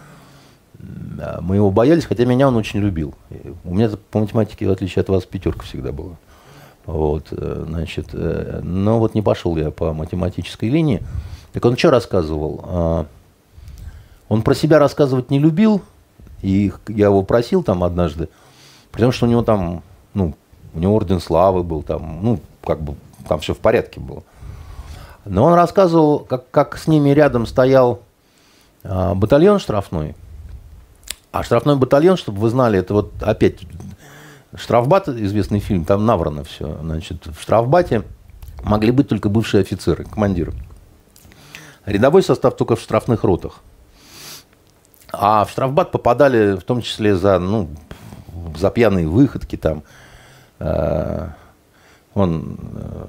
мы 1.41 1.57
его 1.57 1.71
боялись, 1.71 2.05
хотя 2.05 2.25
меня 2.25 2.49
он 2.49 2.57
очень 2.57 2.81
любил. 2.81 3.15
У 3.65 3.75
меня 3.75 3.91
по 4.11 4.21
математике, 4.21 4.67
в 4.67 4.71
отличие 4.71 5.01
от 5.01 5.09
вас, 5.09 5.25
пятерка 5.25 5.63
всегда 5.63 5.93
была. 5.93 6.17
Вот, 6.87 7.29
э, 7.31 7.65
значит, 7.69 8.09
э, 8.13 8.61
но 8.63 8.99
вот 8.99 9.15
не 9.15 9.23
пошел 9.23 9.57
я 9.57 9.71
по 9.71 9.93
математической 9.93 10.69
линии. 10.69 11.03
Так 11.53 11.65
он 11.65 11.77
что 11.77 11.91
рассказывал? 11.91 12.65
А, 12.65 13.07
он 14.29 14.43
про 14.43 14.55
себя 14.55 14.79
рассказывать 14.79 15.31
не 15.31 15.39
любил, 15.39 15.83
и 16.43 16.73
я 16.89 17.07
его 17.07 17.23
просил 17.23 17.63
там 17.63 17.85
однажды, 17.85 18.29
потому 18.93 19.13
что 19.13 19.27
у 19.27 19.29
него 19.29 19.43
там, 19.43 19.83
ну, 20.15 20.35
у 20.75 20.79
него 20.79 20.95
орден 20.95 21.21
славы 21.21 21.63
был 21.63 21.83
там, 21.83 22.21
ну, 22.23 22.41
как 22.65 22.81
бы 22.81 22.95
там 23.29 23.41
все 23.41 23.55
в 23.55 23.59
порядке 23.59 24.01
было. 24.01 24.23
Но 25.25 25.45
он 25.45 25.55
рассказывал, 25.55 26.21
как, 26.21 26.51
как 26.51 26.79
с 26.79 26.87
ними 26.87 27.11
рядом 27.11 27.47
стоял 27.47 28.01
а, 28.83 29.15
батальон 29.15 29.59
штрафной. 29.59 30.15
А 31.33 31.43
штрафной 31.43 31.77
батальон, 31.77 32.17
чтобы 32.17 32.41
вы 32.41 32.51
знали, 32.51 32.79
это 32.79 32.95
вот 32.95 33.13
опять 33.23 33.61
Штрафбат, 34.55 35.09
известный 35.09 35.61
фильм, 35.61 35.85
там 35.85 36.05
наврано 36.05 36.43
все. 36.43 36.77
Значит, 36.81 37.27
в 37.27 37.41
штрафбате 37.41 38.03
могли 38.65 38.91
быть 38.91 39.09
только 39.09 39.29
бывшие 39.29 39.61
офицеры, 39.61 40.05
командиры. 40.05 40.53
Рядовой 41.87 42.23
состав 42.23 42.57
только 42.57 42.75
в 42.75 42.81
штрафных 42.81 43.23
ротах. 43.23 43.61
А 45.13 45.45
в 45.45 45.51
штрафбат 45.51 45.93
попадали 45.93 46.57
в 46.57 46.63
том 46.63 46.83
числе 46.83 47.15
за, 47.15 47.39
ну, 47.39 47.69
за 48.57 48.71
пьяные 48.71 49.07
выходки 49.07 49.57
там. 49.57 49.85
Э, 50.61 51.31
он, 52.15 52.59
э, 52.75 53.07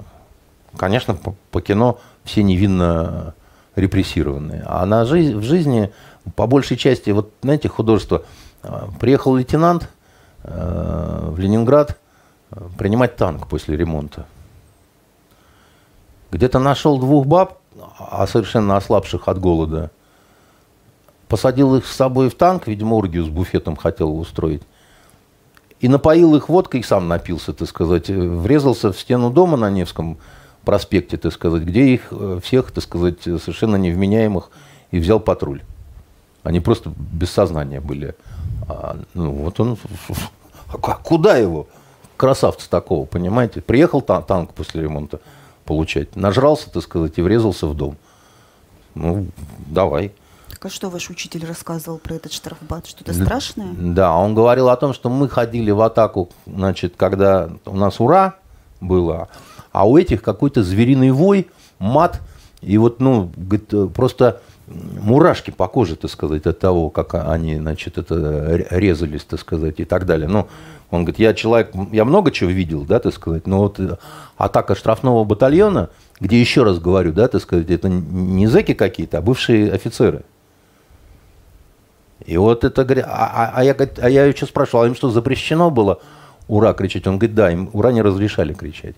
конечно, 0.76 1.14
по, 1.14 1.34
по 1.50 1.60
кино 1.60 2.00
все 2.24 2.42
невинно 2.42 3.34
репрессированные. 3.76 4.64
А 4.66 4.84
на 4.84 5.04
жизнь, 5.04 5.36
в 5.36 5.42
жизни, 5.42 5.92
по 6.34 6.46
большей 6.46 6.76
части, 6.76 7.10
вот, 7.10 7.32
знаете, 7.42 7.68
художество. 7.68 8.24
Э, 8.62 8.88
приехал 8.98 9.36
лейтенант– 9.36 9.88
в 10.44 11.38
Ленинград 11.38 11.98
принимать 12.78 13.16
танк 13.16 13.46
после 13.48 13.76
ремонта. 13.76 14.26
Где-то 16.30 16.58
нашел 16.58 16.98
двух 16.98 17.26
баб, 17.26 17.58
а 17.98 18.26
совершенно 18.26 18.76
ослабших 18.76 19.28
от 19.28 19.38
голода. 19.38 19.90
Посадил 21.28 21.76
их 21.76 21.86
с 21.86 21.94
собой 21.94 22.28
в 22.28 22.34
танк, 22.34 22.66
видимо, 22.66 22.94
оргию 22.94 23.24
с 23.24 23.28
буфетом 23.28 23.76
хотел 23.76 24.18
устроить. 24.18 24.62
И 25.82 25.88
напоил 25.88 26.36
их 26.36 26.48
водкой, 26.48 26.80
и 26.80 26.84
сам 26.84 27.08
напился, 27.08 27.52
так 27.52 27.68
сказать. 27.68 28.08
Врезался 28.08 28.92
в 28.92 28.98
стену 29.00 29.30
дома 29.30 29.56
на 29.56 29.68
Невском 29.68 30.16
проспекте, 30.64 31.16
так 31.16 31.32
сказать, 31.32 31.64
где 31.64 31.86
их 31.88 32.02
э, 32.12 32.38
всех, 32.40 32.70
так 32.70 32.84
сказать, 32.84 33.20
совершенно 33.22 33.74
невменяемых, 33.74 34.50
и 34.92 35.00
взял 35.00 35.18
патруль. 35.18 35.62
Они 36.44 36.60
просто 36.60 36.92
без 36.96 37.30
сознания 37.30 37.80
были. 37.80 38.14
А, 38.68 38.96
ну, 39.14 39.32
вот 39.32 39.58
он... 39.58 39.76
А 40.68 40.78
куда 40.78 41.36
его? 41.36 41.66
Красавца 42.16 42.70
такого, 42.70 43.04
понимаете? 43.04 43.60
Приехал 43.60 44.02
тан 44.02 44.22
танк 44.22 44.54
после 44.54 44.82
ремонта 44.82 45.20
получать. 45.64 46.14
Нажрался, 46.14 46.70
так 46.70 46.84
сказать, 46.84 47.14
и 47.16 47.22
врезался 47.22 47.66
в 47.66 47.74
дом. 47.74 47.96
Ну, 48.94 49.26
давай. 49.66 50.12
Так 50.62 50.70
а 50.70 50.74
что 50.74 50.90
ваш 50.90 51.10
учитель 51.10 51.44
рассказывал 51.44 51.98
про 51.98 52.14
этот 52.14 52.32
штрафбат? 52.32 52.86
Что-то 52.86 53.12
страшное? 53.12 53.74
Да, 53.76 54.16
он 54.16 54.32
говорил 54.32 54.68
о 54.68 54.76
том, 54.76 54.94
что 54.94 55.10
мы 55.10 55.28
ходили 55.28 55.72
в 55.72 55.80
атаку, 55.80 56.28
значит, 56.46 56.94
когда 56.96 57.50
у 57.64 57.74
нас 57.74 57.98
ура 57.98 58.36
было, 58.80 59.28
а 59.72 59.88
у 59.88 59.98
этих 59.98 60.22
какой-то 60.22 60.62
звериный 60.62 61.10
вой, 61.10 61.48
мат, 61.80 62.20
и 62.60 62.78
вот, 62.78 63.00
ну, 63.00 63.32
говорит, 63.36 63.92
просто 63.92 64.40
мурашки 64.68 65.50
по 65.50 65.66
коже, 65.66 65.96
так 65.96 66.12
сказать, 66.12 66.46
от 66.46 66.60
того, 66.60 66.90
как 66.90 67.14
они, 67.14 67.56
значит, 67.56 67.98
это 67.98 68.64
резались, 68.70 69.24
так 69.24 69.40
сказать, 69.40 69.80
и 69.80 69.84
так 69.84 70.06
далее. 70.06 70.28
Ну, 70.28 70.46
он 70.92 71.02
говорит, 71.02 71.18
я 71.18 71.34
человек, 71.34 71.72
я 71.90 72.04
много 72.04 72.30
чего 72.30 72.50
видел, 72.50 72.84
да, 72.84 73.00
так 73.00 73.12
сказать, 73.12 73.48
но 73.48 73.62
вот 73.62 73.80
э, 73.80 73.96
атака 74.36 74.76
штрафного 74.76 75.24
батальона, 75.24 75.90
где, 76.20 76.40
еще 76.40 76.62
раз 76.62 76.78
говорю, 76.78 77.12
да, 77.12 77.26
так 77.26 77.42
сказать, 77.42 77.68
это 77.68 77.88
не 77.88 78.46
зэки 78.46 78.74
какие-то, 78.74 79.18
а 79.18 79.22
бывшие 79.22 79.72
офицеры. 79.72 80.22
И 82.26 82.36
вот 82.36 82.64
это, 82.64 82.82
а, 83.06 83.26
а, 83.26 83.52
а, 83.56 83.64
я, 83.64 83.76
а 83.98 84.08
я 84.08 84.26
еще 84.26 84.46
спрашивал, 84.46 84.84
а 84.84 84.86
им 84.86 84.94
что, 84.94 85.10
запрещено 85.10 85.70
было 85.70 86.00
ура 86.48 86.72
кричать? 86.72 87.06
Он 87.06 87.18
говорит, 87.18 87.34
да, 87.34 87.50
им 87.50 87.70
ура 87.72 87.92
не 87.92 88.02
разрешали 88.02 88.52
кричать. 88.52 88.96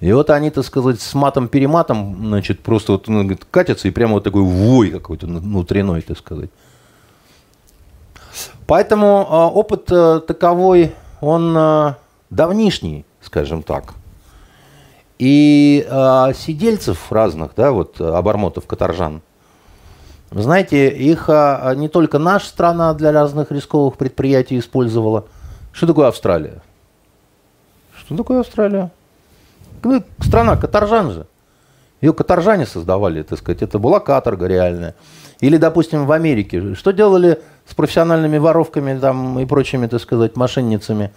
И 0.00 0.12
вот 0.12 0.30
они, 0.30 0.50
так 0.50 0.64
сказать, 0.64 1.00
с 1.00 1.14
матом-перематом, 1.14 2.16
значит, 2.26 2.60
просто 2.60 2.92
вот 2.92 3.08
ну, 3.08 3.20
говорит, 3.22 3.46
катятся, 3.50 3.88
и 3.88 3.90
прямо 3.90 4.14
вот 4.14 4.24
такой 4.24 4.42
вой 4.42 4.90
какой-то 4.90 5.26
внутренной, 5.26 6.02
так 6.02 6.18
сказать. 6.18 6.50
Поэтому 8.66 9.06
э, 9.06 9.34
опыт 9.56 9.90
э, 9.90 10.20
таковой, 10.26 10.94
он 11.20 11.54
э, 11.56 11.94
давнишний, 12.30 13.04
скажем 13.20 13.62
так. 13.62 13.94
И 15.18 15.86
э, 15.88 16.32
сидельцев 16.36 17.12
разных, 17.12 17.52
да, 17.56 17.72
вот 17.72 18.00
обормотов, 18.00 18.66
каторжан, 18.66 19.22
знаете, 20.42 20.88
их 20.88 21.28
э, 21.28 21.74
не 21.76 21.88
только 21.88 22.18
наша 22.18 22.46
страна 22.46 22.92
для 22.94 23.12
разных 23.12 23.52
рисковых 23.52 23.96
предприятий 23.96 24.58
использовала. 24.58 25.26
Что 25.72 25.86
такое 25.86 26.08
Австралия? 26.08 26.62
Что 27.96 28.16
такое 28.16 28.40
Австралия? 28.40 28.90
Ну, 29.82 30.02
страна 30.20 30.56
каторжан 30.56 31.12
же. 31.12 31.26
Ее 32.00 32.12
каторжане 32.12 32.66
создавали, 32.66 33.22
так 33.22 33.38
сказать. 33.38 33.62
Это 33.62 33.78
была 33.78 34.00
каторга 34.00 34.46
реальная. 34.46 34.94
Или, 35.40 35.56
допустим, 35.56 36.06
в 36.06 36.12
Америке. 36.12 36.74
Что 36.74 36.92
делали 36.92 37.40
с 37.66 37.74
профессиональными 37.74 38.38
воровками 38.38 38.98
там, 38.98 39.38
и 39.38 39.46
прочими, 39.46 39.86
так 39.86 40.00
сказать, 40.00 40.36
мошенницами? 40.36 41.12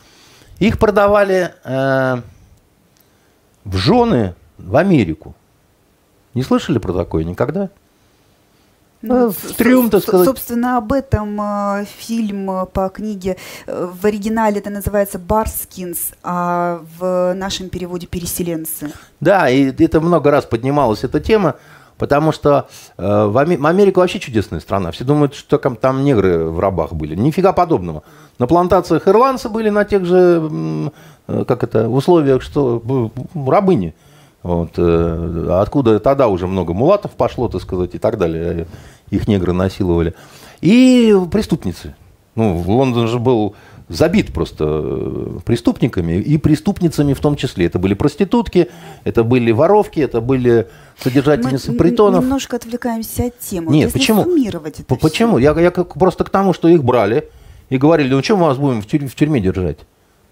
Их 0.59 0.79
продавали 0.79 1.53
э, 1.63 2.21
в 3.63 3.75
жены 3.75 4.35
в 4.57 4.75
Америку. 4.75 5.35
Не 6.33 6.43
слышали 6.43 6.77
про 6.77 6.93
такое 6.93 7.23
никогда? 7.23 7.69
Ну, 9.01 9.29
в 9.29 9.53
трюм, 9.53 9.89
так 9.89 10.01
сказать. 10.01 10.25
Собственно, 10.25 10.77
об 10.77 10.91
этом 10.91 11.39
э, 11.39 11.85
фильм 11.97 12.49
э, 12.49 12.65
по 12.65 12.89
книге. 12.89 13.37
Э, 13.67 13.89
в 13.91 14.05
оригинале 14.05 14.57
это 14.57 14.69
называется 14.71 15.19
«Барскинс», 15.19 16.13
а 16.23 16.81
в 16.97 17.33
нашем 17.35 17.69
переводе 17.69 18.07
«Переселенцы». 18.07 18.91
Да, 19.19 19.49
и 19.49 19.71
это 19.83 20.01
много 20.01 20.31
раз 20.31 20.45
поднималась 20.45 21.03
эта 21.03 21.19
тема, 21.19 21.55
потому 21.97 22.31
что 22.31 22.67
э, 22.97 23.25
в 23.25 23.37
Америка 23.37 23.99
вообще 23.99 24.19
чудесная 24.19 24.59
страна. 24.59 24.91
Все 24.91 25.03
думают, 25.03 25.35
что 25.35 25.59
там, 25.59 25.75
там 25.75 26.03
негры 26.03 26.45
в 26.45 26.59
рабах 26.59 26.93
были. 26.93 27.15
Нифига 27.15 27.53
подобного. 27.53 28.01
На 28.39 28.47
плантациях 28.47 29.07
ирландцы 29.07 29.47
были 29.49 29.69
на 29.69 29.85
тех 29.85 30.05
же, 30.05 30.91
э, 31.27 31.45
как 31.47 31.63
это, 31.63 31.87
условиях, 31.87 32.41
что 32.41 33.11
рабыни. 33.35 33.93
Вот, 34.47 34.75
э, 34.77 35.47
откуда 35.61 35.99
тогда 35.99 36.29
уже 36.29 36.47
много 36.47 36.73
мулатов 36.73 37.11
пошло, 37.11 37.49
так 37.49 37.61
сказать, 37.61 37.95
и 37.95 37.97
так 37.97 38.17
далее. 38.17 38.65
Их 39.09 39.27
негры 39.27 39.51
насиловали. 39.51 40.13
И 40.61 41.13
преступницы. 41.29 41.95
Ну, 42.35 42.63
Лондон 42.65 43.09
же 43.09 43.19
был 43.19 43.55
забит 43.89 44.33
просто 44.33 44.63
э, 44.65 45.39
преступниками 45.43 46.13
и 46.13 46.37
преступницами 46.37 47.11
в 47.11 47.19
том 47.19 47.35
числе. 47.35 47.65
Это 47.65 47.77
были 47.77 47.93
проститутки, 47.93 48.69
это 49.03 49.25
были 49.25 49.51
воровки, 49.51 49.99
это 49.99 50.21
были 50.21 50.69
содержательницы 50.97 51.73
Мы 51.73 51.77
притонов. 51.77 52.23
немножко 52.23 52.55
отвлекаемся 52.55 53.25
от 53.25 53.39
темы. 53.39 53.73
Нет, 53.73 53.87
Если 53.87 53.99
почему? 53.99 54.21
это 54.21 54.95
почему? 54.95 55.37
Я, 55.39 55.59
я 55.59 55.71
просто 55.71 56.23
к 56.23 56.29
тому, 56.29 56.53
что 56.53 56.69
их 56.69 56.85
брали 56.85 57.29
и 57.69 57.77
говорили, 57.77 58.13
ну 58.13 58.23
что 58.23 58.37
мы 58.37 58.45
вас 58.45 58.57
будем 58.57 58.81
в, 58.81 58.87
тюрь, 58.87 59.07
в 59.07 59.15
тюрьме 59.15 59.41
держать? 59.41 59.79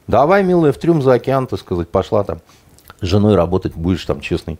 Давай, 0.08 0.42
милая, 0.42 0.72
в 0.72 0.78
трюм 0.78 1.02
за 1.02 1.16
океан, 1.16 1.48
так 1.48 1.60
сказать, 1.60 1.90
пошла 1.90 2.24
там 2.24 2.40
с 3.06 3.10
женой 3.10 3.36
работать, 3.36 3.74
будешь 3.76 4.06
там 4.06 4.22
честный. 4.22 4.60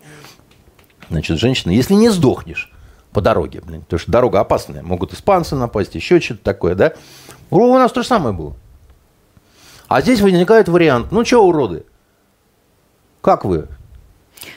Значит, 1.10 1.40
женщина, 1.40 1.72
если 1.72 1.94
не 1.94 2.10
сдохнешь 2.10 2.72
по 3.12 3.22
дороге, 3.22 3.62
блин, 3.66 3.82
потому 3.82 4.00
что 4.00 4.12
дорога 4.12 4.40
опасная, 4.40 4.84
могут 4.84 5.14
испанцы 5.14 5.56
напасть, 5.56 5.96
еще 5.96 6.20
что-то 6.20 6.44
такое, 6.44 6.76
да? 6.76 6.94
У 7.50 7.60
нас 7.74 7.92
то 7.92 8.02
же 8.02 8.08
самое 8.08 8.36
было. 8.36 8.56
А 9.88 10.02
здесь 10.02 10.22
возникает 10.22 10.68
вариант, 10.68 11.12
ну 11.12 11.24
что, 11.24 11.46
уроды, 11.46 11.86
как 13.22 13.46
вы? 13.46 13.68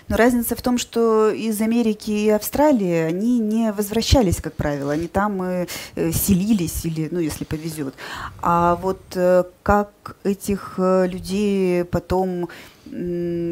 Но 0.09 0.17
разница 0.17 0.57
в 0.57 0.63
том, 0.63 0.79
что 0.79 1.31
из 1.31 1.61
Америки 1.61 2.11
и 2.11 2.31
Австралии 2.31 3.03
они 3.03 3.39
не 3.39 3.73
возвращались, 3.73 4.41
как 4.41 4.55
правило, 4.55 4.93
они 4.93 5.07
там 5.07 5.43
э, 5.43 5.67
селились 6.13 6.85
или, 6.85 7.09
ну, 7.11 7.21
если 7.21 7.45
повезет. 7.45 7.95
А 8.43 8.77
вот 8.77 9.01
э, 9.15 9.45
как 9.63 10.17
этих 10.25 10.75
э, 10.79 11.07
людей 11.07 11.85
потом 11.85 12.49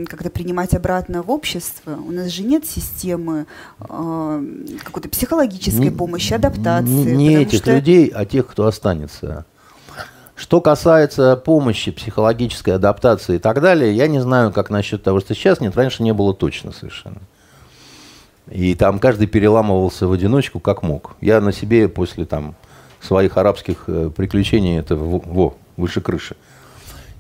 как-то 0.09 0.31
принимать 0.31 0.75
обратно 0.75 1.23
в 1.23 1.31
общество. 1.31 1.97
У 1.97 2.11
нас 2.11 2.29
же 2.29 2.43
нет 2.43 2.67
системы 2.67 3.47
э, 3.81 4.45
какой-то 4.85 5.09
психологической 5.09 5.91
помощи, 5.91 6.33
адаптации. 6.35 7.15
Не, 7.15 7.29
не 7.29 7.37
этих 7.37 7.59
что... 7.59 7.75
людей, 7.75 8.09
а 8.09 8.25
тех, 8.25 8.47
кто 8.47 8.67
останется. 8.67 9.45
Что 10.35 10.61
касается 10.61 11.37
помощи, 11.37 11.91
психологической 11.91 12.75
адаптации 12.75 13.37
и 13.37 13.39
так 13.39 13.63
далее, 13.63 13.95
я 13.95 14.07
не 14.07 14.21
знаю, 14.21 14.53
как 14.53 14.69
насчет 14.69 15.03
того, 15.03 15.21
что 15.21 15.35
сейчас 15.35 15.61
нет, 15.61 15.75
раньше 15.77 16.03
не 16.03 16.13
было 16.13 16.35
точно 16.35 16.73
совершенно. 16.73 17.21
И 18.51 18.75
там 18.75 18.99
каждый 18.99 19.27
переламывался 19.27 20.07
в 20.07 20.13
одиночку, 20.13 20.61
как 20.61 20.83
мог. 20.83 21.17
Я 21.21 21.41
на 21.41 21.53
себе 21.53 21.89
после 21.89 22.27
там, 22.27 22.55
своих 23.01 23.37
арабских 23.37 23.85
э, 23.87 24.11
приключений, 24.15 24.79
это 24.79 24.95
во, 24.95 25.55
выше 25.77 26.01
крыши. 26.01 26.37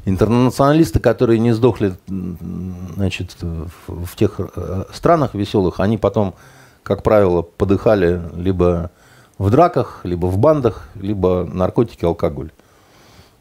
Интернационалисты, 0.06 0.98
которые 0.98 1.38
не 1.38 1.52
сдохли 1.52 1.94
значит, 2.06 3.36
в, 3.42 4.06
в 4.06 4.16
тех 4.16 4.40
э, 4.40 4.84
странах 4.92 5.34
веселых, 5.34 5.80
они 5.80 5.98
потом, 5.98 6.34
как 6.82 7.02
правило, 7.02 7.42
подыхали 7.42 8.22
либо 8.34 8.90
в 9.36 9.50
драках, 9.50 10.00
либо 10.04 10.26
в 10.26 10.38
бандах, 10.38 10.88
либо 10.94 11.46
наркотики, 11.52 12.06
алкоголь 12.06 12.50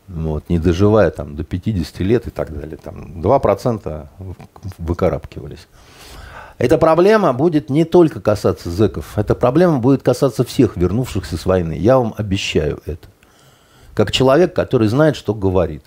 вот, 0.07 0.49
не 0.49 0.59
доживая 0.59 1.11
там, 1.11 1.35
до 1.35 1.43
50 1.43 1.99
лет 1.99 2.27
и 2.27 2.29
так 2.29 2.53
далее. 2.53 2.77
Там 2.77 3.21
2% 3.21 4.07
выкарабкивались. 4.77 5.67
Эта 6.57 6.77
проблема 6.77 7.33
будет 7.33 7.69
не 7.69 7.83
только 7.83 8.21
касаться 8.21 8.69
зэков, 8.69 9.17
эта 9.17 9.35
проблема 9.35 9.79
будет 9.79 10.03
касаться 10.03 10.45
всех 10.45 10.77
вернувшихся 10.77 11.37
с 11.37 11.45
войны. 11.45 11.73
Я 11.73 11.97
вам 11.97 12.13
обещаю 12.17 12.81
это. 12.85 13.07
Как 13.93 14.11
человек, 14.11 14.53
который 14.55 14.87
знает, 14.87 15.15
что 15.15 15.33
говорит. 15.33 15.83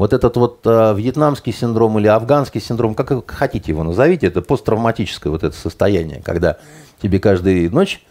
Вот 0.00 0.14
этот 0.14 0.34
вот 0.38 0.60
э, 0.64 0.94
вьетнамский 0.96 1.52
синдром 1.52 1.98
или 1.98 2.06
афганский 2.06 2.58
синдром, 2.58 2.94
как 2.94 3.30
хотите 3.30 3.70
его 3.70 3.84
назовите, 3.84 4.28
это 4.28 4.40
посттравматическое 4.40 5.30
вот 5.30 5.44
это 5.44 5.54
состояние, 5.54 6.22
когда 6.22 6.56
тебе 7.02 7.20
каждую 7.20 7.70
ночь 7.70 8.02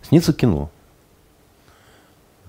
снится 0.00 0.32
кино. 0.32 0.70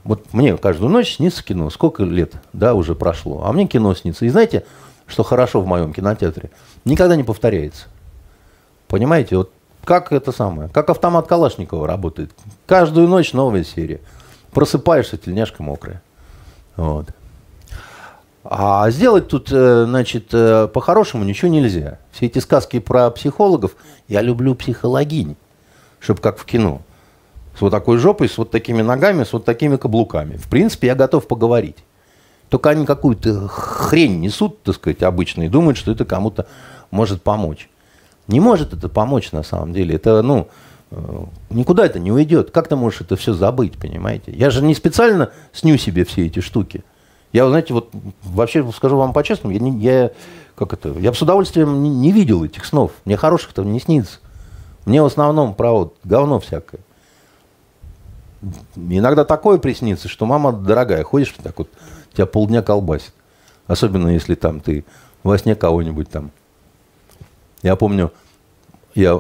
Вот 0.06 0.32
мне 0.32 0.56
каждую 0.56 0.90
ночь 0.90 1.18
снится 1.18 1.44
кино. 1.44 1.70
Сколько 1.72 2.04
лет, 2.04 2.36
да, 2.54 2.74
уже 2.74 2.96
прошло. 2.96 3.44
А 3.44 3.52
мне 3.52 3.68
кино 3.68 3.94
снится. 3.96 4.24
И 4.24 4.30
знаете, 4.30 4.64
что 5.08 5.24
хорошо 5.24 5.60
в 5.60 5.68
моем 5.68 5.92
кинотеатре? 5.92 6.50
Никогда 6.86 7.18
не 7.18 7.26
повторяется. 7.26 7.88
Понимаете, 8.88 9.36
вот 9.36 9.52
как 9.84 10.14
это 10.14 10.32
самое, 10.32 10.70
как 10.70 10.90
автомат 10.90 11.28
Калашникова 11.28 11.86
работает. 11.86 12.32
Каждую 12.66 13.10
ночь 13.10 13.34
новая 13.34 13.66
серия. 13.66 14.00
Просыпаешься, 14.54 15.18
тельняшка 15.18 15.62
мокрая. 15.64 16.02
Вот. 16.78 17.08
А 18.44 18.90
сделать 18.92 19.30
тут, 19.30 19.50
э, 19.52 19.86
значит, 19.86 20.30
э, 20.34 20.68
по-хорошему 20.68 21.24
ничего 21.24 21.50
нельзя. 21.50 22.00
Все 22.12 22.26
эти 22.26 22.40
сказки 22.40 22.80
про 22.80 23.10
психологов, 23.10 23.76
я 24.08 24.22
люблю 24.22 24.54
психологинь, 24.54 25.38
чтобы 26.00 26.20
как 26.20 26.38
в 26.38 26.46
кино 26.46 26.82
с 27.58 27.62
вот 27.62 27.70
такой 27.70 27.98
жопой, 27.98 28.28
с 28.28 28.38
вот 28.38 28.52
такими 28.52 28.82
ногами, 28.82 29.24
с 29.24 29.34
вот 29.34 29.46
такими 29.46 29.78
каблуками. 29.78 30.38
В 30.38 30.50
принципе, 30.50 30.88
я 30.88 30.96
готов 30.96 31.28
поговорить. 31.28 31.78
Только 32.50 32.70
они 32.70 32.86
какую-то 32.86 33.48
хрень 33.48 34.20
несут, 34.20 34.62
так 34.64 34.76
сказать, 34.76 35.04
обычно, 35.04 35.44
и 35.44 35.50
думают, 35.50 35.78
что 35.78 35.92
это 35.92 36.06
кому-то 36.06 36.48
может 36.92 37.22
помочь. 37.22 37.70
Не 38.28 38.40
может 38.40 38.74
это 38.74 38.90
помочь 38.90 39.32
на 39.32 39.44
самом 39.44 39.74
деле. 39.74 39.96
Это, 39.96 40.22
ну, 40.22 40.48
э, 40.92 41.26
никуда 41.50 41.86
это 41.86 42.00
не 42.00 42.12
уйдет. 42.12 42.52
Как 42.52 42.68
ты 42.68 42.76
можешь 42.76 43.02
это 43.02 43.16
все 43.16 43.34
забыть, 43.34 43.78
понимаете? 43.78 44.32
Я 44.32 44.50
же 44.50 44.64
не 44.64 44.76
специально 44.76 45.32
сню 45.52 45.78
себе 45.78 46.06
все 46.06 46.26
эти 46.26 46.40
штуки. 46.40 46.84
Я, 47.34 47.48
знаете, 47.50 47.74
вот 47.74 47.90
вообще 48.22 48.72
скажу 48.72 48.96
вам 48.96 49.12
по-честному, 49.12 49.54
я, 49.54 49.60
не, 49.60 49.78
я, 49.80 50.12
как 50.56 50.72
это, 50.72 50.90
я 51.00 51.12
с 51.12 51.22
удовольствием 51.22 51.82
не, 51.82 51.90
не 51.90 52.12
видел 52.12 52.44
этих 52.44 52.64
снов. 52.64 52.92
Мне 53.06 53.18
хороших-то 53.18 53.64
не 53.64 53.80
снится. 53.80 54.20
Мне 54.86 55.02
в 55.02 55.06
основном 55.06 55.56
про 55.56 55.72
вот 55.72 55.98
говно 56.04 56.40
всякое. 56.40 56.80
Иногда 58.76 59.26
такое 59.26 59.58
приснится, 59.58 60.08
что 60.08 60.28
мама 60.28 60.54
дорогая, 60.54 61.04
ходишь 61.04 61.34
так 61.42 61.58
вот, 61.58 61.70
тебя 62.14 62.28
полдня 62.28 62.62
колбасит. 62.62 63.14
Особенно 63.66 64.10
если 64.10 64.36
там 64.36 64.60
ты 64.60 64.86
во 65.24 65.38
сне 65.38 65.56
кого-нибудь 65.56 66.10
там. 66.10 66.32
Я 67.64 67.76
помню, 67.76 68.12
я 68.94 69.20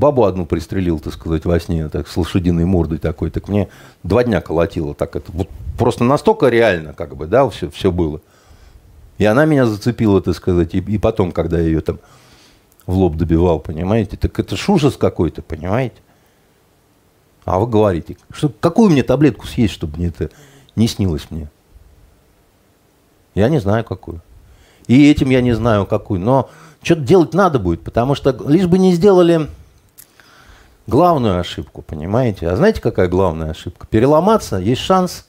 бабу 0.00 0.24
одну 0.24 0.46
пристрелил, 0.46 0.98
так 0.98 1.12
сказать, 1.12 1.44
во 1.44 1.60
сне, 1.60 1.88
так, 1.88 2.08
с 2.08 2.16
лошадиной 2.16 2.64
мордой 2.64 2.98
такой, 2.98 3.30
так 3.30 3.48
мне 3.48 3.68
два 4.02 4.24
дня 4.24 4.40
колотило. 4.40 4.94
Так 4.94 5.14
это 5.14 5.30
вот 5.30 5.48
просто 5.78 6.02
настолько 6.02 6.48
реально, 6.48 6.94
как 6.94 7.14
бы, 7.14 7.26
да, 7.26 7.48
все, 7.48 7.70
все 7.70 7.92
было. 7.92 8.20
И 9.18 9.24
она 9.24 9.44
меня 9.44 9.66
зацепила, 9.66 10.20
так 10.20 10.34
сказать, 10.34 10.74
и, 10.74 10.78
и 10.78 10.98
потом, 10.98 11.30
когда 11.30 11.58
я 11.58 11.66
ее 11.66 11.82
там 11.82 12.00
в 12.86 12.96
лоб 12.96 13.16
добивал, 13.16 13.60
понимаете, 13.60 14.16
так 14.16 14.36
это 14.40 14.56
ж 14.56 14.68
ужас 14.68 14.96
какой-то, 14.96 15.42
понимаете. 15.42 15.96
А 17.44 17.58
вы 17.58 17.66
говорите, 17.66 18.16
что, 18.32 18.48
какую 18.48 18.90
мне 18.90 19.02
таблетку 19.02 19.46
съесть, 19.46 19.74
чтобы 19.74 19.98
мне 19.98 20.08
это 20.08 20.30
не 20.76 20.88
снилось 20.88 21.30
мне? 21.30 21.48
Я 23.34 23.48
не 23.48 23.60
знаю, 23.60 23.84
какую. 23.84 24.22
И 24.86 25.10
этим 25.10 25.30
я 25.30 25.40
не 25.40 25.52
знаю, 25.52 25.86
какую. 25.86 26.20
Но 26.20 26.50
что-то 26.82 27.02
делать 27.02 27.34
надо 27.34 27.58
будет, 27.58 27.82
потому 27.82 28.14
что 28.14 28.36
лишь 28.48 28.66
бы 28.66 28.78
не 28.78 28.92
сделали 28.92 29.48
главную 30.90 31.40
ошибку, 31.40 31.80
понимаете? 31.80 32.48
А 32.48 32.56
знаете, 32.56 32.82
какая 32.82 33.08
главная 33.08 33.52
ошибка? 33.52 33.86
Переломаться, 33.86 34.56
есть 34.56 34.82
шанс, 34.82 35.26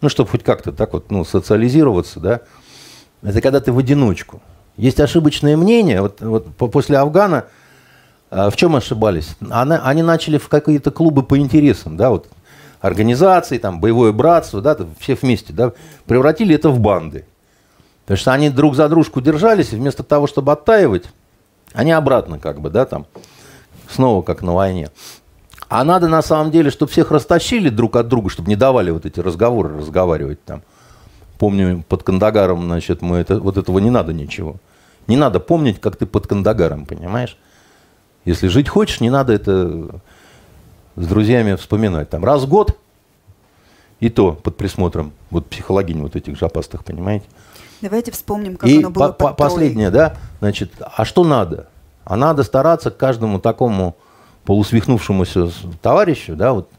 ну, 0.00 0.08
чтобы 0.08 0.30
хоть 0.30 0.42
как-то 0.42 0.72
так 0.72 0.94
вот, 0.94 1.10
ну, 1.10 1.24
социализироваться, 1.26 2.20
да, 2.20 2.40
это 3.22 3.42
когда 3.42 3.60
ты 3.60 3.72
в 3.72 3.78
одиночку. 3.78 4.40
Есть 4.78 5.00
ошибочное 5.00 5.58
мнение, 5.58 6.00
вот, 6.00 6.22
вот 6.22 6.56
после 6.56 6.96
Афгана– 6.96 7.44
а 8.30 8.48
в 8.48 8.56
чем 8.56 8.76
ошибались? 8.76 9.36
Они 9.50 10.02
начали 10.02 10.38
в 10.38 10.48
какие-то 10.48 10.92
клубы 10.92 11.24
по 11.24 11.36
интересам, 11.36 11.96
да, 11.96 12.10
вот 12.10 12.28
организации, 12.80 13.58
там, 13.58 13.80
боевое 13.80 14.12
братство, 14.12 14.62
да, 14.62 14.76
все 15.00 15.16
вместе, 15.16 15.52
да, 15.52 15.72
превратили 16.06 16.54
это 16.54 16.70
в 16.70 16.78
банды. 16.78 17.26
Потому 18.04 18.18
что 18.18 18.32
они 18.32 18.48
друг 18.48 18.76
за 18.76 18.88
дружку 18.88 19.20
держались, 19.20 19.72
и 19.72 19.76
вместо 19.76 20.02
того, 20.02 20.26
чтобы 20.26 20.52
оттаивать, 20.52 21.04
они 21.72 21.90
обратно 21.90 22.38
как 22.38 22.60
бы, 22.60 22.70
да, 22.70 22.86
там, 22.86 23.06
снова 23.90 24.22
как 24.22 24.42
на 24.42 24.54
войне. 24.54 24.90
А 25.68 25.84
надо 25.84 26.08
на 26.08 26.22
самом 26.22 26.50
деле, 26.50 26.70
чтобы 26.70 26.90
всех 26.90 27.10
растащили 27.10 27.68
друг 27.68 27.96
от 27.96 28.08
друга, 28.08 28.28
чтобы 28.28 28.48
не 28.48 28.56
давали 28.56 28.90
вот 28.90 29.06
эти 29.06 29.20
разговоры 29.20 29.76
разговаривать 29.76 30.44
там. 30.44 30.62
Помню, 31.38 31.84
под 31.88 32.02
Кандагаром, 32.02 32.64
значит, 32.64 33.02
мы 33.02 33.18
это, 33.18 33.38
вот 33.40 33.56
этого 33.56 33.78
не 33.78 33.90
надо 33.90 34.12
ничего. 34.12 34.56
Не 35.06 35.16
надо 35.16 35.40
помнить, 35.40 35.80
как 35.80 35.96
ты 35.96 36.06
под 36.06 36.26
Кандагаром, 36.26 36.86
понимаешь? 36.86 37.36
Если 38.24 38.48
жить 38.48 38.68
хочешь, 38.68 39.00
не 39.00 39.10
надо 39.10 39.32
это 39.32 40.00
с 40.96 41.06
друзьями 41.06 41.54
вспоминать. 41.54 42.10
Там 42.10 42.24
раз 42.24 42.42
в 42.42 42.48
год, 42.48 42.76
и 44.00 44.08
то 44.08 44.32
под 44.32 44.56
присмотром 44.56 45.12
вот 45.30 45.46
психологинь 45.46 46.02
вот 46.02 46.16
этих 46.16 46.36
жопастых, 46.36 46.84
понимаете? 46.84 47.26
Давайте 47.80 48.12
вспомним, 48.12 48.56
как 48.56 48.68
и 48.68 48.78
оно 48.78 48.90
было 48.90 49.12
по 49.12 49.32
последнее, 49.32 49.90
да, 49.90 50.16
значит, 50.40 50.72
а 50.80 51.04
что 51.04 51.24
надо? 51.24 51.68
А 52.04 52.16
надо 52.16 52.42
стараться 52.42 52.90
каждому 52.90 53.40
такому 53.40 53.96
полусвихнувшемуся 54.44 55.50
товарищу, 55.82 56.34
да, 56.34 56.52
вот, 56.52 56.70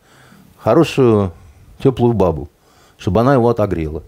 хорошую 0.58 1.32
теплую 1.82 2.14
бабу, 2.14 2.50
чтобы 2.98 3.22
она 3.22 3.34
его 3.34 3.50
отогрела. 3.50 4.04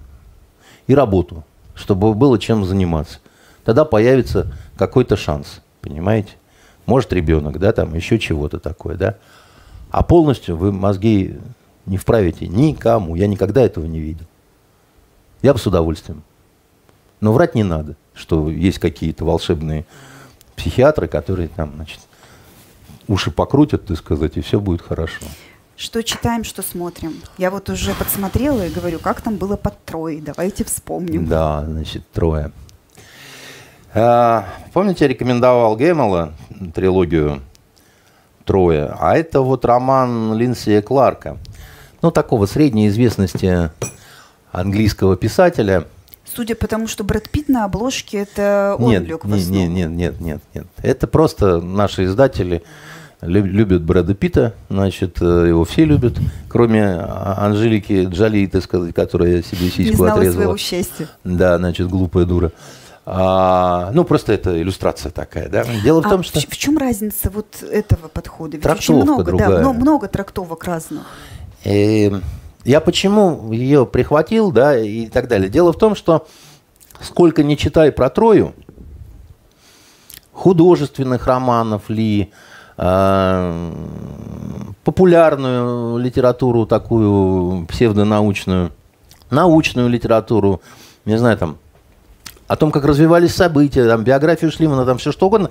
И 0.88 0.96
работу, 0.96 1.44
чтобы 1.76 2.14
было 2.14 2.38
чем 2.40 2.66
заниматься. 2.66 3.20
Тогда 3.64 3.86
появится 3.86 4.52
какой-то 4.76 5.16
шанс, 5.16 5.62
понимаете? 5.82 6.34
может 6.86 7.14
ребенок, 7.14 7.60
да, 7.60 7.72
там 7.72 7.94
еще 7.94 8.20
чего-то 8.20 8.60
такое, 8.60 8.96
да. 8.96 9.16
А 9.90 10.04
полностью 10.04 10.58
вы 10.58 10.72
мозги 10.72 11.38
не 11.86 11.98
вправите 11.98 12.48
никому. 12.48 13.16
Я 13.16 13.28
никогда 13.28 13.62
этого 13.62 13.86
не 13.86 14.00
видел. 14.00 14.26
Я 15.42 15.54
бы 15.54 15.60
с 15.60 15.68
удовольствием. 15.68 16.24
Но 17.20 17.32
врать 17.32 17.56
не 17.56 17.64
надо, 17.64 17.96
что 18.14 18.50
есть 18.50 18.80
какие-то 18.80 19.24
волшебные 19.24 19.86
психиатры, 20.56 21.08
которые 21.08 21.48
там, 21.48 21.74
значит, 21.76 22.00
уши 23.08 23.32
покрутят, 23.32 23.86
так 23.86 23.98
сказать, 23.98 24.38
и 24.38 24.42
все 24.42 24.60
будет 24.60 24.82
хорошо. 24.82 25.26
Что 25.76 26.04
читаем, 26.04 26.44
что 26.44 26.62
смотрим. 26.62 27.16
Я 27.38 27.50
вот 27.50 27.70
уже 27.70 27.94
подсмотрела 27.96 28.66
и 28.66 28.70
говорю, 28.70 29.00
как 29.00 29.22
там 29.22 29.36
было 29.38 29.58
под 29.58 29.84
Трой. 29.84 30.22
Давайте 30.22 30.64
вспомним. 30.64 31.28
Да, 31.28 31.66
значит, 31.66 32.10
Трое. 32.12 32.52
А, 33.94 34.48
помните, 34.72 35.06
я 35.06 35.08
рекомендовал 35.10 35.76
Гэммела 35.76 36.34
трилогию 36.74 37.42
Трое, 38.46 38.96
а 39.00 39.16
это 39.16 39.42
вот 39.42 39.66
роман 39.66 40.36
Линдсея 40.36 40.82
Кларка. 40.82 41.38
Ну, 42.02 42.12
такого 42.12 42.46
средней 42.46 42.88
известности 42.88 43.72
английского 44.52 45.16
писателя. 45.16 45.86
Судя 46.36 46.56
по 46.56 46.68
тому, 46.68 46.88
что 46.88 47.04
Брэд 47.04 47.30
Питт 47.30 47.50
на 47.50 47.66
обложке, 47.66 48.20
это 48.20 48.76
он 48.80 48.90
нет, 48.92 49.04
лег 49.04 49.24
в 49.26 49.32
основу. 49.34 49.52
нет, 49.52 49.70
нет, 49.70 49.90
нет, 49.92 50.20
нет, 50.22 50.42
нет. 50.54 50.66
Это 50.82 51.06
просто 51.08 51.62
наши 51.62 52.06
издатели 52.06 52.64
лю- 53.22 53.46
любят 53.46 53.84
Брэда 53.84 54.16
Питта, 54.16 54.54
значит, 54.70 55.22
э, 55.22 55.46
его 55.50 55.64
все 55.64 55.86
любят, 55.86 56.18
кроме 56.50 56.84
А- 56.86 57.36
Анжелики 57.46 58.06
Джоли, 58.06 58.48
так 58.48 58.64
сказать, 58.64 58.96
которая 58.96 59.44
себе 59.44 59.66
Не 59.66 59.70
сиську 59.72 59.98
знала 59.98 60.14
отрезала. 60.14 60.36
своего 60.42 60.58
счастья. 60.58 61.08
Да, 61.24 61.58
значит, 61.58 61.88
глупая 61.88 62.26
дура. 62.26 62.52
А, 63.06 63.92
ну, 63.94 64.06
просто 64.06 64.32
это 64.34 64.60
иллюстрация 64.62 65.12
такая, 65.12 65.50
да. 65.50 65.66
Дело 65.84 66.02
в 66.02 66.08
А 66.08 66.10
том, 66.10 66.24
что... 66.24 66.40
в, 66.40 66.58
чем 66.58 66.78
разница 66.78 67.30
вот 67.30 67.62
этого 67.62 68.08
подхода? 68.08 68.54
Ведь 68.54 68.64
Трактовка 68.64 68.92
очень 68.94 69.04
много, 69.04 69.24
да, 69.24 69.30
другая. 69.32 69.60
мно- 69.62 69.74
много 69.74 70.08
трактовок 70.08 70.64
разных. 70.64 71.04
Э, 71.66 72.10
Я 72.64 72.80
почему 72.80 73.52
ее 73.52 73.86
прихватил, 73.86 74.52
да, 74.52 74.78
и 74.78 75.08
так 75.08 75.28
далее. 75.28 75.50
Дело 75.50 75.74
в 75.74 75.78
том, 75.78 75.96
что 75.96 76.28
сколько 77.02 77.44
не 77.44 77.58
читай 77.58 77.92
про 77.92 78.10
Трою, 78.10 78.54
художественных 80.32 81.28
романов 81.28 81.90
ли, 81.90 82.32
э, 82.78 83.74
популярную 84.84 85.98
литературу 85.98 86.66
такую 86.66 87.66
псевдонаучную, 87.68 88.72
научную 89.30 89.90
литературу, 89.90 90.62
не 91.06 91.18
знаю, 91.18 91.38
там, 91.38 91.58
о 92.48 92.56
том, 92.56 92.72
как 92.72 92.86
развивались 92.86 93.36
события, 93.36 93.88
там, 93.88 94.04
биографию 94.04 94.52
Шлимана, 94.52 94.86
там, 94.86 94.98
все 94.98 95.12
что 95.12 95.28
угодно, 95.28 95.50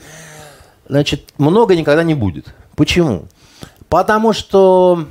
значит, 0.88 1.32
много 1.38 1.76
никогда 1.76 2.02
не 2.02 2.14
будет. 2.14 2.54
Почему? 2.74 3.24
Потому 3.88 4.32
что 4.32 5.06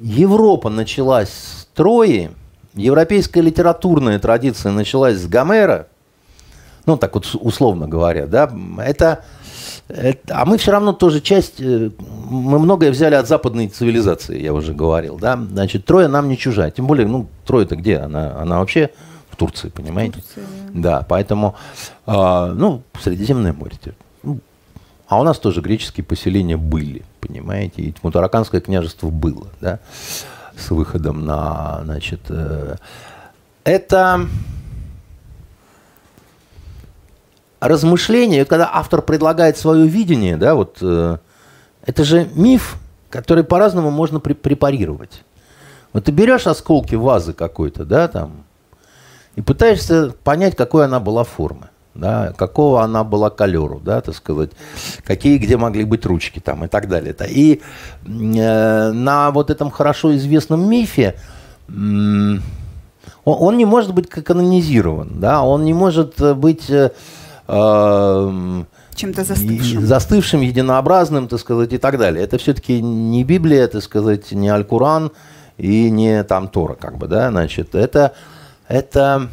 Европа 0.00 0.68
началась 0.68 1.30
с 1.30 1.68
Трои, 1.74 2.30
европейская 2.74 3.40
литературная 3.40 4.18
традиция 4.18 4.72
началась 4.72 5.16
с 5.18 5.26
Гомера, 5.26 5.88
ну, 6.84 6.96
так 6.96 7.14
вот 7.14 7.26
условно 7.40 7.88
говоря, 7.88 8.26
да, 8.26 8.50
это, 8.78 9.24
это- 9.88 10.18
а 10.40 10.44
мы 10.44 10.58
все 10.58 10.70
равно 10.72 10.92
тоже 10.92 11.20
часть, 11.20 11.54
э, 11.60 11.90
мы 12.30 12.58
многое 12.58 12.90
взяли 12.90 13.14
от 13.14 13.26
западной 13.26 13.68
цивилизации, 13.68 14.40
я 14.40 14.52
уже 14.52 14.72
говорил, 14.74 15.18
да, 15.18 15.36
значит, 15.36 15.84
Троя 15.86 16.08
нам 16.08 16.28
не 16.28 16.36
чужая, 16.38 16.70
тем 16.70 16.86
более, 16.86 17.06
ну, 17.06 17.26
Троя-то 17.46 17.76
где, 17.76 17.96
она, 17.98 18.38
она 18.40 18.58
вообще 18.58 18.90
в 19.30 19.36
Турции, 19.36 19.68
понимаете? 19.70 20.14
Турции, 20.14 20.42
Да, 20.74 21.04
поэтому, 21.08 21.56
а, 22.06 22.52
ну, 22.52 22.82
Средиземное 23.02 23.52
море. 23.52 23.76
ну, 24.22 24.38
а 25.08 25.20
у 25.20 25.24
нас 25.24 25.38
тоже 25.38 25.60
греческие 25.62 26.04
поселения 26.04 26.56
были, 26.56 27.02
понимаете, 27.26 27.82
и 27.82 27.94
Мутараканское 28.02 28.60
княжество 28.60 29.08
было, 29.08 29.48
да, 29.60 29.80
с 30.56 30.70
выходом 30.70 31.24
на, 31.24 31.80
значит, 31.84 32.20
э, 32.28 32.76
это 33.64 34.26
размышление, 37.60 38.44
когда 38.44 38.70
автор 38.72 39.02
предлагает 39.02 39.58
свое 39.58 39.86
видение, 39.86 40.36
да, 40.36 40.54
вот, 40.54 40.78
э, 40.80 41.18
это 41.84 42.04
же 42.04 42.28
миф, 42.34 42.76
который 43.10 43.44
по-разному 43.44 43.90
можно 43.90 44.18
пре- 44.18 44.34
препарировать. 44.34 45.24
Вот 45.92 46.04
ты 46.04 46.12
берешь 46.12 46.46
осколки 46.46 46.94
вазы 46.94 47.32
какой-то, 47.32 47.84
да, 47.84 48.08
там, 48.08 48.44
и 49.34 49.42
пытаешься 49.42 50.14
понять, 50.24 50.56
какой 50.56 50.84
она 50.84 51.00
была 51.00 51.24
формы, 51.24 51.68
да, 51.98 52.32
какого 52.36 52.82
она 52.82 53.04
была 53.04 53.30
колеру, 53.30 53.80
да, 53.84 54.00
так 54.00 54.14
сказать, 54.14 54.50
какие 55.04 55.38
где 55.38 55.56
могли 55.56 55.84
быть 55.84 56.04
ручки 56.06 56.38
там 56.40 56.64
и 56.64 56.68
так 56.68 56.88
далее. 56.88 57.14
И 57.28 57.60
э, 58.04 58.90
на 58.92 59.30
вот 59.30 59.50
этом 59.50 59.70
хорошо 59.70 60.16
известном 60.16 60.68
мифе 60.68 61.14
м, 61.68 62.42
он, 63.24 63.36
он 63.40 63.56
не 63.56 63.64
может 63.64 63.92
быть 63.92 64.08
канонизирован, 64.08 65.20
да, 65.20 65.42
он 65.42 65.64
не 65.64 65.74
может 65.74 66.20
э, 66.20 66.34
быть 66.34 66.70
э, 66.70 66.90
эм, 67.48 68.66
Чем-то 68.94 69.24
застывшим. 69.24 69.84
застывшим, 69.84 70.40
единообразным, 70.40 71.28
так 71.28 71.40
сказать, 71.40 71.72
и 71.72 71.78
так 71.78 71.98
далее. 71.98 72.24
Это 72.24 72.38
все-таки 72.38 72.80
не 72.80 73.24
Библия, 73.24 73.66
так 73.66 73.82
сказать, 73.82 74.32
не 74.32 74.48
Аль-Куран 74.48 75.10
и 75.58 75.90
не 75.90 76.22
там 76.24 76.48
Тора, 76.48 76.74
как 76.74 76.98
бы, 76.98 77.08
да, 77.08 77.30
значит, 77.30 77.74
это, 77.74 78.12
это 78.68 79.28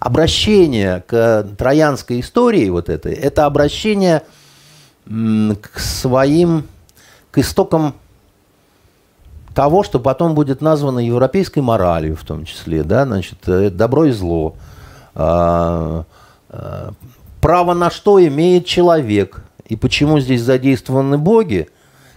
обращение 0.00 1.02
к 1.06 1.46
троянской 1.56 2.20
истории 2.20 2.68
вот 2.68 2.88
этой, 2.88 3.12
это 3.12 3.46
обращение 3.46 4.22
к 5.06 5.78
своим, 5.78 6.66
к 7.30 7.38
истокам 7.38 7.94
того, 9.54 9.82
что 9.82 10.00
потом 10.00 10.34
будет 10.34 10.60
названо 10.60 10.98
европейской 10.98 11.60
моралью 11.60 12.16
в 12.16 12.24
том 12.24 12.44
числе, 12.44 12.82
да, 12.82 13.04
значит, 13.04 13.38
э, 13.46 13.70
добро 13.70 14.06
и 14.06 14.10
зло, 14.10 14.56
а, 15.14 16.04
а, 16.48 16.92
право 17.40 17.74
на 17.74 17.90
что 17.90 18.24
имеет 18.26 18.66
человек, 18.66 19.44
и 19.66 19.76
почему 19.76 20.18
здесь 20.18 20.42
задействованы 20.42 21.18
боги, 21.18 21.68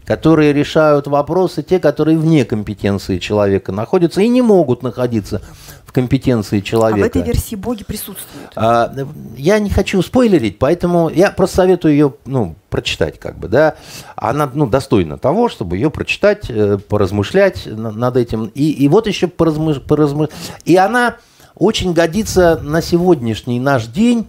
которые 0.08 0.54
решают 0.54 1.06
вопросы, 1.06 1.62
те, 1.62 1.80
которые 1.80 2.18
вне 2.18 2.46
компетенции 2.46 3.18
человека 3.18 3.74
находятся 3.74 4.22
и 4.22 4.30
не 4.30 4.42
могут 4.42 4.82
находиться 4.82 5.42
в 5.84 5.92
компетенции 5.92 6.60
А 6.60 6.62
в 6.62 6.64
человека. 6.64 7.06
этой 7.06 7.24
версии 7.24 7.56
боги 7.56 7.84
присутствуют. 7.84 8.54
А, 8.56 8.94
я 9.36 9.60
не 9.60 9.70
хочу 9.70 10.02
спойлерить, 10.02 10.60
поэтому 10.60 11.10
я 11.10 11.30
просто 11.32 11.58
советую 11.58 11.92
ее 11.92 12.14
ну, 12.26 12.56
прочитать, 12.70 13.20
как 13.20 13.38
бы, 13.38 13.50
да. 13.50 13.76
Она 14.16 14.50
ну, 14.54 14.66
достойна 14.66 15.18
того, 15.18 15.50
чтобы 15.50 15.76
ее 15.76 15.92
прочитать, 15.92 16.50
э, 16.50 16.78
поразмышлять 16.78 17.66
на- 17.66 17.92
над 17.92 18.16
этим. 18.16 18.46
И, 18.56 18.72
и 18.72 18.88
вот 18.88 19.08
еще 19.08 19.28
поразмыш... 19.28 19.82
поразмыш- 19.86 20.32
И 20.64 20.78
она 20.78 21.18
очень 21.54 21.92
годится 21.92 22.62
на 22.64 22.82
сегодняшний 22.82 23.60
наш 23.60 23.88
день. 23.88 24.28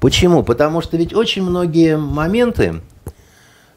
Почему? 0.00 0.42
Потому 0.42 0.82
что 0.82 0.98
ведь 0.98 1.14
очень 1.14 1.42
многие 1.42 1.96
моменты 1.96 2.82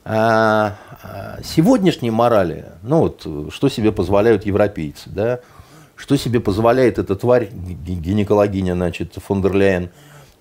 а, 0.10 0.76
а, 1.04 1.40
сегодняшней 1.44 2.12
морали, 2.12 2.66
ну 2.82 3.00
вот, 3.00 3.28
что 3.54 3.68
себе 3.68 3.92
позволяют 3.92 4.46
европейцы, 4.46 5.10
да, 5.10 5.40
что 5.98 6.16
себе 6.16 6.40
позволяет 6.40 6.98
эта 6.98 7.16
тварь, 7.18 7.50
ги- 7.52 7.94
гинекологиня, 7.96 8.74
значит, 8.74 9.16
фон 9.16 9.42
дер 9.42 9.54
Ляйен, 9.54 9.90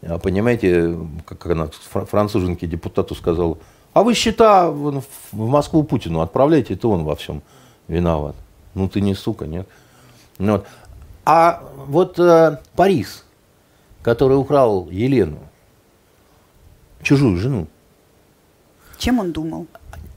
А, 0.03 0.19
понимаете, 0.19 0.97
как 1.25 1.47
она, 1.47 1.69
фра- 1.93 2.05
француженке 2.07 2.67
депутату 2.69 3.15
сказала, 3.17 3.59
а 3.93 4.03
вы 4.05 4.15
счета 4.15 4.71
в 4.71 5.03
Москву 5.33 5.83
Путину 5.83 6.21
отправляйте, 6.21 6.75
это 6.75 6.87
он 6.89 7.03
во 7.05 7.17
всем 7.17 7.43
виноват. 7.89 8.37
Ну 8.75 8.89
ты 8.89 9.01
не 9.01 9.15
сука, 9.15 9.47
нет? 9.47 9.67
Ну 10.39 10.53
вот. 10.53 10.67
А 11.25 11.63
вот 11.89 12.21
э, 12.21 12.59
Парис, 12.77 13.25
который 14.03 14.37
украл 14.37 14.89
Елену, 14.91 15.39
чужую 17.03 17.37
жену, 17.39 17.67
Чем 18.99 19.19
он 19.19 19.33
думал? 19.33 19.67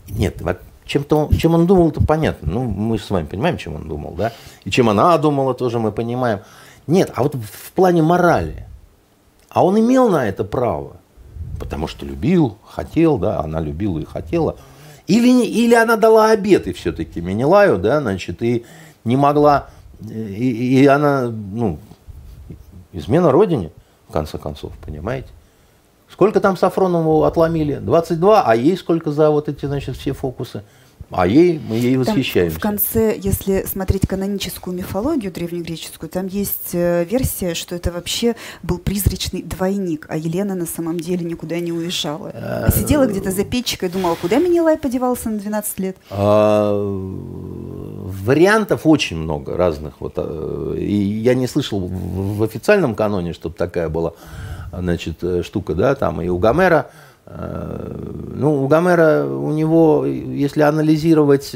нет, 0.09 0.41
чем-то, 0.85 1.29
чем 1.37 1.53
он 1.53 1.67
думал, 1.67 1.89
это 1.89 2.03
понятно. 2.03 2.51
Ну, 2.51 2.63
мы 2.63 2.97
с 2.97 3.09
вами 3.09 3.27
понимаем, 3.27 3.57
чем 3.57 3.75
он 3.75 3.87
думал, 3.87 4.15
да? 4.15 4.33
И 4.65 4.71
чем 4.71 4.89
она 4.89 5.17
думала, 5.17 5.53
тоже 5.53 5.77
мы 5.79 5.91
понимаем. 5.91 6.39
Нет, 6.87 7.11
а 7.15 7.21
вот 7.21 7.35
в 7.35 7.71
плане 7.73 8.01
морали. 8.01 8.65
А 9.49 9.63
он 9.63 9.79
имел 9.79 10.09
на 10.09 10.27
это 10.27 10.43
право, 10.43 10.97
потому 11.59 11.87
что 11.87 12.05
любил, 12.05 12.57
хотел, 12.65 13.17
да, 13.17 13.39
она 13.39 13.59
любила 13.59 13.99
и 13.99 14.05
хотела. 14.05 14.57
Или, 15.05 15.45
или 15.45 15.75
она 15.75 15.95
дала 15.95 16.31
обеты 16.31 16.73
все-таки 16.73 17.21
Менелаю, 17.21 17.77
да, 17.77 18.01
значит, 18.01 18.41
и 18.41 18.65
не 19.03 19.15
могла, 19.15 19.69
и, 20.01 20.81
и 20.81 20.85
она, 20.87 21.29
ну, 21.29 21.77
измена 22.93 23.31
родине, 23.31 23.71
в 24.07 24.11
конце 24.11 24.39
концов, 24.39 24.73
понимаете? 24.83 25.29
Сколько 26.11 26.39
там 26.39 26.57
Сафронову 26.57 27.23
отломили? 27.23 27.75
22, 27.75 28.43
а 28.43 28.55
ей 28.55 28.77
сколько 28.77 29.11
за 29.11 29.29
вот 29.29 29.47
эти, 29.49 29.65
значит, 29.65 29.95
все 29.95 30.13
фокусы? 30.13 30.63
А 31.11 31.25
ей, 31.25 31.59
мы 31.67 31.75
ей 31.75 31.95
Там 31.95 32.03
восхищаемся. 32.03 32.57
в 32.57 32.61
конце, 32.61 33.17
если 33.17 33.65
смотреть 33.65 34.07
каноническую 34.07 34.77
мифологию 34.77 35.31
древнегреческую, 35.31 36.07
там 36.07 36.27
есть 36.27 36.69
э, 36.73 37.03
версия, 37.03 37.55
что 37.55 37.73
это 37.73 37.91
вообще 37.91 38.35
был 38.61 38.77
призрачный 38.77 39.41
двойник, 39.41 40.05
а 40.07 40.17
Елена 40.17 40.53
на 40.53 40.67
самом 40.67 40.99
деле 40.99 41.25
никуда 41.25 41.59
не 41.59 41.71
уезжала. 41.71 42.31
А 42.35 42.69
сидела 42.71 43.07
где-то 43.07 43.31
за 43.31 43.43
печкой 43.43 43.89
и 43.89 43.91
думала, 43.91 44.15
куда 44.21 44.37
Менелай 44.37 44.77
подевался 44.77 45.29
на 45.29 45.39
12 45.39 45.79
лет. 45.79 45.97
А, 46.11 46.73
вариантов 48.25 48.81
очень 48.83 49.17
много 49.17 49.57
разных. 49.57 49.95
Вот, 49.99 50.13
э, 50.17 50.75
и 50.77 50.95
я 50.95 51.33
не 51.33 51.47
слышал 51.47 51.79
в 51.79 52.43
официальном 52.43 52.93
каноне, 52.93 53.33
чтобы 53.33 53.55
такая 53.55 53.89
была 53.89 54.13
значит, 54.71 55.23
э, 55.23 55.43
штука, 55.43 55.73
да, 55.73 55.95
там 55.95 56.21
и 56.21 56.27
у 56.27 56.37
Гомера. 56.37 56.89
Э, 57.25 58.33
ну, 58.35 58.63
у 58.63 58.67
Гомера, 58.67 59.25
у 59.25 59.51
него, 59.51 60.05
если 60.05 60.61
анализировать, 60.61 61.55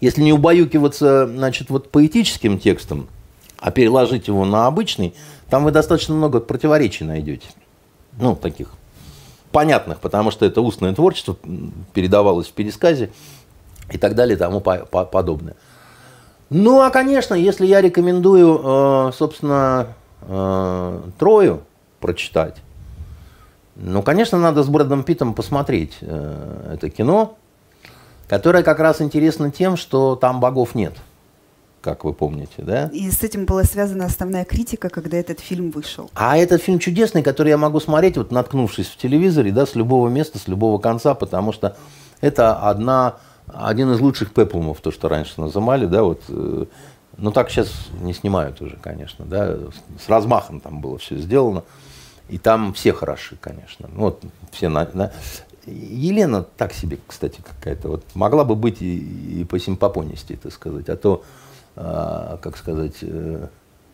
если 0.00 0.22
не 0.22 0.32
убаюкиваться, 0.32 1.26
значит, 1.26 1.70
вот 1.70 1.90
поэтическим 1.90 2.58
текстом, 2.58 3.08
а 3.58 3.70
переложить 3.70 4.28
его 4.28 4.44
на 4.44 4.66
обычный, 4.66 5.14
там 5.48 5.64
вы 5.64 5.70
достаточно 5.70 6.14
много 6.14 6.40
противоречий 6.40 7.04
найдете. 7.04 7.46
Ну, 8.18 8.34
таких 8.34 8.68
понятных, 9.52 10.00
потому 10.00 10.30
что 10.30 10.46
это 10.46 10.60
устное 10.60 10.94
творчество 10.94 11.36
передавалось 11.92 12.48
в 12.48 12.52
пересказе 12.52 13.10
и 13.90 13.98
так 13.98 14.14
далее 14.14 14.36
и 14.36 14.38
тому 14.38 14.60
подобное. 14.60 15.54
Ну, 16.50 16.80
а, 16.80 16.90
конечно, 16.90 17.34
если 17.34 17.66
я 17.66 17.80
рекомендую, 17.80 18.60
э, 18.62 19.12
собственно, 19.16 19.88
э, 20.22 21.00
Трою 21.18 21.62
прочитать, 22.02 22.58
ну, 23.76 24.02
конечно, 24.02 24.38
надо 24.38 24.62
с 24.62 24.68
Брэдом 24.68 25.02
Питтом 25.02 25.32
посмотреть 25.32 25.96
э, 26.02 26.74
это 26.74 26.90
кино, 26.90 27.38
которое 28.28 28.62
как 28.62 28.80
раз 28.80 29.00
интересно 29.00 29.50
тем, 29.50 29.78
что 29.78 30.16
там 30.16 30.40
богов 30.40 30.74
нет– 30.74 30.92
как 31.82 32.04
вы 32.04 32.14
помните, 32.14 32.54
да? 32.58 32.88
И 32.92 33.10
с 33.10 33.22
этим 33.22 33.44
была 33.44 33.64
связана 33.64 34.06
основная 34.06 34.44
критика, 34.44 34.88
когда 34.88 35.16
этот 35.18 35.40
фильм 35.40 35.70
вышел. 35.70 36.10
А 36.14 36.38
этот 36.38 36.62
фильм 36.62 36.78
чудесный, 36.78 37.22
который 37.22 37.48
я 37.48 37.58
могу 37.58 37.80
смотреть, 37.80 38.16
вот 38.16 38.30
наткнувшись 38.30 38.86
в 38.86 38.96
телевизоре, 38.96 39.50
да, 39.50 39.66
с 39.66 39.74
любого 39.74 40.08
места, 40.08 40.38
с 40.38 40.48
любого 40.48 40.78
конца, 40.78 41.14
потому 41.14 41.52
что 41.52 41.76
это 42.20 42.56
одна, 42.56 43.16
один 43.52 43.92
из 43.92 44.00
лучших 44.00 44.32
пеплумов, 44.32 44.80
то, 44.80 44.90
что 44.92 45.08
раньше 45.08 45.40
называли, 45.40 45.86
да, 45.86 46.04
вот, 46.04 46.22
э, 46.28 46.66
ну 47.18 47.32
так 47.32 47.50
сейчас 47.50 47.70
не 48.00 48.14
снимают 48.14 48.62
уже, 48.62 48.76
конечно, 48.76 49.24
да, 49.24 49.56
с 50.04 50.08
размахом 50.08 50.60
там 50.60 50.80
было 50.80 50.98
все 50.98 51.18
сделано, 51.18 51.64
и 52.32 52.38
там 52.38 52.72
все 52.72 52.94
хороши, 52.94 53.36
конечно, 53.38 53.90
ну, 53.92 54.00
вот 54.04 54.22
все 54.52 54.70
на, 54.70 54.88
на... 54.94 55.12
Елена 55.66 56.42
так 56.42 56.72
себе, 56.72 56.98
кстати, 57.06 57.40
какая-то, 57.40 57.88
вот. 57.88 58.04
Могла 58.14 58.44
бы 58.44 58.56
быть 58.56 58.80
и, 58.80 59.40
и 59.40 59.44
по 59.44 59.58
симпопонисти, 59.58 60.36
так 60.42 60.50
сказать, 60.52 60.88
а 60.88 60.96
то 60.96 61.22
а, 61.76 62.38
как 62.38 62.56
сказать, 62.56 62.96
э, 63.02 63.46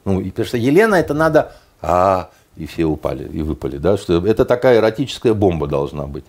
ну, 0.05 0.21
и, 0.21 0.31
потому 0.31 0.47
что 0.47 0.57
Елена 0.57 0.95
это 0.95 1.15
надо, 1.15 1.53
а, 1.83 2.31
и 2.57 2.67
все 2.67 2.85
упали, 2.85 3.29
и 3.29 3.43
выпали, 3.43 3.79
да, 3.79 3.97
что 3.97 4.25
это 4.25 4.45
такая 4.45 4.79
эротическая 4.79 5.35
бомба 5.35 5.67
должна 5.67 6.07
быть. 6.07 6.25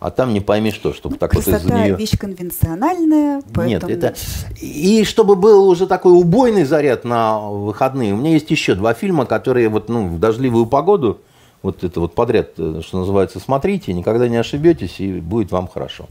А 0.00 0.10
там 0.10 0.32
не 0.32 0.40
пойми 0.40 0.70
что, 0.70 0.92
чтобы 0.92 1.14
ну, 1.14 1.18
так 1.18 1.34
вот 1.34 1.46
из 1.46 1.64
нее... 1.64 1.96
вещь 1.96 2.16
конвенциональная, 2.16 3.42
поэтому... 3.52 3.90
Нет, 3.90 4.04
это... 4.04 4.14
И 4.60 5.04
чтобы 5.04 5.34
был 5.34 5.68
уже 5.68 5.88
такой 5.88 6.12
убойный 6.12 6.64
заряд 6.64 7.04
на 7.04 7.40
выходные, 7.40 8.14
у 8.14 8.16
меня 8.16 8.30
есть 8.30 8.50
еще 8.50 8.74
два 8.76 8.94
фильма, 8.94 9.26
которые 9.26 9.68
вот, 9.68 9.88
ну, 9.88 10.06
в 10.06 10.20
дождливую 10.20 10.66
погоду, 10.66 11.20
вот 11.62 11.82
это 11.82 11.98
вот 11.98 12.14
подряд, 12.14 12.50
э, 12.58 12.80
что 12.86 13.00
называется, 13.00 13.40
смотрите, 13.40 13.92
никогда 13.92 14.28
не 14.28 14.36
ошибетесь, 14.36 15.00
и 15.00 15.14
будет 15.14 15.50
вам 15.50 15.66
хорошо. 15.66 16.08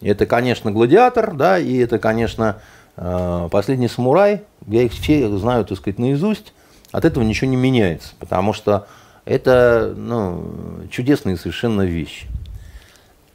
Это, 0.00 0.26
конечно, 0.26 0.72
«Гладиатор», 0.72 1.34
да, 1.34 1.58
и 1.58 1.76
это, 1.76 2.00
конечно, 2.00 2.56
Э, 2.96 3.48
«Последний 3.50 3.88
самурай», 3.88 4.42
я 4.66 4.82
их 4.82 4.92
все 4.92 5.28
знаю, 5.36 5.64
так 5.64 5.78
сказать, 5.78 5.98
наизусть, 5.98 6.52
от 6.92 7.04
этого 7.04 7.22
ничего 7.24 7.50
не 7.50 7.56
меняется, 7.56 8.14
потому 8.18 8.52
что 8.52 8.86
это 9.24 9.92
ну, 9.96 10.42
чудесные 10.90 11.36
совершенно 11.36 11.82
вещи. 11.82 12.26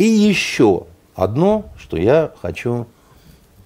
И 0.02 0.04
еще 0.04 0.88
одно, 1.14 1.66
что 1.78 1.96
я 1.96 2.32
хочу 2.42 2.88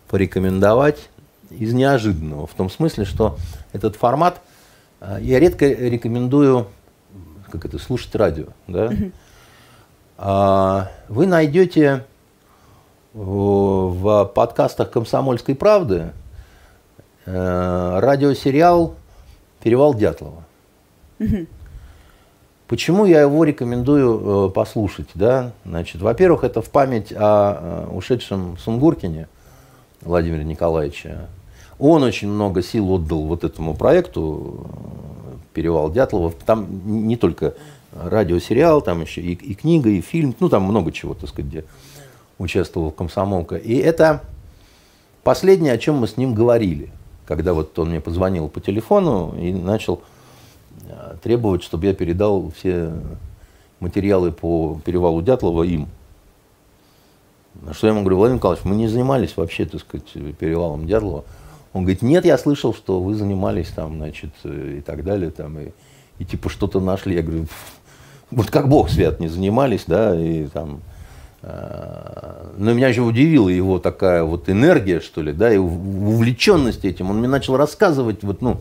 порекомендовать 0.09 1.07
из 1.49 1.73
неожиданного, 1.73 2.45
в 2.45 2.53
том 2.55 2.69
смысле, 2.69 3.05
что 3.05 3.37
этот 3.71 3.95
формат 3.95 4.41
э, 4.99 5.19
я 5.21 5.39
редко 5.39 5.65
рекомендую 5.65 6.67
как 7.49 7.63
это, 7.63 7.79
слушать 7.79 8.13
радио. 8.15 8.47
Да? 8.67 8.91
А, 10.17 10.91
вы 11.07 11.25
найдете 11.25 12.03
в 13.13 14.25
подкастах 14.35 14.91
«Комсомольской 14.91 15.55
правды» 15.55 16.11
э, 17.25 17.99
радиосериал 17.99 18.95
«Перевал 19.63 19.93
Дятлова». 19.93 20.43
Почему 22.67 23.05
я 23.05 23.21
его 23.21 23.43
рекомендую 23.43 24.47
э, 24.47 24.49
послушать? 24.49 25.09
Да? 25.13 25.51
Значит, 25.65 26.01
во-первых, 26.01 26.43
это 26.43 26.63
в 26.63 26.69
память 26.69 27.13
о 27.15 27.85
э, 27.89 27.95
ушедшем 27.95 28.57
Сунгуркине 28.57 29.27
Владимире 30.01 30.43
Николаевича. 30.43 31.29
Он 31.77 32.01
очень 32.01 32.27
много 32.27 32.63
сил 32.63 32.91
отдал 32.91 33.21
вот 33.25 33.43
этому 33.43 33.75
проекту 33.75 34.65
«Перевал 35.53 35.91
Дятлова». 35.91 36.33
Там 36.45 36.67
не 37.07 37.17
только 37.17 37.53
радиосериал, 37.93 38.81
там 38.81 39.01
еще 39.01 39.21
и, 39.21 39.33
и 39.33 39.53
книга, 39.53 39.89
и 39.89 40.01
фильм, 40.01 40.35
ну 40.39 40.49
там 40.49 40.63
много 40.63 40.91
чего, 40.91 41.13
так 41.13 41.29
сказать, 41.29 41.51
где 41.51 41.65
участвовал 42.39 42.89
комсомолка. 42.89 43.57
И 43.57 43.75
это 43.75 44.21
последнее, 45.23 45.73
о 45.73 45.77
чем 45.77 45.95
мы 45.95 46.07
с 46.07 46.17
ним 46.17 46.33
говорили, 46.33 46.89
когда 47.27 47.53
вот 47.53 47.77
он 47.77 47.89
мне 47.89 48.01
позвонил 48.01 48.49
по 48.49 48.59
телефону 48.59 49.35
и 49.37 49.53
начал 49.53 50.01
э, 50.01 50.14
требовать, 51.21 51.63
чтобы 51.63 51.85
я 51.85 51.93
передал 51.93 52.51
все 52.55 52.93
материалы 53.79 54.31
по 54.31 54.79
перевалу 54.85 55.21
Дятлова 55.21 55.63
им. 55.63 55.87
На 57.61 57.73
что 57.73 57.87
я 57.87 57.93
ему 57.93 58.01
говорю, 58.01 58.17
Владимир 58.17 58.37
Николаевич, 58.37 58.65
мы 58.65 58.75
не 58.75 58.87
занимались 58.87 59.37
вообще, 59.37 59.65
так 59.65 59.81
сказать, 59.81 60.11
перевалом 60.37 60.87
Дятлова. 60.87 61.23
Он 61.73 61.83
говорит, 61.83 62.01
нет, 62.01 62.25
я 62.25 62.37
слышал, 62.37 62.73
что 62.73 63.01
вы 63.01 63.15
занимались 63.15 63.69
там, 63.69 63.97
значит, 63.97 64.31
и 64.43 64.81
так 64.85 65.03
далее, 65.03 65.31
там, 65.31 65.59
и, 65.59 65.71
и 66.19 66.25
типа 66.25 66.49
что-то 66.49 66.79
нашли. 66.79 67.15
Я 67.15 67.21
говорю, 67.21 67.47
вот 68.31 68.49
как 68.49 68.69
Бог 68.69 68.89
свят 68.89 69.19
не 69.19 69.27
занимались, 69.27 69.83
да, 69.87 70.19
и 70.19 70.47
там, 70.47 70.81
Э, 71.47 72.47
но 72.57 72.73
меня 72.73 72.87
еще 72.87 73.01
удивила 73.01 73.49
его 73.49 73.77
такая 73.77 74.23
вот 74.23 74.49
энергия, 74.49 74.99
что 74.99 75.21
ли, 75.21 75.31
да, 75.31 75.53
и 75.53 75.57
увлеченность 75.57 76.83
этим. 76.85 77.11
Он 77.11 77.19
мне 77.19 77.27
начал 77.27 77.55
рассказывать, 77.55 78.23
вот, 78.23 78.41
ну, 78.41 78.57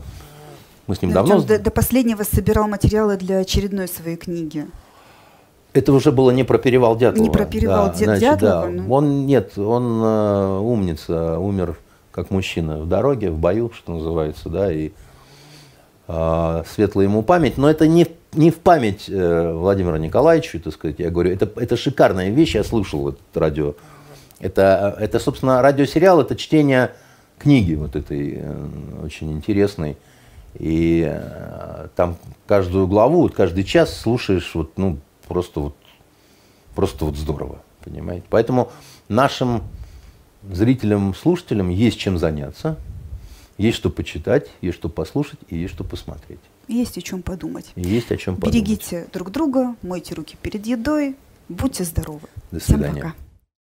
мы 0.87 0.95
с 0.95 1.01
ним 1.01 1.11
давно... 1.11 1.41
До, 1.41 1.59
до 1.59 1.71
последнего 1.71 2.23
собирал 2.23 2.67
материалы 2.67 3.17
для 3.17 3.39
очередной 3.39 3.87
своей 3.87 4.17
книги. 4.17 4.67
Это 5.73 5.91
уже 5.91 6.11
было 6.11 6.31
не 6.31 6.43
про 6.43 6.57
перевал 6.57 6.95
Дятлова. 6.95 7.27
Не 7.27 7.31
про 7.31 7.45
перевал 7.45 7.87
да, 7.87 7.93
значит, 7.93 8.21
Дятлова? 8.21 8.61
Да. 8.61 8.69
Но... 8.69 8.93
Он, 8.93 9.25
нет, 9.25 9.57
он 9.57 10.01
э, 10.03 10.59
умница, 10.59 11.37
умер 11.37 11.77
как 12.11 12.31
мужчина 12.31 12.77
в 12.77 12.87
дороге, 12.87 13.29
в 13.29 13.37
бою, 13.37 13.71
что 13.73 13.91
называется, 13.91 14.47
да, 14.47 14.71
и 14.71 14.91
э, 16.07 16.63
светлая 16.73 17.07
ему 17.07 17.23
память. 17.23 17.57
Но 17.57 17.69
это 17.69 17.87
не 17.87 18.07
не 18.35 18.51
в 18.51 18.57
память 18.57 19.05
э, 19.09 19.53
Владимира 19.53 19.97
Николаевича, 19.97 20.59
так 20.59 20.73
сказать, 20.73 20.99
я 20.99 21.09
говорю, 21.09 21.31
это, 21.31 21.49
это 21.55 21.77
шикарная 21.77 22.29
вещь, 22.29 22.55
я 22.55 22.63
слушал 22.63 23.09
это 23.09 23.19
радио. 23.33 23.75
Это, 24.39 24.95
это, 24.99 25.19
собственно, 25.19 25.61
радиосериал, 25.61 26.21
это 26.21 26.35
чтение 26.35 26.91
книги 27.37 27.75
вот 27.75 27.95
этой 27.95 28.39
э, 28.41 28.67
очень 29.03 29.31
интересной. 29.31 29.97
И 30.59 31.05
э, 31.05 31.87
там 31.95 32.17
каждую 32.47 32.87
главу, 32.87 33.21
вот 33.21 33.33
каждый 33.33 33.63
час 33.63 33.95
слушаешь, 33.97 34.51
вот, 34.53 34.77
ну, 34.77 34.99
просто 35.27 35.59
вот, 35.59 35.75
просто 36.75 37.05
вот 37.05 37.17
здорово, 37.17 37.61
понимаете. 37.83 38.25
Поэтому 38.29 38.71
нашим 39.09 39.63
зрителям, 40.49 41.13
слушателям 41.13 41.69
есть 41.69 41.97
чем 41.99 42.17
заняться, 42.17 42.77
есть 43.57 43.77
что 43.77 43.89
почитать, 43.89 44.49
есть 44.61 44.77
что 44.77 44.89
послушать 44.89 45.39
и 45.49 45.57
есть 45.57 45.73
что 45.73 45.83
посмотреть. 45.83 46.39
Есть 46.67 46.97
о 46.97 47.01
чем 47.01 47.21
подумать. 47.21 47.71
Есть 47.75 48.11
о 48.11 48.17
чем 48.17 48.35
подумать. 48.35 48.53
Берегите 48.55 49.07
друг 49.13 49.31
друга, 49.31 49.75
мойте 49.81 50.15
руки 50.15 50.37
перед 50.41 50.65
едой, 50.65 51.15
будьте 51.49 51.83
здоровы. 51.83 52.27
До 52.51 52.59
свидания. 52.59 52.91
Всем 52.91 53.11
пока. 53.11 53.24